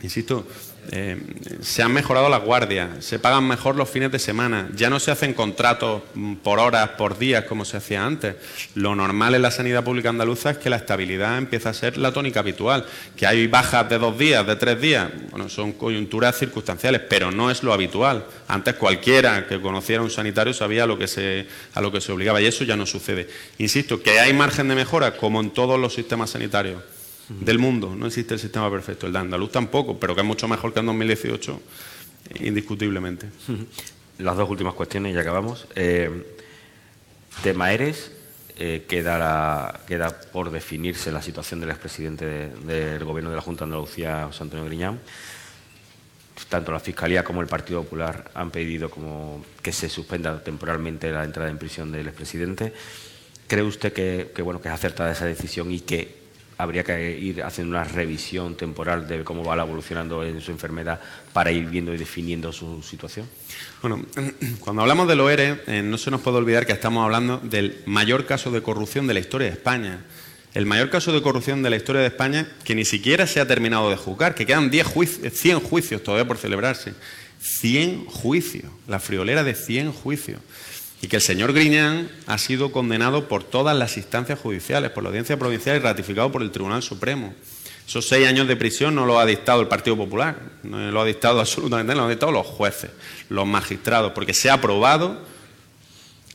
Insisto, 0.00 0.46
eh, 0.90 1.20
se 1.60 1.82
han 1.82 1.92
mejorado 1.92 2.28
las 2.28 2.42
guardias, 2.42 3.04
se 3.04 3.18
pagan 3.18 3.46
mejor 3.46 3.76
los 3.76 3.90
fines 3.90 4.10
de 4.10 4.18
semana, 4.18 4.70
ya 4.74 4.88
no 4.88 4.98
se 5.00 5.10
hacen 5.10 5.34
contratos 5.34 6.02
mm, 6.14 6.36
por 6.36 6.58
horas, 6.58 6.90
por 6.90 7.18
días 7.18 7.44
como 7.44 7.64
se 7.64 7.76
hacía 7.76 8.04
antes. 8.04 8.36
Lo 8.74 8.94
normal 8.94 9.34
en 9.34 9.42
la 9.42 9.50
sanidad 9.50 9.84
pública 9.84 10.08
andaluza 10.08 10.50
es 10.50 10.58
que 10.58 10.70
la 10.70 10.76
estabilidad 10.76 11.36
empieza 11.36 11.70
a 11.70 11.74
ser 11.74 11.98
la 11.98 12.12
tónica 12.12 12.40
habitual, 12.40 12.86
que 13.16 13.26
hay 13.26 13.46
bajas 13.46 13.88
de 13.88 13.98
dos 13.98 14.18
días, 14.18 14.46
de 14.46 14.56
tres 14.56 14.80
días, 14.80 15.10
bueno, 15.30 15.48
son 15.48 15.72
coyunturas 15.72 16.38
circunstanciales, 16.38 17.02
pero 17.08 17.30
no 17.30 17.50
es 17.50 17.62
lo 17.62 17.72
habitual. 17.72 18.24
Antes 18.46 18.74
cualquiera 18.74 19.46
que 19.46 19.60
conociera 19.60 20.02
un 20.02 20.10
sanitario 20.10 20.54
sabía 20.54 20.84
a 20.84 20.86
lo 20.86 20.98
que 20.98 21.08
se, 21.08 21.46
a 21.74 21.80
lo 21.80 21.92
que 21.92 22.00
se 22.00 22.12
obligaba 22.12 22.40
y 22.40 22.46
eso 22.46 22.64
ya 22.64 22.76
no 22.76 22.86
sucede. 22.86 23.28
Insisto, 23.58 24.02
que 24.02 24.20
hay 24.20 24.32
margen 24.32 24.68
de 24.68 24.74
mejora 24.74 25.16
como 25.16 25.40
en 25.40 25.50
todos 25.50 25.78
los 25.78 25.94
sistemas 25.94 26.30
sanitarios 26.30 26.82
del 27.28 27.58
mundo. 27.58 27.94
No 27.94 28.06
existe 28.06 28.34
el 28.34 28.40
sistema 28.40 28.70
perfecto. 28.70 29.06
El 29.06 29.12
de 29.12 29.18
Andaluz 29.18 29.52
tampoco, 29.52 29.98
pero 29.98 30.14
que 30.14 30.22
es 30.22 30.26
mucho 30.26 30.48
mejor 30.48 30.72
que 30.72 30.80
en 30.80 30.86
2018, 30.86 31.60
indiscutiblemente. 32.40 33.28
Las 34.18 34.36
dos 34.36 34.50
últimas 34.50 34.74
cuestiones 34.74 35.14
y 35.14 35.18
acabamos. 35.18 35.66
Eh, 35.76 36.36
tema 37.42 37.72
Eres, 37.72 38.12
eh, 38.56 38.84
queda, 38.88 39.80
queda, 39.86 40.20
por 40.32 40.50
definirse 40.50 41.12
la 41.12 41.22
situación 41.22 41.60
del 41.60 41.70
expresidente 41.70 42.50
del 42.64 43.04
Gobierno 43.04 43.30
de 43.30 43.36
la 43.36 43.42
Junta 43.42 43.64
de 43.64 43.70
Andalucía, 43.70 44.24
José 44.26 44.42
Antonio 44.42 44.64
Griñán. 44.64 44.98
Tanto 46.48 46.72
la 46.72 46.80
Fiscalía 46.80 47.24
como 47.24 47.42
el 47.42 47.46
Partido 47.46 47.82
Popular 47.82 48.30
han 48.34 48.50
pedido 48.50 48.90
como 48.90 49.44
que 49.62 49.72
se 49.72 49.88
suspenda 49.88 50.42
temporalmente 50.42 51.10
la 51.10 51.24
entrada 51.24 51.50
en 51.50 51.58
prisión 51.58 51.92
del 51.92 52.06
expresidente. 52.08 52.72
¿Cree 53.46 53.62
usted 53.62 53.92
que, 53.92 54.32
que, 54.34 54.42
bueno, 54.42 54.60
que 54.60 54.68
es 54.68 54.74
acertada 54.74 55.12
esa 55.12 55.24
decisión 55.24 55.70
y 55.70 55.80
que 55.80 56.17
habría 56.58 56.82
que 56.82 57.16
ir 57.16 57.42
haciendo 57.42 57.76
una 57.76 57.84
revisión 57.84 58.56
temporal 58.56 59.06
de 59.06 59.22
cómo 59.22 59.44
va 59.44 59.56
evolucionando 59.62 60.24
en 60.24 60.40
su 60.40 60.50
enfermedad 60.50 61.00
para 61.32 61.52
ir 61.52 61.66
viendo 61.66 61.94
y 61.94 61.96
definiendo 61.96 62.52
su 62.52 62.82
situación? 62.82 63.26
Bueno, 63.80 64.04
cuando 64.60 64.82
hablamos 64.82 65.06
del 65.06 65.20
OERE, 65.20 65.62
eh, 65.68 65.82
no 65.82 65.96
se 65.96 66.10
nos 66.10 66.20
puede 66.20 66.38
olvidar 66.38 66.66
que 66.66 66.72
estamos 66.72 67.04
hablando 67.04 67.38
del 67.38 67.80
mayor 67.86 68.26
caso 68.26 68.50
de 68.50 68.60
corrupción 68.60 69.06
de 69.06 69.14
la 69.14 69.20
historia 69.20 69.46
de 69.46 69.52
España. 69.52 70.04
El 70.52 70.66
mayor 70.66 70.90
caso 70.90 71.12
de 71.12 71.22
corrupción 71.22 71.62
de 71.62 71.70
la 71.70 71.76
historia 71.76 72.00
de 72.00 72.08
España 72.08 72.48
que 72.64 72.74
ni 72.74 72.84
siquiera 72.84 73.28
se 73.28 73.40
ha 73.40 73.46
terminado 73.46 73.88
de 73.88 73.96
juzgar, 73.96 74.34
que 74.34 74.44
quedan 74.44 74.70
10 74.70 74.86
juicios, 74.86 75.32
100 75.32 75.60
juicios 75.60 76.02
todavía 76.02 76.26
por 76.26 76.38
celebrarse. 76.38 76.94
100 77.40 78.06
juicios, 78.06 78.72
la 78.88 78.98
friolera 78.98 79.44
de 79.44 79.54
100 79.54 79.92
juicios 79.92 80.40
y 81.00 81.08
que 81.08 81.16
el 81.16 81.22
señor 81.22 81.52
Griñán 81.52 82.10
ha 82.26 82.38
sido 82.38 82.72
condenado 82.72 83.28
por 83.28 83.44
todas 83.44 83.76
las 83.76 83.96
instancias 83.96 84.38
judiciales, 84.38 84.90
por 84.90 85.02
la 85.02 85.10
Audiencia 85.10 85.38
Provincial 85.38 85.76
y 85.76 85.80
ratificado 85.80 86.32
por 86.32 86.42
el 86.42 86.50
Tribunal 86.50 86.82
Supremo. 86.82 87.34
Esos 87.86 88.06
seis 88.06 88.26
años 88.26 88.48
de 88.48 88.56
prisión 88.56 88.94
no 88.94 89.06
lo 89.06 89.18
ha 89.18 89.24
dictado 89.24 89.60
el 89.60 89.68
Partido 89.68 89.96
Popular, 89.96 90.38
no 90.62 90.90
lo 90.90 91.00
ha 91.00 91.04
dictado 91.04 91.40
absolutamente, 91.40 91.94
lo 91.94 92.02
han 92.02 92.10
dictado 92.10 92.32
los 92.32 92.46
jueces, 92.46 92.90
los 93.28 93.46
magistrados, 93.46 94.12
porque 94.12 94.34
se 94.34 94.50
ha 94.50 94.54
aprobado 94.54 95.22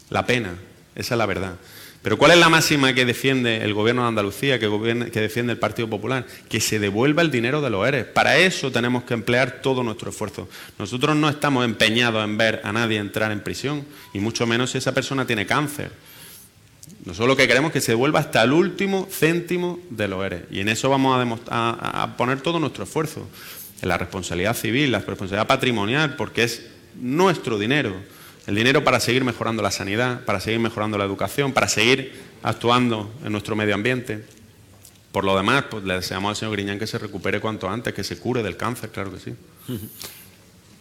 la 0.09 0.25
pena, 0.25 0.55
esa 0.95 1.13
es 1.15 1.17
la 1.17 1.25
verdad. 1.25 1.55
Pero 2.03 2.17
¿cuál 2.17 2.31
es 2.31 2.37
la 2.37 2.49
máxima 2.49 2.93
que 2.93 3.05
defiende 3.05 3.63
el 3.63 3.73
gobierno 3.73 4.01
de 4.01 4.09
Andalucía, 4.09 4.59
que, 4.59 4.67
defiende 4.67 5.53
el 5.53 5.57
Partido 5.57 5.89
Popular? 5.89 6.27
Que 6.49 6.59
se 6.59 6.77
devuelva 6.77 7.21
el 7.21 7.31
dinero 7.31 7.61
de 7.61 7.69
los 7.69 7.87
ERES. 7.87 8.07
Para 8.07 8.37
eso 8.37 8.73
tenemos 8.73 9.05
que 9.05 9.13
emplear 9.13 9.61
todo 9.61 9.83
nuestro 9.83 10.09
esfuerzo. 10.09 10.49
Nosotros 10.77 11.15
no 11.15 11.29
estamos 11.29 11.63
empeñados 11.63 12.21
en 12.25 12.37
ver 12.37 12.59
a 12.65 12.73
nadie 12.73 12.97
entrar 12.97 13.31
en 13.31 13.39
prisión, 13.39 13.85
y 14.13 14.19
mucho 14.19 14.45
menos 14.45 14.71
si 14.71 14.79
esa 14.79 14.93
persona 14.93 15.25
tiene 15.25 15.45
cáncer. 15.45 15.91
Nosotros 17.05 17.29
lo 17.29 17.37
que 17.37 17.47
queremos 17.47 17.69
es 17.69 17.73
que 17.73 17.81
se 17.81 17.93
devuelva 17.93 18.19
hasta 18.19 18.43
el 18.43 18.51
último 18.51 19.07
céntimo 19.09 19.79
de 19.89 20.09
los 20.09 20.25
ERES. 20.25 20.41
Y 20.51 20.59
en 20.59 20.67
eso 20.67 20.89
vamos 20.89 21.39
a, 21.47 22.03
a 22.03 22.17
poner 22.17 22.41
todo 22.41 22.59
nuestro 22.59 22.83
esfuerzo. 22.83 23.29
En 23.81 23.87
la 23.87 23.97
responsabilidad 23.97 24.57
civil, 24.57 24.91
la 24.91 24.99
responsabilidad 24.99 25.47
patrimonial, 25.47 26.17
porque 26.17 26.43
es 26.43 26.63
nuestro 26.99 27.57
dinero 27.57 27.95
el 28.45 28.55
dinero 28.55 28.83
para 28.83 28.99
seguir 28.99 29.23
mejorando 29.23 29.63
la 29.63 29.71
sanidad, 29.71 30.25
para 30.25 30.39
seguir 30.39 30.59
mejorando 30.59 30.97
la 30.97 31.05
educación, 31.05 31.53
para 31.53 31.67
seguir 31.67 32.13
actuando 32.43 33.11
en 33.23 33.31
nuestro 33.31 33.55
medio 33.55 33.73
ambiente. 33.75 34.23
Por 35.11 35.23
lo 35.23 35.37
demás, 35.37 35.65
pues 35.69 35.83
le 35.83 35.93
deseamos 35.93 36.29
al 36.29 36.35
señor 36.35 36.53
Griñán 36.53 36.79
que 36.79 36.87
se 36.87 36.97
recupere 36.97 37.39
cuanto 37.39 37.69
antes, 37.69 37.93
que 37.93 38.03
se 38.03 38.17
cure 38.17 38.43
del 38.43 38.57
cáncer, 38.57 38.89
claro 38.89 39.13
que 39.13 39.19
sí. 39.19 39.35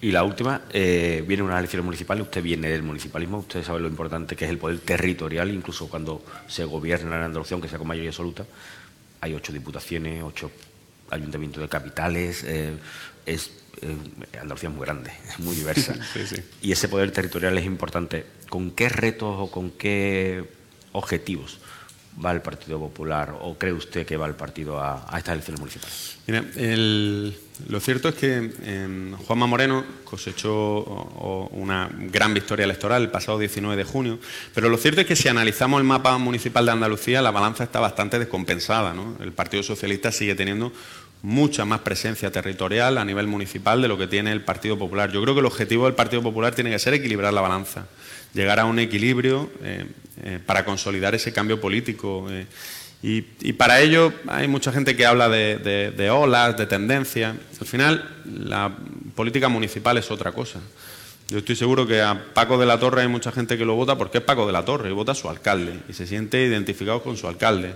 Y 0.00 0.10
la 0.10 0.24
última, 0.24 0.62
eh, 0.72 1.22
viene 1.28 1.44
una 1.44 1.58
elección 1.58 1.84
municipal, 1.84 2.20
usted 2.20 2.42
viene 2.42 2.68
del 2.70 2.82
municipalismo, 2.82 3.38
usted 3.38 3.62
sabe 3.62 3.78
lo 3.78 3.86
importante 3.86 4.34
que 4.34 4.46
es 4.46 4.50
el 4.50 4.58
poder 4.58 4.80
territorial, 4.80 5.48
incluso 5.50 5.88
cuando 5.88 6.24
se 6.48 6.64
gobierna 6.64 7.16
en 7.16 7.22
Andalucía, 7.22 7.54
aunque 7.54 7.68
sea 7.68 7.78
con 7.78 7.86
mayoría 7.86 8.10
absoluta, 8.10 8.44
hay 9.20 9.34
ocho 9.34 9.52
diputaciones, 9.52 10.24
ocho 10.24 10.50
ayuntamientos 11.10 11.62
de 11.62 11.68
capitales, 11.68 12.42
eh, 12.44 12.72
eh, 13.80 13.96
Andalucía 14.40 14.68
es 14.68 14.74
muy 14.74 14.84
grande, 14.84 15.12
es 15.28 15.38
muy 15.40 15.54
diversa. 15.54 15.94
Y 16.62 16.72
ese 16.72 16.88
poder 16.88 17.10
territorial 17.10 17.56
es 17.58 17.64
importante. 17.64 18.26
¿Con 18.48 18.70
qué 18.70 18.88
retos 18.88 19.34
o 19.38 19.50
con 19.50 19.70
qué 19.70 20.44
objetivos 20.92 21.58
va 22.22 22.32
el 22.32 22.42
Partido 22.42 22.78
Popular 22.78 23.34
o 23.40 23.56
cree 23.56 23.72
usted 23.72 24.04
que 24.04 24.16
va 24.16 24.26
el 24.26 24.34
partido 24.34 24.80
a, 24.80 25.06
estas 25.16 25.34
elecciones 25.34 25.60
municipales? 25.60 26.18
Mira, 26.26 26.44
lo 27.68 27.80
cierto 27.80 28.08
es 28.08 28.14
que 28.14 28.52
eh, 28.62 29.14
Juanma 29.26 29.46
Moreno 29.46 29.84
cosechó 30.04 30.82
una 31.52 31.90
gran 32.12 32.34
victoria 32.34 32.64
electoral 32.64 33.02
el 33.02 33.10
pasado 33.10 33.38
19 33.38 33.76
de 33.76 33.84
junio, 33.84 34.18
pero 34.54 34.68
lo 34.68 34.76
cierto 34.76 35.00
es 35.00 35.06
que 35.06 35.16
si 35.16 35.28
analizamos 35.28 35.80
el 35.80 35.86
mapa 35.86 36.16
municipal 36.18 36.66
de 36.66 36.72
Andalucía, 36.72 37.22
la 37.22 37.30
balanza 37.30 37.64
está 37.64 37.80
bastante 37.80 38.18
descompensada. 38.18 38.94
El 39.20 39.32
Partido 39.32 39.62
Socialista 39.62 40.12
sigue 40.12 40.34
teniendo 40.34 40.72
mucha 41.22 41.64
más 41.64 41.80
presencia 41.80 42.30
territorial 42.32 42.98
a 42.98 43.04
nivel 43.04 43.28
municipal 43.28 43.80
de 43.80 43.88
lo 43.88 43.96
que 43.96 44.08
tiene 44.08 44.32
el 44.32 44.42
Partido 44.42 44.76
Popular. 44.76 45.10
Yo 45.12 45.22
creo 45.22 45.34
que 45.34 45.40
el 45.40 45.46
objetivo 45.46 45.86
del 45.86 45.94
Partido 45.94 46.20
Popular 46.20 46.54
tiene 46.54 46.70
que 46.70 46.78
ser 46.78 46.94
equilibrar 46.94 47.32
la 47.32 47.40
balanza, 47.40 47.86
llegar 48.34 48.58
a 48.58 48.64
un 48.64 48.78
equilibrio 48.80 49.50
eh, 49.62 49.86
eh, 50.24 50.40
para 50.44 50.64
consolidar 50.64 51.14
ese 51.14 51.32
cambio 51.32 51.60
político. 51.60 52.26
Eh, 52.28 52.46
y, 53.04 53.52
para 53.54 53.80
ello 53.80 54.12
hay 54.28 54.46
mucha 54.46 54.72
gente 54.72 54.96
que 54.96 55.06
habla 55.06 55.28
de, 55.28 56.10
olas, 56.10 56.56
de 56.56 56.66
tendencias. 56.66 57.36
Al 57.60 57.66
final, 57.66 58.16
la 58.24 58.72
política 59.14 59.48
municipal 59.48 59.96
es 59.98 60.10
otra 60.10 60.32
cosa. 60.32 60.60
Yo 61.28 61.38
estoy 61.38 61.56
seguro 61.56 61.86
que 61.86 62.02
a 62.02 62.26
Paco 62.34 62.58
de 62.58 62.66
la 62.66 62.78
Torre 62.78 63.02
hay 63.02 63.08
mucha 63.08 63.32
gente 63.32 63.56
que 63.56 63.64
lo 63.64 63.74
vota 63.74 63.96
porque 63.96 64.18
es 64.18 64.24
Paco 64.24 64.46
de 64.46 64.52
la 64.52 64.64
Torre 64.64 64.90
y 64.90 64.92
vota 64.92 65.12
a 65.12 65.14
su 65.14 65.28
alcalde 65.28 65.80
y 65.88 65.92
se 65.92 66.06
siente 66.06 66.44
identificado 66.44 67.02
con 67.02 67.16
su 67.16 67.26
alcalde. 67.26 67.74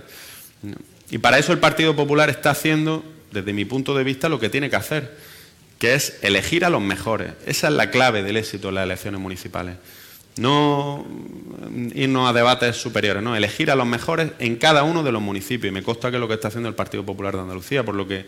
Y 1.09 1.17
para 1.17 1.39
eso 1.39 1.53
el 1.53 1.59
Partido 1.59 1.95
Popular 1.95 2.29
está 2.29 2.51
haciendo 2.51 3.03
desde 3.31 3.53
mi 3.53 3.65
punto 3.65 3.95
de 3.95 4.03
vista, 4.03 4.29
lo 4.29 4.39
que 4.39 4.49
tiene 4.49 4.69
que 4.69 4.75
hacer, 4.75 5.17
que 5.79 5.93
es 5.93 6.19
elegir 6.21 6.65
a 6.65 6.69
los 6.69 6.81
mejores. 6.81 7.33
Esa 7.45 7.67
es 7.67 7.73
la 7.73 7.91
clave 7.91 8.23
del 8.23 8.37
éxito 8.37 8.69
en 8.69 8.75
las 8.75 8.85
elecciones 8.85 9.19
municipales. 9.19 9.75
No 10.37 11.05
irnos 11.95 12.29
a 12.29 12.33
debates 12.33 12.75
superiores, 12.77 13.23
no, 13.23 13.35
elegir 13.35 13.71
a 13.71 13.75
los 13.75 13.87
mejores 13.87 14.31
en 14.37 14.55
cada 14.55 14.83
uno 14.83 15.01
de 15.03 15.11
los 15.11 15.21
municipios. 15.21 15.71
Y 15.71 15.73
me 15.73 15.81
consta 15.81 16.09
que 16.11 16.17
es 16.17 16.21
lo 16.21 16.27
que 16.27 16.35
está 16.35 16.49
haciendo 16.49 16.69
el 16.69 16.75
Partido 16.75 17.03
Popular 17.03 17.35
de 17.35 17.41
Andalucía, 17.41 17.83
por 17.83 17.95
lo 17.95 18.07
que 18.07 18.25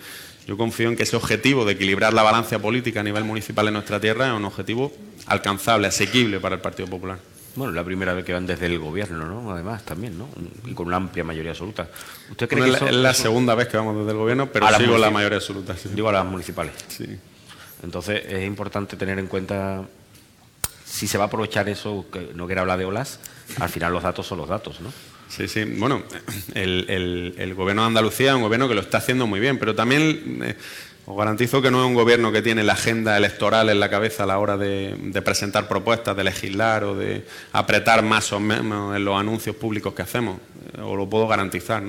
yo 0.47 0.57
confío 0.57 0.89
en 0.89 0.95
que 0.95 1.03
ese 1.03 1.15
objetivo 1.15 1.65
de 1.65 1.73
equilibrar 1.73 2.13
la 2.13 2.23
balanza 2.23 2.57
política 2.57 3.01
a 3.01 3.03
nivel 3.03 3.23
municipal 3.23 3.67
en 3.67 3.73
nuestra 3.73 3.99
tierra 3.99 4.27
es 4.27 4.33
un 4.33 4.45
objetivo 4.45 4.91
alcanzable, 5.27 5.87
asequible 5.87 6.39
para 6.39 6.55
el 6.55 6.61
Partido 6.61 6.89
Popular. 6.89 7.19
Bueno, 7.55 7.73
la 7.73 7.83
primera 7.83 8.13
vez 8.13 8.23
que 8.25 8.33
van 8.33 8.45
desde 8.45 8.67
el 8.67 8.79
gobierno, 8.79 9.25
¿no? 9.25 9.51
Además, 9.51 9.83
también, 9.83 10.17
¿no? 10.17 10.27
Y 10.65 10.73
con 10.73 10.87
una 10.87 10.97
amplia 10.97 11.23
mayoría 11.23 11.51
absoluta. 11.51 11.87
¿Usted 12.29 12.47
cree 12.47 12.63
que 12.63 12.85
es 12.85 12.93
la, 12.93 13.13
segunda 13.13 13.55
vez 13.55 13.67
que 13.67 13.77
vamos 13.77 13.97
desde 13.97 14.11
el 14.11 14.17
gobierno, 14.17 14.51
pero 14.51 14.67
a 14.67 14.77
sigo 14.77 14.97
la 14.97 15.09
mayoría 15.09 15.37
absoluta. 15.37 15.75
Digo 15.93 16.09
a 16.09 16.13
las 16.13 16.25
municipales. 16.25 16.73
Sí. 16.87 17.07
Entonces, 17.83 18.23
es 18.27 18.45
importante 18.45 18.97
tener 18.97 19.19
en 19.19 19.27
cuenta 19.27 19.83
si 20.85 21.07
se 21.07 21.17
va 21.17 21.25
a 21.25 21.27
aprovechar 21.27 21.69
eso, 21.69 22.05
que 22.11 22.31
no 22.33 22.45
quiero 22.45 22.61
hablar 22.61 22.79
de 22.79 22.85
olas, 22.85 23.19
al 23.59 23.69
final 23.69 23.93
los 23.93 24.03
datos 24.03 24.27
son 24.27 24.39
los 24.39 24.49
datos, 24.49 24.81
¿no? 24.81 24.91
Sí, 25.29 25.47
sí. 25.47 25.63
Bueno, 25.63 26.03
el, 26.55 27.35
el, 27.37 27.53
gobierno 27.53 27.83
de 27.83 27.87
Andalucía 27.87 28.31
es 28.31 28.35
un 28.35 28.41
gobierno 28.41 28.67
que 28.67 28.73
lo 28.73 28.81
está 28.81 28.97
haciendo 28.97 29.27
muy 29.27 29.39
bien, 29.39 29.59
pero 29.59 29.75
también 29.75 30.41
eh, 30.43 30.55
os 31.09 31.17
garantizo 31.17 31.59
que 31.59 31.71
no 31.71 31.81
es 31.81 31.87
un 31.87 31.95
gobierno 31.95 32.31
que 32.31 32.43
tiene 32.43 32.63
la 32.63 32.73
agenda 32.73 33.17
electoral 33.17 33.69
en 33.69 33.79
la 33.79 33.89
cabeza 33.89 34.23
a 34.23 34.25
la 34.27 34.37
hora 34.37 34.57
de, 34.57 34.95
presentar 35.25 35.67
propuestas, 35.67 36.15
de 36.15 36.23
legislar 36.23 36.83
o 36.83 36.95
de 36.95 37.25
apretar 37.51 38.03
más 38.03 38.31
o 38.31 38.39
menos 38.39 38.95
en 38.95 39.03
los 39.03 39.19
anuncios 39.19 39.55
públicos 39.55 39.95
que 39.95 40.03
hacemos. 40.03 40.39
Eh, 40.77 40.81
os 40.81 40.95
lo 40.95 41.09
puedo 41.09 41.27
garantizar. 41.27 41.81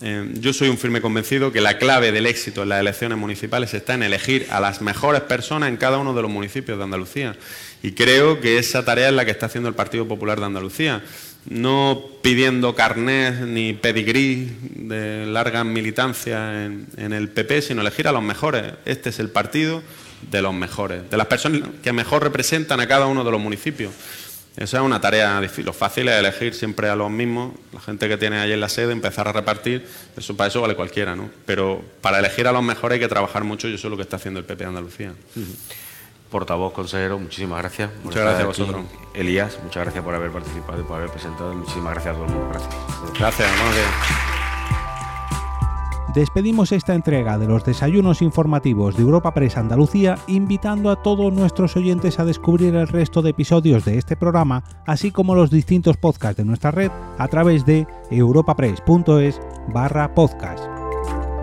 Eh, 0.00 0.32
yo 0.40 0.54
soy 0.54 0.70
un 0.70 0.78
firme 0.78 1.02
convencido 1.02 1.52
que 1.52 1.60
la 1.60 1.76
clave 1.76 2.10
del 2.10 2.24
éxito 2.24 2.62
en 2.62 2.70
las 2.70 2.80
elecciones 2.80 3.18
municipales 3.18 3.74
está 3.74 3.92
en 3.92 4.02
elegir 4.02 4.46
a 4.48 4.60
las 4.60 4.80
mejores 4.80 5.20
personas 5.20 5.68
en 5.68 5.76
cada 5.76 5.98
uno 5.98 6.14
de 6.14 6.22
los 6.22 6.30
municipios 6.30 6.78
de 6.78 6.84
Andalucía. 6.84 7.36
Y 7.82 7.92
creo 7.92 8.40
que 8.40 8.56
esa 8.56 8.82
tarea 8.82 9.10
es 9.10 9.14
la 9.14 9.26
que 9.26 9.30
está 9.30 9.44
haciendo 9.44 9.68
el 9.68 9.74
Partido 9.74 10.08
Popular 10.08 10.40
de 10.40 10.46
Andalucía 10.46 11.02
no 11.50 12.02
pidiendo 12.22 12.74
carnet 12.74 13.40
ni 13.40 13.72
pedigrí 13.72 14.50
de 14.60 15.26
larga 15.26 15.64
militancia 15.64 16.64
en, 16.64 17.12
el 17.12 17.28
PP, 17.28 17.62
sino 17.62 17.80
elegir 17.80 18.08
a 18.08 18.12
los 18.12 18.22
mejores. 18.22 18.74
Este 18.84 19.10
es 19.10 19.18
el 19.18 19.30
partido 19.30 19.82
de 20.30 20.42
los 20.42 20.52
mejores, 20.52 21.08
de 21.10 21.16
las 21.16 21.26
personas 21.26 21.62
que 21.82 21.92
mejor 21.92 22.22
representan 22.22 22.80
a 22.80 22.88
cada 22.88 23.06
uno 23.06 23.24
de 23.24 23.30
los 23.30 23.40
municipios. 23.40 23.92
Esa 24.56 24.78
es 24.78 24.82
una 24.82 25.00
tarea 25.00 25.40
difícil. 25.40 25.66
Lo 25.66 25.72
fácil 25.72 26.08
es 26.08 26.18
elegir 26.18 26.52
siempre 26.52 26.88
a 26.88 26.96
los 26.96 27.10
mismos, 27.10 27.54
la 27.72 27.80
gente 27.80 28.08
que 28.08 28.16
tiene 28.16 28.40
allí 28.40 28.52
en 28.52 28.60
la 28.60 28.68
sede, 28.68 28.92
empezar 28.92 29.28
a 29.28 29.32
repartir. 29.32 29.86
Eso 30.16 30.36
para 30.36 30.48
eso 30.48 30.60
vale 30.60 30.74
cualquiera, 30.74 31.14
¿no? 31.14 31.30
Pero 31.46 31.84
para 32.00 32.18
elegir 32.18 32.48
a 32.48 32.52
los 32.52 32.64
mejores 32.64 32.96
hay 32.96 33.00
que 33.00 33.08
trabajar 33.08 33.44
mucho 33.44 33.68
y 33.68 33.74
eso 33.74 33.86
es 33.86 33.90
lo 33.90 33.96
que 33.96 34.02
está 34.02 34.16
haciendo 34.16 34.40
el 34.40 34.46
PP 34.46 34.64
de 34.64 34.68
Andalucía 34.68 35.12
portavoz, 36.30 36.72
consejero, 36.72 37.18
muchísimas 37.18 37.60
gracias. 37.60 37.90
Muchas 38.04 38.22
gracias 38.22 38.42
a 38.42 38.46
vosotros. 38.46 38.86
Elías, 39.14 39.58
muchas 39.62 39.84
gracias 39.84 40.04
por 40.04 40.14
haber 40.14 40.30
participado 40.30 40.80
y 40.80 40.84
por 40.84 40.96
haber 40.96 41.10
presentado. 41.10 41.54
Muchísimas 41.54 41.94
gracias 41.94 42.14
a 42.14 42.18
todo 42.18 42.26
el 42.26 42.32
mundo. 42.32 42.48
Gracias. 42.48 42.74
Gracias, 43.18 43.50
Despedimos 46.14 46.72
esta 46.72 46.94
entrega 46.94 47.38
de 47.38 47.46
los 47.46 47.64
desayunos 47.64 48.22
informativos 48.22 48.96
de 48.96 49.02
Europa 49.02 49.34
Press 49.34 49.56
Andalucía 49.56 50.18
invitando 50.26 50.90
a 50.90 51.02
todos 51.02 51.32
nuestros 51.32 51.76
oyentes 51.76 52.18
a 52.18 52.24
descubrir 52.24 52.74
el 52.74 52.88
resto 52.88 53.20
de 53.20 53.30
episodios 53.30 53.84
de 53.84 53.98
este 53.98 54.16
programa, 54.16 54.64
así 54.86 55.10
como 55.10 55.34
los 55.34 55.50
distintos 55.50 55.96
podcasts 55.98 56.38
de 56.38 56.44
nuestra 56.44 56.70
red 56.70 56.90
a 57.18 57.28
través 57.28 57.66
de 57.66 57.86
europapress.es 58.10 59.40
barra 59.72 60.14
podcast. 60.14 60.77